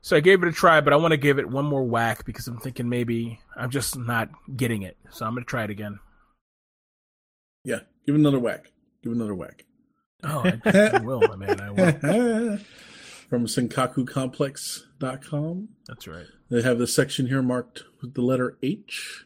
So 0.00 0.16
I 0.16 0.20
gave 0.20 0.42
it 0.42 0.48
a 0.48 0.52
try, 0.52 0.80
but 0.80 0.92
I 0.92 0.96
want 0.96 1.12
to 1.12 1.18
give 1.18 1.38
it 1.38 1.48
one 1.48 1.64
more 1.64 1.84
whack 1.84 2.24
because 2.24 2.46
I'm 2.46 2.58
thinking 2.58 2.88
maybe 2.88 3.40
I'm 3.56 3.70
just 3.70 3.98
not 3.98 4.30
getting 4.56 4.82
it. 4.82 4.96
So 5.10 5.26
I'm 5.26 5.34
gonna 5.34 5.44
try 5.44 5.64
it 5.64 5.70
again. 5.70 5.98
Yeah, 7.64 7.80
give 8.06 8.14
another 8.14 8.38
whack. 8.38 8.70
Give 9.02 9.12
another 9.12 9.34
whack. 9.34 9.64
Oh, 10.24 10.42
I, 10.44 10.60
I 10.94 11.00
will, 11.00 11.20
my 11.20 11.36
man. 11.36 11.60
I 11.60 11.70
will. 11.70 12.58
From 13.28 13.46
sankakucomplex.com. 13.46 15.68
That's 15.86 16.08
right. 16.08 16.24
They 16.50 16.62
have 16.62 16.78
the 16.78 16.86
section 16.86 17.26
here 17.26 17.42
marked 17.42 17.84
with 18.00 18.14
the 18.14 18.22
letter 18.22 18.56
H. 18.62 19.24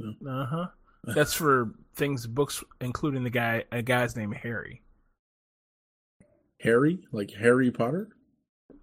Uh 0.00 0.46
huh. 0.46 0.66
That's 1.04 1.32
for 1.32 1.72
things, 1.94 2.26
books, 2.26 2.62
including 2.80 3.24
the 3.24 3.30
guy, 3.30 3.64
a 3.72 3.82
guy's 3.82 4.16
name 4.16 4.32
Harry. 4.32 4.82
Harry, 6.62 7.00
like 7.12 7.30
Harry 7.32 7.70
Potter? 7.70 8.08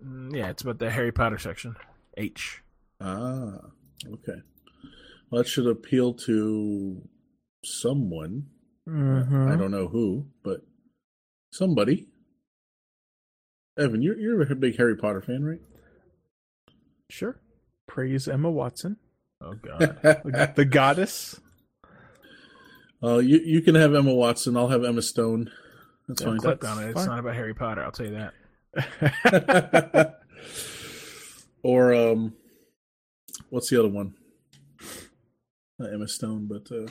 Mm, 0.03 0.35
Yeah, 0.35 0.49
it's 0.49 0.61
about 0.63 0.79
the 0.79 0.89
Harry 0.91 1.11
Potter 1.11 1.37
section. 1.37 1.75
H. 2.17 2.61
Ah, 2.99 3.57
okay. 4.05 4.41
Well, 5.29 5.43
that 5.43 5.47
should 5.47 5.67
appeal 5.67 6.13
to 6.13 7.07
someone. 7.63 8.47
Mhm. 8.87 9.51
I 9.51 9.55
don't 9.57 9.71
know 9.71 9.87
who, 9.87 10.27
but 10.43 10.61
somebody. 11.51 12.07
Evan, 13.77 14.01
you're 14.01 14.17
you're 14.17 14.41
a 14.41 14.55
big 14.55 14.77
Harry 14.77 14.95
Potter 14.95 15.21
fan, 15.21 15.43
right? 15.43 15.59
Sure. 17.09 17.39
Praise 17.87 18.27
Emma 18.27 18.49
Watson, 18.49 18.97
Oh 19.41 19.53
God. 19.53 19.79
the, 20.01 20.53
the 20.55 20.65
goddess. 20.65 21.39
uh, 23.03 23.17
you 23.19 23.37
you 23.45 23.61
can 23.61 23.75
have 23.75 23.93
Emma 23.93 24.13
Watson. 24.13 24.57
I'll 24.57 24.69
have 24.69 24.83
Emma 24.83 25.01
Stone. 25.01 25.51
That's 26.07 26.21
Don't 26.21 26.39
fine. 26.39 26.57
click 26.57 26.63
on 26.63 26.83
it. 26.83 26.89
It's 26.89 26.99
fine. 26.99 27.07
not 27.07 27.19
about 27.19 27.35
Harry 27.35 27.53
Potter. 27.53 27.83
I'll 27.83 27.91
tell 27.91 28.05
you 28.05 28.29
that. 28.73 30.19
or 31.63 31.93
um, 31.93 32.33
what's 33.49 33.69
the 33.69 33.79
other 33.79 33.89
one? 33.89 34.13
Not 35.79 35.93
Emma 35.93 36.07
Stone, 36.07 36.47
but 36.47 36.71
uh, 36.71 36.87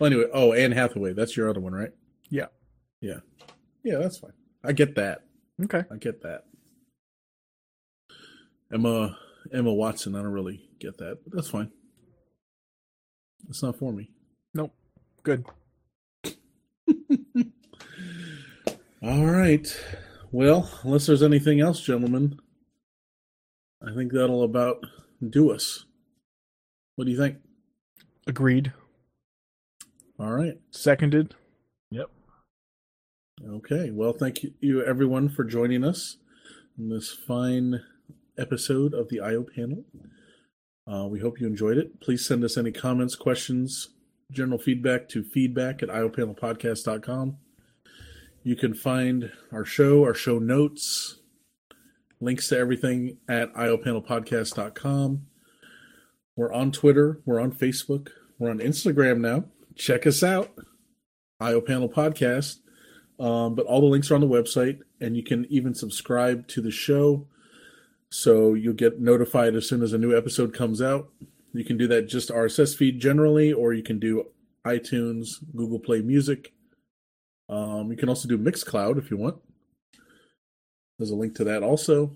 well, 0.00 0.10
anyway. 0.10 0.28
Oh, 0.32 0.52
Anne 0.52 0.72
Hathaway. 0.72 1.12
That's 1.12 1.36
your 1.36 1.48
other 1.48 1.60
one, 1.60 1.72
right? 1.72 1.90
Yeah. 2.30 2.46
Yeah, 3.00 3.20
yeah. 3.84 3.98
That's 3.98 4.18
fine. 4.18 4.32
I 4.64 4.72
get 4.72 4.94
that. 4.96 5.22
okay. 5.64 5.84
I 5.90 5.96
get 5.96 6.22
that. 6.22 6.44
Emma 8.72 9.16
Emma 9.52 9.72
Watson. 9.72 10.14
I 10.14 10.22
don't 10.22 10.32
really 10.32 10.68
get 10.80 10.98
that, 10.98 11.18
but 11.24 11.34
that's 11.34 11.50
fine. 11.50 11.70
It's 13.48 13.62
not 13.62 13.78
for 13.78 13.92
me. 13.92 14.10
Nope. 14.54 14.74
Good. 15.22 15.44
All 19.02 19.26
right. 19.26 19.66
Well, 20.32 20.68
unless 20.82 21.06
there's 21.06 21.22
anything 21.22 21.60
else, 21.60 21.80
gentlemen, 21.80 22.40
I 23.86 23.94
think 23.94 24.12
that'll 24.12 24.42
about 24.42 24.84
do 25.26 25.52
us. 25.52 25.84
What 26.96 27.04
do 27.04 27.12
you 27.12 27.16
think? 27.16 27.36
Agreed. 28.26 28.72
All 30.18 30.32
right. 30.32 30.58
Seconded. 30.72 31.36
Yep. 31.92 32.10
Okay. 33.48 33.90
Well, 33.92 34.12
thank 34.12 34.44
you 34.60 34.84
everyone 34.84 35.28
for 35.28 35.44
joining 35.44 35.84
us 35.84 36.16
in 36.76 36.88
this 36.88 37.12
fine 37.12 37.80
episode 38.36 38.94
of 38.94 39.08
the 39.10 39.20
IO 39.20 39.44
panel. 39.44 39.84
Uh, 40.92 41.06
we 41.06 41.20
hope 41.20 41.40
you 41.40 41.46
enjoyed 41.46 41.78
it. 41.78 42.00
Please 42.00 42.26
send 42.26 42.42
us 42.42 42.56
any 42.56 42.72
comments, 42.72 43.14
questions, 43.14 43.90
general 44.32 44.58
feedback 44.58 45.08
to 45.10 45.22
feedback 45.22 45.84
at 45.84 45.88
iopanelpodcast.com. 45.88 47.36
You 48.48 48.56
can 48.56 48.72
find 48.72 49.30
our 49.52 49.66
show, 49.66 50.04
our 50.04 50.14
show 50.14 50.38
notes, 50.38 51.18
links 52.18 52.48
to 52.48 52.56
everything 52.56 53.18
at 53.28 53.52
iopanelpodcast.com. 53.52 55.26
We're 56.34 56.52
on 56.54 56.72
Twitter, 56.72 57.20
we're 57.26 57.40
on 57.40 57.52
Facebook, 57.52 58.08
we're 58.38 58.48
on 58.48 58.60
Instagram 58.60 59.18
now. 59.18 59.44
Check 59.74 60.06
us 60.06 60.22
out, 60.22 60.54
IO 61.38 61.60
Panel 61.60 61.90
Podcast. 61.90 62.60
Um, 63.20 63.54
but 63.54 63.66
all 63.66 63.82
the 63.82 63.86
links 63.86 64.10
are 64.10 64.14
on 64.14 64.22
the 64.22 64.26
website, 64.26 64.78
and 64.98 65.14
you 65.14 65.22
can 65.22 65.44
even 65.50 65.74
subscribe 65.74 66.48
to 66.48 66.62
the 66.62 66.70
show 66.70 67.26
so 68.08 68.54
you'll 68.54 68.72
get 68.72 68.98
notified 68.98 69.56
as 69.56 69.68
soon 69.68 69.82
as 69.82 69.92
a 69.92 69.98
new 69.98 70.16
episode 70.16 70.54
comes 70.54 70.80
out. 70.80 71.10
You 71.52 71.66
can 71.66 71.76
do 71.76 71.86
that 71.88 72.08
just 72.08 72.30
RSS 72.30 72.74
feed 72.74 72.98
generally, 72.98 73.52
or 73.52 73.74
you 73.74 73.82
can 73.82 73.98
do 73.98 74.28
iTunes, 74.64 75.34
Google 75.54 75.80
Play 75.80 76.00
Music. 76.00 76.54
Um, 77.48 77.90
you 77.90 77.96
can 77.96 78.08
also 78.08 78.28
do 78.28 78.38
Mixcloud 78.38 78.98
if 78.98 79.10
you 79.10 79.16
want. 79.16 79.36
There's 80.98 81.10
a 81.10 81.16
link 81.16 81.34
to 81.36 81.44
that 81.44 81.62
also. 81.62 82.12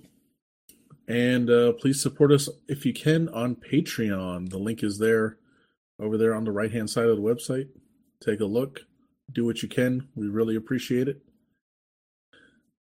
And 1.09 1.51
uh, 1.51 1.73
please 1.73 2.01
support 2.03 2.33
us 2.33 2.49
if 2.69 2.87
you 2.87 2.93
can 2.93 3.29
on 3.31 3.57
Patreon. 3.57 4.51
The 4.51 4.59
link 4.59 4.83
is 4.83 4.99
there 4.99 5.39
over 5.99 6.17
there 6.17 6.35
on 6.35 6.45
the 6.45 6.53
right 6.53 6.73
hand 6.73 6.91
side 6.91 7.07
of 7.07 7.17
the 7.17 7.23
website. 7.23 7.69
Take 8.25 8.41
a 8.41 8.45
look, 8.45 8.83
do 9.31 9.45
what 9.45 9.63
you 9.63 9.69
can. 9.69 10.09
We 10.15 10.29
really 10.29 10.57
appreciate 10.57 11.09
it. 11.09 11.23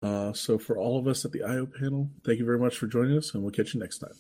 Uh, 0.04 0.34
so, 0.34 0.58
for 0.58 0.78
all 0.78 0.98
of 0.98 1.08
us 1.08 1.26
at 1.26 1.32
the 1.32 1.44
IO 1.44 1.68
panel, 1.68 2.10
thank 2.26 2.40
you 2.40 2.46
very 2.46 2.58
much 2.58 2.76
for 2.76 2.88
joining 2.88 3.18
us, 3.18 3.34
and 3.34 3.44
we'll 3.44 3.52
catch 3.52 3.76
you 3.76 3.80
next 3.80 4.00
time. 4.00 4.16